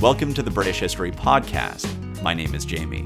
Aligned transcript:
Welcome 0.00 0.32
to 0.34 0.44
the 0.44 0.50
British 0.52 0.78
History 0.78 1.10
Podcast. 1.10 2.22
My 2.22 2.32
name 2.32 2.54
is 2.54 2.64
Jamie, 2.64 3.04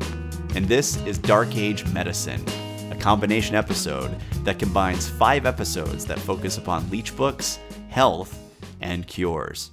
and 0.55 0.69
this 0.69 0.99
is 1.07 1.17
Dark 1.17 1.57
Age 1.57 1.87
Medicine, 1.87 2.45
a 2.91 2.95
combination 2.97 3.55
episode 3.55 4.15
that 4.45 4.59
combines 4.59 5.09
five 5.09 5.47
episodes 5.47 6.05
that 6.05 6.19
focus 6.19 6.59
upon 6.59 6.91
leech 6.91 7.17
books, 7.17 7.59
health, 7.89 8.39
and 8.83 9.07
cures. 9.07 9.71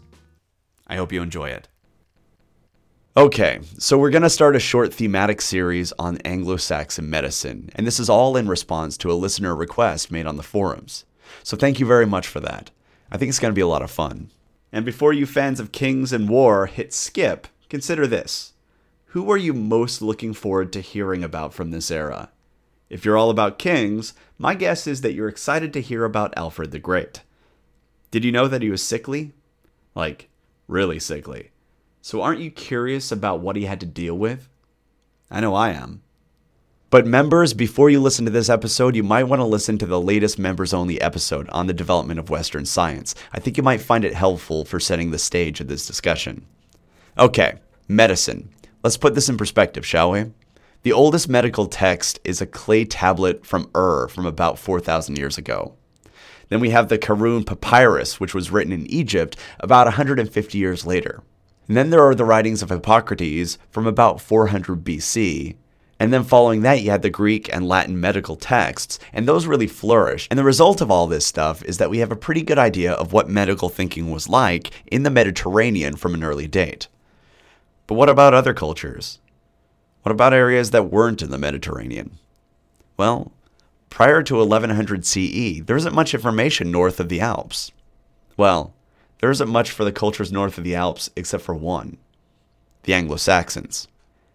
I 0.88 0.96
hope 0.96 1.12
you 1.12 1.22
enjoy 1.22 1.50
it. 1.50 1.68
Okay, 3.18 3.60
so 3.78 3.98
we're 3.98 4.12
going 4.12 4.22
to 4.22 4.30
start 4.30 4.56
a 4.56 4.60
short 4.62 4.94
thematic 4.94 5.42
series 5.42 5.92
on 6.00 6.20
Anglo 6.20 6.56
Saxon 6.56 7.10
medicine, 7.10 7.70
and 7.76 7.86
this 7.86 8.00
is 8.00 8.10
all 8.10 8.38
in 8.38 8.48
response 8.48 8.96
to 8.96 9.12
a 9.12 9.14
listener 9.14 9.54
request 9.54 10.10
made 10.10 10.26
on 10.26 10.38
the 10.38 10.42
forums. 10.42 11.04
So 11.44 11.58
thank 11.58 11.82
you 11.82 11.86
very 11.86 12.06
much 12.06 12.28
for 12.28 12.40
that. 12.40 12.72
I 13.12 13.18
think 13.18 13.28
it's 13.28 13.40
going 13.40 13.52
to 13.52 13.56
be 13.56 13.60
a 13.60 13.68
lot 13.68 13.82
of 13.82 13.92
fun. 13.92 14.30
And 14.72 14.86
before 14.86 15.14
you 15.14 15.26
fans 15.26 15.60
of 15.60 15.72
kings 15.72 16.14
and 16.14 16.30
war 16.30 16.68
hit 16.68 16.94
skip, 16.94 17.48
consider 17.70 18.06
this. 18.06 18.54
Who 19.08 19.32
are 19.32 19.38
you 19.38 19.54
most 19.54 20.02
looking 20.02 20.34
forward 20.34 20.72
to 20.74 20.82
hearing 20.82 21.24
about 21.24 21.54
from 21.54 21.72
this 21.72 21.90
era? 21.90 22.30
If 22.90 23.06
you're 23.06 23.18
all 23.18 23.30
about 23.30 23.60
kings, 23.60 24.14
my 24.38 24.56
guess 24.56 24.88
is 24.88 25.02
that 25.02 25.14
you're 25.14 25.28
excited 25.28 25.74
to 25.74 25.82
hear 25.82 26.06
about 26.06 26.38
Alfred 26.38 26.72
the 26.72 26.80
Great. 26.80 27.22
Did 28.12 28.24
you 28.24 28.32
know 28.32 28.48
that 28.48 28.62
he 28.62 28.70
was 28.70 28.84
sickly? 28.84 29.34
Like, 29.96 30.30
really 30.68 31.00
sickly. 31.00 31.52
So 32.02 32.22
aren't 32.22 32.42
you 32.42 32.52
curious 32.52 33.12
about 33.12 33.42
what 33.42 33.56
he 33.56 33.66
had 33.66 33.80
to 33.82 33.86
deal 33.86 34.18
with? 34.18 34.50
I 35.30 35.42
know 35.42 35.54
I 35.54 35.70
am. 35.70 36.02
But 36.92 37.06
members, 37.06 37.54
before 37.54 37.92
you 37.92 38.00
listen 38.00 38.26
to 38.26 38.32
this 38.32 38.50
episode, 38.50 38.96
you 38.96 39.04
might 39.04 39.26
want 39.26 39.42
to 39.42 39.46
listen 39.46 39.78
to 39.78 39.86
the 39.86 40.02
latest 40.02 40.40
members 40.40 40.74
only 40.74 41.00
episode 41.00 41.48
on 41.50 41.68
the 41.68 41.74
development 41.74 42.20
of 42.20 42.32
Western 42.32 42.66
science. 42.66 43.14
I 43.32 43.40
think 43.40 43.58
you 43.58 43.64
might 43.64 43.82
find 43.82 44.04
it 44.04 44.16
helpful 44.16 44.66
for 44.66 44.80
setting 44.80 45.12
the 45.12 45.20
stage 45.20 45.62
of 45.62 45.68
this 45.68 45.86
discussion. 45.86 46.48
Okay, 47.16 47.60
medicine. 47.88 48.50
Let's 48.84 48.98
put 48.98 49.14
this 49.14 49.30
in 49.30 49.38
perspective, 49.38 49.86
shall 49.86 50.10
we? 50.10 50.32
The 50.82 50.92
oldest 50.92 51.30
medical 51.30 51.68
text 51.68 52.20
is 52.24 52.42
a 52.42 52.48
clay 52.48 52.86
tablet 52.86 53.46
from 53.46 53.70
Ur 53.76 54.08
from 54.08 54.26
about 54.26 54.58
4,000 54.58 55.16
years 55.16 55.38
ago. 55.38 55.76
Then 56.48 56.60
we 56.60 56.72
have 56.72 56.90
the 56.90 56.98
Kahun 56.98 57.46
Papyrus, 57.46 58.20
which 58.20 58.34
was 58.34 58.50
written 58.50 58.74
in 58.74 58.88
Egypt 58.88 59.38
about 59.60 59.86
150 59.86 60.58
years 60.58 60.88
later. 60.88 61.22
And 61.68 61.78
then 61.78 61.92
there 61.92 62.02
are 62.02 62.16
the 62.16 62.26
writings 62.26 62.64
of 62.64 62.70
Hippocrates 62.70 63.60
from 63.70 63.86
about 63.86 64.20
400 64.20 64.84
BC, 64.84 65.56
and 66.00 66.14
then 66.14 66.24
following 66.24 66.62
that, 66.62 66.82
you 66.82 66.92
had 66.92 67.02
the 67.02 67.10
Greek 67.10 67.54
and 67.54 67.68
Latin 67.68 68.00
medical 68.00 68.38
texts, 68.38 69.00
and 69.12 69.28
those 69.28 69.46
really 69.46 69.68
flourished. 69.68 70.30
And 70.32 70.40
the 70.40 70.46
result 70.46 70.80
of 70.80 70.90
all 70.90 71.08
this 71.08 71.26
stuff 71.26 71.62
is 71.64 71.78
that 71.78 71.90
we 71.90 71.98
have 71.98 72.12
a 72.12 72.16
pretty 72.16 72.42
good 72.42 72.58
idea 72.58 72.94
of 72.94 73.12
what 73.12 73.28
medical 73.28 73.68
thinking 73.68 74.10
was 74.10 74.30
like 74.30 74.72
in 74.88 75.04
the 75.04 75.10
Mediterranean 75.10 75.98
from 75.98 76.14
an 76.14 76.24
early 76.24 76.48
date. 76.48 76.88
But 77.86 77.96
what 77.96 78.08
about 78.08 78.34
other 78.34 78.54
cultures? 78.54 79.20
What 80.04 80.14
about 80.14 80.34
areas 80.34 80.72
that 80.72 80.90
weren't 80.90 81.22
in 81.22 81.32
the 81.32 81.38
Mediterranean? 81.38 82.18
Well, 82.96 83.34
prior 83.90 84.24
to 84.24 84.36
1100 84.36 85.06
CE, 85.06 85.62
there 85.66 85.76
isn't 85.76 85.96
much 85.96 86.14
information 86.14 86.72
north 86.72 87.02
of 87.02 87.10
the 87.10 87.20
Alps. 87.20 87.74
Well, 88.38 88.74
there 89.20 89.32
isn't 89.32 89.50
much 89.50 89.72
for 89.72 89.84
the 89.84 89.92
cultures 89.92 90.32
north 90.32 90.58
of 90.58 90.64
the 90.64 90.76
Alps 90.76 91.10
except 91.18 91.44
for 91.44 91.56
one 91.56 91.98
the 92.84 92.94
Anglo 92.94 93.18
Saxons. 93.18 93.89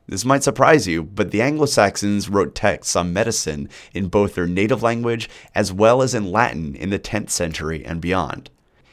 This 0.06 0.24
might 0.24 0.42
surprise 0.42 0.86
you, 0.86 1.02
but 1.02 1.30
the 1.30 1.40
Anglo 1.40 1.66
Saxons 1.66 2.28
wrote 2.28 2.54
texts 2.54 2.94
on 2.94 3.12
medicine 3.12 3.68
in 3.94 4.08
both 4.08 4.34
their 4.34 4.46
native 4.46 4.82
language 4.82 5.30
as 5.54 5.72
well 5.72 6.02
as 6.02 6.14
in 6.14 6.30
Latin 6.30 6.74
in 6.74 6.90
the 6.90 6.98
10th 6.98 7.30
century 7.30 7.84
and 7.84 8.00
beyond. 8.00 8.50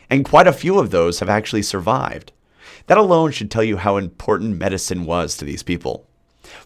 And 0.10 0.24
quite 0.24 0.48
a 0.48 0.54
few 0.54 0.80
of 0.80 0.92
those 0.92 1.20
have 1.20 1.30
actually 1.30 1.64
survived. 1.64 2.32
That 2.88 2.98
alone 2.98 3.32
should 3.32 3.52
tell 3.52 3.64
you 3.64 3.78
how 3.78 3.98
important 3.98 4.58
medicine 4.58 5.06
was 5.06 5.36
to 5.38 5.46
these 5.46 5.64
people. 5.64 6.08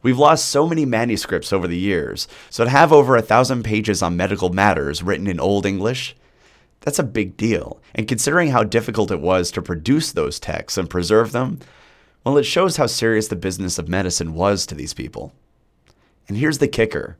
We've 0.02 0.18
lost 0.18 0.50
so 0.50 0.68
many 0.68 0.86
manuscripts 0.86 1.52
over 1.52 1.68
the 1.68 1.78
years, 1.78 2.28
so 2.50 2.64
to 2.64 2.70
have 2.70 2.94
over 2.94 3.16
a 3.16 3.22
thousand 3.22 3.64
pages 3.64 4.02
on 4.02 4.16
medical 4.16 4.50
matters 4.50 5.04
written 5.04 5.28
in 5.28 5.40
Old 5.40 5.66
English, 5.66 6.16
that's 6.82 7.00
a 7.00 7.04
big 7.04 7.36
deal. 7.36 7.82
And 7.94 8.08
considering 8.08 8.52
how 8.52 8.64
difficult 8.64 9.12
it 9.12 9.20
was 9.20 9.52
to 9.52 9.62
produce 9.62 10.12
those 10.12 10.40
texts 10.40 10.78
and 10.78 10.90
preserve 10.90 11.32
them, 11.32 11.60
well, 12.26 12.38
it 12.38 12.44
shows 12.44 12.78
how 12.78 12.88
serious 12.88 13.28
the 13.28 13.36
business 13.36 13.78
of 13.78 13.88
medicine 13.88 14.34
was 14.34 14.66
to 14.66 14.76
these 14.76 14.96
people. 14.96 15.32
And 16.28 16.38
here's 16.38 16.58
the 16.58 16.68
kicker 16.68 17.18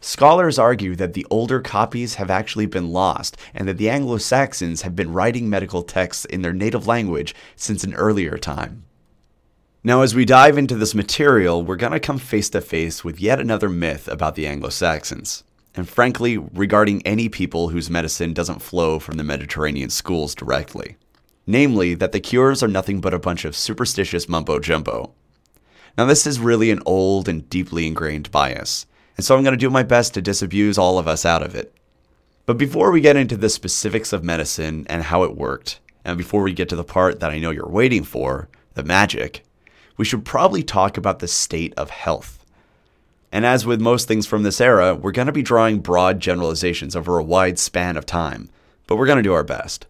scholars 0.00 0.58
argue 0.58 0.96
that 0.96 1.12
the 1.12 1.24
older 1.30 1.60
copies 1.60 2.16
have 2.16 2.28
actually 2.28 2.66
been 2.66 2.90
lost 2.90 3.36
and 3.54 3.68
that 3.68 3.78
the 3.78 3.88
Anglo 3.88 4.18
Saxons 4.18 4.82
have 4.82 4.96
been 4.96 5.12
writing 5.12 5.48
medical 5.48 5.84
texts 5.84 6.24
in 6.24 6.42
their 6.42 6.52
native 6.52 6.88
language 6.88 7.36
since 7.54 7.84
an 7.84 7.94
earlier 7.94 8.36
time. 8.36 8.82
Now, 9.84 10.02
as 10.02 10.12
we 10.12 10.24
dive 10.24 10.58
into 10.58 10.74
this 10.74 10.94
material, 10.94 11.62
we're 11.62 11.76
going 11.76 11.92
to 11.92 12.00
come 12.00 12.18
face 12.18 12.50
to 12.50 12.60
face 12.60 13.04
with 13.04 13.20
yet 13.20 13.38
another 13.38 13.68
myth 13.68 14.08
about 14.08 14.34
the 14.34 14.48
Anglo 14.48 14.70
Saxons, 14.70 15.44
and 15.76 15.88
frankly, 15.88 16.36
regarding 16.36 17.00
any 17.06 17.28
people 17.28 17.68
whose 17.68 17.88
medicine 17.90 18.32
doesn't 18.32 18.62
flow 18.62 18.98
from 18.98 19.18
the 19.18 19.24
Mediterranean 19.24 19.90
schools 19.90 20.34
directly 20.34 20.96
namely, 21.46 21.94
that 21.94 22.12
the 22.12 22.20
cures 22.20 22.62
are 22.62 22.68
nothing 22.68 23.00
but 23.00 23.14
a 23.14 23.18
bunch 23.18 23.44
of 23.44 23.56
superstitious 23.56 24.28
mumbo 24.28 24.58
jumbo. 24.58 25.12
Now, 25.98 26.06
this 26.06 26.26
is 26.26 26.40
really 26.40 26.70
an 26.70 26.82
old 26.86 27.28
and 27.28 27.48
deeply 27.50 27.86
ingrained 27.86 28.30
bias, 28.30 28.86
and 29.16 29.26
so 29.26 29.36
I'm 29.36 29.42
going 29.42 29.52
to 29.52 29.58
do 29.58 29.70
my 29.70 29.82
best 29.82 30.14
to 30.14 30.22
disabuse 30.22 30.78
all 30.78 30.98
of 30.98 31.06
us 31.06 31.26
out 31.26 31.42
of 31.42 31.54
it. 31.54 31.74
But 32.46 32.58
before 32.58 32.90
we 32.90 33.00
get 33.00 33.16
into 33.16 33.36
the 33.36 33.48
specifics 33.48 34.12
of 34.12 34.24
medicine 34.24 34.86
and 34.88 35.04
how 35.04 35.22
it 35.22 35.36
worked, 35.36 35.80
and 36.04 36.18
before 36.18 36.42
we 36.42 36.52
get 36.52 36.68
to 36.70 36.76
the 36.76 36.84
part 36.84 37.20
that 37.20 37.30
I 37.30 37.38
know 37.38 37.50
you're 37.50 37.68
waiting 37.68 38.04
for, 38.04 38.48
the 38.74 38.82
magic, 38.82 39.44
we 39.96 40.04
should 40.04 40.24
probably 40.24 40.62
talk 40.62 40.96
about 40.96 41.18
the 41.18 41.28
state 41.28 41.74
of 41.76 41.90
health. 41.90 42.44
And 43.30 43.46
as 43.46 43.64
with 43.64 43.80
most 43.80 44.08
things 44.08 44.26
from 44.26 44.42
this 44.42 44.60
era, 44.60 44.94
we're 44.94 45.12
going 45.12 45.26
to 45.26 45.32
be 45.32 45.42
drawing 45.42 45.80
broad 45.80 46.20
generalizations 46.20 46.96
over 46.96 47.18
a 47.18 47.22
wide 47.22 47.58
span 47.58 47.96
of 47.96 48.06
time, 48.06 48.50
but 48.86 48.96
we're 48.96 49.06
going 49.06 49.18
to 49.18 49.22
do 49.22 49.32
our 49.32 49.44
best. 49.44 49.86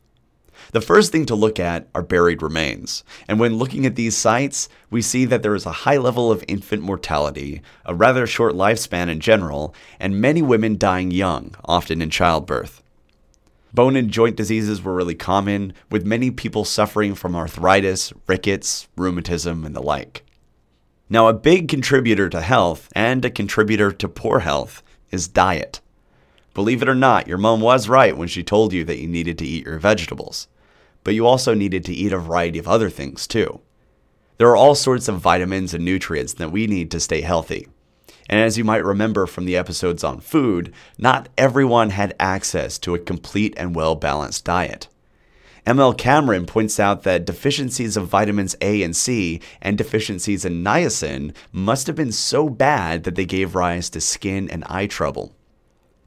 The 0.70 0.80
first 0.80 1.12
thing 1.12 1.26
to 1.26 1.34
look 1.34 1.60
at 1.60 1.88
are 1.94 2.02
buried 2.02 2.40
remains. 2.40 3.04
And 3.28 3.38
when 3.38 3.56
looking 3.56 3.84
at 3.84 3.96
these 3.96 4.16
sites, 4.16 4.68
we 4.90 5.02
see 5.02 5.24
that 5.26 5.42
there 5.42 5.54
is 5.54 5.66
a 5.66 5.72
high 5.72 5.98
level 5.98 6.30
of 6.30 6.44
infant 6.48 6.82
mortality, 6.82 7.60
a 7.84 7.94
rather 7.94 8.26
short 8.26 8.54
lifespan 8.54 9.08
in 9.08 9.20
general, 9.20 9.74
and 9.98 10.20
many 10.20 10.40
women 10.40 10.78
dying 10.78 11.10
young, 11.10 11.54
often 11.64 12.00
in 12.00 12.08
childbirth. 12.08 12.82
Bone 13.74 13.96
and 13.96 14.10
joint 14.10 14.36
diseases 14.36 14.82
were 14.82 14.94
really 14.94 15.14
common, 15.14 15.72
with 15.90 16.06
many 16.06 16.30
people 16.30 16.64
suffering 16.64 17.14
from 17.14 17.34
arthritis, 17.34 18.12
rickets, 18.26 18.88
rheumatism, 18.96 19.64
and 19.64 19.74
the 19.74 19.82
like. 19.82 20.24
Now, 21.08 21.28
a 21.28 21.34
big 21.34 21.68
contributor 21.68 22.28
to 22.30 22.40
health 22.40 22.88
and 22.94 23.24
a 23.24 23.30
contributor 23.30 23.92
to 23.92 24.08
poor 24.08 24.40
health 24.40 24.82
is 25.10 25.28
diet. 25.28 25.80
Believe 26.54 26.82
it 26.82 26.88
or 26.88 26.94
not, 26.94 27.26
your 27.26 27.38
mom 27.38 27.60
was 27.60 27.88
right 27.88 28.16
when 28.16 28.28
she 28.28 28.42
told 28.42 28.72
you 28.72 28.84
that 28.84 28.98
you 28.98 29.08
needed 29.08 29.38
to 29.38 29.46
eat 29.46 29.64
your 29.64 29.78
vegetables 29.78 30.48
but 31.04 31.14
you 31.14 31.26
also 31.26 31.54
needed 31.54 31.84
to 31.84 31.94
eat 31.94 32.12
a 32.12 32.18
variety 32.18 32.58
of 32.58 32.68
other 32.68 32.90
things 32.90 33.26
too. 33.26 33.60
There 34.38 34.48
are 34.48 34.56
all 34.56 34.74
sorts 34.74 35.08
of 35.08 35.20
vitamins 35.20 35.74
and 35.74 35.84
nutrients 35.84 36.34
that 36.34 36.52
we 36.52 36.66
need 36.66 36.90
to 36.90 37.00
stay 37.00 37.20
healthy. 37.20 37.68
And 38.28 38.40
as 38.40 38.56
you 38.56 38.64
might 38.64 38.84
remember 38.84 39.26
from 39.26 39.44
the 39.44 39.56
episodes 39.56 40.02
on 40.02 40.20
food, 40.20 40.72
not 40.98 41.28
everyone 41.36 41.90
had 41.90 42.14
access 42.18 42.78
to 42.78 42.94
a 42.94 42.98
complete 42.98 43.54
and 43.56 43.74
well 43.74 43.94
balanced 43.94 44.44
diet. 44.44 44.88
ML 45.66 45.96
Cameron 45.96 46.44
points 46.44 46.80
out 46.80 47.04
that 47.04 47.24
deficiencies 47.24 47.96
of 47.96 48.08
vitamins 48.08 48.56
A 48.60 48.82
and 48.82 48.96
C 48.96 49.40
and 49.60 49.78
deficiencies 49.78 50.44
in 50.44 50.64
niacin 50.64 51.34
must 51.52 51.86
have 51.86 51.94
been 51.94 52.10
so 52.10 52.48
bad 52.48 53.04
that 53.04 53.14
they 53.14 53.24
gave 53.24 53.54
rise 53.54 53.88
to 53.90 54.00
skin 54.00 54.50
and 54.50 54.64
eye 54.66 54.86
trouble. 54.86 55.36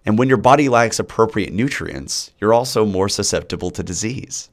And 0.06 0.19
when 0.19 0.27
your 0.27 0.38
body 0.38 0.67
lacks 0.67 1.00
appropriate 1.00 1.53
nutrients, 1.53 2.31
you're 2.39 2.53
also 2.53 2.85
more 2.85 3.07
susceptible 3.07 3.72
to 3.72 3.81
disease. 3.81 4.50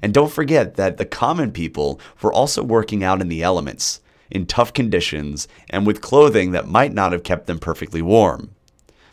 And 0.00 0.14
don't 0.14 0.32
forget 0.32 0.76
that 0.76 0.96
the 0.96 1.04
common 1.04 1.52
people 1.52 2.00
were 2.22 2.32
also 2.32 2.62
working 2.62 3.04
out 3.04 3.20
in 3.20 3.28
the 3.28 3.42
elements, 3.42 4.00
in 4.30 4.46
tough 4.46 4.72
conditions, 4.72 5.48
and 5.68 5.86
with 5.86 6.00
clothing 6.00 6.52
that 6.52 6.68
might 6.68 6.94
not 6.94 7.12
have 7.12 7.24
kept 7.24 7.46
them 7.46 7.58
perfectly 7.58 8.00
warm. 8.00 8.54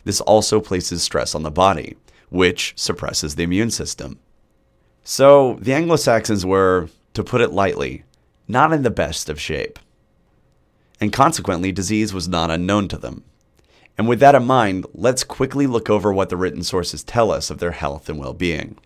This 0.04 0.20
also 0.20 0.60
places 0.60 1.02
stress 1.02 1.34
on 1.34 1.42
the 1.42 1.50
body, 1.50 1.96
which 2.30 2.72
suppresses 2.76 3.34
the 3.34 3.42
immune 3.42 3.70
system. 3.70 4.18
So, 5.02 5.58
the 5.60 5.74
Anglo 5.74 5.96
Saxons 5.96 6.46
were, 6.46 6.88
to 7.14 7.24
put 7.24 7.40
it 7.40 7.52
lightly, 7.52 8.04
not 8.46 8.72
in 8.72 8.82
the 8.82 8.90
best 8.90 9.28
of 9.28 9.40
shape. 9.40 9.78
And 11.00 11.12
consequently, 11.12 11.72
disease 11.72 12.12
was 12.12 12.28
not 12.28 12.50
unknown 12.50 12.88
to 12.88 12.98
them. 12.98 13.24
And 13.96 14.08
with 14.08 14.20
that 14.20 14.34
in 14.34 14.46
mind, 14.46 14.86
let's 14.94 15.24
quickly 15.24 15.66
look 15.66 15.90
over 15.90 16.12
what 16.12 16.28
the 16.28 16.36
written 16.36 16.62
sources 16.62 17.02
tell 17.02 17.30
us 17.30 17.50
of 17.50 17.58
their 17.58 17.72
health 17.72 18.08
and 18.08 18.18
well 18.18 18.34
being. 18.34 18.78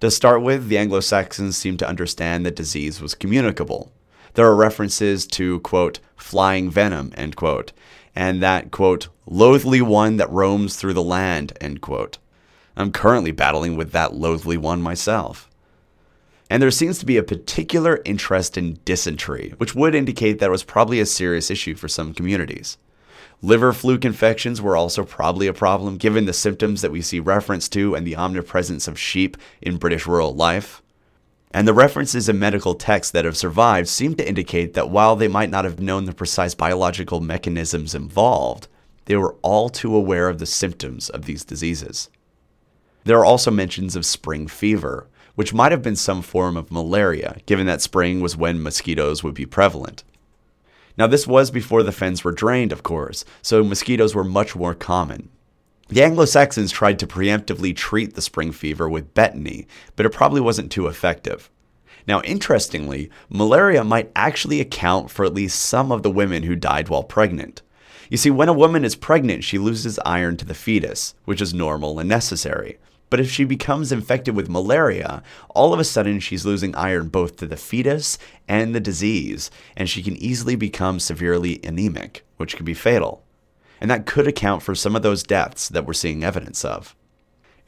To 0.00 0.10
start 0.10 0.42
with, 0.42 0.68
the 0.68 0.78
Anglo 0.78 1.00
Saxons 1.00 1.56
seemed 1.56 1.78
to 1.78 1.88
understand 1.88 2.44
that 2.44 2.56
disease 2.56 3.00
was 3.00 3.14
communicable. 3.14 3.92
There 4.34 4.46
are 4.46 4.56
references 4.56 5.26
to, 5.28 5.60
quote, 5.60 6.00
flying 6.16 6.70
venom, 6.70 7.12
end 7.16 7.36
quote, 7.36 7.72
and 8.14 8.42
that, 8.42 8.70
quote, 8.70 9.08
loathly 9.26 9.80
one 9.80 10.16
that 10.16 10.30
roams 10.30 10.76
through 10.76 10.94
the 10.94 11.02
land, 11.02 11.56
end 11.60 11.80
quote. 11.80 12.18
I'm 12.76 12.92
currently 12.92 13.30
battling 13.30 13.76
with 13.76 13.92
that 13.92 14.14
loathly 14.14 14.56
one 14.56 14.82
myself. 14.82 15.48
And 16.50 16.62
there 16.62 16.70
seems 16.70 16.98
to 16.98 17.06
be 17.06 17.16
a 17.16 17.22
particular 17.22 18.02
interest 18.04 18.58
in 18.58 18.78
dysentery, 18.84 19.54
which 19.58 19.74
would 19.74 19.94
indicate 19.94 20.38
that 20.38 20.46
it 20.46 20.52
was 20.52 20.64
probably 20.64 21.00
a 21.00 21.06
serious 21.06 21.50
issue 21.50 21.74
for 21.74 21.88
some 21.88 22.12
communities. 22.12 22.76
Liver 23.44 23.74
fluke 23.74 24.06
infections 24.06 24.62
were 24.62 24.74
also 24.74 25.04
probably 25.04 25.46
a 25.46 25.52
problem, 25.52 25.98
given 25.98 26.24
the 26.24 26.32
symptoms 26.32 26.80
that 26.80 26.90
we 26.90 27.02
see 27.02 27.20
reference 27.20 27.68
to 27.68 27.94
and 27.94 28.06
the 28.06 28.16
omnipresence 28.16 28.88
of 28.88 28.98
sheep 28.98 29.36
in 29.60 29.76
British 29.76 30.06
rural 30.06 30.34
life. 30.34 30.82
And 31.50 31.68
the 31.68 31.74
references 31.74 32.26
in 32.26 32.38
medical 32.38 32.74
texts 32.74 33.12
that 33.12 33.26
have 33.26 33.36
survived 33.36 33.86
seem 33.88 34.14
to 34.14 34.26
indicate 34.26 34.72
that 34.72 34.88
while 34.88 35.14
they 35.14 35.28
might 35.28 35.50
not 35.50 35.66
have 35.66 35.78
known 35.78 36.06
the 36.06 36.14
precise 36.14 36.54
biological 36.54 37.20
mechanisms 37.20 37.94
involved, 37.94 38.66
they 39.04 39.16
were 39.16 39.36
all 39.42 39.68
too 39.68 39.94
aware 39.94 40.30
of 40.30 40.38
the 40.38 40.46
symptoms 40.46 41.10
of 41.10 41.26
these 41.26 41.44
diseases. 41.44 42.08
There 43.04 43.18
are 43.18 43.26
also 43.26 43.50
mentions 43.50 43.94
of 43.94 44.06
spring 44.06 44.46
fever, 44.46 45.06
which 45.34 45.52
might 45.52 45.70
have 45.70 45.82
been 45.82 45.96
some 45.96 46.22
form 46.22 46.56
of 46.56 46.72
malaria, 46.72 47.36
given 47.44 47.66
that 47.66 47.82
spring 47.82 48.22
was 48.22 48.38
when 48.38 48.62
mosquitoes 48.62 49.22
would 49.22 49.34
be 49.34 49.44
prevalent. 49.44 50.02
Now, 50.96 51.06
this 51.06 51.26
was 51.26 51.50
before 51.50 51.82
the 51.82 51.92
fens 51.92 52.22
were 52.22 52.32
drained, 52.32 52.70
of 52.70 52.82
course, 52.82 53.24
so 53.42 53.64
mosquitoes 53.64 54.14
were 54.14 54.24
much 54.24 54.54
more 54.54 54.74
common. 54.74 55.28
The 55.88 56.02
Anglo 56.02 56.24
Saxons 56.24 56.72
tried 56.72 56.98
to 57.00 57.06
preemptively 57.06 57.74
treat 57.74 58.14
the 58.14 58.22
spring 58.22 58.52
fever 58.52 58.88
with 58.88 59.12
betony, 59.12 59.66
but 59.96 60.06
it 60.06 60.12
probably 60.12 60.40
wasn't 60.40 60.72
too 60.72 60.86
effective. 60.86 61.50
Now, 62.06 62.20
interestingly, 62.22 63.10
malaria 63.28 63.82
might 63.82 64.12
actually 64.14 64.60
account 64.60 65.10
for 65.10 65.24
at 65.24 65.34
least 65.34 65.60
some 65.60 65.90
of 65.90 66.02
the 66.02 66.10
women 66.10 66.44
who 66.44 66.56
died 66.56 66.88
while 66.88 67.02
pregnant. 67.02 67.62
You 68.08 68.16
see, 68.16 68.30
when 68.30 68.48
a 68.48 68.54
woman 68.54 68.84
is 68.84 68.96
pregnant, 68.96 69.44
she 69.44 69.58
loses 69.58 69.98
iron 70.04 70.36
to 70.36 70.44
the 70.44 70.54
fetus, 70.54 71.14
which 71.24 71.40
is 71.40 71.54
normal 71.54 71.98
and 71.98 72.08
necessary. 72.08 72.78
But 73.14 73.20
if 73.20 73.30
she 73.30 73.44
becomes 73.44 73.92
infected 73.92 74.34
with 74.34 74.48
malaria, 74.48 75.22
all 75.50 75.72
of 75.72 75.78
a 75.78 75.84
sudden 75.84 76.18
she's 76.18 76.44
losing 76.44 76.74
iron 76.74 77.06
both 77.06 77.36
to 77.36 77.46
the 77.46 77.56
fetus 77.56 78.18
and 78.48 78.74
the 78.74 78.80
disease, 78.80 79.52
and 79.76 79.88
she 79.88 80.02
can 80.02 80.16
easily 80.16 80.56
become 80.56 80.98
severely 80.98 81.60
anemic, 81.62 82.26
which 82.38 82.56
can 82.56 82.64
be 82.64 82.74
fatal. 82.74 83.22
And 83.80 83.88
that 83.88 84.04
could 84.04 84.26
account 84.26 84.64
for 84.64 84.74
some 84.74 84.96
of 84.96 85.02
those 85.02 85.22
deaths 85.22 85.68
that 85.68 85.86
we're 85.86 85.92
seeing 85.92 86.24
evidence 86.24 86.64
of. 86.64 86.96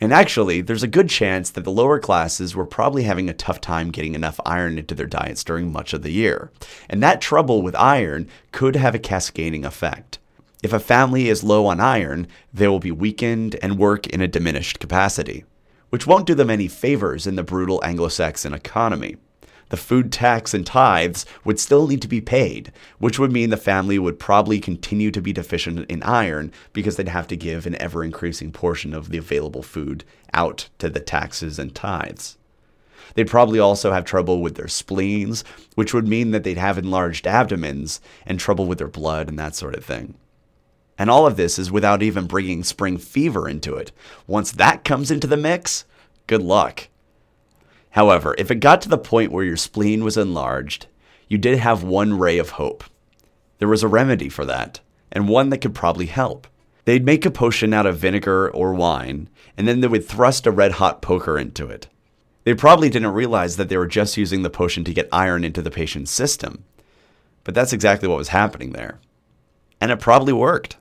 And 0.00 0.12
actually, 0.12 0.62
there's 0.62 0.82
a 0.82 0.88
good 0.88 1.08
chance 1.08 1.50
that 1.50 1.62
the 1.62 1.70
lower 1.70 2.00
classes 2.00 2.56
were 2.56 2.66
probably 2.66 3.04
having 3.04 3.30
a 3.30 3.32
tough 3.32 3.60
time 3.60 3.92
getting 3.92 4.16
enough 4.16 4.40
iron 4.44 4.78
into 4.80 4.96
their 4.96 5.06
diets 5.06 5.44
during 5.44 5.70
much 5.70 5.92
of 5.92 6.02
the 6.02 6.10
year. 6.10 6.50
And 6.88 7.00
that 7.04 7.20
trouble 7.20 7.62
with 7.62 7.76
iron 7.76 8.26
could 8.50 8.74
have 8.74 8.96
a 8.96 8.98
cascading 8.98 9.64
effect. 9.64 10.18
If 10.62 10.72
a 10.72 10.80
family 10.80 11.28
is 11.28 11.44
low 11.44 11.66
on 11.66 11.80
iron, 11.80 12.26
they 12.52 12.66
will 12.66 12.78
be 12.78 12.90
weakened 12.90 13.56
and 13.62 13.78
work 13.78 14.06
in 14.06 14.20
a 14.20 14.28
diminished 14.28 14.78
capacity, 14.78 15.44
which 15.90 16.06
won't 16.06 16.26
do 16.26 16.34
them 16.34 16.50
any 16.50 16.66
favors 16.66 17.26
in 17.26 17.36
the 17.36 17.42
brutal 17.42 17.84
Anglo 17.84 18.08
Saxon 18.08 18.54
economy. 18.54 19.16
The 19.68 19.76
food 19.76 20.12
tax 20.12 20.54
and 20.54 20.64
tithes 20.64 21.26
would 21.44 21.58
still 21.58 21.88
need 21.88 22.00
to 22.02 22.08
be 22.08 22.20
paid, 22.20 22.72
which 22.98 23.18
would 23.18 23.32
mean 23.32 23.50
the 23.50 23.56
family 23.56 23.98
would 23.98 24.18
probably 24.18 24.60
continue 24.60 25.10
to 25.10 25.20
be 25.20 25.32
deficient 25.32 25.90
in 25.90 26.02
iron 26.04 26.52
because 26.72 26.96
they'd 26.96 27.08
have 27.08 27.26
to 27.28 27.36
give 27.36 27.66
an 27.66 27.80
ever 27.80 28.04
increasing 28.04 28.52
portion 28.52 28.94
of 28.94 29.10
the 29.10 29.18
available 29.18 29.62
food 29.62 30.04
out 30.32 30.68
to 30.78 30.88
the 30.88 31.00
taxes 31.00 31.58
and 31.58 31.74
tithes. 31.74 32.38
They'd 33.14 33.28
probably 33.28 33.58
also 33.58 33.92
have 33.92 34.04
trouble 34.04 34.40
with 34.40 34.54
their 34.54 34.68
spleens, 34.68 35.42
which 35.74 35.92
would 35.92 36.06
mean 36.06 36.30
that 36.30 36.44
they'd 36.44 36.58
have 36.58 36.78
enlarged 36.78 37.26
abdomens 37.26 38.00
and 38.24 38.38
trouble 38.38 38.66
with 38.66 38.78
their 38.78 38.88
blood 38.88 39.28
and 39.28 39.38
that 39.38 39.54
sort 39.54 39.74
of 39.74 39.84
thing. 39.84 40.14
And 40.98 41.10
all 41.10 41.26
of 41.26 41.36
this 41.36 41.58
is 41.58 41.70
without 41.70 42.02
even 42.02 42.26
bringing 42.26 42.64
spring 42.64 42.96
fever 42.96 43.48
into 43.48 43.74
it. 43.74 43.92
Once 44.26 44.52
that 44.52 44.84
comes 44.84 45.10
into 45.10 45.26
the 45.26 45.36
mix, 45.36 45.84
good 46.26 46.42
luck. 46.42 46.88
However, 47.90 48.34
if 48.38 48.50
it 48.50 48.56
got 48.56 48.80
to 48.82 48.88
the 48.88 48.98
point 48.98 49.32
where 49.32 49.44
your 49.44 49.56
spleen 49.56 50.04
was 50.04 50.16
enlarged, 50.16 50.86
you 51.28 51.38
did 51.38 51.58
have 51.58 51.82
one 51.82 52.18
ray 52.18 52.38
of 52.38 52.50
hope. 52.50 52.84
There 53.58 53.68
was 53.68 53.82
a 53.82 53.88
remedy 53.88 54.28
for 54.28 54.44
that, 54.44 54.80
and 55.10 55.28
one 55.28 55.50
that 55.50 55.58
could 55.58 55.74
probably 55.74 56.06
help. 56.06 56.46
They'd 56.84 57.04
make 57.04 57.26
a 57.26 57.30
potion 57.30 57.72
out 57.72 57.86
of 57.86 57.98
vinegar 57.98 58.50
or 58.50 58.74
wine, 58.74 59.28
and 59.56 59.66
then 59.66 59.80
they 59.80 59.88
would 59.88 60.06
thrust 60.06 60.46
a 60.46 60.50
red 60.50 60.72
hot 60.72 61.02
poker 61.02 61.38
into 61.38 61.66
it. 61.68 61.88
They 62.44 62.54
probably 62.54 62.88
didn't 62.88 63.08
realize 63.08 63.56
that 63.56 63.68
they 63.68 63.76
were 63.76 63.88
just 63.88 64.16
using 64.16 64.42
the 64.42 64.50
potion 64.50 64.84
to 64.84 64.94
get 64.94 65.08
iron 65.10 65.42
into 65.42 65.62
the 65.62 65.70
patient's 65.70 66.12
system. 66.12 66.64
But 67.42 67.54
that's 67.54 67.72
exactly 67.72 68.08
what 68.08 68.18
was 68.18 68.28
happening 68.28 68.70
there. 68.70 69.00
And 69.80 69.90
it 69.90 69.98
probably 69.98 70.32
worked. 70.32 70.76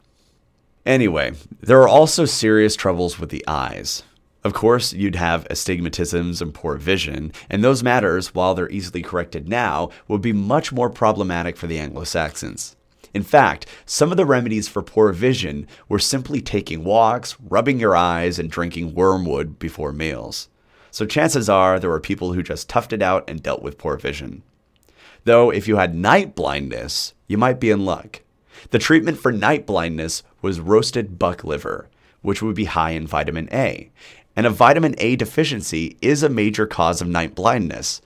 Anyway, 0.85 1.33
there 1.61 1.81
are 1.81 1.87
also 1.87 2.25
serious 2.25 2.75
troubles 2.75 3.17
with 3.19 3.29
the 3.29 3.43
eyes. 3.47 4.03
Of 4.43 4.53
course, 4.53 4.93
you'd 4.93 5.15
have 5.15 5.47
astigmatisms 5.49 6.39
and 6.39 6.53
poor 6.53 6.77
vision, 6.77 7.31
and 7.49 7.63
those 7.63 7.81
matters, 7.81 8.35
while 8.35 8.53
they're 8.53 8.69
easily 8.69 9.01
corrected 9.01 9.49
now, 9.49 9.89
would 10.07 10.21
be 10.21 10.33
much 10.33 10.71
more 10.71 10.91
problematic 10.91 11.57
for 11.57 11.65
the 11.65 11.79
Anglo 11.79 12.03
Saxons. 12.03 12.75
In 13.15 13.23
fact, 13.23 13.65
some 13.87 14.11
of 14.11 14.17
the 14.17 14.25
remedies 14.25 14.67
for 14.67 14.83
poor 14.83 15.11
vision 15.11 15.67
were 15.89 15.97
simply 15.97 16.41
taking 16.41 16.83
walks, 16.83 17.35
rubbing 17.39 17.79
your 17.79 17.95
eyes, 17.95 18.37
and 18.37 18.51
drinking 18.51 18.93
wormwood 18.93 19.57
before 19.57 19.91
meals. 19.91 20.49
So 20.91 21.07
chances 21.07 21.49
are 21.49 21.79
there 21.79 21.89
were 21.89 21.99
people 21.99 22.33
who 22.33 22.43
just 22.43 22.69
toughed 22.69 22.93
it 22.93 23.01
out 23.01 23.27
and 23.27 23.41
dealt 23.41 23.63
with 23.63 23.79
poor 23.79 23.97
vision. 23.97 24.43
Though, 25.23 25.49
if 25.49 25.67
you 25.67 25.77
had 25.77 25.95
night 25.95 26.35
blindness, 26.35 27.15
you 27.27 27.39
might 27.39 27.59
be 27.59 27.71
in 27.71 27.85
luck. 27.85 28.21
The 28.69 28.79
treatment 28.79 29.17
for 29.17 29.31
night 29.31 29.65
blindness 29.65 30.23
was 30.45 30.59
roasted 30.59 31.17
buck 31.17 31.43
liver, 31.43 31.89
which 32.21 32.39
would 32.39 32.55
be 32.55 32.65
high 32.65 32.91
in 32.91 33.07
vitamin 33.07 33.49
A. 33.51 33.89
And 34.35 34.45
a 34.45 34.51
vitamin 34.51 34.93
A 34.99 35.15
deficiency 35.15 35.97
is 36.03 36.21
a 36.21 36.29
major 36.29 36.67
cause 36.67 37.01
of 37.01 37.07
night 37.07 37.33
blindness. 37.33 37.99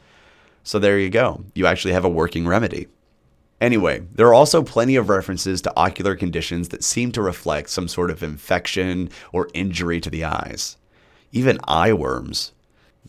So 0.64 0.80
there 0.80 0.98
you 0.98 1.10
go. 1.10 1.44
You 1.54 1.66
actually 1.66 1.92
have 1.92 2.06
a 2.06 2.10
working 2.10 2.48
remedy. 2.48 2.88
Anyway, 3.60 4.04
there 4.16 4.28
are 4.28 4.34
also 4.34 4.64
plenty 4.64 4.96
of 4.96 5.10
references 5.10 5.62
to 5.64 5.74
ocular 5.76 6.16
conditions 6.16 6.70
that 6.70 6.82
seem 6.82 7.12
to 7.12 7.22
reflect 7.22 7.70
some 7.72 7.90
sort 7.90 8.10
of 8.10 8.24
infection 8.24 9.10
or 9.34 9.50
injury 9.54 10.00
to 10.00 10.10
the 10.10 10.24
eyes, 10.24 10.78
even 11.34 11.60
eye 11.66 11.92
worms. 11.92 12.54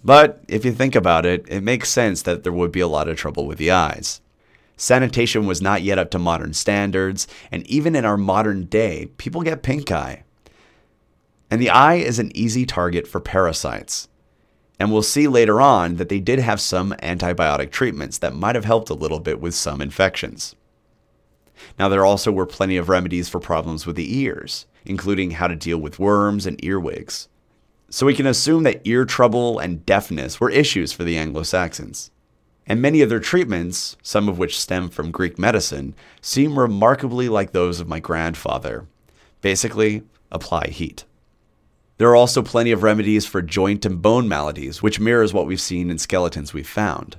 But 0.02 0.42
if 0.48 0.64
you 0.64 0.72
think 0.72 0.96
about 0.96 1.24
it, 1.24 1.46
it 1.48 1.62
makes 1.62 1.88
sense 1.88 2.22
that 2.22 2.42
there 2.42 2.52
would 2.52 2.72
be 2.72 2.80
a 2.80 2.88
lot 2.88 3.06
of 3.06 3.16
trouble 3.16 3.46
with 3.46 3.58
the 3.58 3.70
eyes. 3.70 4.20
Sanitation 4.80 5.44
was 5.44 5.60
not 5.60 5.82
yet 5.82 5.98
up 5.98 6.10
to 6.10 6.18
modern 6.18 6.54
standards, 6.54 7.28
and 7.52 7.66
even 7.66 7.94
in 7.94 8.06
our 8.06 8.16
modern 8.16 8.64
day, 8.64 9.10
people 9.18 9.42
get 9.42 9.62
pink 9.62 9.92
eye. 9.92 10.24
And 11.50 11.60
the 11.60 11.68
eye 11.68 11.96
is 11.96 12.18
an 12.18 12.34
easy 12.34 12.64
target 12.64 13.06
for 13.06 13.20
parasites. 13.20 14.08
And 14.78 14.90
we'll 14.90 15.02
see 15.02 15.28
later 15.28 15.60
on 15.60 15.96
that 15.96 16.08
they 16.08 16.18
did 16.18 16.38
have 16.38 16.62
some 16.62 16.94
antibiotic 17.02 17.72
treatments 17.72 18.16
that 18.18 18.34
might 18.34 18.54
have 18.54 18.64
helped 18.64 18.88
a 18.88 18.94
little 18.94 19.20
bit 19.20 19.38
with 19.38 19.54
some 19.54 19.82
infections. 19.82 20.56
Now, 21.78 21.90
there 21.90 22.06
also 22.06 22.32
were 22.32 22.46
plenty 22.46 22.78
of 22.78 22.88
remedies 22.88 23.28
for 23.28 23.38
problems 23.38 23.84
with 23.84 23.96
the 23.96 24.18
ears, 24.18 24.64
including 24.86 25.32
how 25.32 25.48
to 25.48 25.56
deal 25.56 25.76
with 25.76 25.98
worms 25.98 26.46
and 26.46 26.58
earwigs. 26.64 27.28
So 27.90 28.06
we 28.06 28.14
can 28.14 28.26
assume 28.26 28.62
that 28.62 28.80
ear 28.86 29.04
trouble 29.04 29.58
and 29.58 29.84
deafness 29.84 30.40
were 30.40 30.48
issues 30.48 30.90
for 30.90 31.04
the 31.04 31.18
Anglo 31.18 31.42
Saxons 31.42 32.10
and 32.70 32.80
many 32.80 33.00
of 33.00 33.08
their 33.08 33.18
treatments, 33.18 33.96
some 34.00 34.28
of 34.28 34.38
which 34.38 34.56
stem 34.56 34.88
from 34.88 35.10
Greek 35.10 35.40
medicine, 35.40 35.92
seem 36.20 36.56
remarkably 36.56 37.28
like 37.28 37.50
those 37.50 37.80
of 37.80 37.88
my 37.88 37.98
grandfather. 37.98 38.86
Basically, 39.40 40.04
apply 40.30 40.68
heat. 40.68 41.04
There 41.98 42.08
are 42.10 42.14
also 42.14 42.42
plenty 42.42 42.70
of 42.70 42.84
remedies 42.84 43.26
for 43.26 43.42
joint 43.42 43.84
and 43.84 44.00
bone 44.00 44.28
maladies, 44.28 44.84
which 44.84 45.00
mirrors 45.00 45.34
what 45.34 45.48
we've 45.48 45.60
seen 45.60 45.90
in 45.90 45.98
skeletons 45.98 46.54
we've 46.54 46.68
found. 46.68 47.16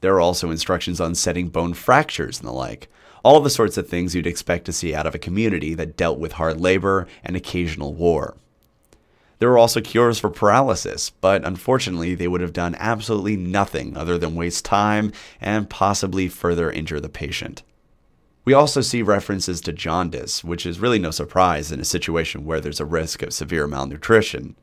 There 0.00 0.14
are 0.14 0.22
also 0.22 0.50
instructions 0.50 1.02
on 1.02 1.14
setting 1.14 1.48
bone 1.48 1.74
fractures 1.74 2.38
and 2.38 2.48
the 2.48 2.52
like, 2.52 2.88
all 3.22 3.40
the 3.40 3.50
sorts 3.50 3.76
of 3.76 3.86
things 3.86 4.14
you'd 4.14 4.26
expect 4.26 4.64
to 4.64 4.72
see 4.72 4.94
out 4.94 5.06
of 5.06 5.14
a 5.14 5.18
community 5.18 5.74
that 5.74 5.98
dealt 5.98 6.18
with 6.18 6.32
hard 6.32 6.62
labor 6.62 7.06
and 7.22 7.36
occasional 7.36 7.92
war. 7.92 8.38
There 9.38 9.50
were 9.50 9.58
also 9.58 9.80
cures 9.80 10.18
for 10.18 10.30
paralysis, 10.30 11.10
but 11.10 11.44
unfortunately, 11.44 12.14
they 12.14 12.26
would 12.26 12.40
have 12.40 12.52
done 12.52 12.74
absolutely 12.78 13.36
nothing 13.36 13.96
other 13.96 14.18
than 14.18 14.34
waste 14.34 14.64
time 14.64 15.12
and 15.40 15.70
possibly 15.70 16.28
further 16.28 16.70
injure 16.70 17.00
the 17.00 17.08
patient. 17.08 17.62
We 18.44 18.54
also 18.54 18.80
see 18.80 19.02
references 19.02 19.60
to 19.60 19.72
jaundice, 19.72 20.42
which 20.42 20.64
is 20.64 20.80
really 20.80 20.98
no 20.98 21.10
surprise 21.10 21.70
in 21.70 21.80
a 21.80 21.84
situation 21.84 22.44
where 22.44 22.60
there's 22.60 22.80
a 22.80 22.84
risk 22.84 23.22
of 23.22 23.32
severe 23.32 23.66
malnutrition. 23.66 24.56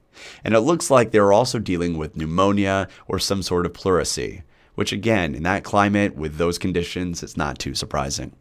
And 0.44 0.54
it 0.54 0.62
looks 0.62 0.90
like 0.90 1.12
they 1.12 1.20
were 1.20 1.34
also 1.34 1.60
dealing 1.60 1.98
with 1.98 2.18
pneumonia 2.18 2.88
or 3.08 3.20
some 3.20 3.44
sort 3.44 3.66
of 3.66 3.74
pleurisy, 3.74 4.42
which 4.74 4.92
again, 4.92 5.36
in 5.36 5.44
that 5.44 5.64
climate 5.64 6.16
with 6.16 6.38
those 6.38 6.58
conditions, 6.58 7.22
is 7.22 7.38
not 7.38 7.60
too 7.60 7.76
surprising. 7.76 8.34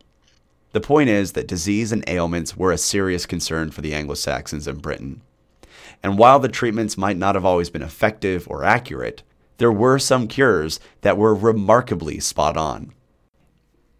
The 0.72 0.80
point 0.80 1.10
is 1.10 1.32
that 1.32 1.46
disease 1.46 1.92
and 1.92 2.02
ailments 2.08 2.56
were 2.56 2.72
a 2.72 2.78
serious 2.78 3.26
concern 3.26 3.70
for 3.70 3.82
the 3.82 3.94
Anglo 3.94 4.14
Saxons 4.14 4.66
in 4.66 4.78
Britain. 4.78 5.20
And 6.04 6.18
while 6.18 6.38
the 6.38 6.50
treatments 6.50 6.98
might 6.98 7.16
not 7.16 7.34
have 7.34 7.46
always 7.46 7.70
been 7.70 7.80
effective 7.80 8.46
or 8.46 8.62
accurate, 8.62 9.22
there 9.56 9.72
were 9.72 9.98
some 9.98 10.28
cures 10.28 10.78
that 11.00 11.16
were 11.16 11.34
remarkably 11.34 12.20
spot 12.20 12.58
on. 12.58 12.92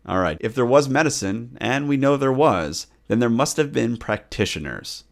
All 0.05 0.19
right, 0.19 0.37
if 0.43 0.55
there 0.55 0.67
was 0.67 0.87
medicine, 0.87 1.57
and 1.63 1.89
we 1.89 1.97
know 1.97 2.19
there 2.19 2.31
was, 2.31 2.89
then 3.09 3.21
there 3.21 3.31
must 3.31 3.57
have 3.57 3.73
been 3.73 3.97
practitioners. 3.97 5.05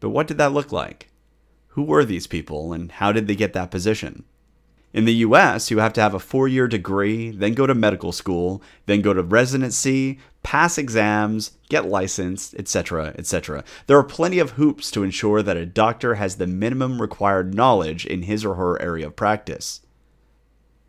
But 0.00 0.10
what 0.10 0.26
did 0.26 0.36
that 0.36 0.52
look 0.52 0.70
like? 0.70 1.08
Who 1.68 1.82
were 1.82 2.04
these 2.04 2.26
people, 2.26 2.74
and 2.74 2.92
how 2.92 3.10
did 3.10 3.26
they 3.26 3.34
get 3.34 3.54
that 3.54 3.70
position? 3.70 4.24
In 4.92 5.04
the 5.04 5.14
US, 5.16 5.70
you 5.70 5.78
have 5.78 5.92
to 5.94 6.00
have 6.00 6.14
a 6.14 6.18
four 6.18 6.48
year 6.48 6.66
degree, 6.66 7.30
then 7.30 7.52
go 7.52 7.66
to 7.66 7.74
medical 7.74 8.10
school, 8.10 8.62
then 8.86 9.02
go 9.02 9.12
to 9.12 9.22
residency, 9.22 10.18
pass 10.42 10.78
exams, 10.78 11.52
get 11.68 11.86
licensed, 11.86 12.54
etc., 12.54 13.14
etc. 13.18 13.64
There 13.86 13.98
are 13.98 14.04
plenty 14.04 14.38
of 14.38 14.52
hoops 14.52 14.90
to 14.92 15.02
ensure 15.02 15.42
that 15.42 15.58
a 15.58 15.66
doctor 15.66 16.14
has 16.14 16.36
the 16.36 16.46
minimum 16.46 17.02
required 17.02 17.54
knowledge 17.54 18.06
in 18.06 18.22
his 18.22 18.44
or 18.44 18.54
her 18.54 18.80
area 18.80 19.08
of 19.08 19.16
practice. 19.16 19.82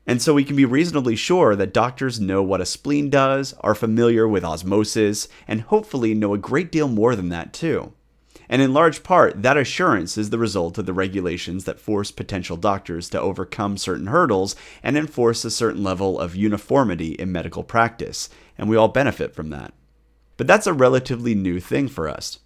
And 0.08 0.22
so 0.22 0.34
we 0.34 0.46
can 0.46 0.56
be 0.56 0.66
reasonably 0.66 1.16
sure 1.16 1.56
that 1.56 1.74
doctors 1.74 2.20
know 2.20 2.42
what 2.42 2.62
a 2.62 2.66
spleen 2.66 3.10
does, 3.10 3.54
are 3.60 3.76
familiar 3.76 4.28
with 4.28 4.46
osmosis, 4.46 5.28
and 5.48 5.62
hopefully 5.62 6.16
know 6.16 6.34
a 6.34 6.38
great 6.40 6.72
deal 6.72 6.88
more 6.88 7.16
than 7.16 7.30
that 7.30 7.54
too. 7.54 7.94
And 8.50 8.64
in 8.64 8.74
large 8.74 9.04
part, 9.04 9.44
that 9.44 9.58
assurance 9.58 10.18
is 10.18 10.32
the 10.32 10.40
result 10.40 10.80
of 10.80 10.88
the 10.88 10.94
regulations 10.94 11.66
that 11.66 11.80
force 11.80 12.10
potential 12.10 12.58
doctors 12.58 13.08
to 13.12 13.22
overcome 13.22 13.78
certain 13.78 14.08
hurdles 14.08 14.56
and 14.82 14.98
enforce 14.98 15.46
a 15.46 15.52
certain 15.52 15.84
level 15.84 16.20
of 16.20 16.36
uniformity 16.36 17.12
in 17.12 17.32
medical 17.32 17.64
practice, 17.64 18.28
and 18.58 18.68
we 18.68 18.76
all 18.76 18.88
benefit 18.88 19.36
from 19.36 19.52
that. 19.52 19.74
But 20.36 20.48
that's 20.48 20.66
a 20.66 20.74
relatively 20.74 21.36
new 21.36 21.60
thing 21.60 21.88
for 21.88 22.10
us. 22.10 22.40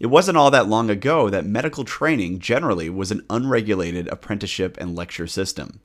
It 0.00 0.06
wasn't 0.06 0.38
all 0.38 0.50
that 0.50 0.68
long 0.68 0.88
ago 0.88 1.28
that 1.28 1.44
medical 1.44 1.84
training 1.84 2.38
generally 2.38 2.88
was 2.88 3.10
an 3.10 3.24
unregulated 3.28 4.08
apprenticeship 4.08 4.76
and 4.80 4.96
lecture 4.96 5.26
system. 5.26 5.80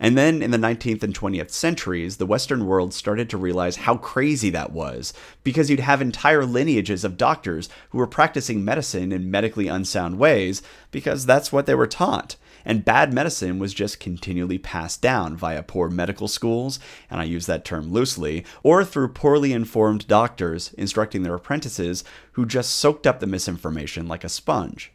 And 0.00 0.16
then 0.16 0.42
in 0.42 0.52
the 0.52 0.58
19th 0.58 1.02
and 1.02 1.12
20th 1.12 1.50
centuries, 1.50 2.18
the 2.18 2.26
Western 2.26 2.66
world 2.66 2.94
started 2.94 3.28
to 3.30 3.36
realize 3.36 3.76
how 3.76 3.96
crazy 3.96 4.48
that 4.50 4.72
was, 4.72 5.12
because 5.42 5.70
you'd 5.70 5.80
have 5.80 6.00
entire 6.00 6.46
lineages 6.46 7.04
of 7.04 7.16
doctors 7.16 7.68
who 7.90 7.98
were 7.98 8.06
practicing 8.06 8.64
medicine 8.64 9.10
in 9.10 9.30
medically 9.30 9.66
unsound 9.66 10.18
ways, 10.18 10.62
because 10.92 11.26
that's 11.26 11.52
what 11.52 11.66
they 11.66 11.74
were 11.74 11.86
taught. 11.86 12.36
And 12.64 12.84
bad 12.84 13.12
medicine 13.12 13.58
was 13.58 13.74
just 13.74 13.98
continually 13.98 14.58
passed 14.58 15.00
down 15.00 15.36
via 15.36 15.62
poor 15.62 15.88
medical 15.88 16.28
schools, 16.28 16.78
and 17.10 17.20
I 17.20 17.24
use 17.24 17.46
that 17.46 17.64
term 17.64 17.90
loosely, 17.90 18.44
or 18.62 18.84
through 18.84 19.08
poorly 19.08 19.52
informed 19.52 20.06
doctors 20.06 20.72
instructing 20.74 21.22
their 21.22 21.34
apprentices 21.34 22.04
who 22.32 22.46
just 22.46 22.74
soaked 22.74 23.06
up 23.06 23.20
the 23.20 23.26
misinformation 23.26 24.06
like 24.06 24.22
a 24.22 24.28
sponge. 24.28 24.92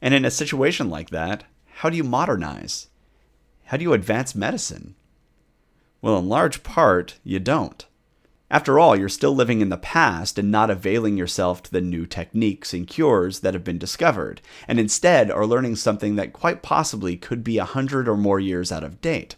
And 0.00 0.14
in 0.14 0.24
a 0.24 0.30
situation 0.30 0.90
like 0.90 1.10
that, 1.10 1.44
how 1.76 1.90
do 1.90 1.96
you 1.96 2.04
modernize? 2.04 2.88
How 3.66 3.76
do 3.76 3.82
you 3.82 3.92
advance 3.92 4.34
medicine? 4.36 4.94
Well, 6.00 6.18
in 6.18 6.28
large 6.28 6.62
part, 6.62 7.18
you 7.24 7.40
don't. 7.40 7.84
After 8.48 8.78
all, 8.78 8.94
you're 8.94 9.08
still 9.08 9.34
living 9.34 9.60
in 9.60 9.70
the 9.70 9.76
past 9.76 10.38
and 10.38 10.52
not 10.52 10.70
availing 10.70 11.16
yourself 11.16 11.64
to 11.64 11.72
the 11.72 11.80
new 11.80 12.06
techniques 12.06 12.72
and 12.72 12.86
cures 12.86 13.40
that 13.40 13.54
have 13.54 13.64
been 13.64 13.78
discovered, 13.78 14.40
and 14.68 14.78
instead 14.78 15.32
are 15.32 15.46
learning 15.46 15.74
something 15.74 16.14
that 16.14 16.32
quite 16.32 16.62
possibly 16.62 17.16
could 17.16 17.42
be 17.42 17.58
a 17.58 17.64
hundred 17.64 18.06
or 18.06 18.16
more 18.16 18.38
years 18.38 18.70
out 18.70 18.84
of 18.84 19.00
date. 19.00 19.34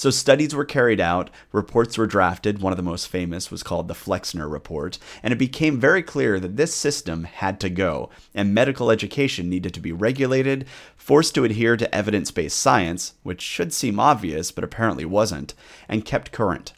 So 0.00 0.08
studies 0.08 0.54
were 0.54 0.64
carried 0.64 0.98
out, 0.98 1.28
reports 1.52 1.98
were 1.98 2.06
drafted. 2.06 2.62
One 2.62 2.72
of 2.72 2.78
the 2.78 2.82
most 2.82 3.08
famous 3.08 3.50
was 3.50 3.62
called 3.62 3.86
the 3.86 3.94
Flexner 3.94 4.48
Report, 4.48 4.98
and 5.22 5.30
it 5.30 5.36
became 5.36 5.78
very 5.78 6.02
clear 6.02 6.40
that 6.40 6.56
this 6.56 6.74
system 6.74 7.24
had 7.24 7.60
to 7.60 7.68
go, 7.68 8.08
and 8.34 8.54
medical 8.54 8.90
education 8.90 9.50
needed 9.50 9.74
to 9.74 9.80
be 9.80 9.92
regulated, 9.92 10.66
forced 10.96 11.34
to 11.34 11.44
adhere 11.44 11.76
to 11.76 11.94
evidence 11.94 12.30
based 12.30 12.58
science, 12.58 13.12
which 13.24 13.42
should 13.42 13.74
seem 13.74 14.00
obvious 14.00 14.50
but 14.50 14.64
apparently 14.64 15.04
wasn't, 15.04 15.52
and 15.86 16.06
kept 16.06 16.32
current. 16.32 16.72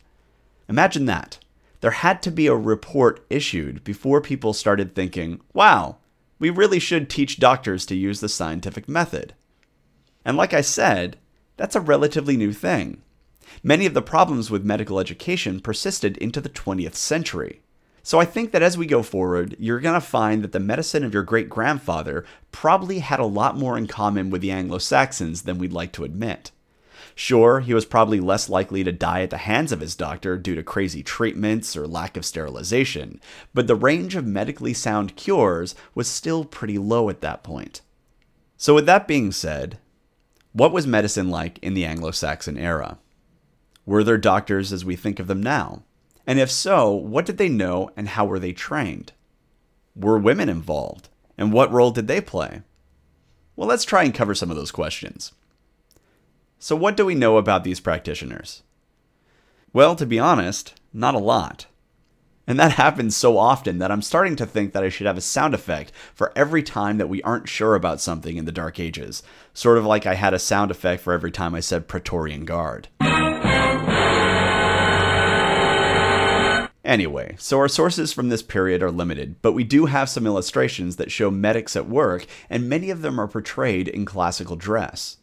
Imagine 0.69 1.07
that. 1.07 1.38
There 1.81 1.93
had 1.93 2.23
to 2.23 2.31
be 2.33 2.49
a 2.49 2.57
report 2.57 3.25
issued 3.31 3.85
before 3.85 4.21
people 4.21 4.52
started 4.52 4.97
thinking, 4.97 5.41
wow, 5.52 5.99
we 6.41 6.50
really 6.50 6.81
should 6.81 7.09
teach 7.09 7.38
doctors 7.38 7.87
to 7.87 7.95
use 7.95 8.19
the 8.19 8.29
scientific 8.29 8.88
method. 8.88 9.33
And 10.25 10.37
like 10.37 10.52
I 10.52 10.61
said, 10.61 11.19
that's 11.57 11.76
a 11.76 11.81
relatively 11.81 12.37
new 12.37 12.52
thing. 12.52 13.00
Many 13.64 13.87
of 13.87 13.95
the 13.95 14.02
problems 14.02 14.50
with 14.50 14.64
medical 14.64 14.99
education 14.99 15.61
persisted 15.61 16.16
into 16.16 16.40
the 16.40 16.49
20th 16.49 16.97
century. 16.97 17.61
So 18.02 18.19
I 18.19 18.25
think 18.25 18.50
that 18.50 18.62
as 18.62 18.76
we 18.76 18.87
go 18.87 19.04
forward, 19.04 19.54
you're 19.57 19.78
going 19.78 19.95
to 19.95 20.00
find 20.00 20.42
that 20.42 20.50
the 20.50 20.59
medicine 20.59 21.04
of 21.04 21.14
your 21.14 21.23
great 21.23 21.49
grandfather 21.49 22.25
probably 22.50 22.99
had 22.99 23.21
a 23.21 23.25
lot 23.25 23.57
more 23.57 23.78
in 23.78 23.87
common 23.87 24.31
with 24.31 24.40
the 24.40 24.50
Anglo 24.50 24.78
Saxons 24.78 25.42
than 25.42 25.59
we'd 25.59 25.73
like 25.73 25.92
to 25.92 26.02
admit. 26.02 26.50
Sure, 27.14 27.61
he 27.61 27.73
was 27.73 27.85
probably 27.85 28.19
less 28.19 28.49
likely 28.49 28.83
to 28.83 28.90
die 28.90 29.23
at 29.23 29.31
the 29.31 29.37
hands 29.37 29.71
of 29.71 29.81
his 29.81 29.95
doctor 29.95 30.37
due 30.37 30.57
to 30.57 30.62
crazy 30.64 31.04
treatments 31.04 31.76
or 31.76 31.87
lack 31.87 32.16
of 32.16 32.25
sterilization, 32.25 33.21
but 33.54 33.69
the 33.69 33.76
range 33.76 34.16
of 34.16 34.26
medically 34.26 34.75
sound 34.75 35.14
cures 35.14 35.76
was 35.95 36.09
still 36.09 36.45
pretty 36.45 36.78
low 36.78 37.09
at 37.09 37.21
that 37.21 37.45
point. 37.45 37.81
So, 38.57 38.75
with 38.75 38.87
that 38.87 39.07
being 39.07 39.31
said, 39.31 39.78
what 40.52 40.73
was 40.73 40.87
medicine 40.87 41.28
like 41.28 41.59
in 41.59 41.75
the 41.75 41.85
Anglo 41.85 42.11
Saxon 42.11 42.57
era? 42.59 42.99
Were 43.85 44.05
there 44.05 44.19
doctors 44.19 44.73
as 44.73 44.85
we 44.85 44.97
think 44.97 45.19
of 45.19 45.27
them 45.27 45.43
now? 45.43 45.83
And 46.27 46.39
if 46.39 46.51
so, 46.51 46.93
what 46.93 47.27
did 47.27 47.39
they 47.39 47.49
know 47.49 47.91
and 47.97 48.09
how 48.09 48.25
were 48.25 48.39
they 48.39 48.53
trained? 48.53 49.12
Were 49.97 50.19
women 50.19 50.49
involved? 50.49 51.09
And 51.37 51.53
what 51.53 51.73
role 51.73 51.91
did 51.91 52.07
they 52.07 52.21
play? 52.21 52.62
Well, 53.57 53.69
let's 53.69 53.85
try 53.85 54.05
and 54.05 54.15
cover 54.15 54.35
some 54.35 54.51
of 54.51 54.57
those 54.57 54.71
questions. 54.71 55.33
So, 56.59 56.77
what 56.77 56.97
do 56.97 57.05
we 57.05 57.15
know 57.15 57.39
about 57.39 57.65
these 57.65 57.81
practitioners? 57.81 58.62
Well, 59.73 59.97
to 59.97 60.07
be 60.07 60.19
honest, 60.19 60.81
not 60.93 61.15
a 61.15 61.19
lot. 61.19 61.67
And 62.47 62.59
that 62.59 62.73
happens 62.73 63.17
so 63.17 63.39
often 63.39 63.79
that 63.79 63.91
I'm 63.91 64.03
starting 64.03 64.37
to 64.37 64.47
think 64.47 64.73
that 64.73 64.83
I 64.83 64.89
should 64.89 65.07
have 65.07 65.17
a 65.17 65.23
sound 65.23 65.55
effect 65.55 65.93
for 66.15 66.33
every 66.37 66.62
time 66.62 66.99
that 66.99 67.09
we 67.09 67.23
aren't 67.23 67.49
sure 67.49 67.75
about 67.75 68.01
something 68.01 68.37
in 68.37 68.45
the 68.45 68.53
Dark 68.53 68.81
Ages. 68.81 69.23
Sort 69.55 69.79
of 69.79 69.87
like 69.87 70.07
I 70.07 70.15
had 70.15 70.35
a 70.35 70.39
sound 70.39 70.71
effect 70.71 71.03
for 71.03 71.12
every 71.12 71.31
time 71.31 71.55
I 71.55 71.61
said 71.61 71.89
Praetorian 71.89 72.45
Guard. 72.45 72.89
Anyway, 76.85 77.37
so 77.39 77.59
our 77.59 77.69
sources 77.69 78.12
from 78.12 78.29
this 78.29 78.43
period 78.43 78.83
are 78.83 78.91
limited, 78.91 79.37
but 79.41 79.53
we 79.53 79.62
do 79.62 79.87
have 79.87 80.09
some 80.09 80.27
illustrations 80.27 80.97
that 80.97 81.12
show 81.12 81.31
medics 81.31 81.77
at 81.77 81.89
work, 81.89 82.27
and 82.51 82.69
many 82.69 82.91
of 82.91 83.03
them 83.03 83.21
are 83.21 83.29
portrayed 83.29 83.87
in 83.87 84.05
classical 84.05 84.57
dress. 84.57 85.19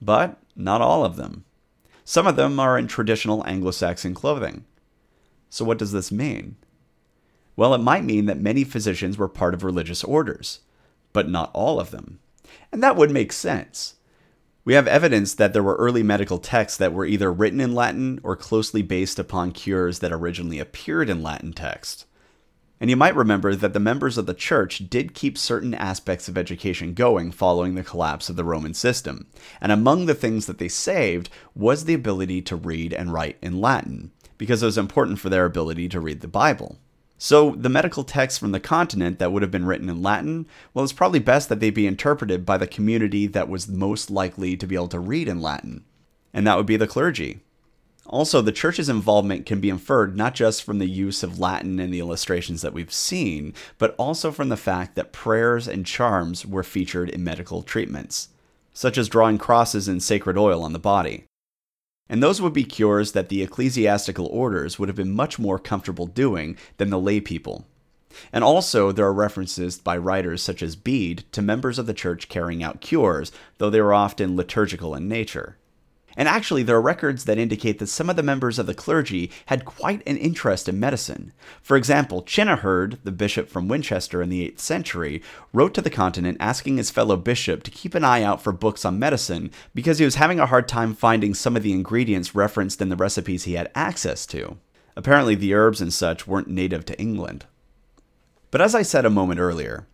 But 0.00 0.38
not 0.54 0.80
all 0.80 1.04
of 1.04 1.16
them. 1.16 1.44
Some 2.04 2.26
of 2.26 2.36
them 2.36 2.60
are 2.60 2.78
in 2.78 2.86
traditional 2.86 3.46
Anglo 3.46 3.72
Saxon 3.72 4.14
clothing. 4.14 4.64
So, 5.50 5.64
what 5.64 5.78
does 5.78 5.92
this 5.92 6.12
mean? 6.12 6.56
Well, 7.56 7.74
it 7.74 7.78
might 7.78 8.04
mean 8.04 8.26
that 8.26 8.40
many 8.40 8.64
physicians 8.64 9.18
were 9.18 9.28
part 9.28 9.54
of 9.54 9.64
religious 9.64 10.02
orders, 10.02 10.60
but 11.12 11.28
not 11.28 11.50
all 11.52 11.78
of 11.78 11.90
them. 11.90 12.20
And 12.70 12.82
that 12.82 12.96
would 12.96 13.10
make 13.10 13.32
sense. 13.32 13.96
We 14.64 14.74
have 14.74 14.86
evidence 14.86 15.34
that 15.34 15.52
there 15.52 15.62
were 15.62 15.74
early 15.74 16.04
medical 16.04 16.38
texts 16.38 16.78
that 16.78 16.92
were 16.92 17.04
either 17.04 17.32
written 17.32 17.60
in 17.60 17.74
Latin 17.74 18.20
or 18.22 18.36
closely 18.36 18.80
based 18.82 19.18
upon 19.18 19.50
cures 19.50 19.98
that 19.98 20.12
originally 20.12 20.60
appeared 20.60 21.10
in 21.10 21.22
Latin 21.22 21.52
text. 21.52 22.06
And 22.78 22.88
you 22.88 22.96
might 22.96 23.16
remember 23.16 23.54
that 23.56 23.72
the 23.72 23.80
members 23.80 24.18
of 24.18 24.26
the 24.26 24.34
church 24.34 24.88
did 24.88 25.14
keep 25.14 25.36
certain 25.38 25.74
aspects 25.74 26.28
of 26.28 26.38
education 26.38 26.94
going 26.94 27.32
following 27.32 27.74
the 27.74 27.82
collapse 27.82 28.28
of 28.28 28.36
the 28.36 28.44
Roman 28.44 28.74
system. 28.74 29.28
And 29.60 29.72
among 29.72 30.06
the 30.06 30.14
things 30.14 30.46
that 30.46 30.58
they 30.58 30.68
saved 30.68 31.28
was 31.54 31.84
the 31.84 31.94
ability 31.94 32.42
to 32.42 32.56
read 32.56 32.92
and 32.92 33.12
write 33.12 33.38
in 33.40 33.60
Latin, 33.60 34.12
because 34.38 34.62
it 34.62 34.66
was 34.66 34.78
important 34.78 35.18
for 35.18 35.28
their 35.28 35.44
ability 35.44 35.88
to 35.90 36.00
read 36.00 36.20
the 36.20 36.28
Bible. 36.28 36.78
So, 37.24 37.52
the 37.52 37.68
medical 37.68 38.02
texts 38.02 38.40
from 38.40 38.50
the 38.50 38.58
continent 38.58 39.20
that 39.20 39.30
would 39.30 39.42
have 39.42 39.50
been 39.52 39.64
written 39.64 39.88
in 39.88 40.02
Latin, 40.02 40.44
well, 40.74 40.82
it's 40.82 40.92
probably 40.92 41.20
best 41.20 41.48
that 41.50 41.60
they 41.60 41.70
be 41.70 41.86
interpreted 41.86 42.44
by 42.44 42.58
the 42.58 42.66
community 42.66 43.28
that 43.28 43.48
was 43.48 43.68
most 43.68 44.10
likely 44.10 44.56
to 44.56 44.66
be 44.66 44.74
able 44.74 44.88
to 44.88 44.98
read 44.98 45.28
in 45.28 45.40
Latin, 45.40 45.84
and 46.34 46.44
that 46.44 46.56
would 46.56 46.66
be 46.66 46.76
the 46.76 46.88
clergy. 46.88 47.38
Also, 48.06 48.42
the 48.42 48.50
church's 48.50 48.88
involvement 48.88 49.46
can 49.46 49.60
be 49.60 49.70
inferred 49.70 50.16
not 50.16 50.34
just 50.34 50.64
from 50.64 50.80
the 50.80 50.88
use 50.88 51.22
of 51.22 51.38
Latin 51.38 51.78
in 51.78 51.92
the 51.92 52.00
illustrations 52.00 52.60
that 52.62 52.72
we've 52.72 52.92
seen, 52.92 53.54
but 53.78 53.94
also 53.98 54.32
from 54.32 54.48
the 54.48 54.56
fact 54.56 54.96
that 54.96 55.12
prayers 55.12 55.68
and 55.68 55.86
charms 55.86 56.44
were 56.44 56.64
featured 56.64 57.08
in 57.08 57.22
medical 57.22 57.62
treatments, 57.62 58.30
such 58.74 58.98
as 58.98 59.08
drawing 59.08 59.38
crosses 59.38 59.86
in 59.86 60.00
sacred 60.00 60.36
oil 60.36 60.64
on 60.64 60.72
the 60.72 60.78
body. 60.80 61.26
And 62.12 62.22
those 62.22 62.42
would 62.42 62.52
be 62.52 62.64
cures 62.64 63.12
that 63.12 63.30
the 63.30 63.42
ecclesiastical 63.42 64.26
orders 64.26 64.78
would 64.78 64.90
have 64.90 64.96
been 64.96 65.12
much 65.12 65.38
more 65.38 65.58
comfortable 65.58 66.06
doing 66.06 66.58
than 66.76 66.90
the 66.90 67.00
lay 67.00 67.20
people. 67.20 67.66
And 68.34 68.44
also, 68.44 68.92
there 68.92 69.06
are 69.06 69.14
references 69.14 69.78
by 69.78 69.96
writers 69.96 70.42
such 70.42 70.62
as 70.62 70.76
Bede 70.76 71.24
to 71.32 71.40
members 71.40 71.78
of 71.78 71.86
the 71.86 71.94
church 71.94 72.28
carrying 72.28 72.62
out 72.62 72.82
cures, 72.82 73.32
though 73.56 73.70
they 73.70 73.80
were 73.80 73.94
often 73.94 74.36
liturgical 74.36 74.94
in 74.94 75.08
nature. 75.08 75.56
And 76.16 76.28
actually, 76.28 76.62
there 76.62 76.76
are 76.76 76.82
records 76.82 77.24
that 77.24 77.38
indicate 77.38 77.78
that 77.78 77.86
some 77.86 78.10
of 78.10 78.16
the 78.16 78.22
members 78.22 78.58
of 78.58 78.66
the 78.66 78.74
clergy 78.74 79.30
had 79.46 79.64
quite 79.64 80.02
an 80.06 80.16
interest 80.16 80.68
in 80.68 80.78
medicine. 80.78 81.32
For 81.62 81.76
example, 81.76 82.24
Cyneheard, 82.26 82.98
the 83.02 83.12
bishop 83.12 83.48
from 83.48 83.68
Winchester 83.68 84.22
in 84.22 84.28
the 84.28 84.48
8th 84.50 84.60
century, 84.60 85.22
wrote 85.52 85.74
to 85.74 85.80
the 85.80 85.90
continent 85.90 86.36
asking 86.40 86.76
his 86.76 86.90
fellow 86.90 87.16
bishop 87.16 87.62
to 87.62 87.70
keep 87.70 87.94
an 87.94 88.04
eye 88.04 88.22
out 88.22 88.42
for 88.42 88.52
books 88.52 88.84
on 88.84 88.98
medicine 88.98 89.50
because 89.74 89.98
he 89.98 90.04
was 90.04 90.16
having 90.16 90.38
a 90.38 90.46
hard 90.46 90.68
time 90.68 90.94
finding 90.94 91.34
some 91.34 91.56
of 91.56 91.62
the 91.62 91.72
ingredients 91.72 92.34
referenced 92.34 92.80
in 92.80 92.88
the 92.88 92.96
recipes 92.96 93.44
he 93.44 93.54
had 93.54 93.70
access 93.74 94.26
to. 94.26 94.58
Apparently, 94.96 95.34
the 95.34 95.54
herbs 95.54 95.80
and 95.80 95.92
such 95.92 96.26
weren't 96.26 96.48
native 96.48 96.84
to 96.84 97.00
England. 97.00 97.46
But 98.50 98.60
as 98.60 98.74
I 98.74 98.82
said 98.82 99.06
a 99.06 99.10
moment 99.10 99.40
earlier, 99.40 99.86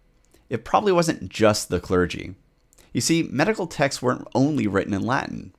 it 0.50 0.64
probably 0.64 0.92
wasn't 0.92 1.28
just 1.28 1.68
the 1.68 1.78
clergy. 1.78 2.34
You 2.92 3.00
see, 3.00 3.28
medical 3.30 3.66
texts 3.66 4.02
weren't 4.02 4.26
only 4.34 4.66
written 4.66 4.94
in 4.94 5.02
Latin. 5.02 5.52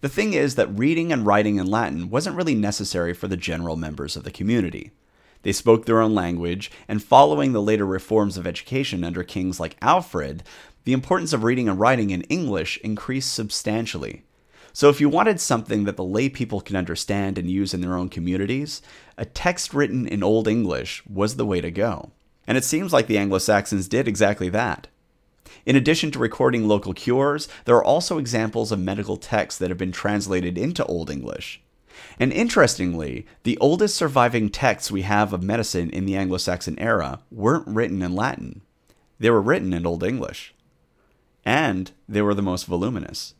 The 0.00 0.08
thing 0.08 0.32
is 0.32 0.54
that 0.54 0.78
reading 0.78 1.12
and 1.12 1.26
writing 1.26 1.56
in 1.56 1.66
Latin 1.66 2.10
wasn't 2.10 2.36
really 2.36 2.54
necessary 2.54 3.14
for 3.14 3.28
the 3.28 3.36
general 3.36 3.76
members 3.76 4.16
of 4.16 4.24
the 4.24 4.30
community. 4.30 4.92
They 5.42 5.52
spoke 5.52 5.84
their 5.84 6.00
own 6.00 6.14
language, 6.14 6.70
and 6.88 7.02
following 7.02 7.52
the 7.52 7.62
later 7.62 7.84
reforms 7.86 8.36
of 8.36 8.46
education 8.46 9.04
under 9.04 9.22
kings 9.22 9.60
like 9.60 9.76
Alfred, 9.82 10.42
the 10.84 10.94
importance 10.94 11.32
of 11.32 11.44
reading 11.44 11.68
and 11.68 11.78
writing 11.78 12.10
in 12.10 12.22
English 12.22 12.78
increased 12.78 13.32
substantially. 13.32 14.24
So, 14.72 14.88
if 14.88 15.00
you 15.00 15.08
wanted 15.08 15.40
something 15.40 15.84
that 15.84 15.96
the 15.96 16.02
lay 16.02 16.28
people 16.28 16.60
could 16.60 16.74
understand 16.74 17.38
and 17.38 17.48
use 17.48 17.72
in 17.72 17.80
their 17.80 17.96
own 17.96 18.08
communities, 18.08 18.82
a 19.16 19.24
text 19.24 19.72
written 19.72 20.08
in 20.08 20.22
Old 20.22 20.48
English 20.48 21.04
was 21.06 21.36
the 21.36 21.46
way 21.46 21.60
to 21.60 21.70
go. 21.70 22.10
And 22.46 22.58
it 22.58 22.64
seems 22.64 22.92
like 22.92 23.06
the 23.06 23.18
Anglo 23.18 23.38
Saxons 23.38 23.86
did 23.86 24.08
exactly 24.08 24.48
that. 24.48 24.88
In 25.66 25.76
addition 25.76 26.10
to 26.10 26.18
recording 26.18 26.68
local 26.68 26.92
cures, 26.92 27.48
there 27.64 27.76
are 27.76 27.84
also 27.84 28.18
examples 28.18 28.70
of 28.70 28.78
medical 28.78 29.16
texts 29.16 29.58
that 29.58 29.70
have 29.70 29.78
been 29.78 29.92
translated 29.92 30.58
into 30.58 30.84
Old 30.84 31.10
English. 31.10 31.62
And 32.18 32.32
interestingly, 32.32 33.26
the 33.44 33.56
oldest 33.58 33.96
surviving 33.96 34.50
texts 34.50 34.90
we 34.90 35.02
have 35.02 35.32
of 35.32 35.42
medicine 35.42 35.90
in 35.90 36.06
the 36.06 36.16
Anglo 36.16 36.38
Saxon 36.38 36.78
era 36.78 37.20
weren't 37.30 37.66
written 37.66 38.02
in 38.02 38.14
Latin, 38.14 38.62
they 39.18 39.30
were 39.30 39.40
written 39.40 39.72
in 39.72 39.86
Old 39.86 40.02
English. 40.02 40.54
And 41.44 41.90
they 42.08 42.22
were 42.22 42.34
the 42.34 42.42
most 42.42 42.66
voluminous. 42.66 43.34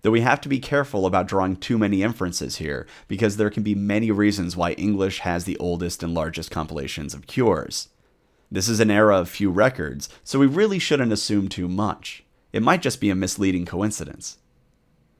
Though 0.00 0.10
we 0.10 0.22
have 0.22 0.40
to 0.40 0.48
be 0.48 0.58
careful 0.58 1.06
about 1.06 1.28
drawing 1.28 1.56
too 1.56 1.78
many 1.78 2.02
inferences 2.02 2.56
here, 2.56 2.86
because 3.06 3.36
there 3.36 3.50
can 3.50 3.62
be 3.62 3.74
many 3.74 4.10
reasons 4.10 4.56
why 4.56 4.72
English 4.72 5.20
has 5.20 5.44
the 5.44 5.56
oldest 5.58 6.02
and 6.02 6.12
largest 6.12 6.50
compilations 6.50 7.14
of 7.14 7.26
cures. 7.26 7.88
This 8.52 8.68
is 8.68 8.80
an 8.80 8.90
era 8.90 9.16
of 9.16 9.30
few 9.30 9.50
records, 9.50 10.10
so 10.22 10.38
we 10.38 10.44
really 10.44 10.78
shouldn't 10.78 11.10
assume 11.10 11.48
too 11.48 11.68
much. 11.68 12.22
It 12.52 12.62
might 12.62 12.82
just 12.82 13.00
be 13.00 13.08
a 13.08 13.14
misleading 13.14 13.64
coincidence. 13.64 14.36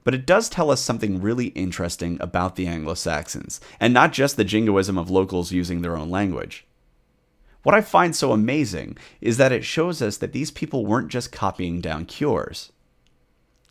But 0.05 0.13
it 0.13 0.27
does 0.27 0.51
tell 0.51 0.71
us 0.71 0.83
something 0.83 1.19
really 1.19 1.47
interesting 1.47 2.19
about 2.21 2.57
the 2.57 2.67
Anglo 2.67 2.93
Saxons, 2.93 3.59
and 3.81 3.95
not 3.95 4.13
just 4.13 4.37
the 4.37 4.45
jingoism 4.45 4.99
of 4.99 5.09
locals 5.09 5.51
using 5.51 5.81
their 5.81 5.97
own 5.97 6.11
language. 6.11 6.67
What 7.63 7.75
I 7.75 7.81
find 7.81 8.15
so 8.15 8.33
amazing 8.33 8.99
is 9.23 9.39
that 9.39 9.51
it 9.51 9.65
shows 9.65 10.03
us 10.03 10.19
that 10.19 10.35
these 10.35 10.51
people 10.51 10.85
weren't 10.85 11.09
just 11.09 11.33
copying 11.33 11.81
down 11.81 12.05
cures. 12.05 12.71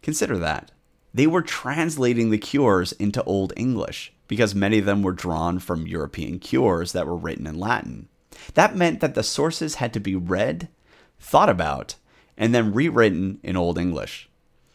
Consider 0.01 0.39
that. 0.39 0.71
They 1.13 1.27
were 1.27 1.43
translating 1.43 2.31
the 2.31 2.39
cures 2.39 2.93
into 2.93 3.23
Old 3.25 3.53
English, 3.55 4.11
because 4.27 4.55
many 4.55 4.79
of 4.79 4.85
them 4.85 5.03
were 5.03 5.11
drawn 5.11 5.59
from 5.59 5.85
European 5.85 6.39
cures 6.39 6.93
that 6.93 7.05
were 7.05 7.15
written 7.15 7.45
in 7.45 7.59
Latin. 7.59 8.07
That 8.53 8.75
meant 8.75 8.99
that 8.99 9.15
the 9.15 9.23
sources 9.23 9.75
had 9.75 9.93
to 9.93 9.99
be 9.99 10.15
read, 10.15 10.69
thought 11.19 11.49
about, 11.49 11.95
and 12.37 12.53
then 12.53 12.73
rewritten 12.73 13.39
in 13.43 13.55
Old 13.55 13.77
English. 13.77 14.29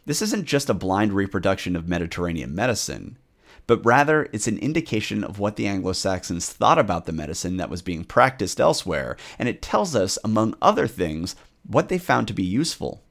This 0.04 0.22
isn't 0.22 0.44
just 0.44 0.70
a 0.70 0.74
blind 0.74 1.12
reproduction 1.12 1.74
of 1.74 1.88
Mediterranean 1.88 2.54
medicine, 2.54 3.18
but 3.66 3.84
rather 3.84 4.28
it's 4.32 4.46
an 4.46 4.58
indication 4.58 5.24
of 5.24 5.40
what 5.40 5.56
the 5.56 5.66
Anglo 5.66 5.92
Saxons 5.92 6.48
thought 6.48 6.78
about 6.78 7.06
the 7.06 7.12
medicine 7.12 7.56
that 7.56 7.70
was 7.70 7.82
being 7.82 8.04
practiced 8.04 8.60
elsewhere, 8.60 9.16
and 9.38 9.48
it 9.48 9.62
tells 9.62 9.96
us, 9.96 10.18
among 10.22 10.54
other 10.62 10.86
things, 10.86 11.34
what 11.66 11.88
they 11.88 11.98
found 11.98 12.28
to 12.28 12.34
be 12.34 12.44
useful. 12.44 13.02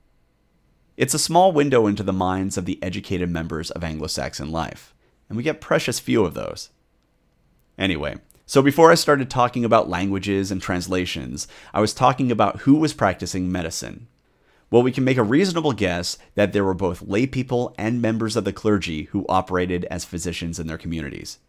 It's 0.96 1.14
a 1.14 1.20
small 1.20 1.52
window 1.52 1.88
into 1.88 2.04
the 2.04 2.14
minds 2.14 2.58
of 2.58 2.64
the 2.64 2.82
educated 2.82 3.30
members 3.30 3.70
of 3.72 3.84
Anglo 3.84 4.08
Saxon 4.08 4.50
life, 4.50 4.96
and 5.28 5.36
we 5.36 5.44
get 5.44 5.60
precious 5.60 6.00
few 6.00 6.24
of 6.24 6.34
those. 6.34 6.70
Anyway, 7.78 8.16
so 8.48 8.62
before 8.62 8.92
I 8.92 8.96
started 8.96 9.30
talking 9.30 9.66
about 9.66 9.90
languages 9.90 10.52
and 10.52 10.62
translations, 10.62 11.48
I 11.74 11.82
was 11.82 11.96
talking 11.96 12.32
about 12.32 12.62
who 12.62 12.76
was 12.76 12.94
practicing 12.94 13.52
medicine. 13.52 14.08
Well, 14.70 14.84
we 14.84 14.92
can 14.92 15.04
make 15.04 15.18
a 15.18 15.24
reasonable 15.24 15.74
guess 15.74 16.20
that 16.36 16.54
there 16.54 16.64
were 16.64 16.76
both 16.76 17.06
laypeople 17.06 17.74
and 17.76 18.02
members 18.02 18.36
of 18.36 18.46
the 18.46 18.54
clergy 18.54 19.04
who 19.06 19.26
operated 19.28 19.86
as 19.86 20.06
physicians 20.06 20.60
in 20.60 20.68
their 20.68 20.78
communities. 20.78 21.40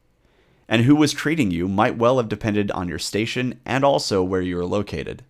And 0.69 0.83
who 0.83 0.97
was 0.97 1.13
treating 1.13 1.51
you 1.51 1.69
might 1.69 1.99
well 1.99 2.17
have 2.17 2.31
depended 2.31 2.71
on 2.71 2.89
your 2.89 2.99
station 2.99 3.61
and 3.67 3.85
also 3.85 4.23
where 4.23 4.41
you 4.41 4.57
were 4.57 4.65
located. 4.65 5.23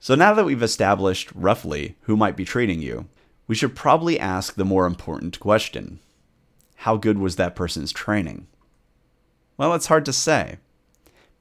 So 0.00 0.16
now 0.16 0.34
that 0.34 0.44
we've 0.44 0.62
established 0.62 1.30
roughly 1.34 1.96
who 2.02 2.16
might 2.16 2.36
be 2.36 2.44
treating 2.44 2.82
you, 2.82 3.06
we 3.46 3.54
should 3.54 3.76
probably 3.76 4.18
ask 4.18 4.54
the 4.54 4.64
more 4.64 4.86
important 4.86 5.38
question 5.38 6.00
How 6.76 6.96
good 6.96 7.18
was 7.18 7.36
that 7.36 7.54
person's 7.54 7.92
training? 7.92 8.48
Well, 9.56 9.72
it's 9.74 9.86
hard 9.86 10.04
to 10.06 10.12
say. 10.12 10.58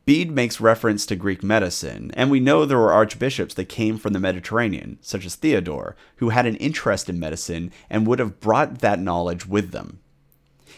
Bede 0.06 0.32
makes 0.32 0.60
reference 0.60 1.06
to 1.06 1.16
Greek 1.16 1.44
medicine, 1.44 2.12
and 2.16 2.30
we 2.30 2.42
know 2.42 2.66
there 2.66 2.78
were 2.78 2.92
archbishops 2.92 3.54
that 3.54 3.70
came 3.70 3.98
from 3.98 4.12
the 4.12 4.20
Mediterranean, 4.20 4.98
such 5.02 5.26
as 5.26 5.36
Theodore, 5.36 5.96
who 6.18 6.30
had 6.30 6.46
an 6.46 6.58
interest 6.58 7.10
in 7.10 7.20
medicine 7.20 7.72
and 7.90 8.06
would 8.06 8.20
have 8.20 8.42
brought 8.42 8.80
that 8.80 9.00
knowledge 9.00 9.46
with 9.46 9.72
them. 9.72 10.00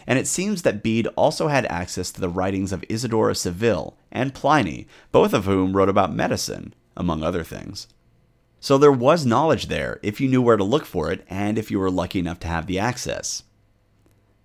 And 0.06 0.16
it 0.16 0.28
seems 0.28 0.62
that 0.62 0.82
Bede 0.82 1.08
also 1.16 1.48
had 1.48 1.66
access 1.66 2.12
to 2.12 2.20
the 2.20 2.28
writings 2.28 2.70
of 2.70 2.84
Isidore 2.88 3.30
of 3.30 3.38
Seville 3.38 3.96
and 4.12 4.32
Pliny, 4.32 4.86
both 5.10 5.34
of 5.34 5.44
whom 5.44 5.76
wrote 5.76 5.88
about 5.88 6.14
medicine, 6.14 6.72
among 6.96 7.24
other 7.24 7.42
things. 7.42 7.88
So 8.60 8.78
there 8.78 8.92
was 8.92 9.26
knowledge 9.26 9.66
there 9.66 9.98
if 10.04 10.20
you 10.20 10.28
knew 10.28 10.40
where 10.40 10.56
to 10.56 10.64
look 10.64 10.84
for 10.84 11.10
it 11.10 11.24
and 11.28 11.58
if 11.58 11.70
you 11.70 11.80
were 11.80 11.90
lucky 11.90 12.20
enough 12.20 12.38
to 12.40 12.48
have 12.48 12.66
the 12.66 12.78
access. 12.78 13.42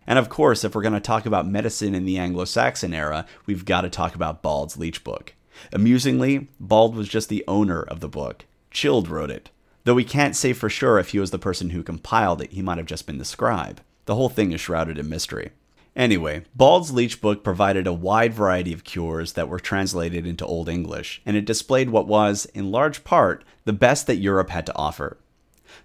And 0.08 0.18
of 0.18 0.30
course, 0.30 0.64
if 0.64 0.76
we're 0.76 0.82
going 0.82 0.94
to 0.94 1.00
talk 1.00 1.26
about 1.26 1.48
medicine 1.48 1.94
in 1.96 2.06
the 2.06 2.18
Anglo 2.18 2.46
Saxon 2.46 2.94
era, 2.94 3.26
we've 3.46 3.66
got 3.66 3.82
to 3.82 3.90
talk 3.90 4.16
about 4.16 4.42
Bald's 4.42 4.78
Leech 4.78 5.04
Book. 5.04 5.34
Amusingly, 5.72 6.48
Bald 6.60 6.96
was 6.96 7.08
just 7.08 7.30
the 7.30 7.44
owner 7.48 7.82
of 7.84 8.00
the 8.00 8.10
book. 8.10 8.46
Childe 8.72 9.08
wrote 9.08 9.30
it. 9.30 9.52
Though 9.84 9.96
we 9.96 10.04
can't 10.04 10.36
say 10.36 10.54
for 10.54 10.70
sure 10.70 11.00
if 11.00 11.10
he 11.10 11.20
was 11.20 11.32
the 11.32 11.40
person 11.40 11.72
who 11.72 11.84
compiled 11.84 12.42
it, 12.42 12.52
he 12.52 12.62
might 12.62 12.78
have 12.78 12.88
just 12.88 13.06
been 13.06 13.18
the 13.18 13.26
scribe. 13.26 13.82
The 14.06 14.16
whole 14.16 14.30
thing 14.30 14.52
is 14.52 14.62
shrouded 14.62 14.98
in 14.98 15.10
mystery. 15.10 15.52
Anyway, 15.96 16.44
Bald's 16.56 16.92
Leech 16.92 17.20
Book 17.20 17.44
provided 17.44 17.86
a 17.86 17.94
wide 17.94 18.34
variety 18.34 18.72
of 18.72 18.84
cures 18.84 19.34
that 19.34 19.50
were 19.50 19.60
translated 19.60 20.26
into 20.26 20.46
Old 20.46 20.70
English, 20.70 21.22
and 21.26 21.36
it 21.36 21.46
displayed 21.46 21.90
what 21.90 22.08
was, 22.08 22.46
in 22.54 22.72
large 22.72 23.04
part, 23.04 23.44
the 23.66 23.74
best 23.74 24.08
that 24.08 24.16
Europe 24.16 24.52
had 24.52 24.66
to 24.68 24.76
offer. 24.76 25.18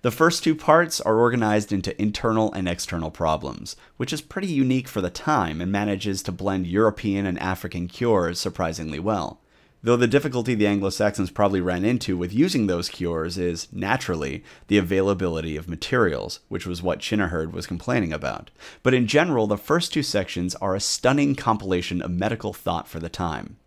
The 0.03 0.11
first 0.11 0.45
two 0.45 0.55
parts 0.55 1.01
are 1.01 1.19
organized 1.19 1.73
into 1.73 2.01
internal 2.01 2.53
and 2.53 2.69
external 2.69 3.11
problems, 3.11 3.77
which 3.97 4.13
is 4.13 4.21
pretty 4.21 4.49
unique 4.49 4.89
for 4.89 5.01
the 5.01 5.11
time 5.11 5.61
and 5.61 5.71
manages 5.73 6.23
to 6.23 6.33
blend 6.33 6.67
European 6.67 7.27
and 7.27 7.39
African 7.39 7.89
cures 7.89 8.39
surprisingly 8.39 8.99
well. 8.99 9.41
Though 9.83 9.97
the 9.97 10.09
difficulty 10.09 10.55
the 10.55 10.67
Anglo 10.67 10.91
Saxons 10.91 11.31
probably 11.31 11.61
ran 11.61 11.85
into 11.85 12.17
with 12.17 12.35
using 12.35 12.67
those 12.67 12.89
cures 12.89 13.39
is, 13.39 13.69
naturally, 13.73 14.43
the 14.67 14.79
availability 14.79 15.57
of 15.57 15.69
materials, 15.69 16.41
which 16.49 16.67
was 16.67 16.83
what 16.83 17.03
Cyneheard 17.03 17.53
was 17.53 17.67
complaining 17.67 18.13
about. 18.13 18.51
But 18.83 18.95
in 18.95 19.07
general, 19.07 19.47
the 19.47 19.57
first 19.57 19.93
two 19.93 20.03
sections 20.03 20.57
are 20.57 20.75
a 20.75 20.81
stunning 20.81 21.37
compilation 21.37 22.03
of 22.03 22.11
medical 22.11 22.53
thought 22.53 22.89
for 22.89 22.99
the 22.99 23.09
time 23.09 23.59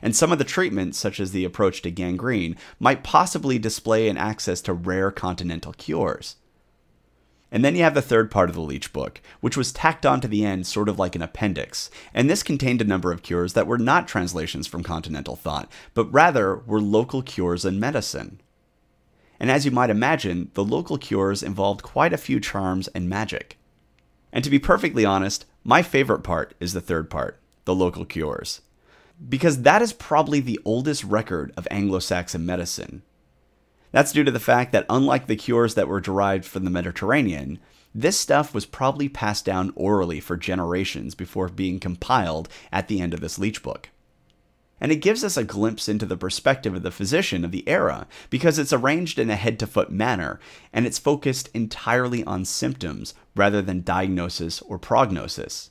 and 0.00 0.16
some 0.16 0.32
of 0.32 0.38
the 0.38 0.44
treatments, 0.44 0.96
such 0.96 1.20
as 1.20 1.32
the 1.32 1.44
approach 1.44 1.82
to 1.82 1.90
gangrene, 1.90 2.56
might 2.80 3.04
possibly 3.04 3.58
display 3.58 4.08
an 4.08 4.16
access 4.16 4.60
to 4.62 4.72
rare 4.72 5.10
continental 5.10 5.72
cures. 5.72 6.36
And 7.50 7.62
then 7.62 7.76
you 7.76 7.82
have 7.82 7.92
the 7.92 8.00
third 8.00 8.30
part 8.30 8.48
of 8.48 8.54
the 8.54 8.62
Leech 8.62 8.94
book, 8.94 9.20
which 9.40 9.58
was 9.58 9.72
tacked 9.72 10.06
on 10.06 10.22
to 10.22 10.28
the 10.28 10.42
end 10.42 10.66
sort 10.66 10.88
of 10.88 10.98
like 10.98 11.14
an 11.14 11.20
appendix, 11.20 11.90
and 12.14 12.30
this 12.30 12.42
contained 12.42 12.80
a 12.80 12.84
number 12.84 13.12
of 13.12 13.22
cures 13.22 13.52
that 13.52 13.66
were 13.66 13.76
not 13.76 14.08
translations 14.08 14.66
from 14.66 14.82
continental 14.82 15.36
thought, 15.36 15.70
but 15.92 16.10
rather 16.10 16.56
were 16.56 16.80
local 16.80 17.20
cures 17.20 17.66
in 17.66 17.78
medicine. 17.78 18.40
And 19.38 19.50
as 19.50 19.66
you 19.66 19.70
might 19.70 19.90
imagine, 19.90 20.50
the 20.54 20.64
local 20.64 20.96
cures 20.96 21.42
involved 21.42 21.82
quite 21.82 22.14
a 22.14 22.18
few 22.18 22.40
charms 22.40 22.88
and 22.88 23.06
magic. 23.06 23.58
And 24.32 24.42
to 24.44 24.50
be 24.50 24.58
perfectly 24.58 25.04
honest, 25.04 25.44
my 25.62 25.82
favorite 25.82 26.22
part 26.22 26.54
is 26.58 26.72
the 26.72 26.80
third 26.80 27.10
part, 27.10 27.38
the 27.66 27.74
local 27.74 28.06
cures 28.06 28.62
because 29.28 29.62
that 29.62 29.82
is 29.82 29.92
probably 29.92 30.40
the 30.40 30.60
oldest 30.64 31.04
record 31.04 31.52
of 31.56 31.68
Anglo 31.70 31.98
Saxon 31.98 32.44
medicine. 32.44 33.02
That's 33.92 34.12
due 34.12 34.24
to 34.24 34.30
the 34.30 34.40
fact 34.40 34.72
that, 34.72 34.86
unlike 34.88 35.26
the 35.26 35.36
cures 35.36 35.74
that 35.74 35.88
were 35.88 36.00
derived 36.00 36.44
from 36.44 36.64
the 36.64 36.70
Mediterranean, 36.70 37.58
this 37.94 38.18
stuff 38.18 38.54
was 38.54 38.64
probably 38.64 39.08
passed 39.08 39.44
down 39.44 39.72
orally 39.76 40.18
for 40.18 40.36
generations 40.36 41.14
before 41.14 41.48
being 41.48 41.78
compiled 41.78 42.48
at 42.72 42.88
the 42.88 43.00
end 43.00 43.12
of 43.12 43.20
this 43.20 43.38
leech 43.38 43.62
book. 43.62 43.90
And 44.80 44.90
it 44.90 44.96
gives 44.96 45.22
us 45.22 45.36
a 45.36 45.44
glimpse 45.44 45.88
into 45.88 46.06
the 46.06 46.16
perspective 46.16 46.74
of 46.74 46.82
the 46.82 46.90
physician 46.90 47.44
of 47.44 47.52
the 47.52 47.68
era 47.68 48.08
because 48.30 48.58
it's 48.58 48.72
arranged 48.72 49.18
in 49.18 49.30
a 49.30 49.36
head 49.36 49.58
to 49.60 49.66
foot 49.66 49.92
manner 49.92 50.40
and 50.72 50.86
it's 50.86 50.98
focused 50.98 51.50
entirely 51.54 52.24
on 52.24 52.44
symptoms 52.44 53.14
rather 53.36 53.62
than 53.62 53.82
diagnosis 53.82 54.60
or 54.62 54.78
prognosis. 54.78 55.70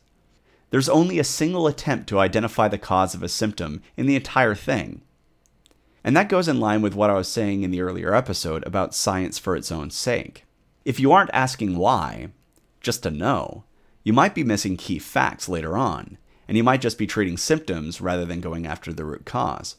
There's 0.71 0.89
only 0.89 1.19
a 1.19 1.23
single 1.23 1.67
attempt 1.67 2.09
to 2.09 2.19
identify 2.19 2.67
the 2.67 2.77
cause 2.77 3.13
of 3.13 3.21
a 3.21 3.29
symptom 3.29 3.81
in 3.95 4.07
the 4.07 4.15
entire 4.15 4.55
thing. 4.55 5.01
And 6.03 6.17
that 6.17 6.29
goes 6.29 6.47
in 6.47 6.59
line 6.59 6.81
with 6.81 6.95
what 6.95 7.09
I 7.09 7.13
was 7.13 7.27
saying 7.27 7.63
in 7.63 7.71
the 7.71 7.81
earlier 7.81 8.15
episode 8.15 8.65
about 8.65 8.95
science 8.95 9.37
for 9.37 9.55
its 9.55 9.71
own 9.71 9.91
sake. 9.91 10.45
If 10.83 10.99
you 10.99 11.11
aren't 11.11 11.29
asking 11.33 11.77
why, 11.77 12.29
just 12.79 13.03
to 13.03 13.11
know, 13.11 13.65
you 14.03 14.13
might 14.13 14.33
be 14.33 14.43
missing 14.43 14.77
key 14.77 14.97
facts 14.97 15.47
later 15.47 15.77
on, 15.77 16.17
and 16.47 16.57
you 16.57 16.63
might 16.63 16.81
just 16.81 16.97
be 16.97 17.05
treating 17.05 17.37
symptoms 17.37 18.01
rather 18.01 18.25
than 18.25 18.41
going 18.41 18.65
after 18.65 18.91
the 18.91 19.05
root 19.05 19.25
cause. 19.25 19.75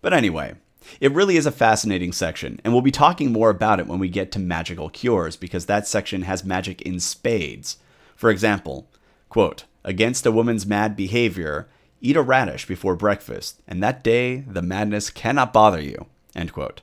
But 0.00 0.12
anyway, 0.12 0.54
it 1.00 1.12
really 1.12 1.36
is 1.36 1.46
a 1.46 1.52
fascinating 1.52 2.12
section, 2.12 2.60
and 2.62 2.72
we'll 2.72 2.82
be 2.82 2.92
talking 2.92 3.32
more 3.32 3.50
about 3.50 3.80
it 3.80 3.86
when 3.86 3.98
we 3.98 4.08
get 4.08 4.30
to 4.32 4.38
magical 4.38 4.90
cures 4.90 5.36
because 5.36 5.66
that 5.66 5.88
section 5.88 6.22
has 6.22 6.44
magic 6.44 6.82
in 6.82 7.00
spades, 7.00 7.78
For 8.14 8.30
example, 8.30 8.88
quote, 9.28 9.64
against 9.84 10.26
a 10.26 10.32
woman's 10.32 10.66
mad 10.66 10.96
behavior, 10.96 11.68
eat 12.00 12.16
a 12.16 12.22
radish 12.22 12.66
before 12.66 12.96
breakfast, 12.96 13.62
and 13.66 13.82
that 13.82 14.02
day 14.04 14.40
the 14.40 14.62
madness 14.62 15.10
cannot 15.10 15.52
bother 15.52 15.80
you, 15.80 16.06
end 16.34 16.52
quote. 16.52 16.82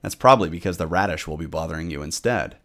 That's 0.00 0.14
probably 0.14 0.48
because 0.48 0.78
the 0.78 0.86
radish 0.86 1.26
will 1.26 1.36
be 1.36 1.46
bothering 1.46 1.90
you 1.90 2.02
instead. 2.02 2.56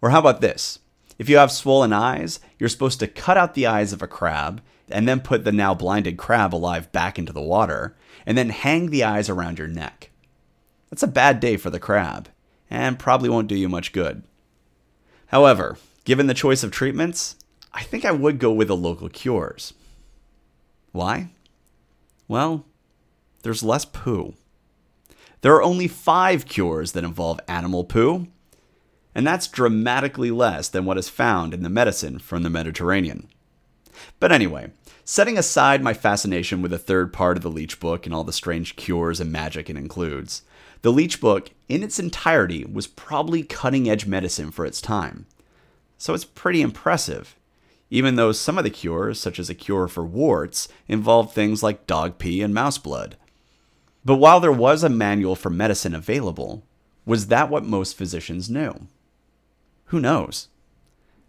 Or 0.00 0.10
how 0.10 0.20
about 0.20 0.40
this? 0.40 0.78
If 1.18 1.28
you 1.28 1.38
have 1.38 1.52
swollen 1.52 1.92
eyes, 1.92 2.40
you're 2.58 2.68
supposed 2.68 3.00
to 3.00 3.06
cut 3.06 3.36
out 3.36 3.54
the 3.54 3.66
eyes 3.66 3.92
of 3.92 4.02
a 4.02 4.08
crab 4.08 4.62
and 4.88 5.08
then 5.08 5.20
put 5.20 5.44
the 5.44 5.52
now 5.52 5.74
blinded 5.74 6.16
crab 6.16 6.54
alive 6.54 6.92
back 6.92 7.18
into 7.18 7.32
the 7.32 7.42
water, 7.42 7.96
and 8.24 8.38
then 8.38 8.50
hang 8.50 8.90
the 8.90 9.02
eyes 9.02 9.28
around 9.28 9.58
your 9.58 9.66
neck. 9.66 10.10
That's 10.90 11.02
a 11.02 11.08
bad 11.08 11.40
day 11.40 11.56
for 11.56 11.70
the 11.70 11.80
crab, 11.80 12.28
and 12.70 12.98
probably 12.98 13.28
won't 13.28 13.48
do 13.48 13.56
you 13.56 13.68
much 13.68 13.92
good. 13.92 14.22
However, 15.26 15.76
given 16.04 16.28
the 16.28 16.34
choice 16.34 16.62
of 16.62 16.70
treatments, 16.70 17.36
I 17.76 17.82
think 17.82 18.06
I 18.06 18.10
would 18.10 18.38
go 18.38 18.50
with 18.50 18.68
the 18.68 18.76
local 18.76 19.10
cures. 19.10 19.74
Why? 20.92 21.28
Well, 22.26 22.64
there's 23.42 23.62
less 23.62 23.84
poo. 23.84 24.32
There 25.42 25.54
are 25.54 25.62
only 25.62 25.86
five 25.86 26.46
cures 26.46 26.92
that 26.92 27.04
involve 27.04 27.38
animal 27.46 27.84
poo, 27.84 28.28
and 29.14 29.26
that's 29.26 29.46
dramatically 29.46 30.30
less 30.30 30.70
than 30.70 30.86
what 30.86 30.96
is 30.96 31.10
found 31.10 31.52
in 31.52 31.62
the 31.62 31.68
medicine 31.68 32.18
from 32.18 32.42
the 32.42 32.50
Mediterranean. 32.50 33.28
But 34.18 34.32
anyway, 34.32 34.70
setting 35.04 35.36
aside 35.36 35.82
my 35.82 35.92
fascination 35.92 36.62
with 36.62 36.70
the 36.70 36.78
third 36.78 37.12
part 37.12 37.36
of 37.36 37.42
the 37.42 37.50
Leech 37.50 37.78
Book 37.78 38.06
and 38.06 38.14
all 38.14 38.24
the 38.24 38.32
strange 38.32 38.76
cures 38.76 39.20
and 39.20 39.30
magic 39.30 39.68
it 39.68 39.76
includes, 39.76 40.42
the 40.80 40.92
Leech 40.92 41.20
Book, 41.20 41.50
in 41.68 41.82
its 41.82 41.98
entirety, 41.98 42.64
was 42.64 42.86
probably 42.86 43.42
cutting 43.42 43.88
edge 43.88 44.06
medicine 44.06 44.50
for 44.50 44.64
its 44.64 44.80
time. 44.80 45.26
So 45.98 46.14
it's 46.14 46.24
pretty 46.24 46.62
impressive, 46.62 47.35
even 47.90 48.16
though 48.16 48.32
some 48.32 48.58
of 48.58 48.64
the 48.64 48.70
cures, 48.70 49.20
such 49.20 49.38
as 49.38 49.48
a 49.48 49.54
cure 49.54 49.88
for 49.88 50.04
warts, 50.04 50.68
involved 50.88 51.32
things 51.32 51.62
like 51.62 51.86
dog 51.86 52.18
pee 52.18 52.42
and 52.42 52.52
mouse 52.52 52.78
blood. 52.78 53.16
But 54.04 54.16
while 54.16 54.40
there 54.40 54.52
was 54.52 54.82
a 54.82 54.88
manual 54.88 55.36
for 55.36 55.50
medicine 55.50 55.94
available, 55.94 56.64
was 57.04 57.28
that 57.28 57.50
what 57.50 57.64
most 57.64 57.96
physicians 57.96 58.50
knew? 58.50 58.88
Who 59.86 60.00
knows? 60.00 60.48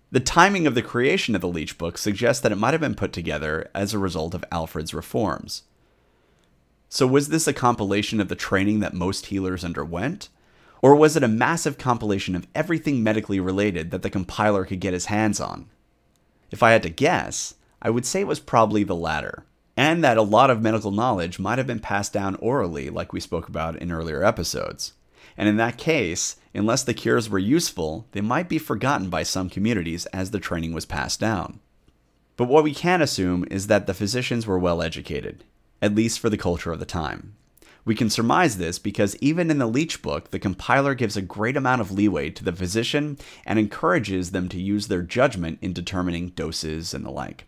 The 0.09 0.19
timing 0.19 0.65
of 0.65 0.73
the 0.73 0.81
creation 0.81 1.35
of 1.35 1.41
the 1.41 1.47
Leech 1.47 1.77
Book 1.77 1.97
suggests 1.97 2.41
that 2.41 2.51
it 2.51 2.57
might 2.57 2.73
have 2.73 2.81
been 2.81 2.95
put 2.95 3.13
together 3.13 3.69
as 3.75 3.93
a 3.93 3.99
result 3.99 4.33
of 4.33 4.45
Alfred's 4.51 4.93
reforms. 4.93 5.63
So, 6.89 7.05
was 7.05 7.27
this 7.27 7.47
a 7.47 7.53
compilation 7.53 8.21
of 8.21 8.29
the 8.29 8.35
training 8.35 8.79
that 8.79 8.93
most 8.93 9.27
healers 9.27 9.65
underwent? 9.65 10.29
Or 10.81 10.95
was 10.95 11.17
it 11.17 11.23
a 11.23 11.27
massive 11.27 11.77
compilation 11.77 12.35
of 12.35 12.47
everything 12.55 13.03
medically 13.03 13.39
related 13.39 13.91
that 13.91 14.03
the 14.03 14.09
compiler 14.09 14.63
could 14.63 14.79
get 14.79 14.93
his 14.93 15.07
hands 15.07 15.39
on? 15.41 15.67
If 16.51 16.63
I 16.63 16.71
had 16.71 16.83
to 16.83 16.89
guess, 16.89 17.55
I 17.81 17.89
would 17.89 18.05
say 18.05 18.21
it 18.21 18.27
was 18.27 18.39
probably 18.39 18.83
the 18.83 18.95
latter, 18.95 19.45
and 19.75 20.03
that 20.03 20.17
a 20.17 20.23
lot 20.23 20.49
of 20.49 20.61
medical 20.61 20.91
knowledge 20.91 21.39
might 21.39 21.57
have 21.57 21.67
been 21.67 21.79
passed 21.79 22.11
down 22.11 22.35
orally, 22.35 22.89
like 22.89 23.13
we 23.13 23.19
spoke 23.19 23.47
about 23.47 23.75
in 23.77 23.91
earlier 23.91 24.23
episodes. 24.23 24.93
And 25.37 25.47
in 25.47 25.57
that 25.57 25.77
case, 25.77 26.37
unless 26.53 26.83
the 26.83 26.95
cures 26.95 27.29
were 27.29 27.37
useful, 27.37 28.07
they 28.11 28.21
might 28.21 28.49
be 28.49 28.57
forgotten 28.57 29.09
by 29.09 29.23
some 29.23 29.49
communities 29.49 30.07
as 30.07 30.31
the 30.31 30.39
training 30.39 30.73
was 30.73 30.85
passed 30.85 31.19
down. 31.19 31.59
But 32.35 32.47
what 32.47 32.63
we 32.63 32.73
can 32.73 33.01
assume 33.01 33.45
is 33.51 33.67
that 33.67 33.87
the 33.87 33.93
physicians 33.93 34.47
were 34.47 34.59
well 34.59 34.81
educated, 34.81 35.43
at 35.81 35.95
least 35.95 36.19
for 36.19 36.29
the 36.29 36.37
culture 36.37 36.71
of 36.71 36.79
the 36.79 36.85
time. 36.85 37.36
We 37.87 37.95
can 37.95 38.09
surmise 38.09 38.57
this 38.57 38.77
because 38.77 39.15
even 39.21 39.49
in 39.49 39.57
the 39.57 39.65
Leech 39.65 40.01
book, 40.01 40.31
the 40.31 40.39
compiler 40.39 40.93
gives 40.93 41.15
a 41.15 41.21
great 41.21 41.55
amount 41.55 41.81
of 41.81 41.89
leeway 41.89 42.29
to 42.31 42.43
the 42.43 42.51
physician 42.51 43.17
and 43.45 43.57
encourages 43.57 44.31
them 44.31 44.49
to 44.49 44.61
use 44.61 44.87
their 44.87 45.01
judgment 45.01 45.57
in 45.61 45.71
determining 45.71 46.29
doses 46.29 46.93
and 46.93 47.05
the 47.05 47.09
like. 47.09 47.45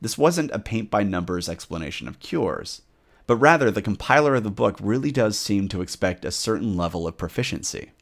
This 0.00 0.16
wasn't 0.16 0.50
a 0.50 0.58
paint 0.58 0.90
by 0.90 1.02
numbers 1.02 1.48
explanation 1.48 2.08
of 2.08 2.20
cures 2.20 2.82
but 3.26 3.36
rather 3.36 3.70
the 3.70 3.82
compiler 3.82 4.34
of 4.34 4.44
the 4.44 4.50
book 4.50 4.76
really 4.80 5.10
does 5.10 5.38
seem 5.38 5.68
to 5.68 5.80
expect 5.80 6.24
a 6.24 6.30
certain 6.30 6.76
level 6.76 7.06
of 7.06 7.16
proficiency. 7.16 7.92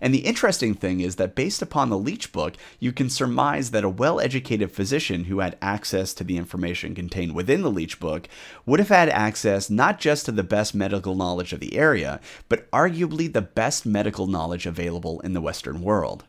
And 0.00 0.12
the 0.12 0.26
interesting 0.26 0.74
thing 0.74 1.00
is 1.00 1.16
that 1.16 1.34
based 1.34 1.62
upon 1.62 1.90
the 1.90 1.98
Leech 1.98 2.32
book, 2.32 2.54
you 2.78 2.92
can 2.92 3.08
surmise 3.08 3.70
that 3.70 3.84
a 3.84 3.88
well 3.88 4.20
educated 4.20 4.70
physician 4.70 5.24
who 5.24 5.40
had 5.40 5.58
access 5.60 6.14
to 6.14 6.24
the 6.24 6.36
information 6.36 6.94
contained 6.94 7.34
within 7.34 7.62
the 7.62 7.70
Leech 7.70 8.00
book 8.00 8.28
would 8.66 8.80
have 8.80 8.88
had 8.88 9.08
access 9.08 9.70
not 9.70 9.98
just 9.98 10.26
to 10.26 10.32
the 10.32 10.42
best 10.42 10.74
medical 10.74 11.14
knowledge 11.14 11.52
of 11.52 11.60
the 11.60 11.76
area, 11.76 12.20
but 12.48 12.70
arguably 12.70 13.32
the 13.32 13.42
best 13.42 13.86
medical 13.86 14.26
knowledge 14.26 14.66
available 14.66 15.20
in 15.20 15.32
the 15.32 15.40
Western 15.40 15.80
world. 15.80 16.24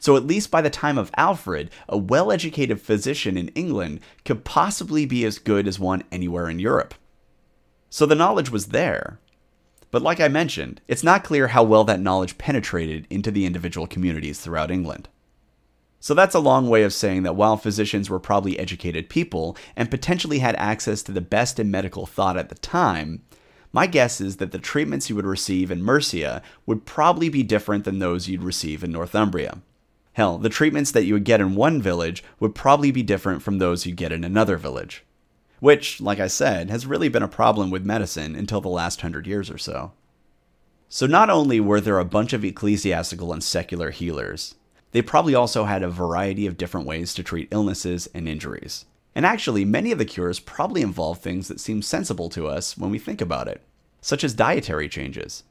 So, 0.00 0.16
at 0.16 0.26
least 0.26 0.50
by 0.50 0.62
the 0.62 0.70
time 0.70 0.96
of 0.96 1.10
Alfred, 1.16 1.70
a 1.88 1.98
well 1.98 2.32
educated 2.32 2.80
physician 2.80 3.36
in 3.36 3.48
England 3.48 4.00
could 4.24 4.44
possibly 4.44 5.04
be 5.04 5.24
as 5.24 5.38
good 5.38 5.68
as 5.68 5.78
one 5.78 6.04
anywhere 6.10 6.48
in 6.48 6.58
Europe. 6.58 6.94
So 7.94 8.06
the 8.06 8.16
knowledge 8.16 8.50
was 8.50 8.66
there. 8.66 9.20
But 9.94 10.02
like 10.02 10.18
I 10.18 10.26
mentioned, 10.26 10.80
it's 10.88 11.04
not 11.04 11.22
clear 11.22 11.46
how 11.46 11.62
well 11.62 11.84
that 11.84 12.00
knowledge 12.00 12.36
penetrated 12.36 13.06
into 13.10 13.30
the 13.30 13.46
individual 13.46 13.86
communities 13.86 14.40
throughout 14.40 14.72
England. 14.72 15.08
So 16.00 16.14
that's 16.14 16.34
a 16.34 16.40
long 16.40 16.68
way 16.68 16.82
of 16.82 16.92
saying 16.92 17.22
that 17.22 17.36
while 17.36 17.56
physicians 17.56 18.10
were 18.10 18.18
probably 18.18 18.58
educated 18.58 19.08
people 19.08 19.56
and 19.76 19.92
potentially 19.92 20.40
had 20.40 20.56
access 20.56 21.00
to 21.04 21.12
the 21.12 21.20
best 21.20 21.60
in 21.60 21.70
medical 21.70 22.06
thought 22.06 22.36
at 22.36 22.48
the 22.48 22.56
time, 22.56 23.22
my 23.72 23.86
guess 23.86 24.20
is 24.20 24.38
that 24.38 24.50
the 24.50 24.58
treatments 24.58 25.08
you 25.08 25.14
would 25.14 25.26
receive 25.26 25.70
in 25.70 25.80
Mercia 25.80 26.42
would 26.66 26.86
probably 26.86 27.28
be 27.28 27.44
different 27.44 27.84
than 27.84 28.00
those 28.00 28.28
you'd 28.28 28.42
receive 28.42 28.82
in 28.82 28.90
Northumbria. 28.90 29.62
Hell, 30.14 30.38
the 30.38 30.48
treatments 30.48 30.90
that 30.90 31.04
you 31.04 31.14
would 31.14 31.22
get 31.22 31.40
in 31.40 31.54
one 31.54 31.80
village 31.80 32.24
would 32.40 32.56
probably 32.56 32.90
be 32.90 33.04
different 33.04 33.42
from 33.42 33.58
those 33.58 33.86
you'd 33.86 33.94
get 33.94 34.10
in 34.10 34.24
another 34.24 34.56
village 34.56 35.04
which, 35.60 36.00
like 36.00 36.20
I 36.20 36.26
said, 36.26 36.70
has 36.70 36.86
really 36.86 37.08
been 37.08 37.22
a 37.22 37.28
problem 37.28 37.70
with 37.70 37.84
medicine 37.84 38.34
until 38.34 38.60
the 38.60 38.68
last 38.68 39.00
hundred 39.00 39.26
years 39.26 39.50
or 39.50 39.58
so. 39.58 39.92
So, 40.88 41.06
not 41.06 41.30
only 41.30 41.60
were 41.60 41.80
there 41.80 41.98
a 41.98 42.04
bunch 42.04 42.32
of 42.32 42.44
ecclesiastical 42.44 43.32
and 43.32 43.42
secular 43.42 43.90
healers, 43.90 44.54
they 44.92 45.02
probably 45.02 45.34
also 45.34 45.64
had 45.64 45.82
a 45.82 45.88
variety 45.88 46.46
of 46.46 46.56
different 46.56 46.86
ways 46.86 47.14
to 47.14 47.22
treat 47.22 47.48
illnesses 47.50 48.08
and 48.14 48.28
injuries. 48.28 48.84
And 49.14 49.26
actually, 49.26 49.64
many 49.64 49.90
of 49.90 49.98
the 49.98 50.04
cures 50.04 50.40
probably 50.40 50.82
involve 50.82 51.18
things 51.18 51.48
that 51.48 51.60
seem 51.60 51.82
sensible 51.82 52.28
to 52.30 52.46
us 52.46 52.78
when 52.78 52.90
we 52.90 52.98
think 52.98 53.20
about 53.20 53.48
it, 53.48 53.62
such 54.00 54.22
as 54.22 54.34
dietary 54.34 54.88
changes. 54.88 55.44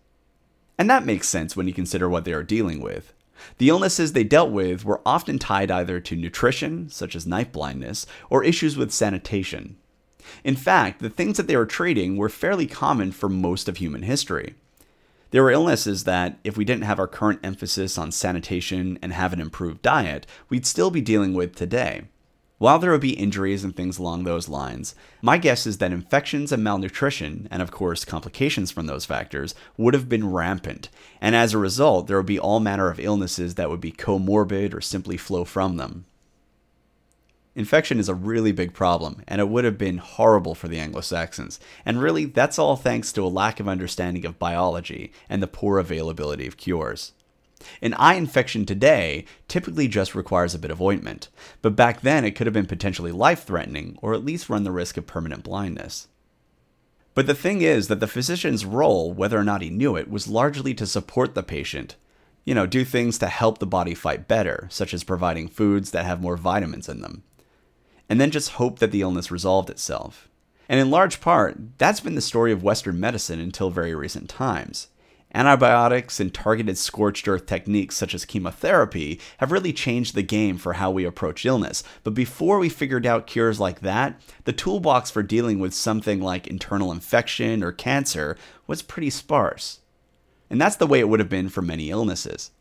And 0.77 0.89
that 0.89 1.05
makes 1.05 1.27
sense 1.27 1.55
when 1.55 1.67
you 1.67 1.73
consider 1.73 2.09
what 2.09 2.25
they 2.25 2.33
are 2.33 2.43
dealing 2.43 2.81
with. 2.81 3.13
The 3.57 3.69
illnesses 3.69 4.13
they 4.13 4.23
dealt 4.23 4.51
with 4.51 4.85
were 4.85 5.01
often 5.05 5.39
tied 5.39 5.71
either 5.71 5.99
to 5.99 6.15
nutrition, 6.15 6.89
such 6.89 7.15
as 7.15 7.27
night 7.27 7.51
blindness, 7.51 8.05
or 8.29 8.43
issues 8.43 8.77
with 8.77 8.91
sanitation, 8.91 9.75
in 10.43 10.55
fact, 10.55 10.99
the 11.01 11.09
things 11.09 11.37
that 11.37 11.47
they 11.47 11.55
were 11.55 11.65
treating 11.65 12.17
were 12.17 12.29
fairly 12.29 12.67
common 12.67 13.11
for 13.11 13.29
most 13.29 13.67
of 13.67 13.77
human 13.77 14.03
history. 14.03 14.55
There 15.31 15.41
were 15.41 15.51
illnesses 15.51 16.03
that, 16.03 16.37
if 16.43 16.57
we 16.57 16.63
didn't 16.63 16.83
have 16.83 16.99
our 16.99 17.07
current 17.07 17.39
emphasis 17.43 17.97
on 17.97 18.11
sanitation 18.11 18.99
and 19.01 19.11
have 19.13 19.33
an 19.33 19.41
improved 19.41 19.81
diet, 19.81 20.27
we'd 20.47 20.65
still 20.65 20.91
be 20.91 21.01
dealing 21.01 21.33
with 21.33 21.55
today. 21.55 22.03
While 22.59 22.79
there 22.79 22.91
would 22.91 23.01
be 23.01 23.17
injuries 23.17 23.63
and 23.63 23.75
things 23.75 23.97
along 23.97 24.23
those 24.23 24.47
lines, 24.47 24.95
my 25.21 25.37
guess 25.37 25.65
is 25.65 25.79
that 25.79 25.91
infections 25.91 26.51
and 26.51 26.63
malnutrition, 26.63 27.47
and 27.51 27.61
of 27.61 27.71
course 27.71 28.05
complications 28.05 28.71
from 28.71 28.85
those 28.85 29.05
factors, 29.05 29.53
would 29.75 29.93
have 29.93 30.07
been 30.07 30.31
rampant, 30.31 30.89
and 31.19 31.35
as 31.35 31.53
a 31.53 31.57
result, 31.57 32.07
there 32.07 32.15
would 32.15 32.25
be 32.25 32.39
all 32.39 32.59
manner 32.59 32.89
of 32.89 32.99
illnesses 32.99 33.55
that 33.55 33.69
would 33.69 33.81
be 33.81 33.91
comorbid 33.91 34.73
or 34.73 34.81
simply 34.81 35.17
flow 35.17 35.43
from 35.43 35.77
them. 35.77 36.05
Infection 37.55 37.99
is 37.99 38.09
a 38.09 38.15
really 38.15 38.51
big 38.51 38.73
problem, 38.73 39.21
and 39.27 39.39
it 39.39 39.47
would 39.47 39.63
have 39.63 39.77
been 39.77 39.99
horrible 39.99 40.55
for 40.55 40.67
the 40.67 40.79
Anglo 40.79 41.01
Saxons. 41.01 41.59
And 41.85 42.01
really, 42.01 42.25
that's 42.25 42.57
all 42.57 42.75
thanks 42.75 43.11
to 43.13 43.23
a 43.23 43.27
lack 43.27 43.59
of 43.59 43.67
understanding 43.67 44.25
of 44.25 44.39
biology 44.39 45.11
and 45.29 45.41
the 45.41 45.47
poor 45.47 45.77
availability 45.77 46.47
of 46.47 46.57
cures. 46.57 47.11
An 47.81 47.93
eye 47.93 48.15
infection 48.15 48.65
today 48.65 49.25
typically 49.47 49.87
just 49.87 50.15
requires 50.15 50.55
a 50.55 50.59
bit 50.59 50.71
of 50.71 50.81
ointment, 50.81 51.29
but 51.61 51.75
back 51.75 52.01
then 52.01 52.25
it 52.25 52.31
could 52.31 52.47
have 52.47 52.53
been 52.53 52.65
potentially 52.65 53.11
life 53.11 53.43
threatening 53.43 53.97
or 54.01 54.13
at 54.13 54.25
least 54.25 54.49
run 54.49 54.63
the 54.63 54.71
risk 54.71 54.97
of 54.97 55.05
permanent 55.05 55.43
blindness. 55.43 56.07
But 57.13 57.27
the 57.27 57.35
thing 57.35 57.61
is 57.61 57.87
that 57.87 57.99
the 57.99 58.07
physician's 58.07 58.65
role, 58.65 59.13
whether 59.13 59.37
or 59.37 59.43
not 59.43 59.61
he 59.61 59.69
knew 59.69 59.95
it, 59.95 60.09
was 60.09 60.27
largely 60.27 60.73
to 60.73 60.87
support 60.87 61.35
the 61.35 61.43
patient. 61.43 61.95
You 62.43 62.55
know, 62.55 62.65
do 62.65 62.83
things 62.83 63.19
to 63.19 63.27
help 63.27 63.59
the 63.59 63.67
body 63.67 63.93
fight 63.93 64.27
better, 64.27 64.67
such 64.71 64.93
as 64.93 65.03
providing 65.03 65.47
foods 65.47 65.91
that 65.91 66.05
have 66.05 66.19
more 66.19 66.35
vitamins 66.35 66.89
in 66.89 67.01
them 67.01 67.23
and 68.09 68.19
then 68.19 68.31
just 68.31 68.53
hope 68.53 68.79
that 68.79 68.91
the 68.91 69.01
illness 69.01 69.31
resolved 69.31 69.69
itself. 69.69 70.29
And 70.69 70.79
in 70.79 70.89
large 70.89 71.21
part, 71.21 71.57
that's 71.77 71.99
been 71.99 72.15
the 72.15 72.21
story 72.21 72.51
of 72.51 72.63
Western 72.63 72.99
medicine 72.99 73.39
until 73.39 73.69
very 73.69 73.93
recent 73.93 74.29
times. 74.29 74.87
Antibiotics 75.35 76.19
and 76.19 76.31
targeted 76.31 76.77
scorched 76.77 77.27
earth 77.27 77.47
techniques 77.47 77.95
such 77.95 78.13
as 78.13 78.23
chemotherapy 78.23 79.19
have 79.39 79.51
really 79.51 79.73
changed 79.73 80.13
the 80.13 80.21
game 80.21 80.57
for 80.57 80.73
how 80.73 80.91
we 80.91 81.05
approach 81.05 81.45
illness. 81.45 81.83
But 82.03 82.13
before 82.13 82.59
we 82.59 82.69
figured 82.69 83.05
out 83.05 83.25
cures 83.25 83.59
like 83.59 83.79
that, 83.79 84.21
the 84.43 84.53
toolbox 84.53 85.09
for 85.09 85.23
dealing 85.23 85.59
with 85.59 85.73
something 85.73 86.21
like 86.21 86.45
internal 86.45 86.91
infection 86.91 87.63
or 87.63 87.71
cancer 87.71 88.37
was 88.67 88.83
pretty 88.83 89.09
sparse. 89.09 89.79
And 90.51 90.61
that's 90.61 90.75
the 90.75 90.85
way 90.85 90.99
it 90.99 91.09
would 91.09 91.19
have 91.19 91.29
been 91.29 91.49
for 91.49 91.63
many 91.63 91.89
illnesses. 91.89 92.51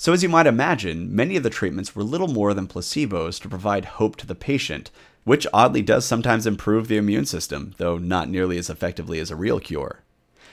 So, 0.00 0.14
as 0.14 0.22
you 0.22 0.30
might 0.30 0.46
imagine, 0.46 1.14
many 1.14 1.36
of 1.36 1.42
the 1.42 1.50
treatments 1.50 1.94
were 1.94 2.02
little 2.02 2.26
more 2.26 2.54
than 2.54 2.66
placebos 2.66 3.38
to 3.38 3.50
provide 3.50 3.84
hope 3.84 4.16
to 4.16 4.26
the 4.26 4.34
patient, 4.34 4.90
which 5.24 5.46
oddly 5.52 5.82
does 5.82 6.06
sometimes 6.06 6.46
improve 6.46 6.88
the 6.88 6.96
immune 6.96 7.26
system, 7.26 7.74
though 7.76 7.98
not 7.98 8.30
nearly 8.30 8.56
as 8.56 8.70
effectively 8.70 9.18
as 9.18 9.30
a 9.30 9.36
real 9.36 9.60
cure. 9.60 10.00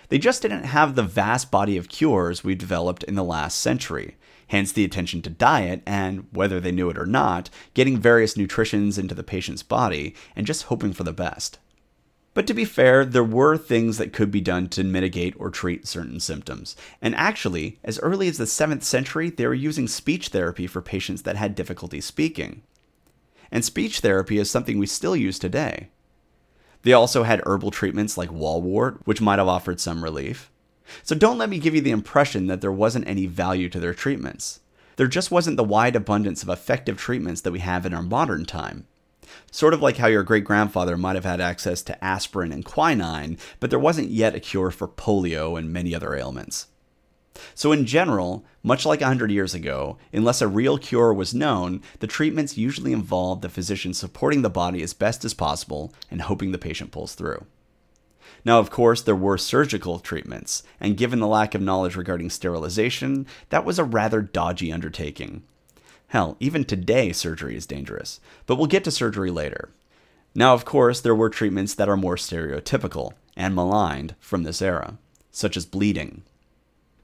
They 0.10 0.18
just 0.18 0.42
didn't 0.42 0.66
have 0.66 0.96
the 0.96 1.04
vast 1.04 1.50
body 1.50 1.78
of 1.78 1.88
cures 1.88 2.44
we 2.44 2.56
developed 2.56 3.06
in 3.06 3.16
the 3.16 3.24
last 3.24 3.62
century, 3.62 4.18
hence 4.48 4.74
the 4.74 4.84
attention 4.84 5.22
to 5.22 5.30
diet 5.30 5.82
and, 5.86 6.28
whether 6.34 6.60
they 6.60 6.74
knew 6.74 6.90
it 6.90 6.98
or 6.98 7.06
not, 7.06 7.50
getting 7.74 7.98
various 7.98 8.36
nutritions 8.36 8.98
into 8.98 9.16
the 9.16 9.24
patient's 9.24 9.64
body 9.64 10.14
and 10.36 10.46
just 10.46 10.64
hoping 10.64 10.92
for 10.92 11.06
the 11.06 11.14
best. 11.14 11.58
But 12.38 12.46
to 12.46 12.54
be 12.54 12.66
fair, 12.66 13.04
there 13.04 13.24
were 13.24 13.58
things 13.58 13.98
that 13.98 14.14
could 14.14 14.30
be 14.30 14.42
done 14.42 14.70
to 14.70 14.84
mitigate 14.84 15.34
or 15.40 15.50
treat 15.50 15.88
certain 15.88 16.20
symptoms. 16.20 16.76
And 17.02 17.16
actually, 17.16 17.80
as 17.84 17.98
early 18.02 18.28
as 18.28 18.38
the 18.38 18.44
7th 18.44 18.84
century, 18.84 19.32
they 19.32 19.48
were 19.48 19.56
using 19.56 19.88
speech 19.88 20.28
therapy 20.28 20.68
for 20.68 20.80
patients 20.80 21.24
that 21.24 21.36
had 21.36 21.56
difficulty 21.56 22.00
speaking. 22.00 22.62
And 23.50 23.66
speech 23.66 24.02
therapy 24.02 24.38
is 24.38 24.52
something 24.52 24.78
we 24.78 24.86
still 24.86 25.16
use 25.16 25.40
today. 25.40 25.90
They 26.84 26.94
also 26.94 27.24
had 27.24 27.42
herbal 27.44 27.72
treatments 27.72 28.20
like 28.20 28.30
wallwort, 28.30 29.00
which 29.06 29.20
might 29.20 29.40
have 29.40 29.48
offered 29.48 29.80
some 29.80 30.04
relief. 30.04 30.52
So 31.02 31.16
don't 31.16 31.40
let 31.40 31.50
me 31.50 31.58
give 31.58 31.74
you 31.74 31.82
the 31.82 31.90
impression 31.90 32.46
that 32.46 32.62
there 32.62 32.72
wasn't 32.72 33.08
any 33.08 33.26
value 33.26 33.68
to 33.70 33.80
their 33.80 33.96
treatments. 33.96 34.60
There 34.98 35.08
just 35.08 35.32
wasn't 35.32 35.58
the 35.58 35.64
wide 35.64 35.96
abundance 35.96 36.44
of 36.44 36.50
effective 36.50 37.00
treatments 37.00 37.42
that 37.42 37.52
we 37.52 37.62
have 37.62 37.84
in 37.88 37.96
our 37.96 38.04
modern 38.04 38.46
time. 38.46 38.86
Sort 39.52 39.74
of 39.74 39.82
like 39.82 39.98
how 39.98 40.08
your 40.08 40.24
great 40.24 40.44
grandfather 40.44 40.98
might 40.98 41.16
have 41.16 41.26
had 41.26 41.42
access 41.42 41.82
to 41.84 42.04
aspirin 42.04 42.52
and 42.52 42.66
quinine, 42.66 43.38
but 43.60 43.70
there 43.70 43.80
wasn't 43.80 44.10
yet 44.10 44.36
a 44.36 44.40
cure 44.40 44.72
for 44.72 44.88
polio 44.88 45.58
and 45.58 45.72
many 45.72 45.94
other 45.94 46.16
ailments. 46.16 46.68
So, 47.54 47.72
in 47.72 47.86
general, 47.86 48.46
much 48.64 48.86
like 48.86 49.02
100 49.02 49.32
years 49.32 49.54
ago, 49.54 49.98
unless 50.12 50.42
a 50.42 50.48
real 50.48 50.78
cure 50.78 51.14
was 51.14 51.34
known, 51.34 51.82
the 52.00 52.08
treatments 52.08 52.58
usually 52.58 52.94
involved 52.94 53.42
the 53.42 53.50
physician 53.50 53.94
supporting 53.94 54.42
the 54.42 54.50
body 54.50 54.82
as 54.82 54.94
best 54.94 55.24
as 55.24 55.34
possible 55.34 55.94
and 56.10 56.24
hoping 56.24 56.52
the 56.52 56.58
patient 56.58 56.92
pulls 56.92 57.14
through. 57.14 57.46
Now, 58.44 58.60
of 58.60 58.70
course, 58.70 59.02
there 59.02 59.16
were 59.16 59.38
surgical 59.38 60.00
treatments, 60.00 60.64
and 60.80 60.98
given 60.98 61.20
the 61.20 61.28
lack 61.28 61.54
of 61.54 61.62
knowledge 61.62 61.96
regarding 61.96 62.30
sterilization, 62.30 63.26
that 63.50 63.66
was 63.66 63.80
a 63.80 63.84
rather 63.84 64.22
dodgy 64.22 64.72
undertaking. 64.72 65.44
Hell, 66.08 66.38
even 66.40 66.64
today, 66.64 67.12
surgery 67.12 67.56
is 67.58 67.66
dangerous, 67.66 68.20
but 68.46 68.56
we'll 68.56 68.68
get 68.68 68.84
to 68.86 68.92
surgery 68.92 69.30
later. 69.30 69.70
Now, 70.34 70.54
of 70.54 70.64
course, 70.64 71.02
there 71.02 71.16
were 71.16 71.30
treatments 71.30 71.74
that 71.74 71.90
are 71.90 71.98
more 71.98 72.16
stereotypical 72.16 73.14
and 73.36 73.54
maligned 73.54 74.16
from 74.20 74.44
this 74.44 74.62
era, 74.62 74.98
such 75.32 75.58
as 75.58 75.66
bleeding. 75.66 76.24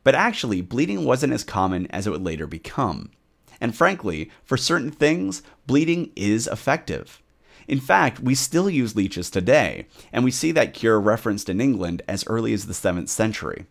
But 0.03 0.15
actually, 0.15 0.61
bleeding 0.61 1.03
wasn't 1.03 1.33
as 1.33 1.43
common 1.43 1.87
as 1.87 2.07
it 2.07 2.11
would 2.11 2.23
later 2.23 2.47
become. 2.47 3.11
And 3.59 3.75
frankly, 3.75 4.31
for 4.43 4.57
certain 4.57 4.91
things, 4.91 5.43
bleeding 5.67 6.11
is 6.15 6.47
effective. 6.47 7.21
In 7.67 7.79
fact, 7.79 8.19
we 8.19 8.35
still 8.35 8.69
use 8.69 8.95
leeches 8.95 9.29
today, 9.29 9.87
and 10.11 10.23
we 10.23 10.31
see 10.31 10.51
that 10.51 10.73
cure 10.73 10.99
referenced 10.99 11.49
in 11.49 11.61
England 11.61 12.01
as 12.07 12.25
early 12.27 12.53
as 12.53 12.65
the 12.65 12.73
7th 12.73 13.09
century. 13.09 13.65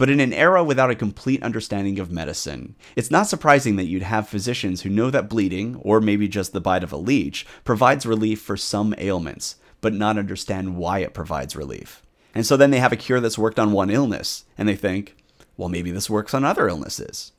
But 0.00 0.08
in 0.08 0.18
an 0.18 0.32
era 0.32 0.64
without 0.64 0.88
a 0.88 0.94
complete 0.94 1.42
understanding 1.42 1.98
of 1.98 2.10
medicine, 2.10 2.74
it's 2.96 3.10
not 3.10 3.26
surprising 3.26 3.76
that 3.76 3.84
you'd 3.84 4.00
have 4.00 4.26
physicians 4.26 4.80
who 4.80 4.88
know 4.88 5.10
that 5.10 5.28
bleeding, 5.28 5.76
or 5.82 6.00
maybe 6.00 6.26
just 6.26 6.54
the 6.54 6.60
bite 6.60 6.82
of 6.82 6.90
a 6.90 6.96
leech, 6.96 7.46
provides 7.64 8.06
relief 8.06 8.40
for 8.40 8.56
some 8.56 8.94
ailments, 8.96 9.56
but 9.82 9.92
not 9.92 10.16
understand 10.16 10.78
why 10.78 11.00
it 11.00 11.12
provides 11.12 11.54
relief. 11.54 12.02
And 12.34 12.46
so 12.46 12.56
then 12.56 12.70
they 12.70 12.78
have 12.78 12.92
a 12.92 12.96
cure 12.96 13.20
that's 13.20 13.36
worked 13.36 13.58
on 13.58 13.72
one 13.72 13.90
illness, 13.90 14.46
and 14.56 14.66
they 14.66 14.74
think, 14.74 15.16
well, 15.58 15.68
maybe 15.68 15.90
this 15.90 16.08
works 16.08 16.32
on 16.32 16.46
other 16.46 16.66
illnesses. 16.66 17.32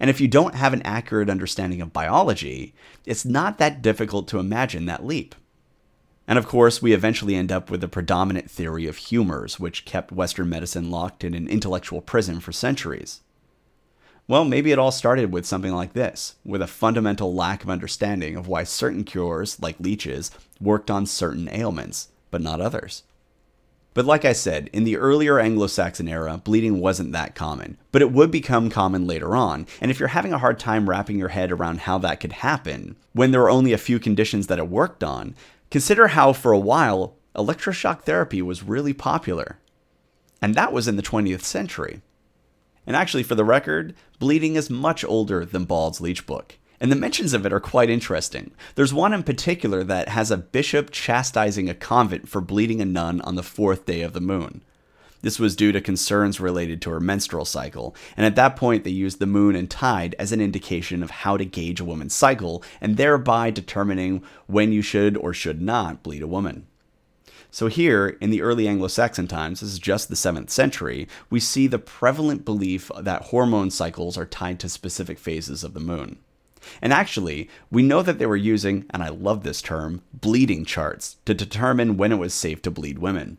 And 0.00 0.08
if 0.08 0.22
you 0.22 0.26
don't 0.26 0.54
have 0.54 0.72
an 0.72 0.80
accurate 0.86 1.28
understanding 1.28 1.82
of 1.82 1.92
biology, 1.92 2.72
it's 3.04 3.26
not 3.26 3.58
that 3.58 3.82
difficult 3.82 4.26
to 4.28 4.38
imagine 4.38 4.86
that 4.86 5.04
leap. 5.04 5.34
And 6.30 6.38
of 6.38 6.46
course, 6.46 6.80
we 6.80 6.92
eventually 6.92 7.34
end 7.34 7.50
up 7.50 7.72
with 7.72 7.80
the 7.80 7.88
predominant 7.88 8.48
theory 8.48 8.86
of 8.86 8.96
humors, 8.96 9.58
which 9.58 9.84
kept 9.84 10.12
Western 10.12 10.48
medicine 10.48 10.88
locked 10.88 11.24
in 11.24 11.34
an 11.34 11.48
intellectual 11.48 12.00
prison 12.00 12.38
for 12.38 12.52
centuries. 12.52 13.20
Well, 14.28 14.44
maybe 14.44 14.70
it 14.70 14.78
all 14.78 14.92
started 14.92 15.32
with 15.32 15.44
something 15.44 15.72
like 15.72 15.92
this, 15.92 16.36
with 16.44 16.62
a 16.62 16.68
fundamental 16.68 17.34
lack 17.34 17.64
of 17.64 17.68
understanding 17.68 18.36
of 18.36 18.46
why 18.46 18.62
certain 18.62 19.02
cures, 19.02 19.60
like 19.60 19.80
leeches, 19.80 20.30
worked 20.60 20.88
on 20.88 21.04
certain 21.04 21.48
ailments, 21.50 22.10
but 22.30 22.40
not 22.40 22.60
others. 22.60 23.02
But 23.92 24.04
like 24.04 24.24
I 24.24 24.32
said, 24.32 24.70
in 24.72 24.84
the 24.84 24.98
earlier 24.98 25.40
Anglo 25.40 25.66
Saxon 25.66 26.06
era, 26.06 26.40
bleeding 26.44 26.78
wasn't 26.78 27.10
that 27.10 27.34
common, 27.34 27.76
but 27.90 28.02
it 28.02 28.12
would 28.12 28.30
become 28.30 28.70
common 28.70 29.04
later 29.04 29.34
on. 29.34 29.66
And 29.80 29.90
if 29.90 29.98
you're 29.98 30.10
having 30.10 30.32
a 30.32 30.38
hard 30.38 30.60
time 30.60 30.88
wrapping 30.88 31.18
your 31.18 31.30
head 31.30 31.50
around 31.50 31.80
how 31.80 31.98
that 31.98 32.20
could 32.20 32.34
happen, 32.34 32.94
when 33.14 33.32
there 33.32 33.40
were 33.40 33.50
only 33.50 33.72
a 33.72 33.78
few 33.78 33.98
conditions 33.98 34.46
that 34.46 34.60
it 34.60 34.68
worked 34.68 35.02
on, 35.02 35.34
consider 35.70 36.08
how 36.08 36.32
for 36.32 36.52
a 36.52 36.58
while 36.58 37.16
electroshock 37.34 38.02
therapy 38.02 38.42
was 38.42 38.62
really 38.62 38.92
popular. 38.92 39.58
And 40.42 40.54
that 40.54 40.72
was 40.72 40.88
in 40.88 40.96
the 40.96 41.02
20th 41.02 41.42
century. 41.42 42.02
And 42.86 42.96
actually, 42.96 43.22
for 43.22 43.34
the 43.34 43.44
record, 43.44 43.94
bleeding 44.18 44.56
is 44.56 44.70
much 44.70 45.04
older 45.04 45.44
than 45.44 45.64
Bald's 45.64 46.00
Leech 46.00 46.26
Book 46.26 46.58
and 46.80 46.90
the 46.90 46.96
mentions 46.96 47.34
of 47.34 47.44
it 47.44 47.52
are 47.52 47.60
quite 47.60 47.90
interesting. 47.90 48.52
There's 48.74 48.94
one 48.94 49.12
in 49.12 49.22
particular 49.22 49.84
that 49.84 50.08
has 50.08 50.30
a 50.30 50.38
bishop 50.38 50.90
chastising 50.90 51.68
a 51.68 51.74
convent 51.74 52.28
for 52.28 52.40
bleeding 52.40 52.80
a 52.80 52.86
nun 52.86 53.20
on 53.20 53.34
the 53.34 53.42
fourth 53.42 53.84
day 53.84 54.00
of 54.00 54.14
the 54.14 54.20
moon. 54.20 54.62
This 55.22 55.38
was 55.38 55.56
due 55.56 55.72
to 55.72 55.80
concerns 55.80 56.40
related 56.40 56.80
to 56.82 56.90
her 56.90 57.00
menstrual 57.00 57.44
cycle, 57.44 57.94
and 58.16 58.24
at 58.24 58.36
that 58.36 58.56
point 58.56 58.84
they 58.84 58.90
used 58.90 59.18
the 59.18 59.26
moon 59.26 59.54
and 59.54 59.70
tide 59.70 60.14
as 60.18 60.32
an 60.32 60.40
indication 60.40 61.02
of 61.02 61.10
how 61.10 61.36
to 61.36 61.44
gauge 61.44 61.80
a 61.80 61.84
woman's 61.84 62.14
cycle, 62.14 62.62
and 62.80 62.96
thereby 62.96 63.50
determining 63.50 64.22
when 64.46 64.72
you 64.72 64.82
should 64.82 65.16
or 65.16 65.34
should 65.34 65.60
not 65.60 66.02
bleed 66.02 66.22
a 66.22 66.26
woman. 66.26 66.66
So, 67.52 67.66
here 67.66 68.16
in 68.20 68.30
the 68.30 68.42
early 68.42 68.68
Anglo 68.68 68.86
Saxon 68.86 69.26
times, 69.26 69.60
this 69.60 69.70
is 69.70 69.78
just 69.80 70.08
the 70.08 70.14
7th 70.14 70.50
century, 70.50 71.08
we 71.30 71.40
see 71.40 71.66
the 71.66 71.80
prevalent 71.80 72.44
belief 72.44 72.90
that 72.96 73.24
hormone 73.24 73.70
cycles 73.70 74.16
are 74.16 74.26
tied 74.26 74.60
to 74.60 74.68
specific 74.68 75.18
phases 75.18 75.64
of 75.64 75.74
the 75.74 75.80
moon. 75.80 76.18
And 76.80 76.92
actually, 76.92 77.48
we 77.70 77.82
know 77.82 78.02
that 78.02 78.18
they 78.18 78.26
were 78.26 78.36
using, 78.36 78.84
and 78.90 79.02
I 79.02 79.08
love 79.08 79.42
this 79.42 79.62
term, 79.62 80.02
bleeding 80.14 80.64
charts 80.64 81.16
to 81.24 81.34
determine 81.34 81.96
when 81.96 82.12
it 82.12 82.18
was 82.18 82.34
safe 82.34 82.62
to 82.62 82.70
bleed 82.70 82.98
women. 82.98 83.38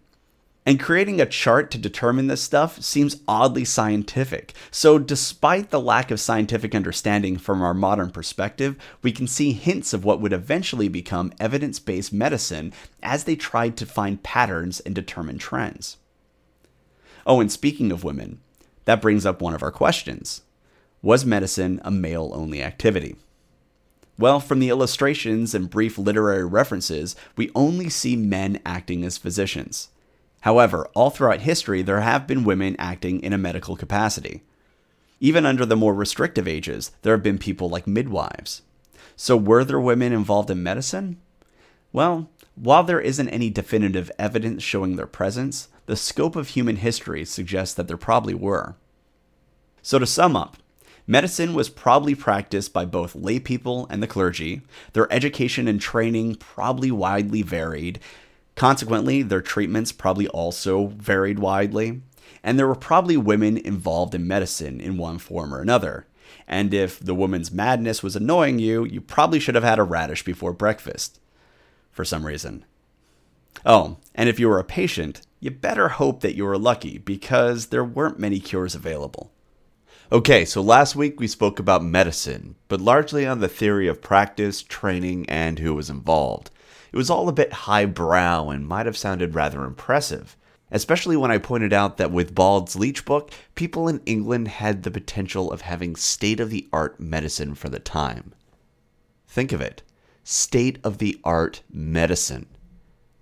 And 0.64 0.80
creating 0.80 1.20
a 1.20 1.26
chart 1.26 1.72
to 1.72 1.80
determine 1.80 2.28
this 2.28 2.42
stuff 2.42 2.82
seems 2.84 3.22
oddly 3.28 3.66
scientific. 3.66 4.54
So, 4.70 5.00
despite 5.00 5.72
the 5.72 5.82
lack 5.82 6.12
of 6.12 6.20
scientific 6.20 6.76
understanding 6.76 7.38
from 7.38 7.64
our 7.64 7.74
modern 7.74 8.12
perspective, 8.12 8.76
we 9.02 9.12
can 9.12 9.26
see 9.26 9.54
hints 9.54 9.92
of 9.92 10.06
what 10.06 10.22
would 10.22 10.34
eventually 10.34 10.88
become 10.88 11.34
evidence 11.40 11.80
based 11.80 12.14
medicine 12.14 12.74
as 13.02 13.24
they 13.24 13.36
tried 13.36 13.76
to 13.78 13.88
find 13.88 14.22
patterns 14.22 14.80
and 14.82 14.94
determine 14.94 15.40
trends. 15.40 15.98
Oh, 17.26 17.40
and 17.40 17.52
speaking 17.52 17.92
of 17.92 18.04
women, 18.04 18.40
that 18.86 19.02
brings 19.02 19.26
up 19.26 19.42
one 19.42 19.56
of 19.56 19.64
our 19.64 19.72
questions 19.72 20.42
was 21.02 21.26
medicine 21.26 21.82
a 21.84 21.90
male 21.90 22.32
only 22.34 22.62
activity? 22.62 23.16
Well, 24.18 24.40
from 24.40 24.60
the 24.60 24.70
illustrations 24.70 25.56
and 25.56 25.70
brief 25.70 25.98
literary 25.98 26.46
references, 26.46 27.16
we 27.36 27.50
only 27.56 27.90
see 27.90 28.16
men 28.16 28.60
acting 28.66 29.04
as 29.04 29.18
physicians. 29.18 29.90
However, 30.42 30.88
all 30.94 31.10
throughout 31.10 31.42
history, 31.42 31.82
there 31.82 32.02
have 32.02 32.28
been 32.28 32.44
women 32.44 32.76
acting 32.78 33.22
in 33.22 33.34
a 33.34 33.38
medical 33.38 33.76
capacity. 33.76 34.44
Even 35.20 35.46
under 35.46 35.66
the 35.66 35.76
more 35.76 35.94
restrictive 35.94 36.48
ages, 36.48 36.92
there 37.04 37.14
have 37.14 37.24
been 37.24 37.38
people 37.38 37.70
like 37.70 37.88
midwives. 37.88 38.64
So, 39.16 39.38
were 39.38 39.64
there 39.64 39.80
women 39.80 40.14
involved 40.14 40.50
in 40.50 40.64
medicine? 40.64 41.22
Well, 41.94 42.30
while 42.56 42.84
there 42.84 43.00
isn't 43.00 43.30
any 43.30 43.50
definitive 43.50 44.12
evidence 44.18 44.64
showing 44.64 44.96
their 44.96 45.08
presence, 45.08 45.68
the 45.86 45.96
scope 45.96 46.36
of 46.36 46.50
human 46.50 46.78
history 46.78 47.24
suggests 47.24 47.76
that 47.76 47.88
there 47.88 47.98
probably 47.98 48.34
were. 48.34 48.76
So, 49.84 50.00
to 50.00 50.08
sum 50.08 50.36
up, 50.36 50.58
Medicine 51.08 51.54
was 51.54 51.68
probably 51.68 52.16
practiced 52.16 52.72
by 52.72 52.86
both 52.86 53.16
laypeople 53.16 53.88
and 53.90 54.02
the 54.02 54.08
clergy. 54.08 54.62
Their 54.94 55.12
education 55.12 55.68
and 55.68 55.82
training 55.82 56.36
probably 56.36 56.92
widely 56.92 57.42
varied. 57.42 58.00
Consequently, 58.56 59.22
their 59.22 59.42
treatments 59.42 59.92
probably 59.92 60.28
also 60.28 60.88
varied 60.88 61.40
widely. 61.40 62.02
And 62.44 62.58
there 62.58 62.68
were 62.68 62.76
probably 62.76 63.18
women 63.18 63.58
involved 63.58 64.16
in 64.16 64.28
medicine 64.28 64.82
in 64.82 64.98
one 64.98 65.18
form 65.18 65.54
or 65.54 65.62
another. 65.62 66.08
And 66.48 66.74
if 66.74 67.00
the 67.00 67.16
woman's 67.16 67.52
madness 67.52 68.02
was 68.02 68.16
annoying 68.16 68.60
you, 68.60 68.84
you 68.84 69.02
probably 69.02 69.40
should 69.40 69.56
have 69.56 69.64
had 69.64 69.80
a 69.80 69.84
radish 69.84 70.24
before 70.24 70.54
breakfast. 70.54 71.20
For 71.92 72.06
some 72.06 72.26
reason. 72.26 72.66
Oh, 73.66 73.98
and 74.16 74.28
if 74.30 74.40
you 74.40 74.48
were 74.48 74.60
a 74.60 74.64
patient, 74.64 75.22
you 75.40 75.52
better 75.52 75.90
hope 75.90 76.22
that 76.22 76.36
you 76.36 76.46
were 76.46 76.58
lucky 76.58 76.98
because 76.98 77.68
there 77.68 77.84
weren't 77.84 78.20
many 78.20 78.40
cures 78.40 78.76
available. 78.76 79.32
Okay, 80.12 80.46
so 80.46 80.62
last 80.62 80.96
week 80.96 81.20
we 81.20 81.28
spoke 81.28 81.60
about 81.60 81.84
medicine, 81.84 82.56
but 82.68 82.82
largely 82.82 83.26
on 83.26 83.40
the 83.40 83.48
theory 83.48 83.88
of 83.88 84.02
practice, 84.02 84.62
training, 84.62 85.26
and 85.30 85.60
who 85.60 85.74
was 85.74 85.90
involved. 85.90 86.50
It 86.92 86.98
was 86.98 87.10
all 87.10 87.30
a 87.30 87.34
bit 87.34 87.54
highbrow 87.54 88.50
and 88.50 88.68
might 88.68 88.86
have 88.86 88.98
sounded 88.98 89.36
rather 89.36 89.64
impressive. 89.64 90.36
especially 90.72 91.18
when 91.18 91.30
I 91.30 91.38
pointed 91.38 91.74
out 91.74 91.98
that 91.98 92.12
with 92.12 92.34
Bald's 92.34 92.76
Leech 92.76 93.04
Book, 93.06 93.32
people 93.56 93.88
in 93.88 94.02
England 94.06 94.48
had 94.48 94.84
the 94.84 94.92
potential 94.92 95.52
of 95.52 95.62
having 95.62 95.96
state 95.96 96.40
of 96.40 96.50
the 96.50 96.68
art 96.72 97.00
medicine 97.00 97.54
for 97.56 97.70
the 97.70 97.80
time. 97.80 98.34
Think 99.28 99.52
of 99.52 99.62
it 99.62 99.84
state 100.24 100.78
of 100.84 101.00
the 101.00 101.20
art 101.24 101.64
medicine. 101.72 102.46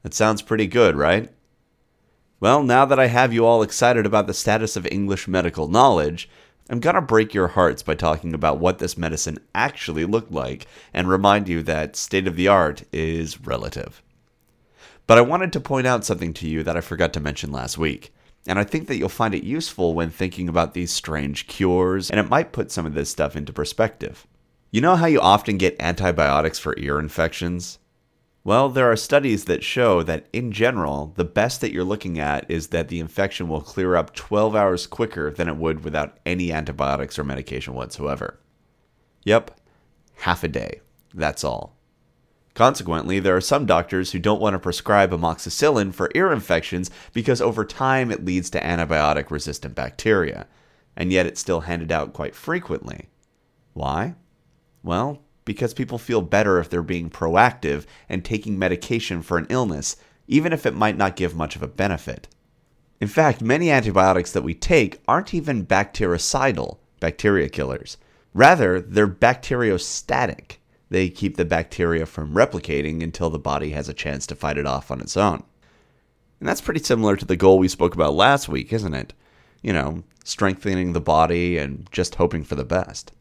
That 0.03 0.13
sounds 0.13 0.41
pretty 0.41 0.67
good, 0.67 0.97
right? 0.97 1.31
Well, 2.41 2.61
now 2.61 2.83
that 2.85 2.99
I 2.99 3.07
have 3.07 3.31
you 3.33 3.45
all 3.45 3.63
excited 3.63 4.05
about 4.05 4.27
the 4.27 4.33
status 4.33 4.75
of 4.75 4.85
English 4.87 5.27
medical 5.27 5.69
knowledge, 5.69 6.29
I'm 6.69 6.79
gonna 6.79 7.01
break 7.01 7.33
your 7.33 7.47
hearts 7.47 7.81
by 7.81 7.95
talking 7.95 8.35
about 8.35 8.59
what 8.59 8.77
this 8.77 8.95
medicine 8.97 9.39
actually 9.55 10.05
looked 10.05 10.31
like 10.31 10.67
and 10.93 11.09
remind 11.09 11.49
you 11.49 11.63
that 11.63 11.95
state 11.95 12.27
of 12.27 12.35
the 12.35 12.47
art 12.47 12.83
is 12.93 13.41
relative. 13.41 14.03
But 15.07 15.17
I 15.17 15.21
wanted 15.21 15.51
to 15.53 15.59
point 15.59 15.87
out 15.87 16.05
something 16.05 16.31
to 16.35 16.47
you 16.47 16.61
that 16.61 16.77
I 16.77 16.81
forgot 16.81 17.11
to 17.13 17.19
mention 17.19 17.51
last 17.51 17.79
week, 17.79 18.13
and 18.45 18.59
I 18.59 18.63
think 18.63 18.87
that 18.87 18.97
you'll 18.97 19.09
find 19.09 19.33
it 19.33 19.43
useful 19.43 19.95
when 19.95 20.11
thinking 20.11 20.47
about 20.47 20.75
these 20.75 20.91
strange 20.91 21.47
cures, 21.47 22.11
and 22.11 22.19
it 22.19 22.29
might 22.29 22.51
put 22.51 22.71
some 22.71 22.85
of 22.85 22.93
this 22.93 23.09
stuff 23.09 23.35
into 23.35 23.51
perspective. 23.51 24.27
You 24.69 24.81
know 24.81 24.95
how 24.95 25.07
you 25.07 25.19
often 25.19 25.57
get 25.57 25.75
antibiotics 25.79 26.59
for 26.59 26.77
ear 26.77 26.99
infections? 26.99 27.78
Well, 28.49 28.69
there 28.69 28.91
are 28.91 28.95
studies 28.95 29.45
that 29.45 29.63
show 29.63 30.01
that 30.01 30.25
in 30.33 30.51
general, 30.51 31.13
the 31.15 31.23
best 31.23 31.61
that 31.61 31.71
you're 31.71 31.83
looking 31.83 32.17
at 32.17 32.49
is 32.49 32.69
that 32.69 32.87
the 32.87 32.99
infection 32.99 33.47
will 33.47 33.61
clear 33.61 33.95
up 33.95 34.15
12 34.15 34.55
hours 34.55 34.87
quicker 34.87 35.29
than 35.29 35.47
it 35.47 35.57
would 35.57 35.83
without 35.83 36.17
any 36.25 36.51
antibiotics 36.51 37.19
or 37.19 37.23
medication 37.23 37.75
whatsoever. 37.75 38.39
Yep, 39.23 39.51
half 40.21 40.43
a 40.43 40.47
day. 40.47 40.81
That's 41.13 41.43
all. 41.43 41.77
Consequently, 42.55 43.19
there 43.19 43.35
are 43.35 43.39
some 43.39 43.67
doctors 43.67 44.13
who 44.13 44.17
don't 44.17 44.41
want 44.41 44.55
to 44.55 44.59
prescribe 44.59 45.11
amoxicillin 45.11 45.93
for 45.93 46.09
ear 46.15 46.31
infections 46.33 46.89
because 47.13 47.41
over 47.41 47.63
time 47.63 48.09
it 48.09 48.25
leads 48.25 48.49
to 48.49 48.61
antibiotic 48.61 49.29
resistant 49.29 49.75
bacteria, 49.75 50.47
and 50.95 51.11
yet 51.11 51.27
it's 51.27 51.39
still 51.39 51.59
handed 51.59 51.91
out 51.91 52.13
quite 52.13 52.33
frequently. 52.33 53.09
Why? 53.73 54.15
Well, 54.81 55.21
because 55.49 55.73
people 55.73 55.97
feel 55.97 56.21
better 56.21 56.59
if 56.59 56.69
they're 56.69 56.83
being 56.83 57.09
proactive 57.09 57.87
and 58.07 58.23
taking 58.23 58.59
medication 58.59 59.23
for 59.23 59.39
an 59.39 59.47
illness, 59.49 59.95
even 60.27 60.53
if 60.53 60.63
it 60.63 60.75
might 60.75 60.95
not 60.95 61.15
give 61.15 61.35
much 61.35 61.55
of 61.55 61.63
a 61.63 61.67
benefit. 61.67 62.27
In 63.01 63.07
fact, 63.07 63.41
many 63.41 63.71
antibiotics 63.71 64.31
that 64.31 64.43
we 64.43 64.53
take 64.53 65.01
aren't 65.07 65.33
even 65.33 65.65
bactericidal, 65.65 66.77
bacteria 66.99 67.49
killers. 67.49 67.97
Rather, 68.31 68.79
they're 68.79 69.07
bacteriostatic. 69.07 70.57
They 70.91 71.09
keep 71.09 71.35
the 71.35 71.45
bacteria 71.45 72.05
from 72.05 72.35
replicating 72.35 73.01
until 73.01 73.31
the 73.31 73.39
body 73.39 73.71
has 73.71 73.89
a 73.89 73.93
chance 73.95 74.27
to 74.27 74.35
fight 74.35 74.59
it 74.59 74.67
off 74.67 74.91
on 74.91 75.01
its 75.01 75.17
own. 75.17 75.41
And 76.39 76.47
that's 76.47 76.61
pretty 76.61 76.83
similar 76.83 77.15
to 77.15 77.25
the 77.25 77.35
goal 77.35 77.57
we 77.57 77.69
spoke 77.69 77.95
about 77.95 78.13
last 78.13 78.49
week, 78.49 78.71
isn't 78.71 78.93
it? 78.93 79.13
You 79.63 79.73
know, 79.73 80.03
strengthening 80.23 80.93
the 80.93 81.01
body 81.01 81.57
and 81.57 81.91
just 81.91 82.13
hoping 82.13 82.43
for 82.43 82.53
the 82.53 82.63
best. 82.63 83.13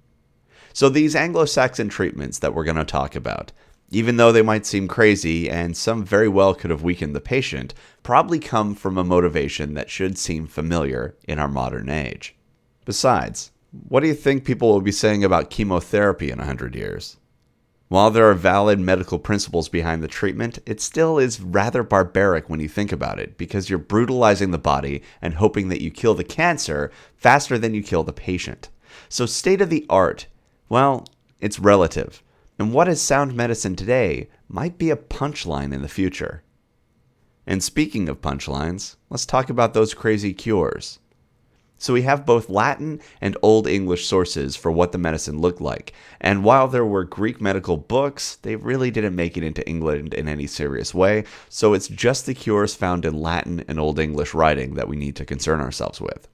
So, 0.72 0.88
these 0.88 1.16
Anglo 1.16 1.44
Saxon 1.44 1.88
treatments 1.88 2.38
that 2.38 2.54
we're 2.54 2.64
going 2.64 2.76
to 2.76 2.85
talk 2.85 3.16
about, 3.16 3.52
even 3.90 4.16
though 4.16 4.33
they 4.33 4.42
might 4.42 4.66
seem 4.66 4.87
crazy 4.87 5.48
and 5.48 5.76
some 5.76 6.04
very 6.04 6.28
well 6.28 6.54
could 6.54 6.70
have 6.70 6.83
weakened 6.83 7.16
the 7.16 7.20
patient, 7.20 7.74
probably 8.02 8.38
come 8.38 8.74
from 8.74 8.98
a 8.98 9.04
motivation 9.04 9.74
that 9.74 9.90
should 9.90 10.18
seem 10.18 10.46
familiar 10.46 11.16
in 11.26 11.38
our 11.38 11.48
modern 11.48 11.88
age. 11.88 12.37
Besides, 12.85 13.50
what 13.88 14.00
do 14.00 14.07
you 14.07 14.14
think 14.14 14.44
people 14.44 14.72
will 14.72 14.81
be 14.81 14.92
saying 14.92 15.24
about 15.24 15.50
chemotherapy 15.50 16.31
in 16.31 16.38
100 16.38 16.74
years? 16.74 17.16
While 17.88 18.11
there 18.11 18.28
are 18.28 18.35
valid 18.35 18.78
medical 18.78 19.18
principles 19.18 19.70
behind 19.70 20.02
the 20.02 20.09
treatment, 20.09 20.59
it 20.66 20.78
still 20.81 21.18
is 21.18 21.40
rather 21.40 21.83
barbaric 21.83 22.50
when 22.50 22.61
you 22.61 22.68
think 22.68 22.92
about 22.92 23.18
it, 23.18 23.38
because 23.38 23.70
you're 23.70 23.78
brutalizing 23.78 24.50
the 24.50 24.59
body 24.59 25.02
and 25.22 25.35
hoping 25.35 25.68
that 25.68 25.81
you 25.81 25.90
kill 25.90 26.14
the 26.14 26.24
cancer 26.24 26.90
faster 27.16 27.57
than 27.57 27.72
you 27.72 27.83
kill 27.83 28.04
the 28.04 28.12
patient. 28.12 28.68
So, 29.09 29.24
state 29.24 29.62
of 29.62 29.70
the 29.70 29.87
art 29.88 30.26
well, 30.68 31.07
it's 31.40 31.59
relative, 31.59 32.22
and 32.59 32.72
what 32.72 32.88
is 32.88 33.00
sound 33.00 33.35
medicine 33.35 33.76
today 33.76 34.28
might 34.48 34.78
be 34.78 34.90
a 34.90 34.96
punchline 34.96 35.72
in 35.72 35.83
the 35.83 35.88
future. 35.88 36.42
And 37.46 37.62
speaking 37.62 38.09
of 38.09 38.20
punchlines, 38.20 38.96
let's 39.09 39.24
talk 39.24 39.48
about 39.48 39.72
those 39.72 39.94
crazy 39.94 40.35
cures. 40.35 40.98
So 41.78 41.92
we 41.92 42.02
have 42.02 42.26
both 42.26 42.50
Latin 42.50 43.00
and 43.20 43.37
Old 43.40 43.68
English 43.68 44.07
sources 44.07 44.57
for 44.57 44.72
what 44.72 44.90
the 44.90 44.98
medicine 44.98 45.40
looked 45.40 45.61
like. 45.61 45.92
And 46.20 46.42
while 46.42 46.66
there 46.66 46.85
were 46.85 47.04
Greek 47.04 47.40
medical 47.40 47.76
books, 47.76 48.37
they 48.42 48.57
really 48.57 48.90
didn't 48.90 49.14
make 49.14 49.37
it 49.37 49.44
into 49.44 49.66
England 49.66 50.12
in 50.12 50.28
any 50.28 50.48
serious 50.48 50.92
way. 50.92 51.24
So 51.48 51.74
it's 51.74 51.88
just 51.88 52.26
the 52.26 52.35
cures 52.35 52.74
found 52.74 53.04
in 53.04 53.14
Latin 53.14 53.64
and 53.68 53.78
Old 53.78 54.00
English 54.00 54.35
writing 54.35 54.74
that 54.74 54.88
we 54.88 54.96
need 54.96 55.14
to 55.16 55.24
concern 55.24 55.61
ourselves 55.61 56.00
with. 56.00 56.28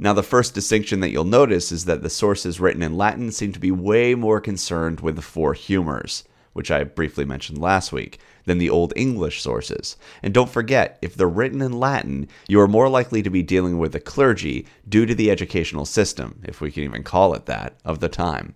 Now, 0.00 0.12
the 0.12 0.22
first 0.22 0.54
distinction 0.54 1.00
that 1.00 1.10
you'll 1.10 1.24
notice 1.24 1.72
is 1.72 1.84
that 1.86 2.02
the 2.02 2.10
sources 2.10 2.60
written 2.60 2.82
in 2.82 2.96
Latin 2.96 3.32
seem 3.32 3.52
to 3.52 3.58
be 3.58 3.72
way 3.72 4.14
more 4.14 4.40
concerned 4.40 5.00
with 5.00 5.16
the 5.16 5.22
four 5.22 5.54
humors, 5.54 6.22
which 6.52 6.70
I 6.70 6.84
briefly 6.84 7.24
mentioned 7.24 7.58
last 7.58 7.92
week, 7.92 8.20
than 8.44 8.58
the 8.58 8.70
Old 8.70 8.92
English 8.94 9.42
sources. 9.42 9.96
And 10.22 10.32
don't 10.32 10.50
forget, 10.50 10.98
if 11.02 11.16
they're 11.16 11.28
written 11.28 11.60
in 11.60 11.72
Latin, 11.72 12.28
you 12.46 12.60
are 12.60 12.68
more 12.68 12.88
likely 12.88 13.22
to 13.22 13.30
be 13.30 13.42
dealing 13.42 13.76
with 13.78 13.90
the 13.90 13.98
clergy 13.98 14.66
due 14.88 15.04
to 15.04 15.16
the 15.16 15.32
educational 15.32 15.84
system, 15.84 16.42
if 16.44 16.60
we 16.60 16.70
can 16.70 16.84
even 16.84 17.02
call 17.02 17.34
it 17.34 17.46
that, 17.46 17.74
of 17.84 17.98
the 17.98 18.08
time. 18.08 18.54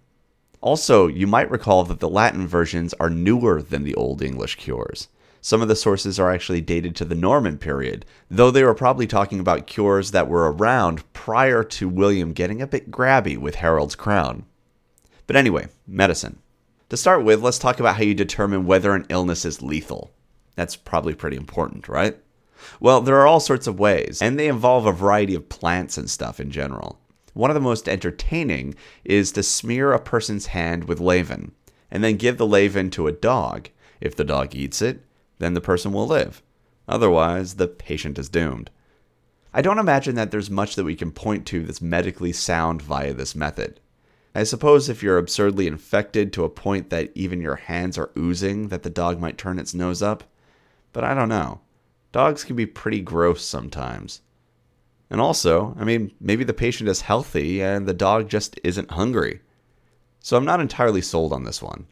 Also, 0.60 1.08
you 1.08 1.26
might 1.26 1.50
recall 1.50 1.82
that 1.82 1.98
the 1.98 2.08
Latin 2.08 2.46
versions 2.46 2.94
are 2.94 3.10
newer 3.10 3.60
than 3.60 3.82
the 3.82 3.96
Old 3.96 4.22
English 4.22 4.56
cures. 4.56 5.08
Some 5.44 5.60
of 5.60 5.66
the 5.66 5.74
sources 5.74 6.20
are 6.20 6.30
actually 6.30 6.60
dated 6.60 6.94
to 6.94 7.04
the 7.04 7.16
Norman 7.16 7.58
period, 7.58 8.06
though 8.30 8.52
they 8.52 8.62
were 8.62 8.74
probably 8.74 9.08
talking 9.08 9.40
about 9.40 9.66
cures 9.66 10.12
that 10.12 10.28
were 10.28 10.52
around 10.52 11.02
prior 11.14 11.64
to 11.64 11.88
William 11.88 12.32
getting 12.32 12.62
a 12.62 12.66
bit 12.66 12.92
grabby 12.92 13.36
with 13.36 13.56
Harold's 13.56 13.96
crown. 13.96 14.46
But 15.26 15.34
anyway, 15.34 15.66
medicine. 15.84 16.38
To 16.90 16.96
start 16.96 17.24
with, 17.24 17.42
let's 17.42 17.58
talk 17.58 17.80
about 17.80 17.96
how 17.96 18.04
you 18.04 18.14
determine 18.14 18.66
whether 18.66 18.94
an 18.94 19.04
illness 19.08 19.44
is 19.44 19.62
lethal. 19.62 20.12
That's 20.54 20.76
probably 20.76 21.14
pretty 21.14 21.36
important, 21.36 21.88
right? 21.88 22.16
Well, 22.78 23.00
there 23.00 23.16
are 23.16 23.26
all 23.26 23.40
sorts 23.40 23.66
of 23.66 23.80
ways, 23.80 24.22
and 24.22 24.38
they 24.38 24.46
involve 24.46 24.86
a 24.86 24.92
variety 24.92 25.34
of 25.34 25.48
plants 25.48 25.98
and 25.98 26.08
stuff 26.08 26.38
in 26.38 26.52
general. 26.52 27.00
One 27.34 27.50
of 27.50 27.54
the 27.54 27.60
most 27.60 27.88
entertaining 27.88 28.76
is 29.04 29.32
to 29.32 29.42
smear 29.42 29.92
a 29.92 29.98
person's 29.98 30.46
hand 30.46 30.84
with 30.84 31.00
leaven, 31.00 31.50
and 31.90 32.04
then 32.04 32.16
give 32.16 32.38
the 32.38 32.46
leaven 32.46 32.90
to 32.90 33.08
a 33.08 33.12
dog. 33.12 33.70
If 34.00 34.14
the 34.14 34.24
dog 34.24 34.54
eats 34.54 34.80
it, 34.80 35.04
then 35.42 35.54
the 35.54 35.60
person 35.60 35.92
will 35.92 36.06
live. 36.06 36.42
Otherwise, 36.86 37.54
the 37.54 37.68
patient 37.68 38.18
is 38.18 38.28
doomed. 38.28 38.70
I 39.54 39.62
don't 39.62 39.78
imagine 39.78 40.14
that 40.14 40.30
there's 40.30 40.50
much 40.50 40.76
that 40.76 40.84
we 40.84 40.96
can 40.96 41.10
point 41.10 41.46
to 41.48 41.64
that's 41.64 41.82
medically 41.82 42.32
sound 42.32 42.80
via 42.80 43.12
this 43.12 43.34
method. 43.34 43.80
I 44.34 44.44
suppose 44.44 44.88
if 44.88 45.02
you're 45.02 45.18
absurdly 45.18 45.66
infected 45.66 46.32
to 46.32 46.44
a 46.44 46.48
point 46.48 46.88
that 46.88 47.10
even 47.14 47.42
your 47.42 47.56
hands 47.56 47.98
are 47.98 48.10
oozing, 48.16 48.68
that 48.68 48.82
the 48.82 48.90
dog 48.90 49.20
might 49.20 49.36
turn 49.36 49.58
its 49.58 49.74
nose 49.74 50.00
up. 50.00 50.24
But 50.92 51.04
I 51.04 51.12
don't 51.12 51.28
know. 51.28 51.60
Dogs 52.12 52.44
can 52.44 52.56
be 52.56 52.66
pretty 52.66 53.00
gross 53.00 53.44
sometimes. 53.44 54.22
And 55.10 55.20
also, 55.20 55.76
I 55.78 55.84
mean, 55.84 56.12
maybe 56.18 56.44
the 56.44 56.54
patient 56.54 56.88
is 56.88 57.02
healthy 57.02 57.62
and 57.62 57.86
the 57.86 57.92
dog 57.92 58.30
just 58.30 58.58
isn't 58.64 58.92
hungry. 58.92 59.40
So 60.20 60.38
I'm 60.38 60.44
not 60.46 60.60
entirely 60.60 61.02
sold 61.02 61.34
on 61.34 61.44
this 61.44 61.60
one. 61.60 61.86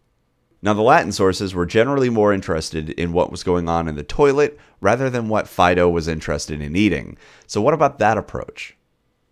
Now, 0.62 0.75
the 0.75 0.83
Latin 0.83 1.11
sources 1.11 1.55
were 1.55 1.64
generally 1.64 2.11
more 2.11 2.35
interested 2.35 2.90
in 2.90 3.12
what 3.12 3.31
was 3.31 3.42
going 3.42 3.66
on 3.66 3.88
in 3.88 3.94
the 3.94 4.03
toilet 4.03 4.59
rather 4.81 5.09
than 5.09 5.29
what 5.29 5.49
Fido 5.49 5.88
was 5.88 6.07
interested 6.07 6.61
in 6.61 6.77
eating. 6.77 7.16
So, 7.46 7.62
what 7.62 7.73
about 7.73 7.99
that 7.99 8.18
approach? 8.18 8.77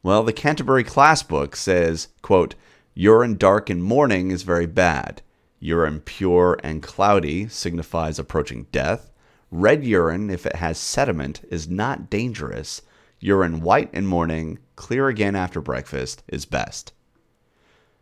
Well, 0.02 0.22
the 0.22 0.32
Canterbury 0.32 0.84
Class 0.84 1.22
Book 1.22 1.54
says, 1.54 2.08
quote, 2.22 2.54
Urine 2.94 3.36
dark 3.36 3.68
in 3.68 3.82
morning 3.82 4.30
is 4.30 4.42
very 4.42 4.66
bad. 4.66 5.20
Urine 5.60 6.00
pure 6.00 6.58
and 6.62 6.82
cloudy 6.82 7.46
signifies 7.48 8.18
approaching 8.18 8.66
death. 8.72 9.10
Red 9.50 9.84
urine, 9.84 10.30
if 10.30 10.46
it 10.46 10.56
has 10.56 10.78
sediment, 10.78 11.42
is 11.50 11.68
not 11.68 12.08
dangerous. 12.08 12.80
Urine 13.20 13.60
white 13.60 13.92
in 13.92 14.06
morning, 14.06 14.58
clear 14.76 15.08
again 15.08 15.36
after 15.36 15.60
breakfast, 15.60 16.22
is 16.28 16.46
best. 16.46 16.92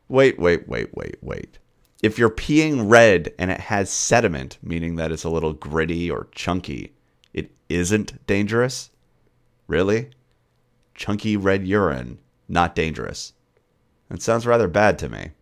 Wait, 0.09 0.39
wait, 0.39 0.69
wait, 0.69 0.95
wait, 0.95 1.17
wait 1.21 1.59
if 2.07 2.21
you're 2.21 2.31
peeing 2.31 2.89
red 2.89 3.35
and 3.37 3.51
it 3.51 3.59
has 3.59 3.91
sediment, 3.91 4.59
meaning 4.63 4.95
that 4.95 5.11
it's 5.11 5.25
a 5.25 5.29
little 5.29 5.53
gritty 5.53 6.09
or 6.09 6.29
chunky, 6.31 6.95
it 7.35 7.51
isn't 7.69 8.25
dangerous? 8.29 8.91
Really? 9.67 10.11
Chunky 10.95 11.37
red 11.37 11.67
urine, 11.67 12.19
not 12.49 12.77
dangerous. 12.77 13.33
That 14.09 14.23
sounds 14.23 14.47
rather 14.47 14.69
bad 14.69 15.01
to 15.01 15.09
me. 15.09 15.33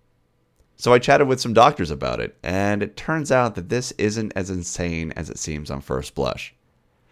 So 0.77 0.95
I 0.95 0.99
chatted 0.99 1.29
with 1.29 1.39
some 1.39 1.53
doctors 1.53 1.91
about 1.91 2.19
it, 2.19 2.35
and 2.43 2.83
it 2.83 2.97
turns 2.97 3.31
out 3.31 3.57
that 3.57 3.69
this 3.69 3.93
isn't 3.99 4.33
as 4.35 4.49
insane 4.49 5.12
as 5.12 5.29
it 5.29 5.39
seems 5.39 5.71
on 5.71 5.83
first 5.83 6.15
blush. 6.15 6.55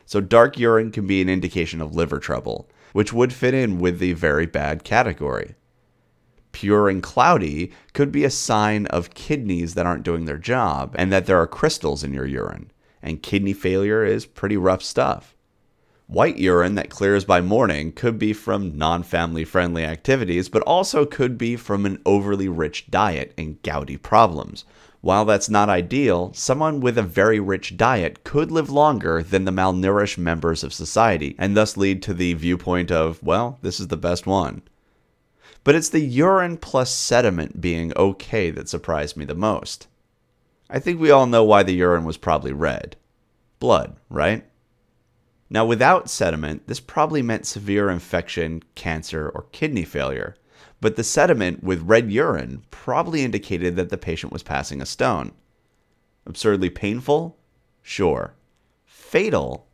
So 0.07 0.23
dark 0.23 0.59
urine 0.59 0.91
can 0.91 1.07
be 1.07 1.21
an 1.21 1.29
indication 1.29 1.83
of 1.83 1.95
liver 1.95 2.19
trouble, 2.19 2.71
which 2.95 3.13
would 3.13 3.35
fit 3.35 3.53
in 3.53 3.79
with 3.79 3.99
the 3.99 4.15
very 4.15 4.47
bad 4.47 4.83
category 4.83 5.57
pure 6.53 6.89
and 6.89 7.03
cloudy 7.03 7.73
could 7.93 8.13
be 8.13 8.25
a 8.25 8.31
sign 8.31 8.87
of 8.87 9.15
kidneys 9.15 9.75
that 9.75 9.87
aren't 9.87 10.05
doing 10.05 10.25
their 10.25 10.39
job 10.39 10.95
and 10.99 11.13
that 11.13 11.27
there 11.27 11.39
are 11.39 11.47
crystals 11.47 12.05
in 12.05 12.13
your 12.13 12.27
urine. 12.27 12.71
And 13.03 13.23
kidney 13.23 13.53
failure 13.53 14.05
is 14.05 14.27
pretty 14.27 14.57
rough 14.57 14.83
stuff. 14.83 15.35
White 16.07 16.39
urine 16.39 16.75
that 16.75 16.91
clears 16.91 17.25
by 17.25 17.41
morning 17.41 17.91
could 17.91 18.19
be 18.19 18.33
from 18.33 18.77
non 18.77 19.03
family 19.03 19.45
friendly 19.45 19.85
activities, 19.85 20.49
but 20.51 20.63
also 20.63 21.07
could 21.07 21.39
be 21.39 21.57
from 21.57 21.87
an 21.87 22.03
overly 22.05 22.49
rich 22.49 22.91
diet 22.91 23.33
and 23.39 23.63
gouty 23.63 23.97
problems. 23.97 24.65
While 25.01 25.25
that's 25.25 25.49
not 25.49 25.69
ideal, 25.69 26.31
someone 26.35 26.81
with 26.81 26.99
a 26.99 27.03
very 27.03 27.41
rich 27.41 27.77
diet 27.77 28.25
could 28.25 28.53
live 28.53 28.71
longer 28.71 29.23
than 29.23 29.47
the 29.47 29.51
malnourished 29.51 30.19
members 30.19 30.63
of 30.63 30.73
society, 30.73 31.35
and 31.39 31.57
thus 31.57 31.77
lead 31.77 32.03
to 32.03 32.15
the 32.15 32.35
viewpoint 32.35 32.93
of, 32.93 33.23
well, 33.23 33.59
this 33.63 33.81
is 33.81 33.89
the 33.89 33.97
best 33.97 34.27
one. 34.27 34.63
But 35.65 35.75
it's 35.75 35.89
the 35.89 36.01
urine 36.01 36.57
plus 36.57 36.93
sediment 36.93 37.61
being 37.61 37.93
okay 37.97 38.51
that 38.51 38.69
surprised 38.69 39.17
me 39.17 39.25
the 39.25 39.35
most. 39.35 39.87
I 40.69 40.79
think 40.79 41.01
we 41.01 41.11
all 41.11 41.27
know 41.27 41.45
why 41.45 41.63
the 41.63 41.75
urine 41.75 42.05
was 42.05 42.17
probably 42.17 42.53
red. 42.53 42.97
Blood, 43.61 43.97
right? 44.09 44.45
Now, 45.51 45.65
without 45.65 46.11
sediment, 46.11 46.67
this 46.67 46.81
probably 46.81 47.23
meant 47.23 47.47
severe 47.47 47.91
infection, 47.91 48.63
cancer, 48.75 49.29
or 49.29 49.47
kidney 49.53 49.85
failure 49.85 50.37
but 50.83 50.97
the 50.97 51.05
sediment 51.05 51.63
with 51.63 51.81
red 51.83 52.11
urine 52.11 52.65
probably 52.73 53.23
indicated 53.23 53.77
that 53.77 53.89
the 53.89 53.97
patient 53.97 54.33
was 54.33 54.43
passing 54.43 54.83
a 54.83 54.87
stone. 54.87 55.31
Absurdly 56.27 56.71
painful? 56.71 57.39
Sure. 57.83 58.35
Fatal? 58.85 59.69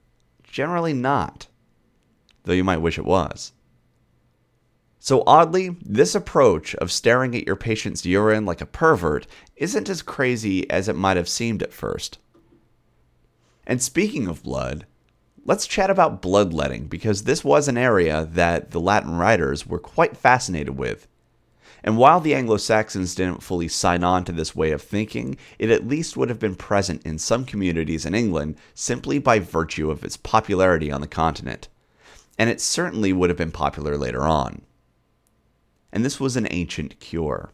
Generally 0.45 0.93
not. 0.93 1.47
Though 2.45 2.53
you 2.53 2.63
might 2.63 2.83
wish 2.83 2.99
it 2.99 3.07
was. 3.07 3.53
So, 5.01 5.23
oddly, 5.27 5.77
this 5.81 6.15
approach 6.15 6.75
of 6.77 6.91
staring 6.91 7.37
at 7.37 7.47
your 7.47 7.57
patient's 7.57 8.05
urine 8.05 8.45
like 8.45 8.61
a 8.61 8.67
pervert 8.67 9.27
isn't 9.57 9.89
as 9.89 10.03
crazy 10.03 10.69
as 10.71 10.89
it 10.89 10.97
might 10.97 11.17
have 11.17 11.29
seemed 11.29 11.63
at 11.63 11.73
first. 11.73 12.19
And 13.67 13.83
speaking 13.83 14.27
of 14.27 14.43
blood, 14.43 14.87
Let's 15.49 15.67
chat 15.67 15.89
about 15.89 16.21
bloodletting 16.21 16.89
because 16.89 17.23
this 17.23 17.43
was 17.43 17.69
an 17.69 17.79
area 17.79 18.29
that 18.33 18.73
the 18.73 18.81
Latin 18.81 19.17
writers 19.17 19.67
were 19.67 19.79
quite 19.79 20.15
fascinated 20.15 20.77
with. 20.77 21.09
And 21.83 21.97
while 21.97 22.21
the 22.21 22.35
Anglo 22.35 22.59
Saxons 22.59 23.15
didn't 23.15 23.43
fully 23.43 23.67
sign 23.67 24.05
on 24.05 24.25
to 24.25 24.33
this 24.33 24.55
way 24.55 24.73
of 24.73 24.83
thinking, 24.83 25.39
it 25.59 25.71
at 25.71 25.89
least 25.89 26.19
would 26.19 26.29
have 26.29 26.39
been 26.39 26.55
present 26.55 27.03
in 27.07 27.19
some 27.19 27.47
communities 27.47 28.05
in 28.05 28.15
England 28.15 28.57
simply 28.75 29.19
by 29.19 29.39
virtue 29.39 29.91
of 29.91 30.05
its 30.05 30.19
popularity 30.19 30.93
on 30.93 31.01
the 31.01 31.07
continent. 31.07 31.69
And 32.39 32.51
it 32.51 32.61
certainly 32.61 33.15
would 33.15 33.31
have 33.31 33.39
been 33.39 33.51
popular 33.51 33.97
later 33.97 34.25
on. 34.25 34.61
And 35.99 36.05
this 36.05 36.21
was 36.21 36.37
an 36.37 36.47
ancient 36.53 37.01
cure. 37.01 37.51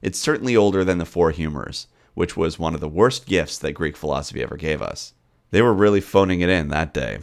It's 0.00 0.16
certainly 0.16 0.56
older 0.56 0.84
than 0.84 0.98
the 0.98 1.04
Four 1.04 1.32
Humors, 1.32 1.88
which 2.14 2.36
was 2.36 2.56
one 2.56 2.72
of 2.72 2.80
the 2.80 2.88
worst 2.88 3.26
gifts 3.26 3.58
that 3.58 3.72
Greek 3.72 3.96
philosophy 3.96 4.44
ever 4.44 4.56
gave 4.56 4.80
us. 4.80 5.12
They 5.50 5.60
were 5.60 5.74
really 5.74 6.00
phoning 6.00 6.40
it 6.40 6.48
in 6.48 6.68
that 6.68 6.94
day. 6.94 7.18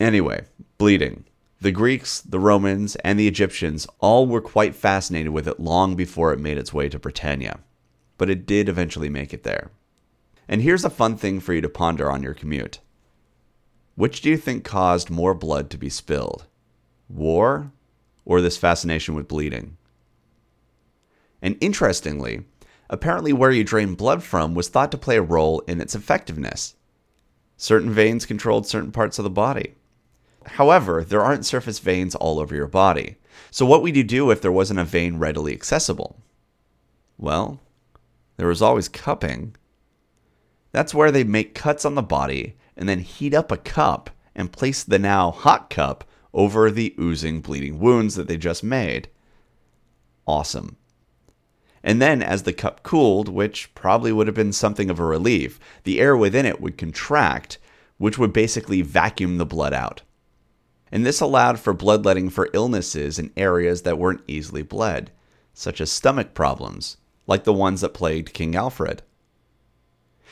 Anyway, 0.00 0.46
bleeding. 0.78 1.26
The 1.60 1.70
Greeks, 1.70 2.20
the 2.20 2.40
Romans, 2.40 2.96
and 3.04 3.20
the 3.20 3.28
Egyptians 3.28 3.86
all 4.00 4.26
were 4.26 4.40
quite 4.40 4.74
fascinated 4.74 5.30
with 5.30 5.46
it 5.46 5.60
long 5.60 5.94
before 5.94 6.32
it 6.32 6.40
made 6.40 6.58
its 6.58 6.74
way 6.74 6.88
to 6.88 6.98
Britannia. 6.98 7.60
But 8.16 8.30
it 8.30 8.46
did 8.46 8.68
eventually 8.68 9.08
make 9.08 9.32
it 9.32 9.44
there. 9.44 9.70
And 10.48 10.60
here's 10.60 10.84
a 10.84 10.90
fun 10.90 11.16
thing 11.16 11.38
for 11.38 11.54
you 11.54 11.60
to 11.60 11.68
ponder 11.68 12.10
on 12.10 12.24
your 12.24 12.34
commute. 12.34 12.80
Which 13.94 14.22
do 14.22 14.28
you 14.28 14.38
think 14.38 14.64
caused 14.64 15.08
more 15.08 15.34
blood 15.34 15.70
to 15.70 15.78
be 15.78 15.88
spilled? 15.88 16.46
War 17.08 17.70
or 18.28 18.40
this 18.40 18.58
fascination 18.58 19.16
with 19.16 19.26
bleeding? 19.26 19.76
And 21.42 21.56
interestingly, 21.60 22.44
apparently 22.90 23.32
where 23.32 23.50
you 23.50 23.64
drain 23.64 23.94
blood 23.94 24.22
from 24.22 24.54
was 24.54 24.68
thought 24.68 24.92
to 24.92 24.98
play 24.98 25.16
a 25.16 25.22
role 25.22 25.60
in 25.60 25.80
its 25.80 25.94
effectiveness. 25.94 26.76
Certain 27.56 27.90
veins 27.90 28.26
controlled 28.26 28.66
certain 28.66 28.92
parts 28.92 29.18
of 29.18 29.24
the 29.24 29.30
body. 29.30 29.74
However, 30.46 31.02
there 31.02 31.24
aren't 31.24 31.46
surface 31.46 31.78
veins 31.78 32.14
all 32.14 32.38
over 32.38 32.54
your 32.54 32.68
body. 32.68 33.16
So, 33.50 33.66
what 33.66 33.82
would 33.82 33.96
you 33.96 34.04
do 34.04 34.30
if 34.30 34.40
there 34.40 34.52
wasn't 34.52 34.80
a 34.80 34.84
vein 34.84 35.18
readily 35.18 35.52
accessible? 35.52 36.20
Well, 37.16 37.60
there 38.36 38.46
was 38.46 38.62
always 38.62 38.88
cupping. 38.88 39.56
That's 40.72 40.94
where 40.94 41.10
they 41.10 41.24
make 41.24 41.54
cuts 41.54 41.84
on 41.84 41.94
the 41.94 42.02
body 42.02 42.56
and 42.76 42.88
then 42.88 43.00
heat 43.00 43.34
up 43.34 43.50
a 43.50 43.56
cup 43.56 44.10
and 44.34 44.52
place 44.52 44.84
the 44.84 44.98
now 44.98 45.30
hot 45.30 45.70
cup 45.70 46.04
over 46.38 46.70
the 46.70 46.94
oozing, 47.00 47.40
bleeding 47.40 47.80
wounds 47.80 48.14
that 48.14 48.28
they 48.28 48.36
just 48.36 48.62
made. 48.62 49.08
Awesome. 50.24 50.76
And 51.82 52.00
then, 52.00 52.22
as 52.22 52.44
the 52.44 52.52
cup 52.52 52.84
cooled, 52.84 53.28
which 53.28 53.74
probably 53.74 54.12
would 54.12 54.28
have 54.28 54.36
been 54.36 54.52
something 54.52 54.88
of 54.88 55.00
a 55.00 55.04
relief, 55.04 55.58
the 55.82 56.00
air 56.00 56.16
within 56.16 56.46
it 56.46 56.60
would 56.60 56.78
contract, 56.78 57.58
which 57.96 58.18
would 58.18 58.32
basically 58.32 58.82
vacuum 58.82 59.38
the 59.38 59.44
blood 59.44 59.72
out. 59.74 60.02
And 60.92 61.04
this 61.04 61.20
allowed 61.20 61.58
for 61.58 61.74
bloodletting 61.74 62.30
for 62.30 62.50
illnesses 62.52 63.18
in 63.18 63.32
areas 63.36 63.82
that 63.82 63.98
weren't 63.98 64.22
easily 64.28 64.62
bled, 64.62 65.10
such 65.54 65.80
as 65.80 65.90
stomach 65.90 66.34
problems, 66.34 66.98
like 67.26 67.42
the 67.42 67.52
ones 67.52 67.80
that 67.80 67.94
plagued 67.94 68.32
King 68.32 68.54
Alfred. 68.54 69.02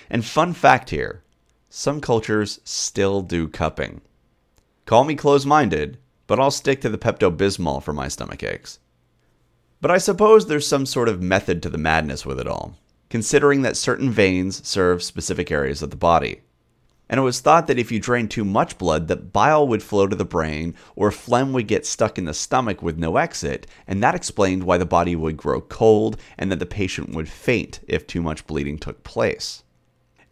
And 0.08 0.24
fun 0.24 0.52
fact 0.52 0.90
here 0.90 1.24
some 1.68 2.00
cultures 2.00 2.60
still 2.62 3.22
do 3.22 3.48
cupping. 3.48 4.02
Call 4.86 5.02
me 5.02 5.16
close 5.16 5.44
minded, 5.44 5.98
but 6.28 6.38
I'll 6.38 6.52
stick 6.52 6.80
to 6.82 6.88
the 6.88 6.96
Pepto 6.96 7.36
Bismol 7.36 7.82
for 7.82 7.92
my 7.92 8.06
stomach 8.06 8.44
aches. 8.44 8.78
But 9.80 9.90
I 9.90 9.98
suppose 9.98 10.46
there's 10.46 10.66
some 10.66 10.86
sort 10.86 11.08
of 11.08 11.20
method 11.20 11.60
to 11.64 11.68
the 11.68 11.76
madness 11.76 12.24
with 12.24 12.38
it 12.38 12.46
all, 12.46 12.76
considering 13.10 13.62
that 13.62 13.76
certain 13.76 14.10
veins 14.10 14.64
serve 14.64 15.02
specific 15.02 15.50
areas 15.50 15.82
of 15.82 15.90
the 15.90 15.96
body. 15.96 16.42
And 17.08 17.18
it 17.18 17.24
was 17.24 17.40
thought 17.40 17.66
that 17.66 17.80
if 17.80 17.90
you 17.90 17.98
drained 17.98 18.30
too 18.30 18.44
much 18.44 18.78
blood, 18.78 19.08
that 19.08 19.32
bile 19.32 19.66
would 19.66 19.82
flow 19.82 20.06
to 20.06 20.14
the 20.14 20.24
brain, 20.24 20.76
or 20.94 21.10
phlegm 21.10 21.52
would 21.52 21.66
get 21.66 21.84
stuck 21.84 22.16
in 22.16 22.24
the 22.24 22.32
stomach 22.32 22.80
with 22.80 22.96
no 22.96 23.16
exit, 23.16 23.66
and 23.88 24.00
that 24.04 24.14
explained 24.14 24.62
why 24.62 24.78
the 24.78 24.86
body 24.86 25.16
would 25.16 25.36
grow 25.36 25.60
cold 25.60 26.16
and 26.38 26.52
that 26.52 26.60
the 26.60 26.66
patient 26.66 27.12
would 27.12 27.28
faint 27.28 27.80
if 27.88 28.06
too 28.06 28.22
much 28.22 28.46
bleeding 28.46 28.78
took 28.78 29.02
place. 29.02 29.64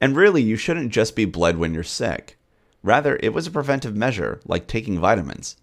And 0.00 0.14
really, 0.14 0.42
you 0.42 0.54
shouldn't 0.54 0.92
just 0.92 1.16
be 1.16 1.24
bled 1.24 1.58
when 1.58 1.74
you're 1.74 1.82
sick. 1.82 2.38
Rather, 2.84 3.18
it 3.22 3.32
was 3.32 3.46
a 3.46 3.50
preventive 3.50 3.96
measure, 3.96 4.40
like 4.44 4.66
taking 4.66 5.00
vitamins. 5.00 5.56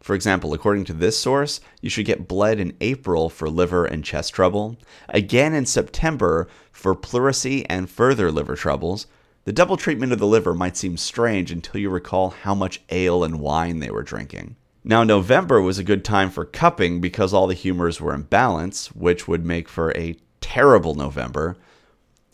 For 0.00 0.12
example, 0.16 0.52
according 0.52 0.84
to 0.86 0.92
this 0.92 1.16
source, 1.16 1.60
you 1.80 1.88
should 1.88 2.04
get 2.04 2.26
bled 2.26 2.58
in 2.58 2.76
April 2.80 3.30
for 3.30 3.48
liver 3.48 3.86
and 3.86 4.04
chest 4.04 4.34
trouble, 4.34 4.76
again 5.08 5.54
in 5.54 5.66
September 5.66 6.48
for 6.72 6.96
pleurisy 6.96 7.64
and 7.70 7.88
further 7.88 8.32
liver 8.32 8.56
troubles. 8.56 9.06
The 9.44 9.52
double 9.52 9.76
treatment 9.76 10.12
of 10.12 10.18
the 10.18 10.26
liver 10.26 10.52
might 10.52 10.76
seem 10.76 10.96
strange 10.96 11.52
until 11.52 11.80
you 11.80 11.90
recall 11.90 12.30
how 12.30 12.56
much 12.56 12.82
ale 12.90 13.22
and 13.22 13.38
wine 13.38 13.78
they 13.78 13.92
were 13.92 14.02
drinking. 14.02 14.56
Now, 14.82 15.04
November 15.04 15.62
was 15.62 15.78
a 15.78 15.84
good 15.84 16.04
time 16.04 16.28
for 16.28 16.44
cupping 16.44 17.00
because 17.00 17.32
all 17.32 17.46
the 17.46 17.54
humors 17.54 18.00
were 18.00 18.14
in 18.16 18.22
balance, 18.22 18.88
which 18.88 19.28
would 19.28 19.46
make 19.46 19.68
for 19.68 19.96
a 19.96 20.16
terrible 20.40 20.96
November. 20.96 21.56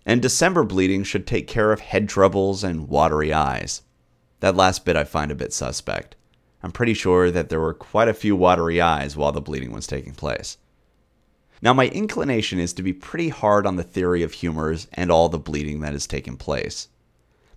And 0.07 0.23
December 0.23 0.65
bleeding 0.65 1.05
should 1.05 1.27
take 1.27 1.47
care 1.47 1.73
of 1.73 1.81
head 1.81 2.09
troubles 2.09 2.65
and 2.65 2.89
watery 2.89 3.35
eyes. 3.35 3.83
That 4.41 4.57
last 4.57 4.85
bit 4.85 4.97
I 4.97 5.05
find 5.05 5.31
a 5.31 5.35
bit 5.35 5.53
suspect. 5.53 6.17
I'm 6.63 6.73
pretty 6.73 6.95
sure 6.95 7.31
that 7.31 7.49
there 7.49 7.61
were 7.61 7.75
quite 7.75 8.09
a 8.09 8.15
few 8.15 8.37
watery 8.37 8.81
eyes 8.81 9.17
while 9.17 9.33
the 9.33 9.41
bleeding 9.41 9.73
was 9.73 9.87
taking 9.87 10.15
place. 10.15 10.59
Now, 11.63 11.75
my 11.75 11.89
inclination 11.89 12.59
is 12.59 12.73
to 12.75 12.83
be 12.83 12.93
pretty 12.93 13.29
hard 13.29 13.67
on 13.67 13.77
the 13.77 13.83
theory 13.83 14.23
of 14.23 14.33
humors 14.33 14.87
and 14.95 15.11
all 15.11 15.29
the 15.29 15.39
bleeding 15.39 15.81
that 15.81 15.93
has 15.93 16.07
taken 16.07 16.37
place. 16.37 16.89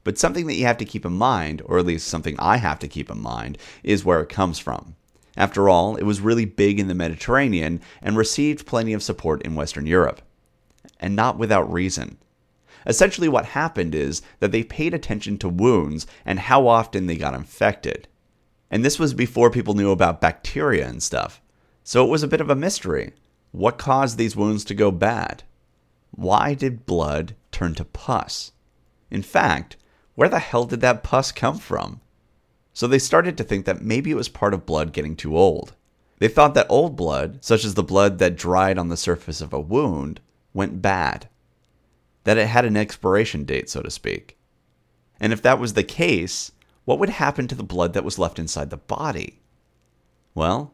But 0.04 0.18
something 0.18 0.48
that 0.48 0.56
you 0.56 0.66
have 0.66 0.78
to 0.80 0.86
keep 0.86 1.06
in 1.06 1.14
mind, 1.14 1.62
or 1.66 1.80
at 1.80 1.86
least 1.86 2.08
something 2.08 2.36
I 2.38 2.58
have 2.58 2.80
to 2.80 2.90
keep 2.90 3.10
in 3.10 3.22
mind, 3.22 3.58
is 3.82 4.04
where 4.04 4.22
it 4.22 4.28
comes 4.28 4.60
from. 4.60 4.96
After 5.38 5.70
all, 5.70 5.96
it 5.96 6.04
was 6.04 6.20
really 6.20 6.46
big 6.46 6.80
in 6.80 6.90
the 6.90 6.94
Mediterranean 6.94 7.80
and 8.02 8.18
received 8.18 8.68
plenty 8.68 8.92
of 8.92 9.02
support 9.02 9.42
in 9.44 9.56
Western 9.56 9.86
Europe. 9.86 10.22
And 11.00 11.16
not 11.16 11.38
without 11.38 11.72
reason. 11.72 12.18
Essentially, 12.86 13.30
what 13.30 13.46
happened 13.46 13.96
is 13.96 14.22
that 14.40 14.52
they 14.52 14.64
paid 14.64 14.94
attention 14.94 15.38
to 15.40 15.50
wounds 15.50 16.06
and 16.26 16.40
how 16.40 16.68
often 16.68 17.08
they 17.08 17.16
got 17.16 17.34
infected. 17.34 18.08
And 18.70 18.84
this 18.84 19.00
was 19.00 19.14
before 19.14 19.50
people 19.52 19.74
knew 19.74 19.92
about 19.92 20.22
bacteria 20.22 20.88
and 20.88 21.02
stuff. 21.02 21.42
So 21.84 22.06
it 22.06 22.10
was 22.10 22.24
a 22.24 22.28
bit 22.28 22.42
of 22.42 22.50
a 22.50 22.56
mystery. 22.56 23.14
What 23.52 23.78
caused 23.78 24.18
these 24.18 24.36
wounds 24.36 24.66
to 24.66 24.74
go 24.74 24.90
bad? 24.90 25.44
Why 26.12 26.54
did 26.54 26.86
blood 26.86 27.36
turn 27.52 27.76
to 27.76 27.86
pus? 27.86 28.52
In 29.12 29.22
fact, 29.22 29.78
where 30.16 30.30
the 30.30 30.40
hell 30.40 30.66
did 30.66 30.82
that 30.82 31.04
pus 31.04 31.32
come 31.32 31.58
from? 31.58 32.02
So 32.74 32.88
they 32.88 33.00
started 33.00 33.38
to 33.38 33.44
think 33.44 33.66
that 33.66 33.84
maybe 33.84 34.12
it 34.12 34.16
was 34.16 34.30
part 34.30 34.54
of 34.54 34.66
blood 34.66 34.94
getting 34.94 35.16
too 35.16 35.38
old. 35.38 35.76
They 36.20 36.28
thought 36.28 36.54
that 36.56 36.68
old 36.70 36.96
blood, 36.96 37.44
such 37.44 37.66
as 37.66 37.76
the 37.76 37.84
blood 37.84 38.18
that 38.20 38.36
dried 38.36 38.78
on 38.78 38.90
the 38.90 38.98
surface 38.98 39.42
of 39.42 39.54
a 39.54 39.60
wound, 39.60 40.22
went 40.54 40.82
bad. 40.82 41.30
That 42.24 42.38
it 42.38 42.48
had 42.48 42.66
an 42.66 42.78
expiration 42.78 43.44
date, 43.44 43.70
so 43.70 43.82
to 43.82 43.92
speak. 43.92 44.38
And 45.20 45.34
if 45.34 45.42
that 45.42 45.60
was 45.60 45.74
the 45.74 45.84
case, 45.84 46.52
what 46.86 47.00
would 47.00 47.10
happen 47.10 47.48
to 47.48 47.56
the 47.56 47.64
blood 47.64 47.94
that 47.94 48.04
was 48.04 48.20
left 48.20 48.40
inside 48.40 48.70
the 48.70 48.78
body? 48.78 49.42
Well, 50.36 50.74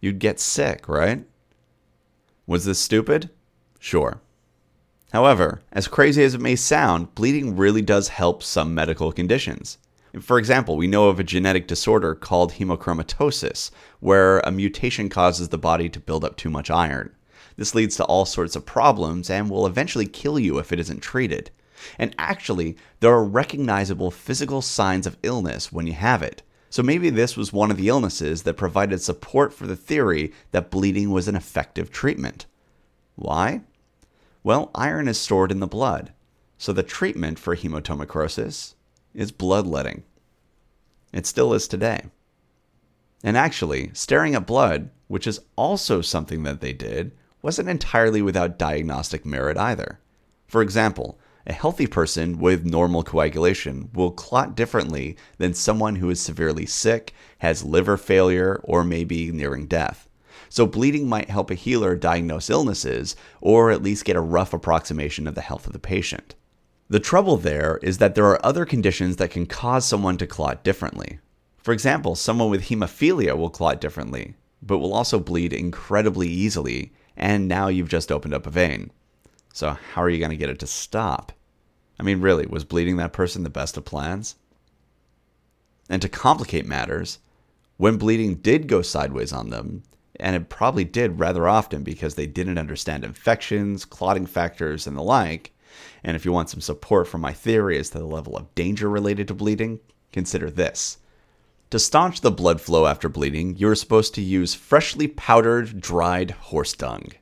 you'd 0.00 0.18
get 0.18 0.40
sick, 0.40 0.88
right? 0.88 1.24
Was 2.46 2.64
this 2.64 2.78
stupid? 2.78 3.30
Sure. 3.78 4.20
However, 5.12 5.62
as 5.72 5.88
crazy 5.88 6.22
as 6.22 6.34
it 6.34 6.40
may 6.40 6.56
sound, 6.56 7.14
bleeding 7.14 7.56
really 7.56 7.82
does 7.82 8.08
help 8.08 8.42
some 8.42 8.74
medical 8.74 9.12
conditions. 9.12 9.78
For 10.20 10.38
example, 10.38 10.76
we 10.76 10.86
know 10.86 11.08
of 11.08 11.20
a 11.20 11.24
genetic 11.24 11.68
disorder 11.68 12.14
called 12.14 12.52
hemochromatosis, 12.52 13.70
where 14.00 14.40
a 14.40 14.50
mutation 14.50 15.08
causes 15.08 15.48
the 15.48 15.58
body 15.58 15.88
to 15.88 16.00
build 16.00 16.24
up 16.24 16.36
too 16.36 16.50
much 16.50 16.70
iron. 16.70 17.14
This 17.60 17.74
leads 17.74 17.94
to 17.96 18.04
all 18.04 18.24
sorts 18.24 18.56
of 18.56 18.64
problems 18.64 19.28
and 19.28 19.50
will 19.50 19.66
eventually 19.66 20.06
kill 20.06 20.38
you 20.38 20.56
if 20.56 20.72
it 20.72 20.80
isn't 20.80 21.00
treated. 21.00 21.50
And 21.98 22.14
actually, 22.16 22.78
there 23.00 23.12
are 23.12 23.22
recognizable 23.22 24.10
physical 24.10 24.62
signs 24.62 25.06
of 25.06 25.18
illness 25.22 25.70
when 25.70 25.86
you 25.86 25.92
have 25.92 26.22
it. 26.22 26.40
So 26.70 26.82
maybe 26.82 27.10
this 27.10 27.36
was 27.36 27.52
one 27.52 27.70
of 27.70 27.76
the 27.76 27.88
illnesses 27.88 28.44
that 28.44 28.56
provided 28.56 29.02
support 29.02 29.52
for 29.52 29.66
the 29.66 29.76
theory 29.76 30.32
that 30.52 30.70
bleeding 30.70 31.10
was 31.10 31.28
an 31.28 31.36
effective 31.36 31.90
treatment. 31.90 32.46
Why? 33.14 33.60
Well, 34.42 34.70
iron 34.74 35.06
is 35.06 35.18
stored 35.18 35.52
in 35.52 35.60
the 35.60 35.66
blood, 35.66 36.14
so 36.56 36.72
the 36.72 36.82
treatment 36.82 37.38
for 37.38 37.54
hemochromatosis 37.54 38.72
is 39.12 39.32
bloodletting. 39.32 40.04
It 41.12 41.26
still 41.26 41.52
is 41.52 41.68
today. 41.68 42.04
And 43.22 43.36
actually, 43.36 43.90
staring 43.92 44.34
at 44.34 44.46
blood, 44.46 44.88
which 45.08 45.26
is 45.26 45.42
also 45.56 46.00
something 46.00 46.42
that 46.44 46.62
they 46.62 46.72
did, 46.72 47.12
wasn't 47.42 47.68
entirely 47.68 48.22
without 48.22 48.58
diagnostic 48.58 49.24
merit 49.24 49.56
either. 49.56 50.00
For 50.46 50.62
example, 50.62 51.18
a 51.46 51.52
healthy 51.52 51.86
person 51.86 52.38
with 52.38 52.64
normal 52.64 53.02
coagulation 53.02 53.90
will 53.94 54.10
clot 54.10 54.54
differently 54.54 55.16
than 55.38 55.54
someone 55.54 55.96
who 55.96 56.10
is 56.10 56.20
severely 56.20 56.66
sick, 56.66 57.14
has 57.38 57.64
liver 57.64 57.96
failure, 57.96 58.60
or 58.64 58.84
may 58.84 59.04
be 59.04 59.32
nearing 59.32 59.66
death. 59.66 60.08
So, 60.48 60.66
bleeding 60.66 61.08
might 61.08 61.30
help 61.30 61.50
a 61.50 61.54
healer 61.54 61.94
diagnose 61.94 62.50
illnesses 62.50 63.16
or 63.40 63.70
at 63.70 63.82
least 63.82 64.04
get 64.04 64.16
a 64.16 64.20
rough 64.20 64.52
approximation 64.52 65.26
of 65.26 65.34
the 65.34 65.40
health 65.40 65.66
of 65.66 65.72
the 65.72 65.78
patient. 65.78 66.34
The 66.88 66.98
trouble 66.98 67.36
there 67.36 67.78
is 67.82 67.98
that 67.98 68.16
there 68.16 68.26
are 68.26 68.44
other 68.44 68.64
conditions 68.64 69.16
that 69.16 69.30
can 69.30 69.46
cause 69.46 69.84
someone 69.84 70.18
to 70.18 70.26
clot 70.26 70.64
differently. 70.64 71.20
For 71.58 71.72
example, 71.72 72.16
someone 72.16 72.50
with 72.50 72.64
hemophilia 72.64 73.36
will 73.36 73.50
clot 73.50 73.80
differently, 73.80 74.34
but 74.60 74.78
will 74.78 74.92
also 74.92 75.20
bleed 75.20 75.52
incredibly 75.52 76.28
easily, 76.28 76.92
and 77.20 77.46
now 77.46 77.68
you've 77.68 77.90
just 77.90 78.10
opened 78.10 78.32
up 78.32 78.46
a 78.46 78.50
vein. 78.50 78.90
So, 79.52 79.76
how 79.92 80.02
are 80.02 80.08
you 80.08 80.18
going 80.18 80.30
to 80.30 80.36
get 80.36 80.48
it 80.48 80.58
to 80.60 80.66
stop? 80.66 81.32
I 81.98 82.02
mean, 82.02 82.22
really, 82.22 82.46
was 82.46 82.64
bleeding 82.64 82.96
that 82.96 83.12
person 83.12 83.42
the 83.42 83.50
best 83.50 83.76
of 83.76 83.84
plans? 83.84 84.36
And 85.90 86.00
to 86.00 86.08
complicate 86.08 86.66
matters, 86.66 87.18
when 87.76 87.98
bleeding 87.98 88.36
did 88.36 88.68
go 88.68 88.80
sideways 88.80 89.34
on 89.34 89.50
them, 89.50 89.82
and 90.18 90.34
it 90.34 90.48
probably 90.48 90.84
did 90.84 91.20
rather 91.20 91.46
often 91.46 91.82
because 91.82 92.14
they 92.14 92.26
didn't 92.26 92.58
understand 92.58 93.04
infections, 93.04 93.84
clotting 93.84 94.26
factors, 94.26 94.86
and 94.86 94.96
the 94.96 95.02
like, 95.02 95.52
and 96.02 96.16
if 96.16 96.24
you 96.24 96.32
want 96.32 96.48
some 96.48 96.60
support 96.60 97.06
for 97.06 97.18
my 97.18 97.34
theory 97.34 97.78
as 97.78 97.90
to 97.90 97.98
the 97.98 98.06
level 98.06 98.36
of 98.36 98.54
danger 98.54 98.88
related 98.88 99.28
to 99.28 99.34
bleeding, 99.34 99.80
consider 100.10 100.50
this. 100.50 100.98
To 101.70 101.78
staunch 101.78 102.20
the 102.20 102.32
blood 102.32 102.60
flow 102.60 102.86
after 102.86 103.08
bleeding, 103.08 103.56
you 103.56 103.68
are 103.68 103.76
supposed 103.76 104.14
to 104.16 104.22
use 104.22 104.54
freshly 104.54 105.06
powdered, 105.06 105.80
dried 105.80 106.32
horse 106.32 106.72
dung. 106.72 107.12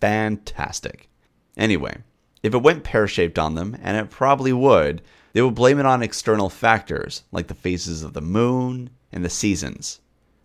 Fantastic. 0.00 1.10
Anyway, 1.58 1.98
if 2.42 2.54
it 2.54 2.62
went 2.62 2.84
pear 2.84 3.06
shaped 3.06 3.38
on 3.38 3.54
them, 3.54 3.76
and 3.82 3.98
it 3.98 4.08
probably 4.08 4.52
would, 4.52 5.02
they 5.34 5.42
would 5.42 5.54
blame 5.54 5.78
it 5.78 5.84
on 5.84 6.02
external 6.02 6.48
factors 6.48 7.24
like 7.32 7.48
the 7.48 7.54
phases 7.54 8.02
of 8.02 8.14
the 8.14 8.22
moon 8.22 8.88
and 9.12 9.22
the 9.22 9.30
seasons. 9.30 10.00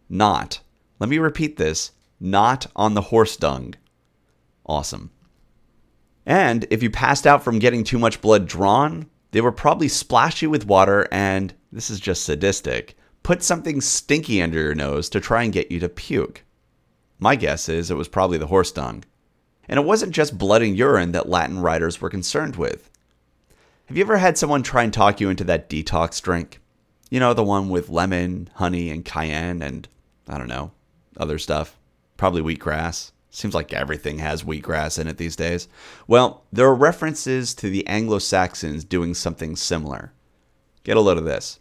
Not, 0.09 0.59
let 0.99 1.09
me 1.09 1.17
repeat 1.17 1.55
this, 1.55 1.91
not 2.19 2.67
on 2.75 2.95
the 2.95 3.01
horse 3.01 3.37
dung. 3.37 3.75
Awesome. 4.65 5.09
And 6.25 6.65
if 6.69 6.83
you 6.83 6.89
passed 6.89 7.25
out 7.25 7.43
from 7.43 7.59
getting 7.59 7.85
too 7.85 7.97
much 7.97 8.19
blood 8.19 8.45
drawn, 8.45 9.09
they 9.31 9.39
would 9.39 9.55
probably 9.55 9.87
splash 9.87 10.41
you 10.41 10.49
with 10.49 10.65
water 10.65 11.07
and, 11.13 11.53
this 11.71 11.89
is 11.89 12.01
just 12.01 12.25
sadistic, 12.25 12.97
put 13.27 13.43
something 13.43 13.81
stinky 13.81 14.41
under 14.41 14.57
your 14.57 14.73
nose 14.73 15.09
to 15.09 15.19
try 15.19 15.43
and 15.43 15.51
get 15.51 15.69
you 15.69 15.81
to 15.81 15.89
puke. 15.89 16.45
My 17.19 17.35
guess 17.35 17.67
is 17.67 17.91
it 17.91 17.97
was 17.97 18.07
probably 18.07 18.37
the 18.37 18.47
horse 18.47 18.71
dung. 18.71 19.03
And 19.67 19.77
it 19.77 19.85
wasn't 19.85 20.13
just 20.13 20.37
blood 20.37 20.61
and 20.61 20.77
urine 20.77 21.11
that 21.11 21.27
Latin 21.27 21.59
writers 21.59 21.99
were 21.99 22.09
concerned 22.09 22.55
with. 22.55 22.89
Have 23.87 23.97
you 23.97 24.03
ever 24.05 24.15
had 24.15 24.37
someone 24.37 24.63
try 24.63 24.83
and 24.83 24.93
talk 24.93 25.19
you 25.19 25.29
into 25.29 25.43
that 25.43 25.69
detox 25.69 26.21
drink? 26.21 26.61
You 27.09 27.19
know, 27.19 27.33
the 27.33 27.43
one 27.43 27.67
with 27.67 27.89
lemon, 27.89 28.49
honey, 28.53 28.89
and 28.89 29.03
cayenne, 29.03 29.61
and 29.61 29.89
I 30.29 30.37
don't 30.37 30.47
know, 30.47 30.71
other 31.17 31.37
stuff. 31.37 31.77
Probably 32.15 32.41
wheatgrass. 32.41 33.11
Seems 33.29 33.53
like 33.53 33.73
everything 33.73 34.19
has 34.19 34.43
wheatgrass 34.43 34.97
in 34.97 35.09
it 35.09 35.17
these 35.17 35.35
days. 35.35 35.67
Well, 36.07 36.45
there 36.53 36.67
are 36.67 36.73
references 36.73 37.53
to 37.55 37.69
the 37.69 37.85
Anglo 37.87 38.19
Saxons 38.19 38.85
doing 38.85 39.13
something 39.13 39.57
similar. 39.57 40.13
Get 40.85 40.95
a 40.95 41.01
load 41.01 41.17
of 41.17 41.25
this. 41.25 41.59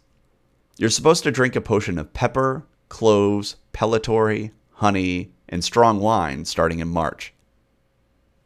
You're 0.77 0.89
supposed 0.89 1.23
to 1.23 1.31
drink 1.31 1.55
a 1.55 1.61
potion 1.61 1.97
of 1.97 2.13
pepper, 2.13 2.65
cloves, 2.89 3.55
pellitory, 3.73 4.51
honey, 4.73 5.33
and 5.49 5.63
strong 5.63 5.99
wine 5.99 6.45
starting 6.45 6.79
in 6.79 6.87
March. 6.87 7.33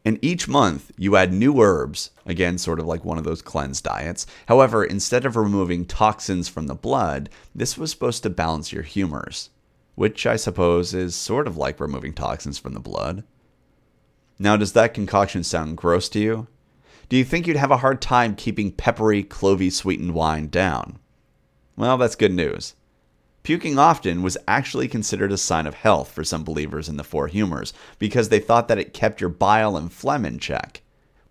And 0.04 0.18
each 0.20 0.48
month, 0.48 0.90
you 0.96 1.16
add 1.16 1.32
new 1.32 1.60
herbs, 1.60 2.10
again, 2.26 2.58
sort 2.58 2.80
of 2.80 2.86
like 2.86 3.04
one 3.04 3.18
of 3.18 3.24
those 3.24 3.42
cleanse 3.42 3.80
diets. 3.80 4.26
However, 4.46 4.84
instead 4.84 5.24
of 5.24 5.36
removing 5.36 5.84
toxins 5.84 6.48
from 6.48 6.66
the 6.66 6.74
blood, 6.74 7.28
this 7.54 7.78
was 7.78 7.90
supposed 7.90 8.22
to 8.24 8.30
balance 8.30 8.72
your 8.72 8.82
humors 8.82 9.50
which 9.94 10.26
I 10.26 10.36
suppose 10.36 10.94
is 10.94 11.14
sort 11.14 11.46
of 11.46 11.56
like 11.56 11.80
removing 11.80 12.12
toxins 12.12 12.58
from 12.58 12.74
the 12.74 12.80
blood. 12.80 13.24
Now, 14.38 14.56
does 14.56 14.72
that 14.72 14.94
concoction 14.94 15.44
sound 15.44 15.76
gross 15.76 16.08
to 16.10 16.18
you? 16.18 16.48
Do 17.08 17.16
you 17.16 17.24
think 17.24 17.46
you'd 17.46 17.56
have 17.56 17.70
a 17.70 17.78
hard 17.78 18.00
time 18.00 18.34
keeping 18.34 18.72
peppery, 18.72 19.22
clovey 19.22 19.70
sweetened 19.70 20.14
wine 20.14 20.48
down? 20.48 20.98
Well, 21.82 21.98
that's 21.98 22.14
good 22.14 22.32
news. 22.32 22.76
Puking 23.42 23.76
often 23.76 24.22
was 24.22 24.38
actually 24.46 24.86
considered 24.86 25.32
a 25.32 25.36
sign 25.36 25.66
of 25.66 25.74
health 25.74 26.12
for 26.12 26.22
some 26.22 26.44
believers 26.44 26.88
in 26.88 26.96
the 26.96 27.02
Four 27.02 27.26
Humors 27.26 27.72
because 27.98 28.28
they 28.28 28.38
thought 28.38 28.68
that 28.68 28.78
it 28.78 28.94
kept 28.94 29.20
your 29.20 29.30
bile 29.30 29.76
and 29.76 29.92
phlegm 29.92 30.24
in 30.24 30.38
check, 30.38 30.82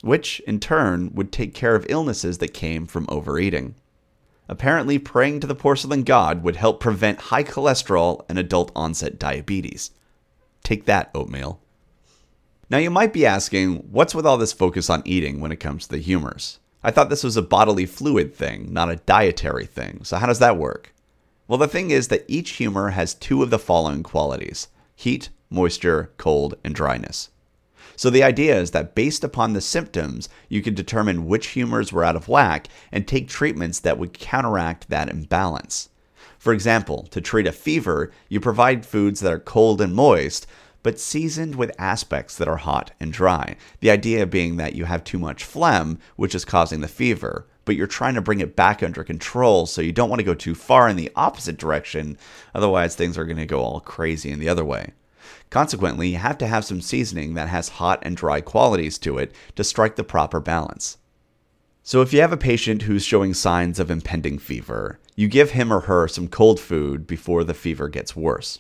which 0.02 0.42
in 0.42 0.60
turn 0.60 1.14
would 1.14 1.32
take 1.32 1.54
care 1.54 1.74
of 1.74 1.86
illnesses 1.88 2.40
that 2.40 2.54
came 2.54 2.86
from 2.86 3.06
overeating. 3.08 3.76
Apparently, 4.50 5.00
praying 5.00 5.40
to 5.40 5.48
the 5.48 5.56
porcelain 5.56 6.04
god 6.04 6.44
would 6.44 6.58
help 6.58 6.82
prevent 6.82 7.22
high 7.32 7.46
cholesterol 7.46 8.26
and 8.28 8.38
adult 8.38 8.74
onset 8.76 9.18
diabetes. 9.18 9.92
Take 10.66 10.84
that, 10.84 11.12
oatmeal. 11.16 11.62
Now, 12.70 12.80
you 12.80 12.90
might 12.90 13.14
be 13.14 13.26
asking, 13.26 13.88
what's 13.90 14.14
with 14.14 14.26
all 14.26 14.38
this 14.38 14.52
focus 14.52 14.90
on 14.90 15.02
eating 15.06 15.40
when 15.40 15.54
it 15.54 15.62
comes 15.62 15.86
to 15.86 15.92
the 15.92 16.00
humors? 16.00 16.60
I 16.84 16.92
thought 16.92 17.10
this 17.10 17.24
was 17.24 17.38
a 17.38 17.42
bodily 17.42 17.86
fluid 17.86 18.36
thing, 18.36 18.74
not 18.74 18.90
a 18.90 18.96
dietary 18.96 19.66
thing. 19.66 20.04
So, 20.04 20.18
how 20.18 20.28
does 20.28 20.40
that 20.40 20.58
work? 20.58 20.94
Well, 21.48 21.58
the 21.58 21.68
thing 21.68 21.92
is 21.92 22.08
that 22.08 22.26
each 22.28 22.52
humor 22.52 22.92
has 22.92 23.14
two 23.14 23.44
of 23.44 23.50
the 23.50 23.60
following 23.60 24.04
qualities 24.04 24.68
heat, 24.96 25.30
moisture, 25.50 26.12
cold, 26.18 26.56
and 26.64 26.74
dryness. 26.74 27.30
So 27.96 28.10
the 28.10 28.24
idea 28.24 28.60
is 28.60 28.72
that 28.72 28.96
based 28.96 29.24
upon 29.24 29.54
the 29.54 29.62
symptoms, 29.62 30.30
you 30.50 30.62
can 30.62 30.74
determine 30.74 31.28
which 31.28 31.50
humors 31.50 31.92
were 31.92 32.04
out 32.04 32.16
of 32.16 32.28
whack 32.28 32.68
and 32.92 33.08
take 33.08 33.28
treatments 33.28 33.80
that 33.82 33.98
would 33.98 34.14
counteract 34.14 34.90
that 34.90 35.10
imbalance. 35.10 35.90
For 36.40 36.54
example, 36.54 37.04
to 37.12 37.22
treat 37.22 37.46
a 37.46 37.52
fever, 37.52 38.12
you 38.30 38.40
provide 38.40 38.86
foods 38.86 39.20
that 39.20 39.34
are 39.34 39.40
cold 39.40 39.82
and 39.82 39.94
moist, 39.94 40.48
but 40.84 41.00
seasoned 41.00 41.56
with 41.56 41.72
aspects 41.80 42.38
that 42.38 42.48
are 42.48 42.58
hot 42.58 42.92
and 43.00 43.14
dry. 43.14 43.56
The 43.80 43.92
idea 43.92 44.26
being 44.26 44.58
that 44.58 44.76
you 44.76 44.86
have 44.86 45.04
too 45.04 45.20
much 45.20 45.44
phlegm, 45.44 46.00
which 46.16 46.36
is 46.36 46.46
causing 46.46 46.82
the 46.82 46.88
fever, 46.88 47.48
but 47.66 47.76
you're 47.76 47.88
trying 47.88 48.16
to 48.16 48.22
bring 48.22 48.40
it 48.40 48.56
back 48.56 48.82
under 48.82 49.04
control, 49.04 49.66
so 49.66 49.82
you 49.82 49.92
don't 49.92 50.10
want 50.10 50.20
to 50.20 50.26
go 50.26 50.34
too 50.34 50.56
far 50.56 50.90
in 50.90 50.96
the 50.96 51.12
opposite 51.16 51.58
direction, 51.58 52.18
otherwise, 52.56 52.96
things 52.96 53.18
are 53.18 53.26
going 53.26 53.38
to 53.38 53.46
go 53.46 53.62
all 53.62 53.80
crazy 53.80 54.32
in 54.32 54.40
the 54.40 54.50
other 54.50 54.66
way. 54.66 54.94
Consequently, 55.50 56.10
you 56.10 56.18
have 56.18 56.38
to 56.40 56.48
have 56.48 56.66
some 56.66 56.82
seasoning 56.82 57.34
that 57.36 57.50
has 57.50 57.70
hot 57.70 58.00
and 58.02 58.18
dry 58.18 58.42
qualities 58.42 58.98
to 59.00 59.18
it 59.18 59.34
to 59.56 59.64
strike 59.64 59.96
the 59.96 60.04
proper 60.04 60.40
balance. 60.40 60.98
So, 61.84 62.02
if 62.02 62.14
you 62.14 62.22
have 62.22 62.32
a 62.32 62.38
patient 62.38 62.84
who's 62.84 63.04
showing 63.04 63.34
signs 63.34 63.80
of 63.80 63.92
impending 63.92 64.40
fever, 64.40 65.00
you 65.16 65.28
give 65.28 65.52
him 65.52 65.74
or 65.74 65.82
her 65.82 66.08
some 66.08 66.28
cold 66.28 66.60
food 66.60 67.06
before 67.06 67.44
the 67.44 67.54
fever 67.54 67.90
gets 67.90 68.16
worse. 68.16 68.60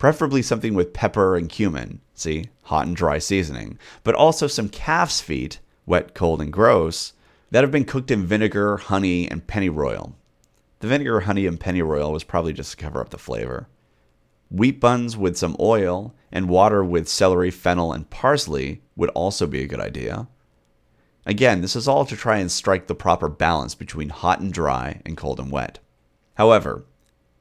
Preferably 0.00 0.40
something 0.40 0.72
with 0.72 0.94
pepper 0.94 1.36
and 1.36 1.46
cumin, 1.46 2.00
see, 2.14 2.46
hot 2.62 2.86
and 2.86 2.96
dry 2.96 3.18
seasoning, 3.18 3.78
but 4.02 4.14
also 4.14 4.46
some 4.46 4.70
calf's 4.70 5.20
feet, 5.20 5.60
wet, 5.84 6.14
cold, 6.14 6.40
and 6.40 6.50
gross, 6.50 7.12
that 7.50 7.62
have 7.62 7.70
been 7.70 7.84
cooked 7.84 8.10
in 8.10 8.24
vinegar, 8.24 8.78
honey, 8.78 9.30
and 9.30 9.46
pennyroyal. 9.46 10.16
The 10.78 10.86
vinegar, 10.88 11.20
honey, 11.20 11.46
and 11.46 11.60
pennyroyal 11.60 12.12
was 12.12 12.24
probably 12.24 12.54
just 12.54 12.70
to 12.70 12.76
cover 12.78 12.98
up 12.98 13.10
the 13.10 13.18
flavor. 13.18 13.68
Wheat 14.50 14.80
buns 14.80 15.18
with 15.18 15.36
some 15.36 15.54
oil 15.60 16.14
and 16.32 16.48
water 16.48 16.82
with 16.82 17.06
celery, 17.06 17.50
fennel, 17.50 17.92
and 17.92 18.08
parsley 18.08 18.80
would 18.96 19.10
also 19.10 19.46
be 19.46 19.62
a 19.62 19.68
good 19.68 19.80
idea. 19.80 20.28
Again, 21.26 21.60
this 21.60 21.76
is 21.76 21.86
all 21.86 22.06
to 22.06 22.16
try 22.16 22.38
and 22.38 22.50
strike 22.50 22.86
the 22.86 22.94
proper 22.94 23.28
balance 23.28 23.74
between 23.74 24.08
hot 24.08 24.40
and 24.40 24.50
dry 24.50 25.02
and 25.04 25.18
cold 25.18 25.38
and 25.38 25.52
wet. 25.52 25.78
However, 26.36 26.86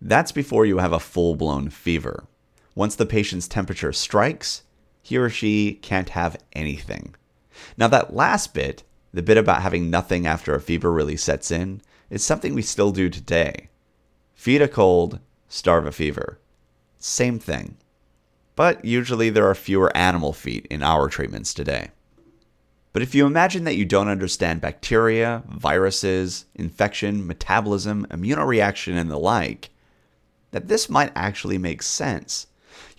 that's 0.02 0.34
before 0.34 0.66
you 0.66 0.80
have 0.80 0.92
a 0.92 1.00
full 1.00 1.36
blown 1.36 1.70
fever. 1.70 2.26
Once 2.76 2.96
the 2.96 3.06
patient's 3.06 3.48
temperature 3.48 3.92
strikes, 3.92 4.64
he 5.02 5.18
or 5.18 5.30
she 5.30 5.74
can't 5.82 6.10
have 6.10 6.38
anything. 6.54 7.16
Now, 7.78 7.88
that 7.88 8.16
last 8.16 8.54
bit, 8.54 8.84
the 9.14 9.24
bit 9.24 9.38
about 9.38 9.62
having 9.62 9.90
nothing 9.90 10.28
after 10.28 10.54
a 10.54 10.62
fever 10.62 10.92
really 10.92 11.18
sets 11.18 11.52
in, 11.52 11.82
is 12.10 12.24
something 12.24 12.54
we 12.54 12.62
still 12.62 12.92
do 12.92 13.10
today. 13.10 13.70
Feed 14.34 14.62
a 14.62 14.68
cold, 14.68 15.20
starve 15.48 15.86
a 15.86 15.92
fever. 15.92 16.40
Same 16.98 17.40
thing. 17.40 17.78
But 18.56 18.84
usually 18.84 19.30
there 19.30 19.48
are 19.48 19.56
fewer 19.56 19.96
animal 19.96 20.34
feet 20.34 20.68
in 20.70 20.84
our 20.84 21.08
treatments 21.10 21.54
today. 21.54 21.90
But 22.92 23.02
if 23.02 23.14
you 23.14 23.26
imagine 23.26 23.64
that 23.66 23.76
you 23.76 23.86
don't 23.86 24.08
understand 24.08 24.62
bacteria, 24.62 25.44
viruses, 25.48 26.46
infection, 26.56 27.26
metabolism, 27.26 28.06
immunoreaction, 28.08 28.96
and 28.96 29.10
the 29.10 29.20
like, 29.20 29.70
that 30.52 30.68
this 30.68 30.90
might 30.90 31.12
actually 31.16 31.58
make 31.58 31.84
sense. 31.84 32.48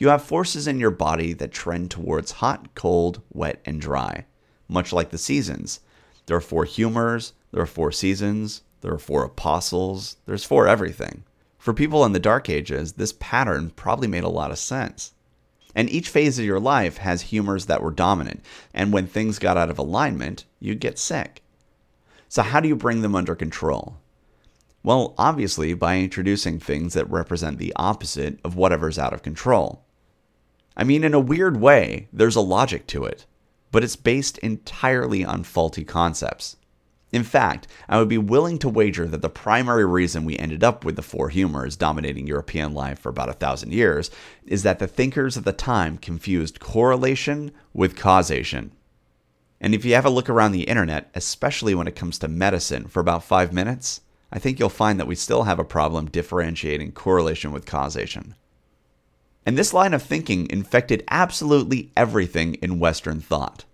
You 0.00 0.08
have 0.08 0.22
forces 0.22 0.66
in 0.66 0.80
your 0.80 0.90
body 0.90 1.34
that 1.34 1.52
trend 1.52 1.90
towards 1.90 2.32
hot, 2.32 2.74
cold, 2.74 3.20
wet, 3.34 3.60
and 3.66 3.78
dry, 3.78 4.24
much 4.66 4.94
like 4.94 5.10
the 5.10 5.18
seasons. 5.18 5.80
There 6.24 6.38
are 6.38 6.40
four 6.40 6.64
humors, 6.64 7.34
there 7.52 7.60
are 7.60 7.66
four 7.66 7.92
seasons, 7.92 8.62
there 8.80 8.94
are 8.94 8.98
four 8.98 9.24
apostles, 9.24 10.16
there's 10.24 10.42
four 10.42 10.66
everything. 10.66 11.24
For 11.58 11.74
people 11.74 12.02
in 12.06 12.12
the 12.12 12.18
Dark 12.18 12.48
Ages, 12.48 12.94
this 12.94 13.12
pattern 13.20 13.72
probably 13.76 14.08
made 14.08 14.24
a 14.24 14.30
lot 14.30 14.50
of 14.50 14.58
sense. 14.58 15.12
And 15.74 15.90
each 15.90 16.08
phase 16.08 16.38
of 16.38 16.46
your 16.46 16.60
life 16.60 16.96
has 16.96 17.20
humors 17.20 17.66
that 17.66 17.82
were 17.82 17.90
dominant, 17.90 18.42
and 18.72 18.94
when 18.94 19.06
things 19.06 19.38
got 19.38 19.58
out 19.58 19.68
of 19.68 19.78
alignment, 19.78 20.46
you'd 20.60 20.80
get 20.80 20.98
sick. 20.98 21.42
So, 22.26 22.40
how 22.40 22.60
do 22.60 22.68
you 22.68 22.74
bring 22.74 23.02
them 23.02 23.14
under 23.14 23.34
control? 23.34 23.98
Well, 24.82 25.14
obviously, 25.18 25.74
by 25.74 25.98
introducing 25.98 26.58
things 26.58 26.94
that 26.94 27.10
represent 27.10 27.58
the 27.58 27.74
opposite 27.76 28.40
of 28.42 28.56
whatever's 28.56 28.98
out 28.98 29.12
of 29.12 29.22
control. 29.22 29.84
I 30.76 30.84
mean, 30.84 31.04
in 31.04 31.14
a 31.14 31.20
weird 31.20 31.60
way, 31.60 32.08
there's 32.12 32.36
a 32.36 32.40
logic 32.40 32.86
to 32.88 33.04
it, 33.04 33.26
but 33.70 33.84
it's 33.84 33.96
based 33.96 34.38
entirely 34.38 35.24
on 35.24 35.44
faulty 35.44 35.84
concepts. 35.84 36.56
In 37.12 37.24
fact, 37.24 37.66
I 37.88 37.98
would 37.98 38.08
be 38.08 38.18
willing 38.18 38.58
to 38.60 38.68
wager 38.68 39.06
that 39.08 39.20
the 39.20 39.28
primary 39.28 39.84
reason 39.84 40.24
we 40.24 40.38
ended 40.38 40.62
up 40.62 40.84
with 40.84 40.94
the 40.94 41.02
four 41.02 41.28
humors 41.28 41.76
dominating 41.76 42.26
European 42.26 42.72
life 42.72 43.00
for 43.00 43.08
about 43.08 43.28
a 43.28 43.32
thousand 43.34 43.72
years 43.72 44.10
is 44.46 44.62
that 44.62 44.78
the 44.78 44.86
thinkers 44.86 45.36
of 45.36 45.42
the 45.42 45.52
time 45.52 45.98
confused 45.98 46.60
correlation 46.60 47.50
with 47.74 47.96
causation. 47.96 48.70
And 49.60 49.74
if 49.74 49.84
you 49.84 49.94
have 49.94 50.06
a 50.06 50.10
look 50.10 50.30
around 50.30 50.52
the 50.52 50.62
internet, 50.62 51.10
especially 51.14 51.74
when 51.74 51.88
it 51.88 51.96
comes 51.96 52.18
to 52.20 52.28
medicine, 52.28 52.86
for 52.86 53.00
about 53.00 53.24
five 53.24 53.52
minutes, 53.52 54.02
I 54.32 54.38
think 54.38 54.58
you'll 54.58 54.68
find 54.68 54.98
that 55.00 55.08
we 55.08 55.16
still 55.16 55.42
have 55.42 55.58
a 55.58 55.64
problem 55.64 56.06
differentiating 56.06 56.92
correlation 56.92 57.50
with 57.50 57.66
causation. 57.66 58.36
And 59.46 59.56
this 59.56 59.72
line 59.72 59.94
of 59.94 60.02
thinking 60.02 60.48
infected 60.50 61.04
absolutely 61.08 61.90
everything 61.96 62.54
in 62.54 62.78
Western 62.78 63.20
thought. 63.20 63.64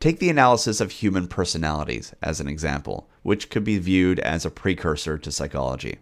Take 0.00 0.18
the 0.18 0.30
analysis 0.30 0.80
of 0.80 0.90
human 0.90 1.28
personalities 1.28 2.12
as 2.22 2.40
an 2.40 2.48
example, 2.48 3.08
which 3.22 3.50
could 3.50 3.62
be 3.62 3.78
viewed 3.78 4.18
as 4.20 4.44
a 4.44 4.50
precursor 4.50 5.18
to 5.18 5.30
psychology. 5.30 5.98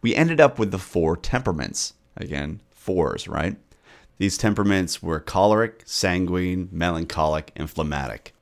We 0.00 0.14
ended 0.14 0.40
up 0.40 0.58
with 0.58 0.70
the 0.70 0.78
four 0.78 1.16
temperaments. 1.16 1.94
Again, 2.16 2.60
fours, 2.70 3.28
right? 3.28 3.56
These 4.18 4.38
temperaments 4.38 5.02
were 5.02 5.20
choleric, 5.20 5.82
sanguine, 5.84 6.68
melancholic, 6.72 7.52
and 7.56 7.70
phlegmatic. 7.70 8.34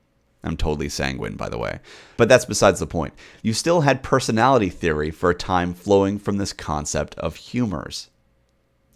I'm 0.44 0.56
totally 0.56 0.88
sanguine, 0.88 1.36
by 1.36 1.48
the 1.48 1.58
way. 1.58 1.80
But 2.16 2.28
that's 2.28 2.44
besides 2.44 2.80
the 2.80 2.86
point. 2.86 3.14
You 3.42 3.52
still 3.52 3.80
had 3.80 4.02
personality 4.02 4.70
theory 4.70 5.10
for 5.10 5.30
a 5.30 5.34
time 5.34 5.74
flowing 5.74 6.18
from 6.18 6.36
this 6.36 6.52
concept 6.52 7.14
of 7.16 7.36
humors. 7.36 8.10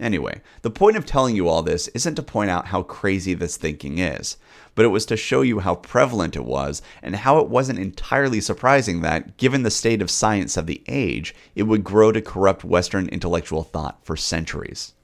Anyway, 0.03 0.41
the 0.63 0.71
point 0.71 0.97
of 0.97 1.07
telling 1.07 1.37
you 1.37 1.47
all 1.47 1.63
this 1.63 1.87
isn't 1.89 2.17
to 2.17 2.23
point 2.25 2.51
out 2.51 2.67
how 2.67 2.83
crazy 2.83 3.35
this 3.35 3.57
thinking 3.57 3.99
is, 3.99 4.37
but 4.75 4.85
it 4.85 4.89
was 4.89 5.07
to 5.07 5.17
show 5.17 5.43
you 5.43 5.61
how 5.61 5.77
prevalent 5.77 6.35
it 6.35 6.45
was 6.45 6.83
and 7.05 7.15
how 7.15 7.39
it 7.39 7.49
wasn't 7.49 7.79
entirely 7.79 8.41
surprising 8.41 9.01
that, 9.03 9.37
given 9.37 9.63
the 9.63 9.71
state 9.71 10.03
of 10.03 10.11
science 10.11 10.57
of 10.57 10.67
the 10.67 10.83
age, 10.89 11.37
it 11.55 11.63
would 11.63 11.85
grow 11.85 12.11
to 12.11 12.21
corrupt 12.21 12.65
Western 12.65 13.09
intellectual 13.11 13.63
thought 13.63 14.05
for 14.05 14.17
centuries. 14.17 14.95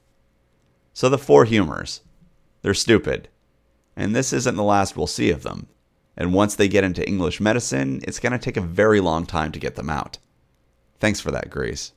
So 0.91 1.07
the 1.07 1.17
four 1.17 1.45
humors. 1.45 2.01
They're 2.61 2.73
stupid. 2.73 3.29
And 3.95 4.13
this 4.13 4.33
isn't 4.33 4.57
the 4.57 4.63
last 4.63 4.97
we'll 4.97 5.07
see 5.07 5.29
of 5.29 5.43
them. 5.43 5.67
And 6.17 6.33
once 6.33 6.55
they 6.55 6.67
get 6.67 6.83
into 6.83 7.07
English 7.07 7.39
medicine, 7.39 8.01
it's 8.03 8.19
going 8.19 8.33
to 8.33 8.37
take 8.37 8.57
a 8.57 8.61
very 8.61 8.99
long 8.99 9.25
time 9.25 9.53
to 9.53 9.59
get 9.59 9.77
them 9.77 9.89
out. 9.89 10.17
Thanks 10.99 11.21
for 11.21 11.31
that, 11.31 11.49
Greece. 11.49 11.93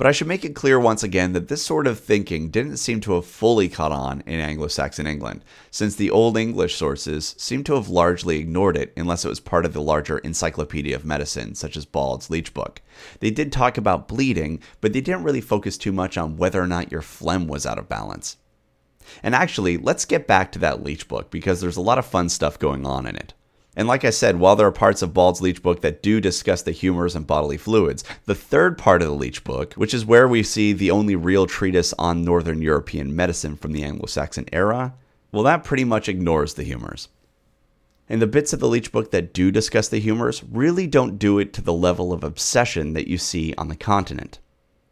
But 0.00 0.06
I 0.06 0.12
should 0.12 0.28
make 0.28 0.46
it 0.46 0.54
clear 0.54 0.80
once 0.80 1.02
again 1.02 1.34
that 1.34 1.48
this 1.48 1.62
sort 1.62 1.86
of 1.86 2.00
thinking 2.00 2.48
didn't 2.48 2.78
seem 2.78 3.00
to 3.00 3.12
have 3.12 3.26
fully 3.26 3.68
caught 3.68 3.92
on 3.92 4.22
in 4.22 4.40
Anglo 4.40 4.66
Saxon 4.66 5.06
England, 5.06 5.44
since 5.70 5.94
the 5.94 6.10
Old 6.10 6.38
English 6.38 6.76
sources 6.76 7.34
seem 7.36 7.62
to 7.64 7.74
have 7.74 7.90
largely 7.90 8.38
ignored 8.38 8.78
it 8.78 8.94
unless 8.96 9.26
it 9.26 9.28
was 9.28 9.40
part 9.40 9.66
of 9.66 9.74
the 9.74 9.82
larger 9.82 10.16
Encyclopedia 10.16 10.96
of 10.96 11.04
Medicine, 11.04 11.54
such 11.54 11.76
as 11.76 11.84
Bald's 11.84 12.30
Leech 12.30 12.54
Book. 12.54 12.80
They 13.18 13.30
did 13.30 13.52
talk 13.52 13.76
about 13.76 14.08
bleeding, 14.08 14.60
but 14.80 14.94
they 14.94 15.02
didn't 15.02 15.24
really 15.24 15.42
focus 15.42 15.76
too 15.76 15.92
much 15.92 16.16
on 16.16 16.38
whether 16.38 16.62
or 16.62 16.66
not 16.66 16.90
your 16.90 17.02
phlegm 17.02 17.46
was 17.46 17.66
out 17.66 17.78
of 17.78 17.90
balance. 17.90 18.38
And 19.22 19.34
actually, 19.34 19.76
let's 19.76 20.06
get 20.06 20.26
back 20.26 20.50
to 20.52 20.58
that 20.60 20.82
Leech 20.82 21.08
Book 21.08 21.30
because 21.30 21.60
there's 21.60 21.76
a 21.76 21.82
lot 21.82 21.98
of 21.98 22.06
fun 22.06 22.30
stuff 22.30 22.58
going 22.58 22.86
on 22.86 23.04
in 23.04 23.16
it. 23.16 23.34
And 23.80 23.88
like 23.88 24.04
I 24.04 24.10
said, 24.10 24.38
while 24.38 24.56
there 24.56 24.66
are 24.66 24.72
parts 24.72 25.00
of 25.00 25.14
Bald's 25.14 25.40
Leech 25.40 25.62
Book 25.62 25.80
that 25.80 26.02
do 26.02 26.20
discuss 26.20 26.60
the 26.60 26.70
humors 26.70 27.16
and 27.16 27.26
bodily 27.26 27.56
fluids, 27.56 28.04
the 28.26 28.34
third 28.34 28.76
part 28.76 29.00
of 29.00 29.08
the 29.08 29.14
Leech 29.14 29.42
Book, 29.42 29.72
which 29.72 29.94
is 29.94 30.04
where 30.04 30.28
we 30.28 30.42
see 30.42 30.74
the 30.74 30.90
only 30.90 31.16
real 31.16 31.46
treatise 31.46 31.94
on 31.94 32.22
Northern 32.22 32.60
European 32.60 33.16
medicine 33.16 33.56
from 33.56 33.72
the 33.72 33.82
Anglo 33.82 34.04
Saxon 34.04 34.44
era, 34.52 34.92
well, 35.32 35.44
that 35.44 35.64
pretty 35.64 35.84
much 35.84 36.10
ignores 36.10 36.52
the 36.52 36.62
humors. 36.62 37.08
And 38.06 38.20
the 38.20 38.26
bits 38.26 38.52
of 38.52 38.60
the 38.60 38.68
Leech 38.68 38.92
Book 38.92 39.12
that 39.12 39.32
do 39.32 39.50
discuss 39.50 39.88
the 39.88 39.98
humors 39.98 40.44
really 40.44 40.86
don't 40.86 41.18
do 41.18 41.38
it 41.38 41.54
to 41.54 41.62
the 41.62 41.72
level 41.72 42.12
of 42.12 42.22
obsession 42.22 42.92
that 42.92 43.08
you 43.08 43.16
see 43.16 43.54
on 43.56 43.68
the 43.68 43.76
continent. 43.76 44.40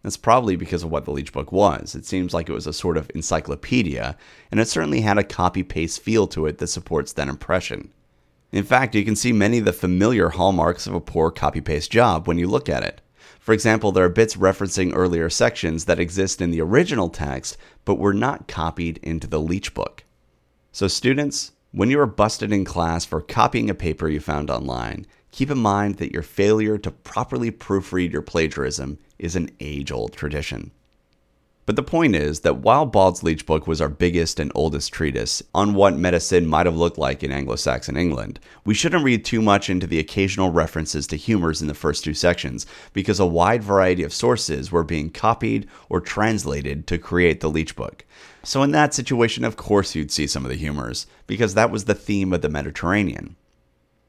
That's 0.03 0.17
probably 0.17 0.57
because 0.57 0.83
of 0.83 0.91
what 0.91 1.05
the 1.05 1.11
Leech 1.11 1.35
Book 1.35 1.53
was. 1.53 1.95
It 1.95 2.07
seems 2.07 2.33
like 2.33 2.49
it 2.49 2.55
was 2.55 2.67
a 2.67 2.73
sort 2.73 2.97
of 2.97 3.11
encyclopedia, 3.15 4.17
and 4.51 4.59
it 4.59 4.67
certainly 4.67 5.03
had 5.03 5.19
a 5.19 5.25
copy 5.25 5.63
paste 5.63 6.01
feel 6.01 6.27
to 6.29 6.47
it 6.47 6.57
that 6.57 6.69
supports 6.69 7.13
that 7.13 7.29
impression. 7.29 7.93
In 8.51 8.65
fact, 8.65 8.95
you 8.95 9.05
can 9.05 9.17
see 9.17 9.33
many 9.33 9.59
of 9.59 9.67
the 9.67 9.73
familiar 9.73 10.31
hallmarks 10.31 10.87
of 10.87 10.95
a 10.95 11.01
poor 11.01 11.31
copy 11.31 11.61
paste 11.61 11.91
job 11.91 12.27
when 12.27 12.39
you 12.39 12.49
look 12.49 12.69
at 12.69 12.83
it. 12.83 13.03
For 13.41 13.53
example, 13.53 13.93
there 13.93 14.05
are 14.05 14.11
bits 14.11 14.37
referencing 14.37 14.93
earlier 14.95 15.29
sections 15.29 15.85
that 15.85 16.01
exist 16.01 16.41
in 16.41 16.51
the 16.51 16.61
original 16.61 17.11
text 17.11 17.57
but 17.85 17.99
were 17.99 18.15
not 18.15 18.49
copied 18.49 18.99
into 18.99 19.27
the 19.27 19.41
Leech 19.41 19.75
book. 19.75 20.05
So, 20.73 20.89
students, 20.89 21.53
when 21.73 21.91
you 21.91 22.01
are 22.01 22.07
busted 22.07 22.53
in 22.53 22.65
class 22.65 23.05
for 23.05 23.21
copying 23.21 23.69
a 23.69 23.75
paper 23.75 24.09
you 24.09 24.21
found 24.21 24.51
online, 24.51 25.07
keep 25.31 25.51
in 25.51 25.59
mind 25.59 25.97
that 25.97 26.13
your 26.13 26.23
failure 26.23 26.79
to 26.79 26.91
properly 26.91 27.51
proofread 27.51 28.13
your 28.13 28.23
plagiarism 28.23 28.99
is 29.19 29.37
an 29.37 29.51
age 29.61 29.93
old 29.93 30.15
tradition. 30.15 30.71
But 31.69 31.77
the 31.77 31.83
point 31.83 32.17
is 32.17 32.41
that 32.41 32.61
while 32.61 32.87
Bald's 32.87 33.23
Leech 33.23 33.45
Book 33.45 33.67
was 33.67 33.79
our 33.83 33.91
biggest 33.91 34.41
and 34.41 34.51
oldest 34.55 34.91
treatise 34.91 35.43
on 35.55 35.75
what 35.75 35.99
medicine 35.99 36.47
might 36.47 36.65
have 36.65 36.79
looked 36.79 36.97
like 36.97 37.23
in 37.23 37.31
Anglo 37.31 37.57
Saxon 37.57 37.95
England, 37.95 38.41
we 38.65 38.73
shouldn't 38.73 39.05
read 39.05 39.23
too 39.23 39.43
much 39.43 39.69
into 39.69 39.87
the 39.87 39.99
occasional 39.99 40.51
references 40.51 41.07
to 41.09 41.17
humors 41.17 41.61
in 41.61 41.69
the 41.69 41.75
first 41.75 42.05
two 42.05 42.15
sections, 42.15 42.65
because 42.95 43.21
a 43.21 43.27
wide 43.27 43.63
variety 43.63 44.03
of 44.03 44.15
sources 44.15 44.73
were 44.73 44.83
being 44.83 45.11
copied 45.11 45.69
or 45.91 46.01
translated 46.01 46.87
to 46.87 46.97
create 46.97 47.41
the 47.41 47.51
Leech 47.51 47.77
Book. 47.77 48.07
So, 48.43 48.63
in 48.63 48.71
that 48.71 48.95
situation, 48.95 49.45
of 49.45 49.59
course, 49.59 49.95
you'd 49.95 50.11
see 50.11 50.27
some 50.27 50.47
of 50.47 50.51
the 50.51 50.57
humors, 50.57 51.07
because 51.27 51.53
that 51.53 51.71
was 51.71 51.85
the 51.85 51.95
theme 51.95 52.33
of 52.33 52.41
the 52.41 52.49
Mediterranean. 52.49 53.37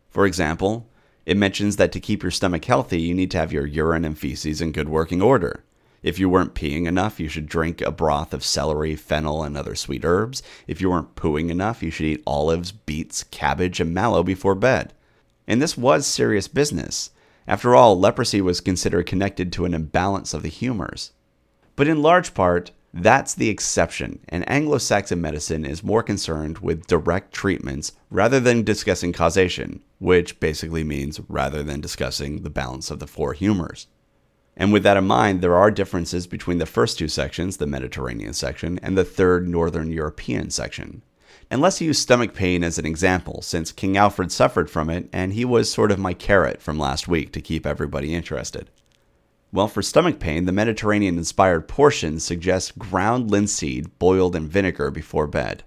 For 0.09 0.25
example, 0.25 0.87
it 1.25 1.35
mentions 1.35 1.75
that 1.75 1.91
to 1.91 1.99
keep 1.99 2.23
your 2.23 2.31
stomach 2.31 2.63
healthy, 2.63 3.01
you 3.01 3.13
need 3.13 3.31
to 3.31 3.37
have 3.37 3.51
your 3.51 3.65
urine 3.65 4.05
and 4.05 4.17
feces 4.17 4.61
in 4.61 4.71
good 4.71 4.87
working 4.87 5.21
order. 5.21 5.65
If 6.01 6.17
you 6.17 6.29
weren't 6.29 6.55
peeing 6.55 6.85
enough, 6.85 7.19
you 7.19 7.27
should 7.27 7.47
drink 7.47 7.81
a 7.81 7.91
broth 7.91 8.33
of 8.33 8.43
celery, 8.43 8.95
fennel, 8.95 9.43
and 9.43 9.57
other 9.57 9.75
sweet 9.75 10.05
herbs. 10.05 10.41
If 10.67 10.79
you 10.79 10.89
weren't 10.89 11.15
pooing 11.15 11.49
enough, 11.49 11.83
you 11.83 11.91
should 11.91 12.05
eat 12.05 12.23
olives, 12.25 12.71
beets, 12.71 13.23
cabbage, 13.23 13.79
and 13.79 13.93
mallow 13.93 14.23
before 14.23 14.55
bed. 14.55 14.93
And 15.47 15.61
this 15.61 15.77
was 15.77 16.07
serious 16.07 16.47
business. 16.47 17.11
After 17.47 17.75
all, 17.75 17.99
leprosy 17.99 18.41
was 18.41 18.61
considered 18.61 19.07
connected 19.07 19.51
to 19.53 19.65
an 19.65 19.73
imbalance 19.73 20.33
of 20.33 20.43
the 20.43 20.49
humors. 20.49 21.11
But 21.75 21.87
in 21.87 22.01
large 22.01 22.33
part, 22.33 22.71
that's 22.93 23.35
the 23.35 23.49
exception, 23.49 24.19
and 24.29 24.49
Anglo 24.49 24.79
Saxon 24.79 25.21
medicine 25.21 25.63
is 25.63 25.83
more 25.83 26.01
concerned 26.01 26.57
with 26.59 26.87
direct 26.87 27.31
treatments 27.31 27.91
rather 28.09 28.39
than 28.39 28.63
discussing 28.63 29.13
causation, 29.13 29.83
which 29.99 30.39
basically 30.39 30.83
means 30.83 31.19
rather 31.27 31.61
than 31.61 31.81
discussing 31.81 32.41
the 32.41 32.49
balance 32.49 32.89
of 32.89 32.97
the 32.99 33.05
four 33.05 33.33
humors. 33.33 33.85
And 34.57 34.73
with 34.73 34.83
that 34.83 34.97
in 34.97 35.07
mind, 35.07 35.41
there 35.41 35.55
are 35.55 35.71
differences 35.71 36.27
between 36.27 36.57
the 36.57 36.65
first 36.65 36.97
two 36.97 37.07
sections, 37.07 37.57
the 37.57 37.67
Mediterranean 37.67 38.33
section, 38.33 38.79
and 38.83 38.97
the 38.97 39.05
third 39.05 39.47
Northern 39.47 39.91
European 39.91 40.49
section. 40.49 41.01
And 41.51 41.61
let's 41.61 41.81
use 41.81 41.97
stomach 41.97 42.33
pain 42.33 42.63
as 42.63 42.77
an 42.77 42.85
example, 42.85 43.41
since 43.41 43.71
King 43.71 43.97
Alfred 43.97 44.31
suffered 44.31 44.69
from 44.69 44.89
it, 44.89 45.09
and 45.11 45.33
he 45.33 45.45
was 45.45 45.71
sort 45.71 45.91
of 45.91 45.97
my 45.97 46.13
carrot 46.13 46.61
from 46.61 46.77
last 46.77 47.07
week 47.07 47.31
to 47.33 47.41
keep 47.41 47.65
everybody 47.65 48.13
interested. 48.13 48.69
Well, 49.51 49.67
for 49.67 49.81
stomach 49.81 50.19
pain, 50.19 50.45
the 50.45 50.51
Mediterranean 50.51 51.17
inspired 51.17 51.67
portion 51.67 52.19
suggests 52.19 52.71
ground 52.71 53.31
linseed 53.31 53.97
boiled 53.97 54.35
in 54.35 54.47
vinegar 54.47 54.91
before 54.91 55.25
bed, 55.25 55.63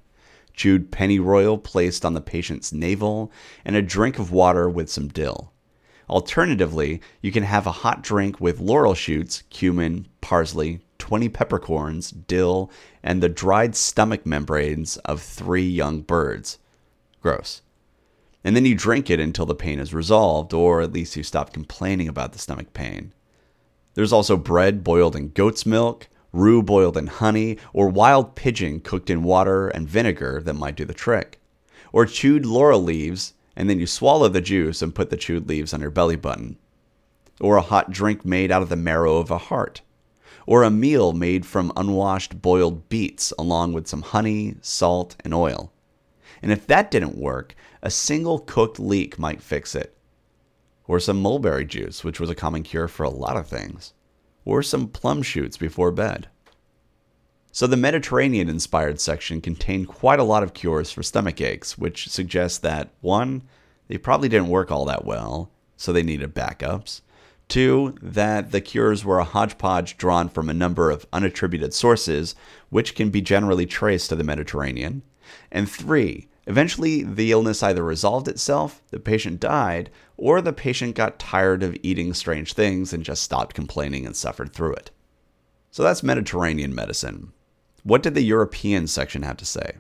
chewed 0.53 0.93
pennyroyal 0.93 1.59
placed 1.59 2.05
on 2.05 2.15
the 2.15 2.21
patient's 2.21 2.73
navel, 2.73 3.33
and 3.65 3.75
a 3.75 3.83
drink 3.83 4.21
of 4.21 4.31
water 4.31 4.69
with 4.69 4.89
some 4.89 5.09
dill. 5.09 5.52
Alternatively, 6.13 7.01
you 7.23 7.33
can 7.33 7.43
have 7.43 7.67
a 7.67 7.73
hot 7.73 8.03
drink 8.03 8.39
with 8.39 8.61
laurel 8.61 8.93
shoots, 8.93 9.45
cumin, 9.49 10.07
parsley, 10.21 10.83
20 10.99 11.31
peppercorns, 11.31 12.11
dill, 12.11 12.71
and 13.03 13.23
the 13.23 13.31
dried 13.31 13.75
stomach 13.75 14.27
membranes 14.27 14.99
of 14.99 15.23
three 15.23 15.67
young 15.67 16.03
birds. 16.03 16.59
Gross. 17.23 17.63
And 18.45 18.55
then 18.55 18.67
you 18.67 18.75
drink 18.75 19.09
it 19.09 19.21
until 19.21 19.47
the 19.47 19.55
pain 19.55 19.79
is 19.79 19.95
resolved, 19.95 20.53
or 20.53 20.83
at 20.83 20.93
least 20.93 21.17
you 21.17 21.23
stop 21.23 21.55
complaining 21.55 22.09
about 22.09 22.35
the 22.35 22.39
stomach 22.39 22.75
pain. 22.75 23.15
There's 23.95 24.13
also 24.13 24.37
bread 24.37 24.85
boiled 24.85 25.17
in 25.17 25.31
goat's 25.31 25.65
milk, 25.65 26.09
rue 26.31 26.63
boiled 26.63 26.99
in 26.99 27.07
honey, 27.07 27.57
or 27.73 27.89
wild 27.89 28.35
pigeon 28.35 28.81
cooked 28.81 29.09
in 29.09 29.23
water 29.23 29.69
and 29.69 29.89
vinegar 29.89 30.43
that 30.45 30.53
might 30.53 30.77
do 30.77 30.85
the 30.85 30.93
trick. 30.93 31.41
Or 31.91 32.05
chewed 32.05 32.45
laurel 32.45 32.83
leaves, 32.83 33.33
and 33.57 33.69
then 33.69 33.79
you 33.79 33.87
swallow 33.87 34.29
the 34.29 34.41
juice 34.41 34.83
and 34.83 34.95
put 34.95 35.11
the 35.11 35.17
chewed 35.17 35.49
leaves 35.49 35.73
on 35.73 35.81
your 35.81 35.91
belly 35.91 36.17
button. 36.17 36.57
Or 37.41 37.57
a 37.57 37.63
hot 37.63 37.91
drink 37.91 38.25
made 38.25 38.51
out 38.51 38.63
of 38.63 38.69
the 38.69 38.77
marrow 38.77 39.17
of 39.17 39.31
a 39.31 39.39
heart. 39.39 39.83
Or 40.47 40.63
a 40.63 40.71
meal 40.71 41.13
made 41.13 41.47
from 41.47 41.73
unwashed 41.77 42.43
boiled 42.43 42.89
beets 42.89 43.33
along 43.39 43.73
with 43.73 43.87
some 43.87 44.03
honey, 44.03 44.57
salt, 44.61 45.17
and 45.25 45.33
oil. 45.33 45.73
And 46.41 46.51
if 46.51 46.67
that 46.67 46.91
didn't 46.91 47.17
work, 47.17 47.55
a 47.83 47.91
single 47.91 48.39
cooked 48.39 48.81
leek 48.81 49.19
might 49.19 49.43
fix 49.43 49.75
it 49.75 49.97
or 50.87 51.01
some 51.01 51.21
mulberry 51.21 51.65
juice, 51.65 52.05
which 52.05 52.21
was 52.21 52.31
a 52.31 52.35
common 52.35 52.63
cure 52.63 52.89
for 52.89 53.05
a 53.05 53.11
lot 53.11 53.37
of 53.37 53.47
things, 53.47 53.95
or 54.45 54.63
some 54.63 54.89
plum 54.89 55.23
shoots 55.23 55.57
before 55.57 55.91
bed. 55.91 56.29
So 57.55 57.67
the 57.67 57.77
Mediterranean 57.77 58.49
inspired 58.49 58.99
section 58.99 59.43
contained 59.43 59.87
quite 59.87 60.19
a 60.19 60.25
lot 60.25 60.43
of 60.43 60.55
cures 60.55 60.91
for 60.91 61.03
stomach 61.03 61.39
aches, 61.39 61.77
which 61.77 62.09
suggests 62.09 62.57
that 62.59 62.89
one, 63.03 63.43
they 63.89 63.99
probably 63.99 64.31
didn't 64.31 64.49
work 64.49 64.71
all 64.71 64.87
that 64.87 65.05
well, 65.05 65.51
so 65.77 65.93
they 65.93 66.03
needed 66.03 66.35
backups. 66.35 67.03
Two, 67.49 67.95
that 68.01 68.53
the 68.53 68.63
cures 68.63 69.05
were 69.05 69.19
a 69.19 69.25
hodgepodge 69.25 69.99
drawn 69.99 70.31
from 70.31 70.49
a 70.49 70.55
number 70.55 70.91
of 70.91 71.09
unattributed 71.11 71.75
sources, 71.75 72.35
which 72.71 72.95
can 72.95 73.11
be 73.11 73.21
generally 73.21 73.67
traced 73.67 74.09
to 74.09 74.17
the 74.17 74.25
Mediterranean. 74.25 75.03
And 75.51 75.71
three, 75.71 76.29
Eventually, 76.47 77.05
the 77.05 77.31
illness 77.31 77.63
either 77.63 77.85
resolved 77.85 78.27
itself, 78.27 78.83
the 78.91 78.99
patient 78.99 79.39
died, 79.39 79.91
or 80.17 80.41
the 80.41 80.53
patient 80.53 80.97
got 80.97 81.19
tired 81.19 81.63
of 81.63 81.77
eating 81.85 82.13
strange 82.13 82.55
things 82.55 82.93
and 82.93 83.05
just 83.05 83.23
stopped 83.23 83.55
complaining 83.55 84.05
and 84.05 84.17
suffered 84.17 84.53
through 84.53 84.75
it. 84.75 84.91
So 85.71 85.85
that's 85.85 86.03
Mediterranean 86.03 86.75
medicine. 86.75 87.33
What 87.85 88.03
did 88.03 88.15
the 88.15 88.23
European 88.23 88.87
section 88.87 89.23
have 89.23 89.37
to 89.39 89.45
say? 89.45 89.79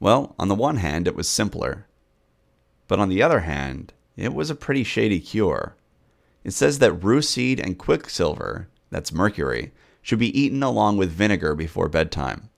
Well, 0.00 0.34
on 0.38 0.48
the 0.48 0.54
one 0.54 0.78
hand, 0.78 1.06
it 1.06 1.14
was 1.14 1.28
simpler. 1.28 1.86
But 2.88 2.98
on 2.98 3.08
the 3.08 3.22
other 3.22 3.40
hand, 3.40 3.92
it 4.16 4.34
was 4.34 4.50
a 4.50 4.54
pretty 4.54 4.84
shady 4.84 5.20
cure. 5.20 5.76
It 6.44 6.52
says 6.52 6.78
that 6.78 6.92
rue 6.92 7.22
seed 7.22 7.60
and 7.60 7.78
quicksilver, 7.78 8.68
that's 8.90 9.12
mercury, 9.12 9.72
should 10.02 10.18
be 10.18 10.38
eaten 10.38 10.62
along 10.62 10.98
with 10.98 11.10
vinegar 11.10 11.54
before 11.54 11.88
bedtime. 11.88 12.50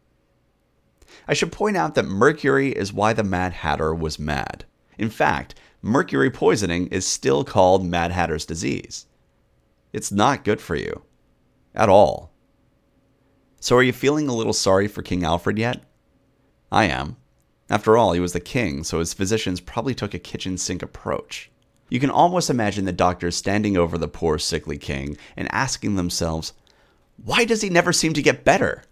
I 1.29 1.35
should 1.35 1.53
point 1.53 1.77
out 1.77 1.95
that 1.95 2.05
mercury 2.05 2.71
is 2.71 2.93
why 2.93 3.13
the 3.13 3.25
Mad 3.25 3.53
Hatter 3.53 3.95
was 3.95 4.19
mad. 4.19 4.65
In 4.99 5.11
fact, 5.11 5.55
mercury 5.83 6.31
poisoning 6.31 6.89
is 6.89 7.07
still 7.07 7.45
called 7.45 7.85
Mad 7.87 8.11
Hatter's 8.11 8.47
disease. 8.47 9.07
It's 9.93 10.13
not 10.13 10.45
good 10.45 10.61
for 10.61 10.75
you. 10.75 11.03
At 11.75 11.89
all. 11.89 12.33
So, 13.67 13.77
are 13.77 13.83
you 13.83 13.93
feeling 13.93 14.29
a 14.29 14.33
little 14.33 14.53
sorry 14.53 14.87
for 14.87 15.03
King 15.03 15.25
Alfred 15.25 15.59
yet? 15.59 15.83
I 16.71 16.85
am. 16.85 17.17
After 17.69 17.97
all, 17.97 18.13
he 18.13 18.21
was 18.21 18.33
the 18.33 18.39
king, 18.39 18.85
so 18.85 19.01
his 19.01 19.13
physicians 19.13 19.61
probably 19.61 19.93
took 19.93 20.15
a 20.15 20.21
kitchen 20.21 20.57
sink 20.57 20.83
approach. 20.85 21.51
You 21.89 21.99
can 21.99 22.09
almost 22.09 22.49
imagine 22.49 22.85
the 22.85 22.93
doctors 22.93 23.35
standing 23.35 23.77
over 23.77 23.99
the 23.99 24.07
poor 24.07 24.39
sickly 24.39 24.79
king 24.79 25.17
and 25.37 25.49
asking 25.51 25.97
themselves, 25.97 26.53
why 27.17 27.45
does 27.45 27.61
he 27.61 27.69
never 27.69 27.93
seem 27.93 28.13
to 28.13 28.23
get 28.23 28.45
better? 28.45 28.85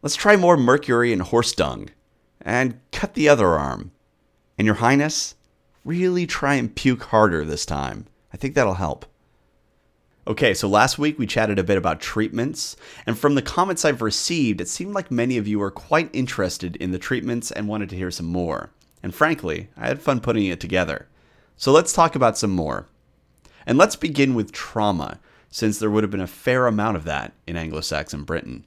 Let's 0.00 0.14
try 0.14 0.36
more 0.36 0.56
mercury 0.56 1.12
and 1.12 1.20
horse 1.20 1.50
dung. 1.50 1.90
And 2.40 2.78
cut 2.92 3.14
the 3.14 3.28
other 3.28 3.48
arm. 3.48 3.90
And 4.56 4.64
your 4.64 4.76
highness, 4.76 5.34
really 5.84 6.24
try 6.24 6.54
and 6.54 6.72
puke 6.72 7.02
harder 7.02 7.44
this 7.44 7.66
time. 7.66 8.06
I 8.32 8.36
think 8.36 8.54
that'll 8.54 8.74
help. 8.74 9.06
Okay, 10.24 10.54
so 10.54 10.68
last 10.68 11.00
week 11.00 11.18
we 11.18 11.26
chatted 11.26 11.58
a 11.58 11.64
bit 11.64 11.76
about 11.76 12.00
treatments, 12.00 12.76
and 13.06 13.18
from 13.18 13.34
the 13.34 13.42
comments 13.42 13.84
I've 13.84 14.02
received, 14.02 14.60
it 14.60 14.68
seemed 14.68 14.94
like 14.94 15.10
many 15.10 15.36
of 15.36 15.48
you 15.48 15.58
were 15.58 15.72
quite 15.72 16.10
interested 16.12 16.76
in 16.76 16.92
the 16.92 16.98
treatments 16.98 17.50
and 17.50 17.66
wanted 17.66 17.88
to 17.88 17.96
hear 17.96 18.12
some 18.12 18.26
more. 18.26 18.70
And 19.02 19.12
frankly, 19.12 19.68
I 19.76 19.88
had 19.88 20.00
fun 20.00 20.20
putting 20.20 20.46
it 20.46 20.60
together. 20.60 21.08
So 21.56 21.72
let's 21.72 21.92
talk 21.92 22.14
about 22.14 22.38
some 22.38 22.52
more. 22.52 22.86
And 23.66 23.76
let's 23.76 23.96
begin 23.96 24.36
with 24.36 24.52
trauma, 24.52 25.18
since 25.50 25.80
there 25.80 25.90
would 25.90 26.04
have 26.04 26.10
been 26.12 26.20
a 26.20 26.28
fair 26.28 26.68
amount 26.68 26.96
of 26.96 27.04
that 27.04 27.32
in 27.48 27.56
Anglo 27.56 27.80
Saxon 27.80 28.22
Britain. 28.22 28.64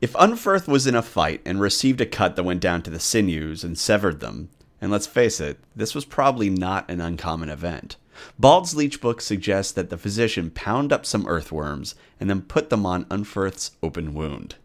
If 0.00 0.14
Unferth 0.14 0.66
was 0.66 0.84
in 0.84 0.96
a 0.96 1.02
fight 1.02 1.42
and 1.44 1.60
received 1.60 2.00
a 2.00 2.06
cut 2.06 2.34
that 2.34 2.42
went 2.42 2.60
down 2.60 2.82
to 2.82 2.90
the 2.90 2.98
sinews 2.98 3.62
and 3.62 3.78
severed 3.78 4.18
them, 4.18 4.48
and 4.80 4.90
let's 4.90 5.06
face 5.06 5.38
it, 5.38 5.60
this 5.76 5.94
was 5.94 6.04
probably 6.04 6.50
not 6.50 6.90
an 6.90 7.00
uncommon 7.00 7.50
event, 7.50 7.96
Bald's 8.38 8.74
Leech 8.74 9.00
book 9.00 9.20
suggests 9.20 9.72
that 9.72 9.90
the 9.90 9.98
physician 9.98 10.50
pound 10.50 10.92
up 10.92 11.06
some 11.06 11.26
earthworms 11.26 11.94
and 12.18 12.28
then 12.28 12.42
put 12.42 12.70
them 12.70 12.86
on 12.86 13.04
Unferth's 13.06 13.72
open 13.82 14.14
wound. 14.14 14.56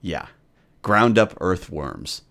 Yeah, 0.00 0.26
ground 0.82 1.18
up 1.18 1.34
earthworms. 1.40 2.22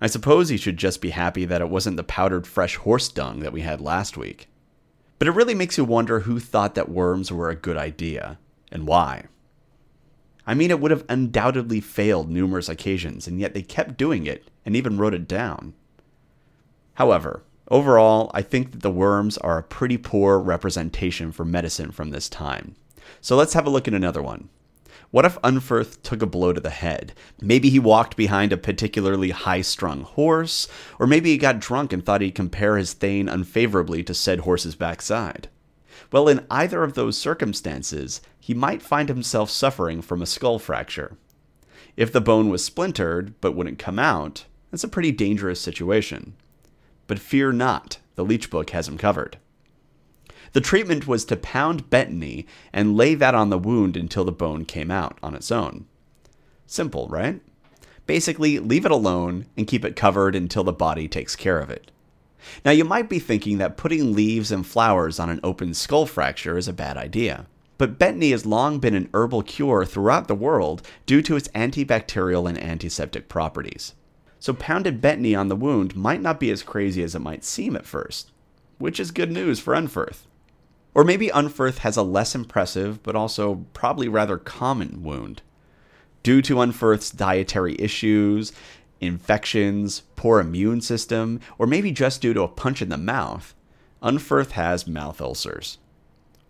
I 0.00 0.06
suppose 0.06 0.48
he 0.48 0.56
should 0.56 0.76
just 0.76 1.00
be 1.00 1.10
happy 1.10 1.44
that 1.44 1.60
it 1.60 1.68
wasn't 1.68 1.96
the 1.96 2.04
powdered 2.04 2.46
fresh 2.46 2.76
horse 2.76 3.08
dung 3.08 3.40
that 3.40 3.52
we 3.52 3.62
had 3.62 3.80
last 3.80 4.16
week. 4.16 4.48
But 5.18 5.26
it 5.26 5.32
really 5.32 5.54
makes 5.54 5.76
you 5.76 5.84
wonder 5.84 6.20
who 6.20 6.38
thought 6.38 6.74
that 6.76 6.88
worms 6.88 7.32
were 7.32 7.50
a 7.50 7.56
good 7.56 7.76
idea, 7.76 8.38
and 8.70 8.86
why. 8.86 9.24
I 10.46 10.54
mean, 10.54 10.70
it 10.70 10.80
would 10.80 10.92
have 10.92 11.04
undoubtedly 11.08 11.80
failed 11.80 12.30
numerous 12.30 12.68
occasions, 12.68 13.26
and 13.26 13.40
yet 13.40 13.54
they 13.54 13.62
kept 13.62 13.98
doing 13.98 14.26
it 14.26 14.48
and 14.64 14.76
even 14.76 14.96
wrote 14.96 15.14
it 15.14 15.26
down. 15.26 15.74
However, 16.94 17.42
overall, 17.70 18.30
I 18.34 18.42
think 18.42 18.72
that 18.72 18.82
the 18.82 18.90
worms 18.90 19.38
are 19.38 19.58
a 19.58 19.62
pretty 19.62 19.96
poor 19.96 20.38
representation 20.38 21.32
for 21.32 21.44
medicine 21.44 21.90
from 21.90 22.10
this 22.10 22.28
time. 22.28 22.74
So 23.20 23.36
let's 23.36 23.54
have 23.54 23.66
a 23.66 23.70
look 23.70 23.88
at 23.88 23.94
another 23.94 24.22
one. 24.22 24.48
What 25.10 25.24
if 25.24 25.40
Unferth 25.40 26.02
took 26.02 26.20
a 26.20 26.26
blow 26.26 26.52
to 26.52 26.60
the 26.60 26.68
head? 26.68 27.14
Maybe 27.40 27.70
he 27.70 27.78
walked 27.78 28.14
behind 28.14 28.52
a 28.52 28.58
particularly 28.58 29.30
high 29.30 29.62
strung 29.62 30.02
horse, 30.02 30.68
or 30.98 31.06
maybe 31.06 31.30
he 31.30 31.38
got 31.38 31.60
drunk 31.60 31.94
and 31.94 32.04
thought 32.04 32.20
he'd 32.20 32.34
compare 32.34 32.76
his 32.76 32.92
thane 32.92 33.26
unfavorably 33.26 34.02
to 34.02 34.12
said 34.12 34.40
horse's 34.40 34.74
backside. 34.74 35.48
Well, 36.12 36.28
in 36.28 36.46
either 36.50 36.84
of 36.84 36.92
those 36.92 37.16
circumstances, 37.16 38.20
he 38.38 38.52
might 38.52 38.82
find 38.82 39.08
himself 39.08 39.48
suffering 39.50 40.02
from 40.02 40.20
a 40.20 40.26
skull 40.26 40.58
fracture. 40.58 41.16
If 41.96 42.12
the 42.12 42.20
bone 42.20 42.50
was 42.50 42.64
splintered 42.64 43.34
but 43.40 43.54
wouldn't 43.56 43.78
come 43.78 43.98
out, 43.98 44.44
that's 44.70 44.84
a 44.84 44.88
pretty 44.88 45.12
dangerous 45.12 45.60
situation. 45.60 46.34
But 47.08 47.18
fear 47.18 47.50
not, 47.50 47.98
the 48.14 48.24
Leech 48.24 48.50
Book 48.50 48.70
has 48.70 48.86
him 48.86 48.96
covered. 48.96 49.38
The 50.52 50.60
treatment 50.60 51.08
was 51.08 51.24
to 51.26 51.36
pound 51.36 51.90
betony 51.90 52.46
and 52.72 52.96
lay 52.96 53.14
that 53.16 53.34
on 53.34 53.50
the 53.50 53.58
wound 53.58 53.96
until 53.96 54.24
the 54.24 54.32
bone 54.32 54.64
came 54.64 54.90
out 54.90 55.18
on 55.22 55.34
its 55.34 55.50
own. 55.50 55.86
Simple, 56.66 57.08
right? 57.08 57.40
Basically, 58.06 58.58
leave 58.58 58.84
it 58.84 58.90
alone 58.90 59.46
and 59.56 59.66
keep 59.66 59.84
it 59.84 59.96
covered 59.96 60.34
until 60.34 60.64
the 60.64 60.72
body 60.72 61.08
takes 61.08 61.34
care 61.34 61.58
of 61.58 61.70
it. 61.70 61.90
Now, 62.64 62.70
you 62.70 62.84
might 62.84 63.08
be 63.08 63.18
thinking 63.18 63.58
that 63.58 63.76
putting 63.76 64.14
leaves 64.14 64.52
and 64.52 64.66
flowers 64.66 65.18
on 65.18 65.28
an 65.28 65.40
open 65.42 65.74
skull 65.74 66.06
fracture 66.06 66.56
is 66.56 66.68
a 66.68 66.72
bad 66.72 66.96
idea. 66.96 67.46
But 67.78 67.98
betony 67.98 68.30
has 68.32 68.46
long 68.46 68.80
been 68.80 68.94
an 68.94 69.08
herbal 69.14 69.42
cure 69.42 69.84
throughout 69.84 70.28
the 70.28 70.34
world 70.34 70.82
due 71.06 71.22
to 71.22 71.36
its 71.36 71.48
antibacterial 71.48 72.48
and 72.48 72.58
antiseptic 72.58 73.28
properties. 73.28 73.94
So, 74.40 74.52
pounded 74.52 75.00
betony 75.00 75.38
on 75.38 75.48
the 75.48 75.56
wound 75.56 75.96
might 75.96 76.20
not 76.20 76.38
be 76.38 76.50
as 76.50 76.62
crazy 76.62 77.02
as 77.02 77.14
it 77.14 77.20
might 77.20 77.44
seem 77.44 77.74
at 77.74 77.86
first, 77.86 78.30
which 78.78 79.00
is 79.00 79.10
good 79.10 79.32
news 79.32 79.58
for 79.58 79.74
Unferth. 79.74 80.26
Or 80.94 81.04
maybe 81.04 81.28
Unferth 81.28 81.78
has 81.78 81.96
a 81.96 82.02
less 82.02 82.34
impressive, 82.34 83.02
but 83.02 83.16
also 83.16 83.66
probably 83.72 84.08
rather 84.08 84.38
common 84.38 85.02
wound. 85.02 85.42
Due 86.22 86.42
to 86.42 86.56
Unferth's 86.56 87.10
dietary 87.10 87.76
issues, 87.78 88.52
infections, 89.00 90.02
poor 90.16 90.40
immune 90.40 90.80
system, 90.80 91.40
or 91.58 91.66
maybe 91.66 91.90
just 91.90 92.20
due 92.20 92.34
to 92.34 92.42
a 92.42 92.48
punch 92.48 92.82
in 92.82 92.88
the 92.88 92.96
mouth, 92.96 93.54
Unferth 94.02 94.52
has 94.52 94.86
mouth 94.86 95.20
ulcers. 95.20 95.78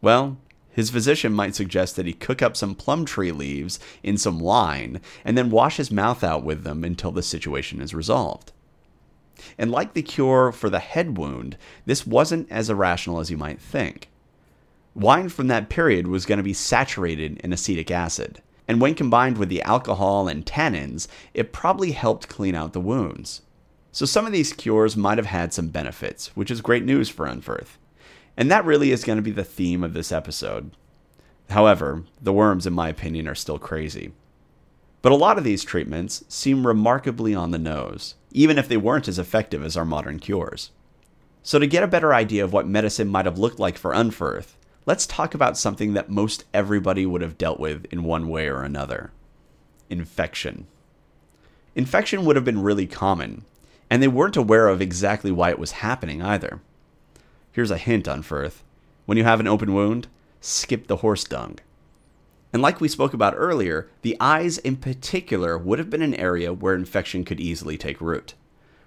Well, 0.01 0.39
his 0.79 0.91
physician 0.91 1.33
might 1.33 1.57
suggest 1.57 1.97
that 1.97 2.07
he 2.07 2.13
cook 2.13 2.41
up 2.41 2.57
some 2.57 2.73
plum 2.73 3.05
tree 3.05 3.33
leaves 3.33 3.81
in 4.05 4.17
some 4.17 4.39
wine 4.39 5.01
and 5.25 5.37
then 5.37 5.51
wash 5.51 5.77
his 5.77 5.91
mouth 5.91 6.23
out 6.23 6.45
with 6.45 6.63
them 6.63 6.85
until 6.85 7.11
the 7.11 7.21
situation 7.21 7.81
is 7.81 7.93
resolved. 7.93 8.53
And 9.59 9.73
like 9.73 9.95
the 9.95 10.03
cure 10.03 10.53
for 10.53 10.71
the 10.71 10.79
head 10.79 11.19
wound, 11.19 11.57
this 11.85 12.07
wasn't 12.07 12.49
as 12.49 12.71
irrational 12.71 13.19
as 13.19 13.29
you 13.29 13.37
might 13.37 13.61
think. 13.61 14.09
Wine 14.95 15.29
from 15.29 15.49
that 15.49 15.69
period 15.69 16.07
was 16.07 16.25
going 16.25 16.37
to 16.37 16.45
be 16.45 16.53
saturated 16.53 17.39
in 17.39 17.53
acetic 17.53 17.91
acid, 17.91 18.41
and 18.69 18.81
when 18.81 18.95
combined 18.95 19.37
with 19.37 19.49
the 19.49 19.63
alcohol 19.63 20.29
and 20.29 20.47
tannins, 20.47 21.09
it 21.35 21.53
probably 21.53 21.91
helped 21.91 22.29
clean 22.29 22.55
out 22.55 22.73
the 22.73 22.79
wounds. 22.79 23.43
So 23.91 24.07
some 24.07 24.27
of 24.27 24.33
these 24.33 24.53
cures 24.53 24.97
might 24.97 25.19
have 25.19 25.27
had 25.27 25.53
some 25.53 25.71
benefits, 25.71 26.29
which 26.37 26.53
is 26.53 26.61
great 26.61 26.85
news 26.85 27.09
for 27.09 27.27
Unferth. 27.27 27.79
And 28.39 28.53
that 28.53 28.65
really 28.65 28.93
is 28.93 29.03
going 29.03 29.17
to 29.17 29.23
be 29.23 29.33
the 29.33 29.43
theme 29.43 29.83
of 29.83 29.95
this 29.95 30.13
episode. 30.13 30.71
However, 31.51 32.05
the 32.23 32.33
worms, 32.33 32.69
in 32.69 32.73
my 32.73 32.89
opinion, 32.89 33.27
are 33.27 33.35
still 33.35 33.59
crazy. 33.59 34.13
But 35.03 35.11
a 35.11 35.17
lot 35.17 35.39
of 35.39 35.45
these 35.45 35.65
treatments 35.65 36.25
seem 36.29 36.65
remarkably 36.65 37.35
on 37.35 37.51
the 37.51 37.59
nose, 37.59 38.15
even 38.31 38.57
if 38.57 38.69
they 38.69 38.77
weren't 38.77 39.09
as 39.09 39.19
effective 39.19 39.65
as 39.65 39.77
our 39.77 39.85
modern 39.85 40.21
cures. 40.21 40.71
So, 41.43 41.59
to 41.59 41.67
get 41.67 41.83
a 41.83 41.89
better 41.89 42.15
idea 42.15 42.45
of 42.45 42.53
what 42.53 42.69
medicine 42.69 43.09
might 43.09 43.25
have 43.25 43.39
looked 43.39 43.59
like 43.59 43.77
for 43.77 43.93
Unferth, 43.93 44.55
let's 44.87 45.07
talk 45.07 45.35
about 45.35 45.59
something 45.59 45.95
that 45.95 46.09
most 46.09 46.45
everybody 46.55 47.07
would 47.07 47.23
have 47.23 47.39
dealt 47.39 47.59
with 47.59 47.87
in 47.87 48.05
one 48.05 48.29
way 48.29 48.47
or 48.47 48.63
another 48.63 49.11
infection. 49.91 50.69
Infection 51.75 52.25
would 52.25 52.37
have 52.37 52.45
been 52.45 52.63
really 52.63 52.87
common, 52.87 53.45
and 53.91 54.01
they 54.01 54.09
weren't 54.09 54.37
aware 54.37 54.69
of 54.69 54.81
exactly 54.81 55.33
why 55.33 55.51
it 55.51 55.59
was 55.59 55.73
happening 55.73 56.23
either. 56.23 56.61
Here's 57.59 57.73
a 57.73 57.77
hint 57.77 58.07
Unferth. 58.07 58.63
when 59.05 59.19
you 59.19 59.25
have 59.25 59.41
an 59.41 59.49
open 59.49 59.75
wound, 59.75 60.07
skip 60.41 60.87
the 60.87 60.99
horse 60.99 61.25
dung. 61.25 61.59
And 62.53 62.63
like 62.63 62.81
we 62.81 62.87
spoke 62.87 63.13
about 63.13 63.35
earlier, 63.37 63.91
the 64.03 64.17
eyes 64.21 64.59
in 64.59 64.77
particular 64.77 65.59
would 65.59 65.81
have 65.81 65.91
been 65.91 66.03
an 66.03 66.15
area 66.15 66.53
where 66.53 66.77
infection 66.77 67.25
could 67.25 67.41
easily 67.41 67.77
take 67.77 68.01
root. 68.01 68.35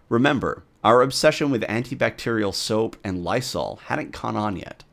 Remember, 0.08 0.64
our 0.86 1.02
obsession 1.02 1.52
with 1.52 1.64
antibacterial 1.64 2.56
soap 2.56 2.96
and 3.04 3.26
Lysol 3.26 3.82
hadn't 3.88 4.14
caught 4.14 4.38
on 4.38 4.56
yet. 4.56 4.86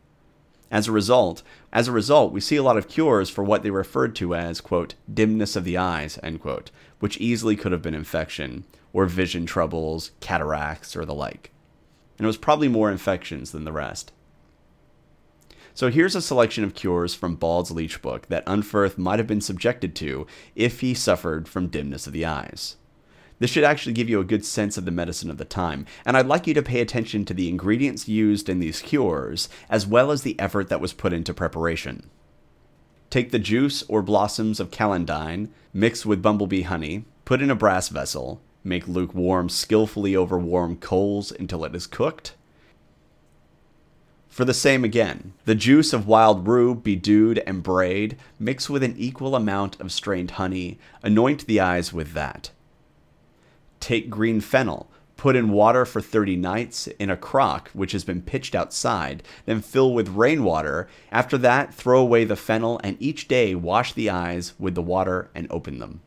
As 0.72 0.88
a 0.88 0.92
result, 0.92 1.44
as 1.72 1.86
a 1.86 1.92
result, 1.92 2.32
we 2.32 2.40
see 2.40 2.56
a 2.56 2.64
lot 2.64 2.78
of 2.78 2.88
cures 2.88 3.30
for 3.30 3.44
what 3.44 3.62
they 3.62 3.70
referred 3.70 4.16
to 4.16 4.34
as 4.34 4.60
quote 4.60 4.96
dimness 5.08 5.54
of 5.54 5.62
the 5.62 5.76
eyes 5.76 6.18
end 6.20 6.40
quote, 6.40 6.72
which 6.98 7.18
easily 7.18 7.54
could 7.54 7.70
have 7.70 7.82
been 7.82 7.94
infection 7.94 8.64
or 8.92 9.06
vision 9.06 9.46
troubles, 9.46 10.10
cataracts, 10.18 10.96
or 10.96 11.04
the 11.04 11.14
like. 11.14 11.52
And 12.18 12.24
it 12.24 12.26
was 12.26 12.36
probably 12.36 12.68
more 12.68 12.90
infections 12.90 13.52
than 13.52 13.64
the 13.64 13.72
rest. 13.72 14.12
So 15.72 15.90
here's 15.90 16.16
a 16.16 16.20
selection 16.20 16.64
of 16.64 16.74
cures 16.74 17.14
from 17.14 17.36
Bald's 17.36 17.70
Leech 17.70 18.02
Book 18.02 18.26
that 18.26 18.44
Unferth 18.46 18.98
might 18.98 19.20
have 19.20 19.28
been 19.28 19.40
subjected 19.40 19.94
to 19.96 20.26
if 20.56 20.80
he 20.80 20.92
suffered 20.92 21.48
from 21.48 21.68
dimness 21.68 22.08
of 22.08 22.12
the 22.12 22.24
eyes. 22.24 22.76
This 23.38 23.50
should 23.50 23.62
actually 23.62 23.92
give 23.92 24.08
you 24.08 24.18
a 24.18 24.24
good 24.24 24.44
sense 24.44 24.76
of 24.76 24.84
the 24.84 24.90
medicine 24.90 25.30
of 25.30 25.38
the 25.38 25.44
time, 25.44 25.86
and 26.04 26.16
I'd 26.16 26.26
like 26.26 26.48
you 26.48 26.54
to 26.54 26.62
pay 26.62 26.80
attention 26.80 27.24
to 27.26 27.34
the 27.34 27.48
ingredients 27.48 28.08
used 28.08 28.48
in 28.48 28.58
these 28.58 28.82
cures, 28.82 29.48
as 29.70 29.86
well 29.86 30.10
as 30.10 30.22
the 30.22 30.38
effort 30.40 30.68
that 30.68 30.80
was 30.80 30.92
put 30.92 31.12
into 31.12 31.32
preparation. 31.32 32.10
Take 33.10 33.30
the 33.30 33.38
juice 33.38 33.84
or 33.88 34.02
blossoms 34.02 34.58
of 34.58 34.72
celandine, 34.72 35.50
mix 35.72 36.04
with 36.04 36.22
bumblebee 36.22 36.62
honey, 36.62 37.04
put 37.24 37.40
in 37.40 37.50
a 37.50 37.54
brass 37.54 37.88
vessel, 37.88 38.40
make 38.64 38.88
lukewarm 38.88 39.48
skillfully 39.48 40.14
over 40.14 40.38
warm 40.38 40.76
coals 40.76 41.32
until 41.32 41.64
it 41.64 41.74
is 41.74 41.86
cooked, 41.86 42.34
for 44.38 44.44
the 44.44 44.54
same 44.54 44.84
again, 44.84 45.32
the 45.46 45.56
juice 45.56 45.92
of 45.92 46.06
wild 46.06 46.46
rue, 46.46 46.72
bedewed 46.72 47.38
and 47.44 47.60
brayed, 47.60 48.16
mix 48.38 48.70
with 48.70 48.84
an 48.84 48.94
equal 48.96 49.34
amount 49.34 49.80
of 49.80 49.90
strained 49.90 50.30
honey, 50.30 50.78
anoint 51.02 51.46
the 51.46 51.58
eyes 51.58 51.92
with 51.92 52.12
that. 52.12 52.52
Take 53.80 54.08
green 54.08 54.40
fennel, 54.40 54.88
put 55.16 55.34
in 55.34 55.50
water 55.50 55.84
for 55.84 56.00
30 56.00 56.36
nights 56.36 56.86
in 57.00 57.10
a 57.10 57.16
crock 57.16 57.70
which 57.72 57.90
has 57.90 58.04
been 58.04 58.22
pitched 58.22 58.54
outside, 58.54 59.24
then 59.44 59.60
fill 59.60 59.92
with 59.92 60.10
rainwater. 60.10 60.86
After 61.10 61.36
that, 61.38 61.74
throw 61.74 62.00
away 62.00 62.24
the 62.24 62.36
fennel 62.36 62.80
and 62.84 62.96
each 63.00 63.26
day 63.26 63.56
wash 63.56 63.92
the 63.92 64.08
eyes 64.08 64.52
with 64.56 64.76
the 64.76 64.82
water 64.82 65.30
and 65.34 65.48
open 65.50 65.80
them. 65.80 66.00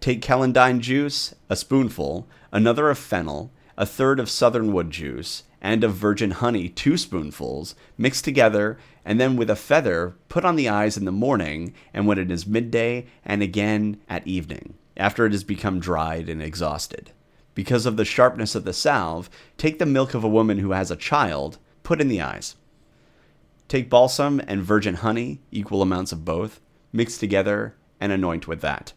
Take 0.00 0.20
celandine 0.22 0.80
juice, 0.80 1.34
a 1.48 1.56
spoonful, 1.56 2.28
another 2.52 2.90
of 2.90 2.98
fennel, 2.98 3.52
a 3.76 3.86
third 3.86 4.20
of 4.20 4.30
southernwood 4.30 4.90
juice, 4.90 5.44
and 5.60 5.82
of 5.82 5.94
virgin 5.94 6.30
honey, 6.30 6.68
two 6.68 6.96
spoonfuls, 6.96 7.74
mix 7.98 8.22
together, 8.22 8.78
and 9.04 9.20
then 9.20 9.36
with 9.36 9.50
a 9.50 9.56
feather 9.56 10.16
put 10.28 10.44
on 10.44 10.56
the 10.56 10.68
eyes 10.68 10.96
in 10.96 11.04
the 11.04 11.12
morning, 11.12 11.74
and 11.92 12.06
when 12.06 12.18
it 12.18 12.30
is 12.30 12.46
midday, 12.46 13.06
and 13.24 13.42
again 13.42 14.00
at 14.08 14.26
evening, 14.26 14.74
after 14.96 15.26
it 15.26 15.32
has 15.32 15.44
become 15.44 15.80
dried 15.80 16.28
and 16.28 16.42
exhausted. 16.42 17.10
Because 17.54 17.86
of 17.86 17.96
the 17.96 18.04
sharpness 18.04 18.54
of 18.54 18.64
the 18.64 18.72
salve, 18.72 19.30
take 19.56 19.78
the 19.78 19.86
milk 19.86 20.14
of 20.14 20.22
a 20.22 20.28
woman 20.28 20.58
who 20.58 20.72
has 20.72 20.90
a 20.90 20.96
child, 20.96 21.58
put 21.82 22.00
in 22.00 22.08
the 22.08 22.20
eyes. 22.20 22.54
Take 23.66 23.90
balsam 23.90 24.40
and 24.46 24.62
virgin 24.62 24.96
honey, 24.96 25.40
equal 25.50 25.82
amounts 25.82 26.12
of 26.12 26.24
both, 26.24 26.60
mix 26.92 27.18
together, 27.18 27.74
and 27.98 28.12
anoint 28.12 28.46
with 28.46 28.60
that. 28.60 28.92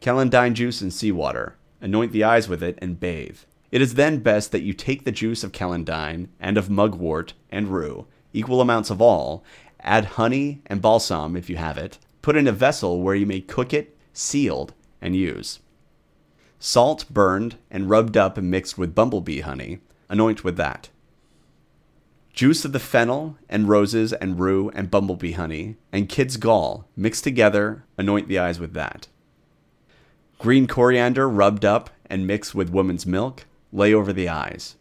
Celandine 0.00 0.54
juice 0.54 0.80
and 0.80 0.92
seawater, 0.92 1.56
anoint 1.82 2.12
the 2.12 2.24
eyes 2.24 2.48
with 2.48 2.62
it, 2.62 2.78
and 2.80 2.98
bathe. 2.98 3.40
It 3.70 3.82
is 3.82 3.94
then 3.94 4.20
best 4.20 4.50
that 4.50 4.62
you 4.62 4.72
take 4.72 5.04
the 5.04 5.12
juice 5.12 5.44
of 5.44 5.52
celandine 5.52 6.28
and 6.40 6.56
of 6.56 6.70
mugwort 6.70 7.34
and 7.50 7.68
rue, 7.68 8.06
equal 8.32 8.62
amounts 8.62 8.88
of 8.88 9.02
all, 9.02 9.44
add 9.80 10.16
honey 10.16 10.62
and 10.66 10.80
balsam 10.80 11.36
if 11.36 11.50
you 11.50 11.56
have 11.56 11.76
it, 11.76 11.98
put 12.22 12.34
in 12.34 12.48
a 12.48 12.52
vessel 12.52 13.02
where 13.02 13.14
you 13.14 13.26
may 13.26 13.40
cook 13.40 13.74
it, 13.74 13.94
sealed, 14.14 14.72
and 15.02 15.14
use. 15.14 15.60
Salt 16.58 17.04
burned 17.10 17.56
and 17.70 17.90
rubbed 17.90 18.16
up 18.16 18.38
and 18.38 18.50
mixed 18.50 18.78
with 18.78 18.94
bumblebee 18.94 19.40
honey, 19.40 19.80
anoint 20.08 20.44
with 20.44 20.56
that. 20.56 20.88
Juice 22.32 22.64
of 22.64 22.72
the 22.72 22.78
fennel 22.78 23.36
and 23.48 23.68
roses 23.68 24.14
and 24.14 24.40
rue 24.40 24.70
and 24.74 24.90
bumblebee 24.90 25.32
honey 25.32 25.76
and 25.92 26.08
kid's 26.08 26.38
gall 26.38 26.86
mixed 26.96 27.24
together, 27.24 27.84
anoint 27.98 28.28
the 28.28 28.38
eyes 28.38 28.58
with 28.58 28.72
that. 28.72 29.08
Green 30.40 30.66
coriander 30.66 31.28
rubbed 31.28 31.66
up 31.66 31.90
and 32.06 32.26
mixed 32.26 32.54
with 32.54 32.70
woman's 32.70 33.04
milk, 33.04 33.44
lay 33.74 33.92
over 33.92 34.10
the 34.10 34.26
eyes. 34.26 34.74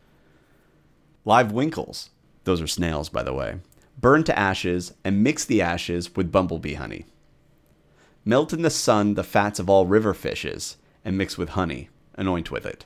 Live 1.25 1.51
winkles, 1.51 2.11
those 2.45 2.61
are 2.61 2.67
snails, 2.67 3.09
by 3.09 3.23
the 3.23 3.33
way, 3.33 3.59
burn 3.99 4.23
to 4.23 4.39
ashes 4.39 4.93
and 5.03 5.21
mix 5.21 5.43
the 5.43 5.61
ashes 5.61 6.15
with 6.15 6.31
bumblebee 6.31 6.75
honey. 6.75 7.05
Melt 8.23 8.53
in 8.53 8.61
the 8.61 8.69
sun 8.69 9.15
the 9.15 9.23
fats 9.23 9.59
of 9.59 9.69
all 9.69 9.85
river 9.85 10.13
fishes 10.13 10.77
and 11.03 11.17
mix 11.17 11.37
with 11.37 11.49
honey, 11.49 11.89
anoint 12.15 12.51
with 12.51 12.65
it. 12.65 12.85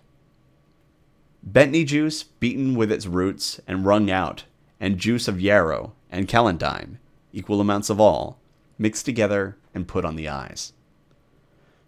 Betony 1.48 1.86
juice 1.86 2.24
beaten 2.24 2.74
with 2.74 2.92
its 2.92 3.06
roots 3.06 3.62
and 3.68 3.86
wrung 3.86 4.10
out, 4.10 4.46
and 4.80 4.98
juice 4.98 5.28
of 5.28 5.40
yarrow 5.40 5.94
and 6.10 6.28
celandine, 6.28 6.98
equal 7.34 7.62
amounts 7.62 7.92
of 7.92 8.00
all, 8.00 8.40
mixed 8.80 9.06
together 9.06 9.58
and 9.76 9.88
put 9.88 10.04
on 10.04 10.16
the 10.16 10.28
eyes. 10.28 10.74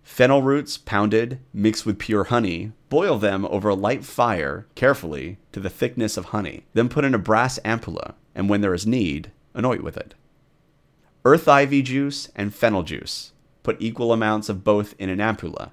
Fennel 0.05 0.43
roots 0.43 0.77
pounded, 0.77 1.39
mixed 1.51 1.83
with 1.83 1.97
pure 1.97 2.25
honey. 2.25 2.71
Boil 2.89 3.17
them 3.17 3.43
over 3.45 3.69
a 3.69 3.75
light 3.75 4.05
fire, 4.05 4.67
carefully, 4.75 5.39
to 5.51 5.59
the 5.59 5.69
thickness 5.69 6.15
of 6.15 6.25
honey. 6.25 6.63
Then 6.73 6.89
put 6.89 7.03
in 7.03 7.15
a 7.15 7.19
brass 7.19 7.59
ampulla, 7.65 8.13
and 8.35 8.47
when 8.47 8.61
there 8.61 8.75
is 8.75 8.85
need, 8.85 9.31
anoint 9.55 9.83
with 9.83 9.97
it. 9.97 10.13
Earth 11.25 11.47
ivy 11.47 11.81
juice 11.81 12.29
and 12.35 12.53
fennel 12.53 12.83
juice. 12.83 13.33
Put 13.63 13.81
equal 13.81 14.13
amounts 14.13 14.47
of 14.47 14.63
both 14.63 14.93
in 14.99 15.09
an 15.09 15.17
ampulla. 15.17 15.71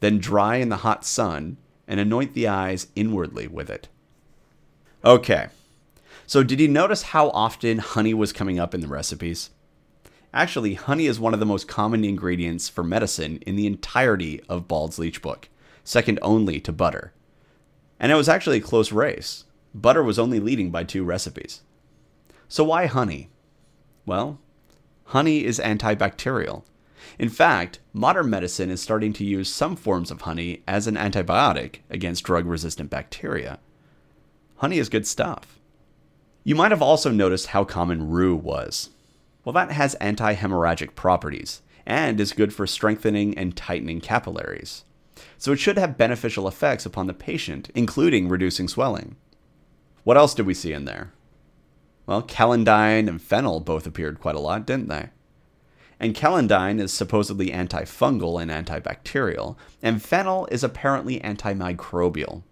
Then 0.00 0.18
dry 0.18 0.56
in 0.56 0.68
the 0.68 0.84
hot 0.84 1.04
sun 1.06 1.56
and 1.88 1.98
anoint 1.98 2.34
the 2.34 2.46
eyes 2.46 2.88
inwardly 2.94 3.48
with 3.48 3.70
it. 3.70 3.88
Okay, 5.02 5.48
so 6.26 6.42
did 6.42 6.60
you 6.60 6.68
notice 6.68 7.02
how 7.02 7.30
often 7.30 7.78
honey 7.78 8.12
was 8.12 8.32
coming 8.32 8.58
up 8.58 8.74
in 8.74 8.82
the 8.82 8.88
recipes? 8.88 9.50
Actually, 10.34 10.74
honey 10.74 11.06
is 11.06 11.20
one 11.20 11.32
of 11.32 11.38
the 11.38 11.46
most 11.46 11.68
common 11.68 12.04
ingredients 12.04 12.68
for 12.68 12.82
medicine 12.82 13.38
in 13.46 13.54
the 13.54 13.68
entirety 13.68 14.40
of 14.48 14.66
Bald's 14.66 14.98
Leech 14.98 15.22
Book, 15.22 15.48
second 15.84 16.18
only 16.22 16.58
to 16.58 16.72
butter. 16.72 17.12
And 18.00 18.10
it 18.10 18.16
was 18.16 18.28
actually 18.28 18.56
a 18.56 18.60
close 18.60 18.90
race. 18.90 19.44
Butter 19.72 20.02
was 20.02 20.18
only 20.18 20.40
leading 20.40 20.72
by 20.72 20.82
two 20.82 21.04
recipes. 21.04 21.62
So 22.48 22.64
why 22.64 22.86
honey? 22.86 23.30
Well, 24.06 24.40
honey 25.04 25.44
is 25.44 25.60
antibacterial. 25.60 26.64
In 27.16 27.28
fact, 27.28 27.78
modern 27.92 28.28
medicine 28.28 28.70
is 28.70 28.82
starting 28.82 29.12
to 29.12 29.24
use 29.24 29.48
some 29.48 29.76
forms 29.76 30.10
of 30.10 30.22
honey 30.22 30.64
as 30.66 30.88
an 30.88 30.96
antibiotic 30.96 31.76
against 31.88 32.24
drug 32.24 32.44
resistant 32.44 32.90
bacteria. 32.90 33.60
Honey 34.56 34.78
is 34.78 34.88
good 34.88 35.06
stuff. 35.06 35.60
You 36.42 36.56
might 36.56 36.72
have 36.72 36.82
also 36.82 37.12
noticed 37.12 37.48
how 37.48 37.62
common 37.62 38.10
rue 38.10 38.34
was. 38.34 38.90
Well, 39.44 39.52
that 39.52 39.72
has 39.72 39.94
anti 39.96 40.34
hemorrhagic 40.34 40.94
properties 40.94 41.62
and 41.86 42.18
is 42.18 42.32
good 42.32 42.54
for 42.54 42.66
strengthening 42.66 43.36
and 43.36 43.56
tightening 43.56 44.00
capillaries. 44.00 44.84
So 45.38 45.52
it 45.52 45.58
should 45.58 45.78
have 45.78 45.98
beneficial 45.98 46.48
effects 46.48 46.86
upon 46.86 47.06
the 47.06 47.14
patient, 47.14 47.70
including 47.74 48.28
reducing 48.28 48.68
swelling. 48.68 49.16
What 50.02 50.16
else 50.16 50.34
did 50.34 50.46
we 50.46 50.54
see 50.54 50.72
in 50.72 50.86
there? 50.86 51.12
Well, 52.06 52.22
celandine 52.22 53.08
and 53.08 53.20
fennel 53.20 53.60
both 53.60 53.86
appeared 53.86 54.20
quite 54.20 54.34
a 54.34 54.40
lot, 54.40 54.66
didn't 54.66 54.88
they? 54.88 55.10
And 56.00 56.14
celandine 56.14 56.80
is 56.80 56.92
supposedly 56.92 57.50
antifungal 57.50 58.40
and 58.42 58.50
antibacterial, 58.50 59.56
and 59.82 60.02
fennel 60.02 60.46
is 60.50 60.64
apparently 60.64 61.20
antimicrobial. 61.20 62.42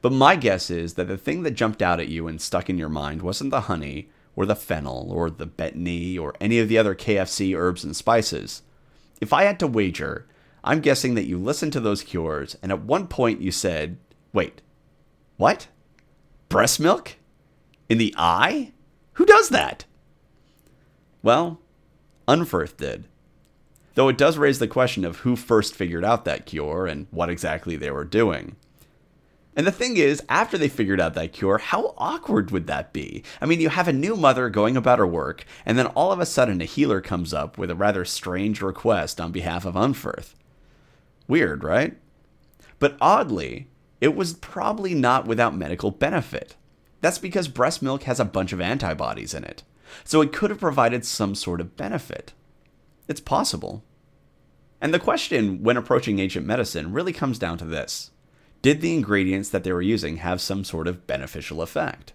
But 0.00 0.12
my 0.12 0.36
guess 0.36 0.70
is 0.70 0.94
that 0.94 1.08
the 1.08 1.18
thing 1.18 1.42
that 1.42 1.52
jumped 1.52 1.82
out 1.82 2.00
at 2.00 2.08
you 2.08 2.26
and 2.26 2.40
stuck 2.40 2.70
in 2.70 2.78
your 2.78 2.88
mind 2.88 3.22
wasn't 3.22 3.50
the 3.50 3.62
honey 3.62 4.08
or 4.36 4.46
the 4.46 4.56
fennel 4.56 5.10
or 5.10 5.30
the 5.30 5.46
betony 5.46 6.18
or 6.18 6.34
any 6.40 6.58
of 6.58 6.68
the 6.68 6.78
other 6.78 6.94
KFC 6.94 7.56
herbs 7.56 7.84
and 7.84 7.94
spices. 7.94 8.62
If 9.20 9.32
I 9.32 9.44
had 9.44 9.58
to 9.60 9.66
wager, 9.66 10.26
I'm 10.64 10.80
guessing 10.80 11.14
that 11.14 11.26
you 11.26 11.38
listened 11.38 11.72
to 11.74 11.80
those 11.80 12.02
cures 12.02 12.56
and 12.62 12.72
at 12.72 12.82
one 12.82 13.06
point 13.06 13.40
you 13.40 13.50
said, 13.50 13.98
wait, 14.32 14.62
what? 15.36 15.68
Breast 16.48 16.80
milk? 16.80 17.16
In 17.88 17.98
the 17.98 18.14
eye? 18.16 18.72
Who 19.14 19.26
does 19.26 19.50
that? 19.50 19.84
Well, 21.22 21.60
Unferth 22.26 22.76
did. 22.76 23.06
Though 23.94 24.08
it 24.08 24.16
does 24.16 24.38
raise 24.38 24.58
the 24.58 24.68
question 24.68 25.04
of 25.04 25.18
who 25.18 25.36
first 25.36 25.74
figured 25.74 26.04
out 26.04 26.24
that 26.24 26.46
cure 26.46 26.86
and 26.86 27.06
what 27.10 27.28
exactly 27.28 27.76
they 27.76 27.90
were 27.90 28.04
doing. 28.04 28.56
And 29.54 29.66
the 29.66 29.72
thing 29.72 29.98
is, 29.98 30.22
after 30.28 30.56
they 30.56 30.68
figured 30.68 31.00
out 31.00 31.14
that 31.14 31.32
cure, 31.32 31.58
how 31.58 31.94
awkward 31.98 32.50
would 32.50 32.66
that 32.68 32.92
be? 32.92 33.22
I 33.40 33.46
mean, 33.46 33.60
you 33.60 33.68
have 33.68 33.88
a 33.88 33.92
new 33.92 34.16
mother 34.16 34.48
going 34.48 34.76
about 34.76 34.98
her 34.98 35.06
work, 35.06 35.44
and 35.66 35.78
then 35.78 35.86
all 35.88 36.10
of 36.10 36.20
a 36.20 36.26
sudden 36.26 36.62
a 36.62 36.64
healer 36.64 37.02
comes 37.02 37.34
up 37.34 37.58
with 37.58 37.70
a 37.70 37.74
rather 37.74 38.04
strange 38.04 38.62
request 38.62 39.20
on 39.20 39.30
behalf 39.30 39.66
of 39.66 39.74
Unferth. 39.74 40.34
Weird, 41.28 41.62
right? 41.62 41.98
But 42.78 42.96
oddly, 43.00 43.68
it 44.00 44.16
was 44.16 44.32
probably 44.34 44.94
not 44.94 45.26
without 45.26 45.54
medical 45.54 45.90
benefit. 45.90 46.56
That's 47.02 47.18
because 47.18 47.48
breast 47.48 47.82
milk 47.82 48.04
has 48.04 48.18
a 48.18 48.24
bunch 48.24 48.52
of 48.52 48.60
antibodies 48.60 49.34
in 49.34 49.44
it, 49.44 49.64
so 50.02 50.22
it 50.22 50.32
could 50.32 50.50
have 50.50 50.60
provided 50.60 51.04
some 51.04 51.34
sort 51.34 51.60
of 51.60 51.76
benefit. 51.76 52.32
It's 53.06 53.20
possible. 53.20 53.84
And 54.80 54.94
the 54.94 54.98
question 54.98 55.62
when 55.62 55.76
approaching 55.76 56.18
ancient 56.20 56.46
medicine 56.46 56.92
really 56.92 57.12
comes 57.12 57.38
down 57.38 57.58
to 57.58 57.64
this 57.64 58.11
Did 58.62 58.80
the 58.80 58.94
ingredients 58.94 59.48
that 59.50 59.64
they 59.64 59.72
were 59.72 59.82
using 59.82 60.18
have 60.18 60.40
some 60.40 60.64
sort 60.64 60.88
of 60.88 61.06
beneficial 61.06 61.60
effect? 61.60 62.12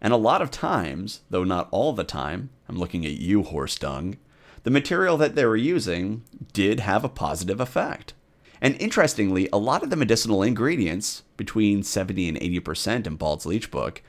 And 0.00 0.12
a 0.12 0.18
lot 0.18 0.40
of 0.40 0.50
times, 0.50 1.20
though 1.30 1.44
not 1.44 1.68
all 1.70 1.92
the 1.92 2.04
time, 2.04 2.50
I'm 2.68 2.78
looking 2.78 3.04
at 3.04 3.12
you, 3.12 3.42
horse 3.42 3.76
dung, 3.76 4.16
the 4.62 4.70
material 4.70 5.16
that 5.18 5.34
they 5.34 5.44
were 5.44 5.56
using 5.56 6.22
did 6.52 6.80
have 6.80 7.04
a 7.04 7.08
positive 7.08 7.60
effect. 7.60 8.14
And 8.60 8.80
interestingly, 8.80 9.48
a 9.52 9.58
lot 9.58 9.82
of 9.82 9.90
the 9.90 9.96
medicinal 9.96 10.42
ingredients, 10.42 11.22
between 11.36 11.82
70 11.82 12.28
and 12.28 12.40
80% 12.40 13.06
in 13.06 13.16
Bald's 13.16 13.44
Leech 13.44 13.70
book, 13.70 14.00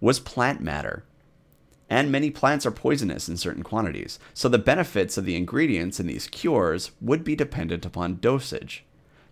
was 0.00 0.20
plant 0.20 0.60
matter 0.60 1.04
and 1.90 2.10
many 2.10 2.30
plants 2.30 2.64
are 2.64 2.70
poisonous 2.70 3.28
in 3.28 3.36
certain 3.36 3.62
quantities, 3.62 4.18
so 4.32 4.48
the 4.48 4.58
benefits 4.58 5.18
of 5.18 5.24
the 5.24 5.36
ingredients 5.36 6.00
in 6.00 6.06
these 6.06 6.26
cures 6.26 6.90
would 7.00 7.22
be 7.22 7.36
dependent 7.36 7.84
upon 7.84 8.18
dosage. 8.20 8.84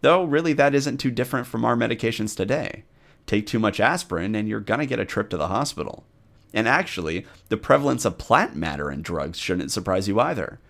Though, 0.03 0.25
really, 0.25 0.53
that 0.53 0.75
isn't 0.75 0.99
too 0.99 1.11
different 1.11 1.47
from 1.47 1.65
our 1.65 1.75
medications 1.75 2.37
today. 2.37 2.85
Take 3.27 3.47
too 3.47 3.59
much 3.59 3.81
aspirin, 3.81 4.35
and 4.35 4.49
you're 4.49 4.61
gonna 4.61 4.87
get 4.87 5.01
a 5.01 5.05
trip 5.05 5.31
to 5.31 5.37
the 5.37 5.49
hospital. 5.49 6.05
And 6.53 6.69
actually, 6.69 7.27
the 7.49 7.57
prevalence 7.57 8.05
of 8.05 8.19
plant 8.19 8.55
matter 8.55 8.91
in 8.91 9.01
drugs 9.01 9.39
shouldn't 9.39 9.73
surprise 9.73 10.07
you 10.07 10.21
either. 10.21 10.61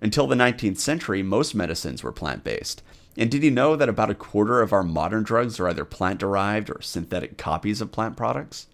Until 0.00 0.26
the 0.26 0.36
19th 0.36 0.78
century, 0.78 1.22
most 1.22 1.54
medicines 1.54 2.02
were 2.02 2.12
plant 2.12 2.44
based. 2.44 2.82
And 3.16 3.30
did 3.30 3.42
you 3.42 3.50
know 3.50 3.74
that 3.76 3.88
about 3.88 4.10
a 4.10 4.14
quarter 4.14 4.60
of 4.60 4.72
our 4.72 4.82
modern 4.82 5.22
drugs 5.22 5.58
are 5.58 5.68
either 5.68 5.84
plant 5.84 6.20
derived 6.20 6.68
or 6.68 6.82
synthetic 6.82 7.38
copies 7.38 7.80
of 7.80 7.92
plant 7.92 8.16
products? 8.16 8.66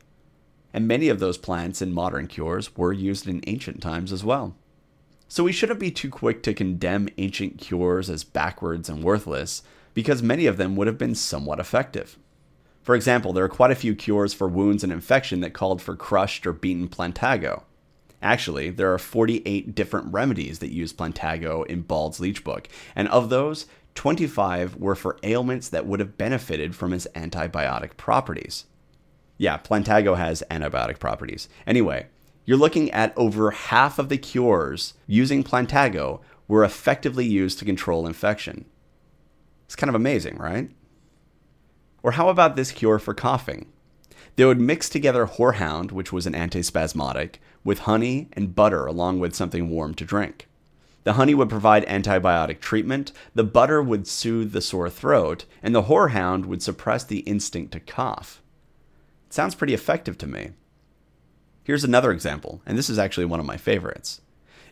and 0.72 0.86
many 0.86 1.08
of 1.08 1.18
those 1.18 1.38
plants 1.38 1.80
in 1.80 1.92
modern 1.92 2.26
cures 2.26 2.76
were 2.76 2.92
used 2.92 3.26
in 3.26 3.42
ancient 3.46 3.80
times 3.80 4.12
as 4.12 4.24
well. 4.24 4.54
So 5.26 5.44
we 5.44 5.52
shouldn't 5.52 5.80
be 5.80 5.90
too 5.90 6.10
quick 6.10 6.42
to 6.44 6.54
condemn 6.54 7.08
ancient 7.18 7.58
cures 7.58 8.08
as 8.08 8.24
backwards 8.24 8.88
and 8.88 9.02
worthless, 9.02 9.62
because 9.98 10.22
many 10.22 10.46
of 10.46 10.58
them 10.58 10.76
would 10.76 10.86
have 10.86 10.96
been 10.96 11.12
somewhat 11.12 11.58
effective. 11.58 12.16
For 12.84 12.94
example, 12.94 13.32
there 13.32 13.42
are 13.42 13.48
quite 13.48 13.72
a 13.72 13.74
few 13.74 13.96
cures 13.96 14.32
for 14.32 14.46
wounds 14.46 14.84
and 14.84 14.92
infection 14.92 15.40
that 15.40 15.54
called 15.54 15.82
for 15.82 15.96
crushed 15.96 16.46
or 16.46 16.52
beaten 16.52 16.86
plantago. 16.86 17.64
Actually, 18.22 18.70
there 18.70 18.94
are 18.94 18.98
48 19.00 19.74
different 19.74 20.12
remedies 20.12 20.60
that 20.60 20.70
use 20.70 20.92
plantago 20.92 21.66
in 21.66 21.80
Bald's 21.80 22.20
Leech 22.20 22.44
book, 22.44 22.68
and 22.94 23.08
of 23.08 23.28
those, 23.28 23.66
25 23.96 24.76
were 24.76 24.94
for 24.94 25.18
ailments 25.24 25.68
that 25.70 25.84
would 25.84 25.98
have 25.98 26.16
benefited 26.16 26.76
from 26.76 26.92
its 26.92 27.08
antibiotic 27.16 27.96
properties. 27.96 28.66
Yeah, 29.36 29.58
Plantago 29.58 30.16
has 30.16 30.44
antibiotic 30.48 31.00
properties. 31.00 31.48
Anyway, 31.66 32.06
you're 32.44 32.56
looking 32.56 32.88
at 32.92 33.18
over 33.18 33.50
half 33.50 33.98
of 33.98 34.10
the 34.10 34.18
cures 34.18 34.94
using 35.08 35.42
Plantago 35.42 36.20
were 36.46 36.62
effectively 36.62 37.26
used 37.26 37.58
to 37.58 37.64
control 37.64 38.06
infection. 38.06 38.66
It's 39.68 39.76
kind 39.76 39.90
of 39.90 39.94
amazing, 39.94 40.38
right? 40.38 40.70
Or 42.02 42.12
how 42.12 42.30
about 42.30 42.56
this 42.56 42.72
cure 42.72 42.98
for 42.98 43.12
coughing? 43.12 43.66
They 44.36 44.46
would 44.46 44.60
mix 44.60 44.88
together 44.88 45.26
horehound, 45.26 45.92
which 45.92 46.10
was 46.10 46.26
an 46.26 46.32
antispasmodic, 46.32 47.34
with 47.64 47.80
honey 47.80 48.28
and 48.32 48.54
butter 48.54 48.86
along 48.86 49.20
with 49.20 49.34
something 49.34 49.68
warm 49.68 49.92
to 49.96 50.06
drink. 50.06 50.48
The 51.04 51.14
honey 51.14 51.34
would 51.34 51.50
provide 51.50 51.84
antibiotic 51.86 52.60
treatment, 52.60 53.12
the 53.34 53.44
butter 53.44 53.82
would 53.82 54.06
soothe 54.06 54.52
the 54.52 54.62
sore 54.62 54.88
throat, 54.88 55.44
and 55.62 55.74
the 55.74 55.82
horehound 55.82 56.46
would 56.46 56.62
suppress 56.62 57.04
the 57.04 57.20
instinct 57.20 57.72
to 57.72 57.80
cough. 57.80 58.40
It 59.26 59.34
sounds 59.34 59.54
pretty 59.54 59.74
effective 59.74 60.16
to 60.18 60.26
me. 60.26 60.52
Here's 61.62 61.84
another 61.84 62.10
example, 62.10 62.62
and 62.64 62.78
this 62.78 62.88
is 62.88 62.98
actually 62.98 63.26
one 63.26 63.40
of 63.40 63.44
my 63.44 63.58
favorites. 63.58 64.22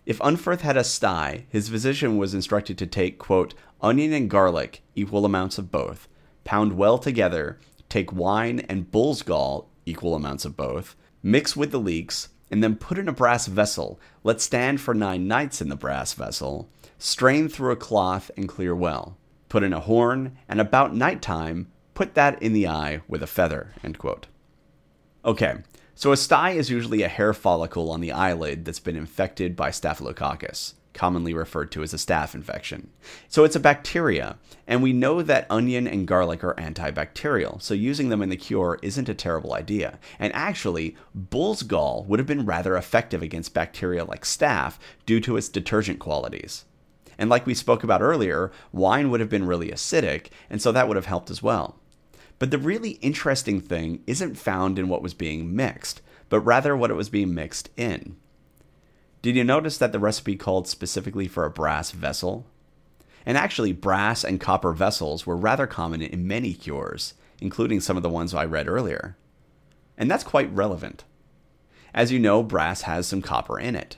If 0.07 0.21
Unferth 0.21 0.61
had 0.61 0.77
a 0.77 0.85
sty, 0.85 1.47
his 1.49 1.69
physician 1.69 2.17
was 2.17 2.33
instructed 2.33 2.79
to 2.79 2.87
take, 2.87 3.19
quote, 3.19 3.55
onion 3.83 4.13
and 4.13 4.31
garlic, 4.31 4.83
equal 4.95 5.25
amounts 5.25 5.59
of 5.59 5.73
both, 5.73 6.07
pound 6.45 6.75
well 6.75 6.97
together, 6.97 7.59
take 7.89 8.13
wine 8.13 8.61
and 8.61 8.91
bull's 8.93 9.23
gall, 9.23 9.69
equal 9.85 10.15
amounts 10.15 10.45
of 10.45 10.57
both, 10.57 10.95
mix 11.25 11.57
with 11.57 11.73
the 11.73 11.81
leeks, 11.81 12.29
and 12.53 12.63
then 12.63 12.77
put 12.77 12.99
in 12.99 13.09
a 13.09 13.13
brass 13.13 13.49
vessel, 13.49 13.99
let 14.23 14.41
stand 14.41 14.81
for 14.81 14.95
nine 14.95 15.27
nights 15.27 15.61
in 15.61 15.69
the 15.69 15.75
brass 15.75 16.13
vessel, 16.13 16.71
strain 16.99 17.49
through 17.49 17.73
a 17.73 17.77
cloth 17.77 18.31
and 18.37 18.49
clear 18.49 18.77
well. 18.77 19.17
Put 19.49 19.65
in 19.65 19.73
a 19.73 19.81
horn, 19.81 20.39
and 20.49 20.61
about 20.61 20.95
night 20.95 21.21
time, 21.21 21.67
put 21.95 22.15
that 22.15 22.41
in 22.41 22.53
the 22.53 22.69
eye 22.69 23.01
with 23.09 23.25
a 23.25 23.27
feather. 23.27 23.75
Okay, 25.25 25.57
so 25.99 26.13
a 26.13 26.17
sty 26.17 26.51
is 26.51 26.69
usually 26.69 27.03
a 27.03 27.09
hair 27.09 27.33
follicle 27.33 27.91
on 27.91 28.03
the 28.03 28.13
eyelid 28.13 28.67
that's 28.67 28.81
been 28.81 28.97
infected 28.97 29.57
by 29.57 29.71
Staphylococcus, 29.71 30.75
commonly 30.93 31.33
referred 31.33 31.73
to 31.73 31.83
as 31.83 31.95
a 31.95 31.97
staph 31.97 32.35
infection. 32.35 32.91
So 33.29 33.45
it's 33.45 33.57
a 33.57 33.61
bacteria, 33.61 34.37
and 34.67 34.83
we 34.83 34.93
know 34.93 35.23
that 35.23 35.47
onion 35.49 35.89
and 35.89 36.07
garlic 36.07 36.45
are 36.45 36.55
antibacterial, 36.57 37.63
so 37.63 37.73
using 37.73 38.11
them 38.11 38.21
in 38.21 38.29
the 38.29 38.37
cure 38.37 38.79
isn't 38.83 39.09
a 39.09 39.15
terrible 39.15 39.55
idea. 39.55 39.99
And 40.19 40.35
actually, 40.35 40.99
bull's 41.15 41.63
gall 41.63 42.05
would 42.07 42.19
have 42.19 42.29
been 42.29 42.45
rather 42.45 42.77
effective 42.77 43.23
against 43.23 43.55
bacteria 43.55 44.05
like 44.05 44.25
staph 44.25 44.77
due 45.07 45.21
to 45.21 45.39
its 45.39 45.49
detergent 45.49 45.99
qualities. 45.99 46.67
And 47.17 47.31
like 47.31 47.47
we 47.47 47.55
spoke 47.55 47.83
about 47.83 48.03
earlier, 48.03 48.53
wine 48.71 49.11
would 49.11 49.21
have 49.21 49.31
been 49.31 49.47
really 49.47 49.71
acidic, 49.71 50.27
and 50.51 50.61
so 50.61 50.73
that 50.73 50.89
would 50.89 50.97
have 50.97 51.07
helped 51.07 51.31
as 51.31 51.43
well. 51.43 51.79
But 52.39 52.51
the 52.51 52.59
really 52.59 52.93
interesting 53.03 53.61
thing 53.61 54.03
isn't 54.07 54.37
found 54.37 54.79
in 54.79 54.89
what 54.89 55.03
was 55.03 55.15
being 55.15 55.57
mixed, 55.57 56.03
but 56.29 56.41
rather 56.41 56.77
what 56.77 56.91
it 56.91 56.95
was 56.95 57.09
being 57.09 57.35
mixed 57.35 57.71
in. 57.77 58.17
Did 59.23 59.37
you 59.37 59.45
notice 59.45 59.79
that 59.79 59.93
the 59.93 59.99
recipe 59.99 60.37
called 60.37 60.69
specifically 60.69 61.29
for 61.29 61.45
a 61.45 61.51
brass 61.51 61.91
vessel? 61.91 62.47
And 63.25 63.37
actually, 63.37 63.73
brass 63.73 64.23
and 64.23 64.41
copper 64.41 64.73
vessels 64.73 65.27
were 65.27 65.37
rather 65.37 65.67
common 65.67 66.03
in 66.03 66.29
many 66.29 66.55
cures, 66.55 67.15
including 67.41 67.81
some 67.81 67.97
of 67.97 68.03
the 68.03 68.09
ones 68.09 68.35
I 68.35 68.45
read 68.45 68.69
earlier. 68.69 69.17
And 69.99 70.11
that's 70.11 70.23
quite 70.23 70.55
relevant. 70.55 71.05
As 71.93 72.13
you 72.13 72.19
know, 72.19 72.43
brass 72.43 72.83
has 72.83 73.07
some 73.07 73.23
copper 73.23 73.59
in 73.59 73.75
it. 73.75 73.97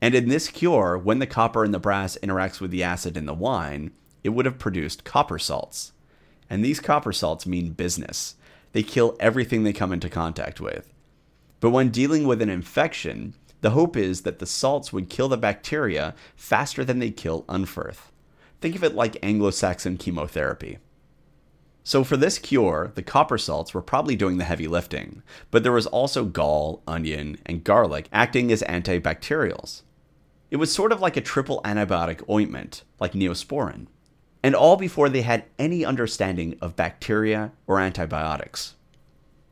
And 0.00 0.14
in 0.14 0.28
this 0.28 0.48
cure, 0.48 0.96
when 0.96 1.18
the 1.18 1.26
copper 1.26 1.64
in 1.64 1.72
the 1.72 1.78
brass 1.78 2.16
interacts 2.22 2.60
with 2.60 2.70
the 2.70 2.82
acid 2.82 3.16
in 3.16 3.26
the 3.26 3.34
wine, 3.34 3.90
it 4.24 4.30
would 4.30 4.46
have 4.46 4.58
produced 4.58 5.04
copper 5.04 5.38
salts. 5.38 5.92
And 6.52 6.62
these 6.62 6.80
copper 6.80 7.14
salts 7.14 7.46
mean 7.46 7.70
business. 7.70 8.34
They 8.72 8.82
kill 8.82 9.16
everything 9.18 9.62
they 9.62 9.72
come 9.72 9.90
into 9.90 10.10
contact 10.10 10.60
with. 10.60 10.92
But 11.60 11.70
when 11.70 11.88
dealing 11.88 12.26
with 12.26 12.42
an 12.42 12.50
infection, 12.50 13.32
the 13.62 13.70
hope 13.70 13.96
is 13.96 14.20
that 14.22 14.38
the 14.38 14.44
salts 14.44 14.92
would 14.92 15.08
kill 15.08 15.30
the 15.30 15.38
bacteria 15.38 16.14
faster 16.36 16.84
than 16.84 16.98
they 16.98 17.10
kill 17.10 17.44
Unferth. 17.44 18.10
Think 18.60 18.76
of 18.76 18.84
it 18.84 18.94
like 18.94 19.16
Anglo 19.22 19.50
Saxon 19.50 19.96
chemotherapy. 19.96 20.76
So, 21.84 22.04
for 22.04 22.18
this 22.18 22.38
cure, 22.38 22.92
the 22.96 23.02
copper 23.02 23.38
salts 23.38 23.72
were 23.72 23.80
probably 23.80 24.14
doing 24.14 24.36
the 24.36 24.44
heavy 24.44 24.68
lifting, 24.68 25.22
but 25.50 25.62
there 25.62 25.72
was 25.72 25.86
also 25.86 26.26
gall, 26.26 26.82
onion, 26.86 27.38
and 27.46 27.64
garlic 27.64 28.08
acting 28.12 28.52
as 28.52 28.62
antibacterials. 28.64 29.84
It 30.50 30.56
was 30.56 30.70
sort 30.70 30.92
of 30.92 31.00
like 31.00 31.16
a 31.16 31.22
triple 31.22 31.62
antibiotic 31.64 32.28
ointment, 32.28 32.82
like 33.00 33.14
neosporin 33.14 33.86
and 34.42 34.54
all 34.54 34.76
before 34.76 35.08
they 35.08 35.22
had 35.22 35.44
any 35.58 35.84
understanding 35.84 36.56
of 36.60 36.76
bacteria 36.76 37.52
or 37.66 37.78
antibiotics. 37.78 38.74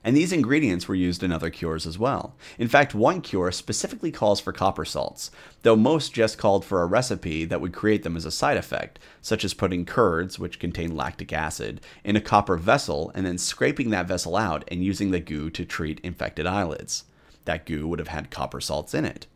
And 0.02 0.16
these 0.16 0.32
ingredients 0.32 0.88
were 0.88 0.94
used 0.94 1.22
in 1.22 1.30
other 1.30 1.50
cures 1.50 1.86
as 1.86 1.98
well. 1.98 2.34
In 2.58 2.68
fact, 2.68 2.94
one 2.94 3.20
cure 3.20 3.52
specifically 3.52 4.10
calls 4.10 4.40
for 4.40 4.52
copper 4.52 4.86
salts, 4.86 5.30
though 5.62 5.76
most 5.76 6.14
just 6.14 6.38
called 6.38 6.64
for 6.64 6.80
a 6.80 6.86
recipe 6.86 7.44
that 7.44 7.60
would 7.60 7.74
create 7.74 8.02
them 8.02 8.16
as 8.16 8.24
a 8.24 8.30
side 8.30 8.56
effect, 8.56 8.98
such 9.20 9.44
as 9.44 9.52
putting 9.52 9.84
curds, 9.84 10.38
which 10.38 10.58
contain 10.58 10.96
lactic 10.96 11.34
acid, 11.34 11.82
in 12.02 12.16
a 12.16 12.20
copper 12.20 12.56
vessel 12.56 13.12
and 13.14 13.26
then 13.26 13.36
scraping 13.36 13.90
that 13.90 14.08
vessel 14.08 14.36
out 14.36 14.64
and 14.68 14.82
using 14.82 15.10
the 15.10 15.20
goo 15.20 15.50
to 15.50 15.66
treat 15.66 16.00
infected 16.00 16.46
eyelids. 16.46 17.04
That 17.44 17.66
goo 17.66 17.86
would 17.86 17.98
have 17.98 18.08
had 18.08 18.30
copper 18.30 18.60
salts 18.60 18.94
in 18.94 19.04
it. 19.04 19.26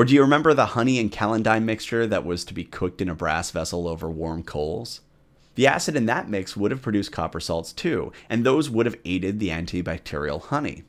Or 0.00 0.06
do 0.06 0.14
you 0.14 0.22
remember 0.22 0.54
the 0.54 0.64
honey 0.64 0.98
and 0.98 1.12
celandine 1.12 1.64
mixture 1.64 2.06
that 2.06 2.24
was 2.24 2.42
to 2.46 2.54
be 2.54 2.64
cooked 2.64 3.02
in 3.02 3.10
a 3.10 3.14
brass 3.14 3.50
vessel 3.50 3.86
over 3.86 4.08
warm 4.08 4.42
coals? 4.42 5.02
The 5.56 5.66
acid 5.66 5.94
in 5.94 6.06
that 6.06 6.26
mix 6.26 6.56
would 6.56 6.70
have 6.70 6.80
produced 6.80 7.12
copper 7.12 7.38
salts 7.38 7.70
too, 7.70 8.10
and 8.26 8.42
those 8.42 8.70
would 8.70 8.86
have 8.86 8.96
aided 9.04 9.38
the 9.38 9.50
antibacterial 9.50 10.40
honey. 10.40 10.84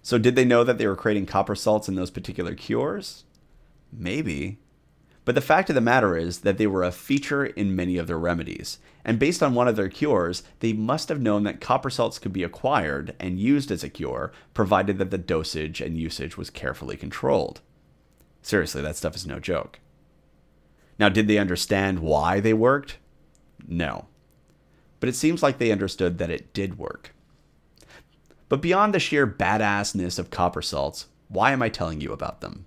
So, 0.00 0.16
did 0.16 0.36
they 0.36 0.44
know 0.44 0.62
that 0.62 0.78
they 0.78 0.86
were 0.86 0.94
creating 0.94 1.26
copper 1.26 1.56
salts 1.56 1.88
in 1.88 1.96
those 1.96 2.12
particular 2.12 2.54
cures? 2.54 3.24
Maybe. 3.92 4.58
But 5.24 5.34
the 5.34 5.40
fact 5.40 5.68
of 5.68 5.74
the 5.74 5.80
matter 5.80 6.16
is 6.16 6.42
that 6.42 6.56
they 6.56 6.68
were 6.68 6.84
a 6.84 6.92
feature 6.92 7.46
in 7.46 7.74
many 7.74 7.96
of 7.96 8.06
their 8.06 8.16
remedies, 8.16 8.78
and 9.04 9.18
based 9.18 9.42
on 9.42 9.54
one 9.54 9.66
of 9.66 9.74
their 9.74 9.88
cures, 9.88 10.44
they 10.60 10.72
must 10.72 11.08
have 11.08 11.20
known 11.20 11.42
that 11.42 11.60
copper 11.60 11.90
salts 11.90 12.20
could 12.20 12.32
be 12.32 12.44
acquired 12.44 13.16
and 13.18 13.40
used 13.40 13.72
as 13.72 13.82
a 13.82 13.88
cure, 13.88 14.30
provided 14.54 14.98
that 14.98 15.10
the 15.10 15.18
dosage 15.18 15.80
and 15.80 15.98
usage 15.98 16.36
was 16.36 16.48
carefully 16.48 16.96
controlled. 16.96 17.60
Seriously, 18.46 18.80
that 18.80 18.94
stuff 18.94 19.16
is 19.16 19.26
no 19.26 19.40
joke. 19.40 19.80
Now, 21.00 21.08
did 21.08 21.26
they 21.26 21.36
understand 21.36 21.98
why 21.98 22.38
they 22.38 22.54
worked? 22.54 22.98
No. 23.66 24.06
But 25.00 25.08
it 25.08 25.16
seems 25.16 25.42
like 25.42 25.58
they 25.58 25.72
understood 25.72 26.18
that 26.18 26.30
it 26.30 26.54
did 26.54 26.78
work. 26.78 27.12
But 28.48 28.62
beyond 28.62 28.94
the 28.94 29.00
sheer 29.00 29.26
badassness 29.26 30.16
of 30.16 30.30
copper 30.30 30.62
salts, 30.62 31.06
why 31.26 31.50
am 31.50 31.60
I 31.60 31.68
telling 31.68 32.00
you 32.00 32.12
about 32.12 32.40
them? 32.40 32.66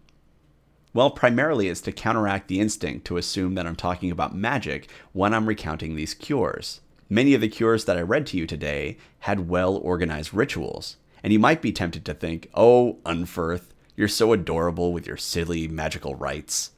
Well, 0.94 1.12
primarily 1.12 1.70
it's 1.70 1.80
to 1.84 1.94
counteract 1.94 2.50
the 2.50 2.60
instinct 2.60 3.08
to 3.08 3.16
assume 3.16 3.56
that 3.56 3.66
I'm 3.66 3.78
talking 3.78 4.12
about 4.12 4.36
magic 4.36 4.90
when 5.14 5.34
I'm 5.34 5.48
recounting 5.48 5.96
these 5.96 6.14
cures. 6.14 6.82
Many 7.08 7.34
of 7.34 7.40
the 7.40 7.48
cures 7.48 7.86
that 7.86 7.96
I 7.98 8.02
read 8.02 8.28
to 8.28 8.38
you 8.38 8.46
today 8.46 8.98
had 9.20 9.48
well 9.48 9.78
organized 9.78 10.34
rituals, 10.34 10.98
and 11.24 11.32
you 11.32 11.40
might 11.40 11.62
be 11.62 11.72
tempted 11.72 12.04
to 12.04 12.14
think, 12.14 12.50
oh, 12.54 12.98
Unferth, 13.06 13.72
you're 14.00 14.08
so 14.08 14.32
adorable 14.32 14.94
with 14.94 15.06
your 15.06 15.18
silly 15.18 15.68
magical 15.68 16.16
rites. 16.16 16.72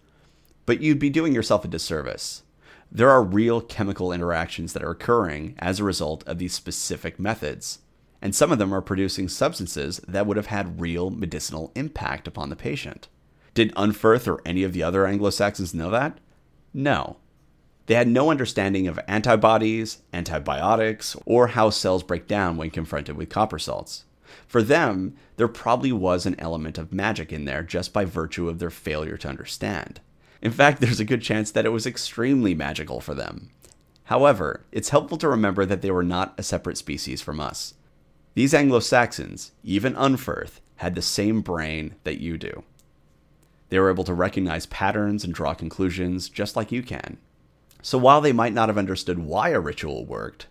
But 0.66 0.82
you'd 0.82 0.98
be 0.98 1.12
doing 1.12 1.36
yourself 1.36 1.64
a 1.64 1.68
disservice. 1.68 2.42
There 2.92 3.12
are 3.12 3.22
real 3.22 3.62
chemical 3.62 4.12
interactions 4.12 4.74
that 4.74 4.82
are 4.82 4.90
occurring 4.90 5.54
as 5.60 5.80
a 5.80 5.84
result 5.84 6.28
of 6.28 6.40
these 6.40 6.56
specific 6.56 7.20
methods, 7.20 7.78
and 8.24 8.34
some 8.34 8.52
of 8.52 8.58
them 8.58 8.74
are 8.74 8.82
producing 8.82 9.30
substances 9.30 10.00
that 10.08 10.26
would 10.26 10.36
have 10.36 10.48
had 10.48 10.82
real 10.82 11.12
medicinal 11.12 11.72
impact 11.76 12.28
upon 12.28 12.50
the 12.50 12.56
patient. 12.56 13.08
Did 13.54 13.72
Unferth 13.76 14.28
or 14.28 14.42
any 14.44 14.64
of 14.64 14.74
the 14.74 14.82
other 14.82 15.06
Anglo 15.06 15.30
Saxons 15.30 15.76
know 15.76 15.92
that? 15.92 16.18
No. 16.74 17.18
They 17.86 17.94
had 17.94 18.08
no 18.08 18.32
understanding 18.32 18.88
of 18.88 19.00
antibodies, 19.08 20.00
antibiotics, 20.12 21.16
or 21.28 21.50
how 21.50 21.70
cells 21.70 22.02
break 22.02 22.28
down 22.28 22.58
when 22.58 22.72
confronted 22.72 23.16
with 23.16 23.30
copper 23.30 23.60
salts. 23.60 24.06
For 24.48 24.62
them, 24.62 25.16
there 25.38 25.48
probably 25.48 25.92
was 25.92 26.26
an 26.26 26.40
element 26.40 26.78
of 26.78 26.94
magic 26.94 27.32
in 27.32 27.46
there 27.46 27.64
just 27.64 27.94
by 27.94 28.06
virtue 28.06 28.50
of 28.50 28.60
their 28.60 28.70
failure 28.70 29.18
to 29.18 29.30
understand. 29.30 30.00
In 30.42 30.52
fact, 30.52 30.82
there's 30.82 31.00
a 31.00 31.06
good 31.06 31.22
chance 31.22 31.52
that 31.52 31.66
it 31.66 31.70
was 31.70 31.86
extremely 31.86 32.54
magical 32.54 33.02
for 33.02 33.14
them. 33.14 33.50
However, 34.06 34.66
it's 34.72 34.90
helpful 34.90 35.18
to 35.20 35.30
remember 35.30 35.66
that 35.66 35.82
they 35.82 35.92
were 35.92 36.04
not 36.04 36.34
a 36.38 36.44
separate 36.44 36.78
species 36.78 37.22
from 37.22 37.40
us. 37.40 37.76
These 38.34 38.54
Anglo 38.54 38.80
Saxons, 38.80 39.52
even 39.64 39.94
Unferth, 39.94 40.60
had 40.78 40.96
the 40.96 41.02
same 41.02 41.42
brain 41.42 41.96
that 42.04 42.20
you 42.20 42.38
do. 42.38 42.64
They 43.70 43.80
were 43.80 43.90
able 43.90 44.04
to 44.06 44.14
recognize 44.14 44.66
patterns 44.66 45.24
and 45.24 45.34
draw 45.34 45.54
conclusions 45.54 46.28
just 46.28 46.56
like 46.56 46.72
you 46.72 46.84
can. 46.84 47.18
So 47.82 47.98
while 47.98 48.22
they 48.22 48.34
might 48.34 48.54
not 48.54 48.70
have 48.70 48.78
understood 48.78 49.20
why 49.20 49.50
a 49.50 49.60
ritual 49.60 50.06
worked, 50.06 50.48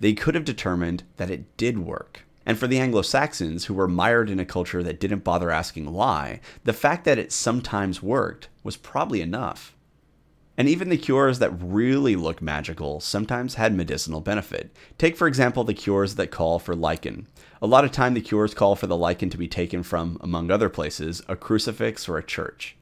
they 0.00 0.12
could 0.12 0.34
have 0.34 0.44
determined 0.44 1.02
that 1.16 1.30
it 1.30 1.56
did 1.56 1.78
work. 1.78 2.23
And 2.46 2.58
for 2.58 2.66
the 2.66 2.78
Anglo 2.78 3.02
Saxons, 3.02 3.66
who 3.66 3.74
were 3.74 3.88
mired 3.88 4.28
in 4.28 4.38
a 4.38 4.44
culture 4.44 4.82
that 4.82 5.00
didn't 5.00 5.24
bother 5.24 5.50
asking 5.50 5.92
why, 5.92 6.40
the 6.64 6.72
fact 6.72 7.04
that 7.04 7.18
it 7.18 7.32
sometimes 7.32 8.02
worked 8.02 8.48
was 8.62 8.76
probably 8.76 9.20
enough. 9.20 9.74
And 10.56 10.68
even 10.68 10.88
the 10.88 10.96
cures 10.96 11.40
that 11.40 11.50
really 11.50 12.14
look 12.14 12.40
magical 12.40 13.00
sometimes 13.00 13.54
had 13.54 13.74
medicinal 13.74 14.20
benefit. 14.20 14.70
Take, 14.98 15.16
for 15.16 15.26
example, 15.26 15.64
the 15.64 15.74
cures 15.74 16.14
that 16.14 16.30
call 16.30 16.58
for 16.60 16.76
lichen. 16.76 17.26
A 17.60 17.66
lot 17.66 17.84
of 17.84 17.90
time, 17.90 18.14
the 18.14 18.20
cures 18.20 18.54
call 18.54 18.76
for 18.76 18.86
the 18.86 18.96
lichen 18.96 19.30
to 19.30 19.38
be 19.38 19.48
taken 19.48 19.82
from, 19.82 20.16
among 20.20 20.50
other 20.50 20.68
places, 20.68 21.22
a 21.28 21.34
crucifix 21.34 22.08
or 22.08 22.18
a 22.18 22.22
church. 22.22 22.76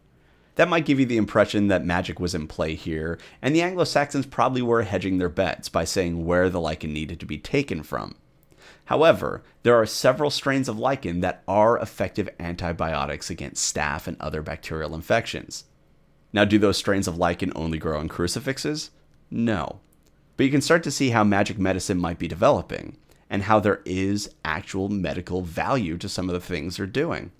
That 0.57 0.69
might 0.69 0.85
give 0.85 1.01
you 1.01 1.07
the 1.07 1.17
impression 1.17 1.69
that 1.69 1.85
magic 1.85 2.21
was 2.21 2.35
in 2.35 2.47
play 2.47 2.75
here, 2.75 3.19
and 3.41 3.57
the 3.57 3.63
Anglo 3.63 3.85
Saxons 3.85 4.27
probably 4.27 4.61
were 4.61 4.83
hedging 4.83 5.17
their 5.17 5.31
bets 5.31 5.71
by 5.71 5.85
saying 5.85 6.27
where 6.27 6.51
the 6.51 6.61
lichen 6.61 6.93
needed 6.93 7.21
to 7.21 7.27
be 7.27 7.39
taken 7.39 7.83
from. 7.83 8.17
However, 8.93 9.43
there 9.63 9.75
are 9.75 9.87
several 9.87 10.29
strains 10.29 10.69
of 10.69 10.79
lichen 10.79 11.21
that 11.21 11.43
are 11.49 11.79
effective 11.79 12.29
antibiotics 12.39 13.31
against 13.31 13.75
staph 13.75 14.07
and 14.07 14.19
other 14.21 14.43
bacterial 14.43 14.95
infections. 14.95 15.65
Now, 16.31 16.45
do 16.45 16.59
those 16.59 16.77
strains 16.77 17.09
of 17.09 17.17
lichen 17.17 17.55
only 17.57 17.79
grow 17.79 17.99
on 17.99 18.11
crucifixes? 18.11 18.91
No. 19.31 19.81
But 20.37 20.45
you 20.45 20.53
can 20.53 20.61
start 20.61 20.83
to 20.83 20.91
see 20.91 21.09
how 21.09 21.25
magic 21.25 21.59
medicine 21.59 21.97
might 21.97 22.19
be 22.19 22.29
developing, 22.29 22.99
and 23.31 23.45
how 23.45 23.61
there 23.61 23.81
is 23.87 24.35
actual 24.45 24.91
medical 24.91 25.41
value 25.41 25.97
to 25.97 26.07
some 26.07 26.29
of 26.29 26.35
the 26.35 26.47
things 26.47 26.77
they're 26.77 26.85
doing. 26.85 27.33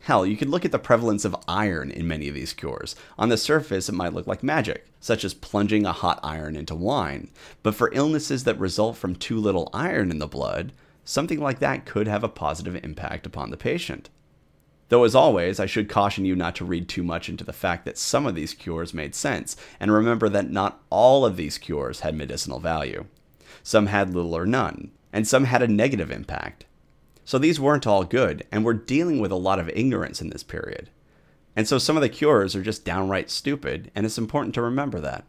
Hell, 0.00 0.24
you 0.24 0.36
could 0.36 0.48
look 0.48 0.64
at 0.64 0.72
the 0.72 0.78
prevalence 0.78 1.26
of 1.26 1.36
iron 1.46 1.90
in 1.90 2.08
many 2.08 2.26
of 2.28 2.34
these 2.34 2.54
cures. 2.54 2.96
On 3.18 3.28
the 3.28 3.36
surface, 3.36 3.88
it 3.88 3.94
might 3.94 4.14
look 4.14 4.26
like 4.26 4.42
magic, 4.42 4.86
such 4.98 5.24
as 5.24 5.34
plunging 5.34 5.84
a 5.84 5.92
hot 5.92 6.18
iron 6.22 6.56
into 6.56 6.74
wine. 6.74 7.30
But 7.62 7.74
for 7.74 7.92
illnesses 7.92 8.44
that 8.44 8.58
result 8.58 8.96
from 8.96 9.14
too 9.14 9.38
little 9.38 9.68
iron 9.74 10.10
in 10.10 10.18
the 10.18 10.26
blood, 10.26 10.72
something 11.04 11.38
like 11.38 11.58
that 11.58 11.84
could 11.84 12.06
have 12.06 12.24
a 12.24 12.28
positive 12.28 12.82
impact 12.82 13.26
upon 13.26 13.50
the 13.50 13.58
patient. 13.58 14.08
Though, 14.88 15.04
as 15.04 15.14
always, 15.14 15.60
I 15.60 15.66
should 15.66 15.88
caution 15.88 16.24
you 16.24 16.34
not 16.34 16.56
to 16.56 16.64
read 16.64 16.88
too 16.88 17.04
much 17.04 17.28
into 17.28 17.44
the 17.44 17.52
fact 17.52 17.84
that 17.84 17.98
some 17.98 18.26
of 18.26 18.34
these 18.34 18.54
cures 18.54 18.94
made 18.94 19.14
sense, 19.14 19.54
and 19.78 19.92
remember 19.92 20.28
that 20.30 20.50
not 20.50 20.82
all 20.88 21.26
of 21.26 21.36
these 21.36 21.58
cures 21.58 22.00
had 22.00 22.16
medicinal 22.16 22.58
value. 22.58 23.04
Some 23.62 23.86
had 23.86 24.14
little 24.14 24.34
or 24.34 24.46
none, 24.46 24.92
and 25.12 25.28
some 25.28 25.44
had 25.44 25.62
a 25.62 25.68
negative 25.68 26.10
impact. 26.10 26.64
So 27.24 27.38
these 27.38 27.60
weren't 27.60 27.86
all 27.86 28.04
good, 28.04 28.46
and 28.50 28.64
we're 28.64 28.74
dealing 28.74 29.20
with 29.20 29.30
a 29.30 29.36
lot 29.36 29.58
of 29.58 29.68
ignorance 29.70 30.20
in 30.20 30.30
this 30.30 30.42
period. 30.42 30.90
And 31.54 31.68
so 31.68 31.78
some 31.78 31.96
of 31.96 32.02
the 32.02 32.08
cures 32.08 32.56
are 32.56 32.62
just 32.62 32.84
downright 32.84 33.30
stupid, 33.30 33.90
and 33.94 34.06
it's 34.06 34.18
important 34.18 34.54
to 34.54 34.62
remember 34.62 35.00
that. 35.00 35.24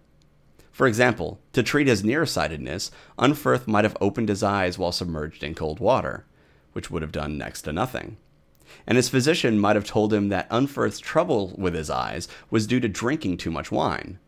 For 0.71 0.87
example, 0.87 1.39
to 1.53 1.63
treat 1.63 1.87
his 1.87 2.03
nearsightedness, 2.03 2.91
Unferth 3.19 3.67
might 3.67 3.83
have 3.83 3.97
opened 3.99 4.29
his 4.29 4.41
eyes 4.41 4.77
while 4.77 4.91
submerged 4.91 5.43
in 5.43 5.53
cold 5.53 5.79
water, 5.79 6.25
which 6.73 6.89
would 6.89 7.01
have 7.01 7.11
done 7.11 7.37
next 7.37 7.63
to 7.63 7.73
nothing 7.73 8.17
and 8.87 8.95
his 8.95 9.09
physician 9.09 9.59
might 9.59 9.75
have 9.75 9.85
told 9.85 10.13
him 10.13 10.29
that 10.29 10.49
Unferth's 10.49 10.99
trouble 10.99 11.53
with 11.57 11.73
his 11.73 11.89
eyes 11.89 12.27
was 12.49 12.67
due 12.67 12.79
to 12.79 12.87
drinking 12.87 13.37
too 13.37 13.51
much 13.51 13.71
wine. 13.71 14.19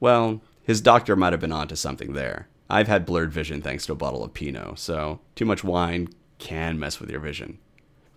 Well, 0.00 0.40
his 0.62 0.80
doctor 0.80 1.16
might 1.16 1.32
have 1.32 1.40
been 1.40 1.52
onto 1.52 1.76
something 1.76 2.12
there. 2.12 2.48
I've 2.70 2.88
had 2.88 3.06
blurred 3.06 3.32
vision 3.32 3.62
thanks 3.62 3.86
to 3.86 3.92
a 3.92 3.96
bottle 3.96 4.22
of 4.22 4.34
Pinot, 4.34 4.78
so 4.78 5.20
too 5.34 5.46
much 5.46 5.64
wine 5.64 6.08
can 6.38 6.78
mess 6.78 7.00
with 7.00 7.10
your 7.10 7.20
vision. 7.20 7.58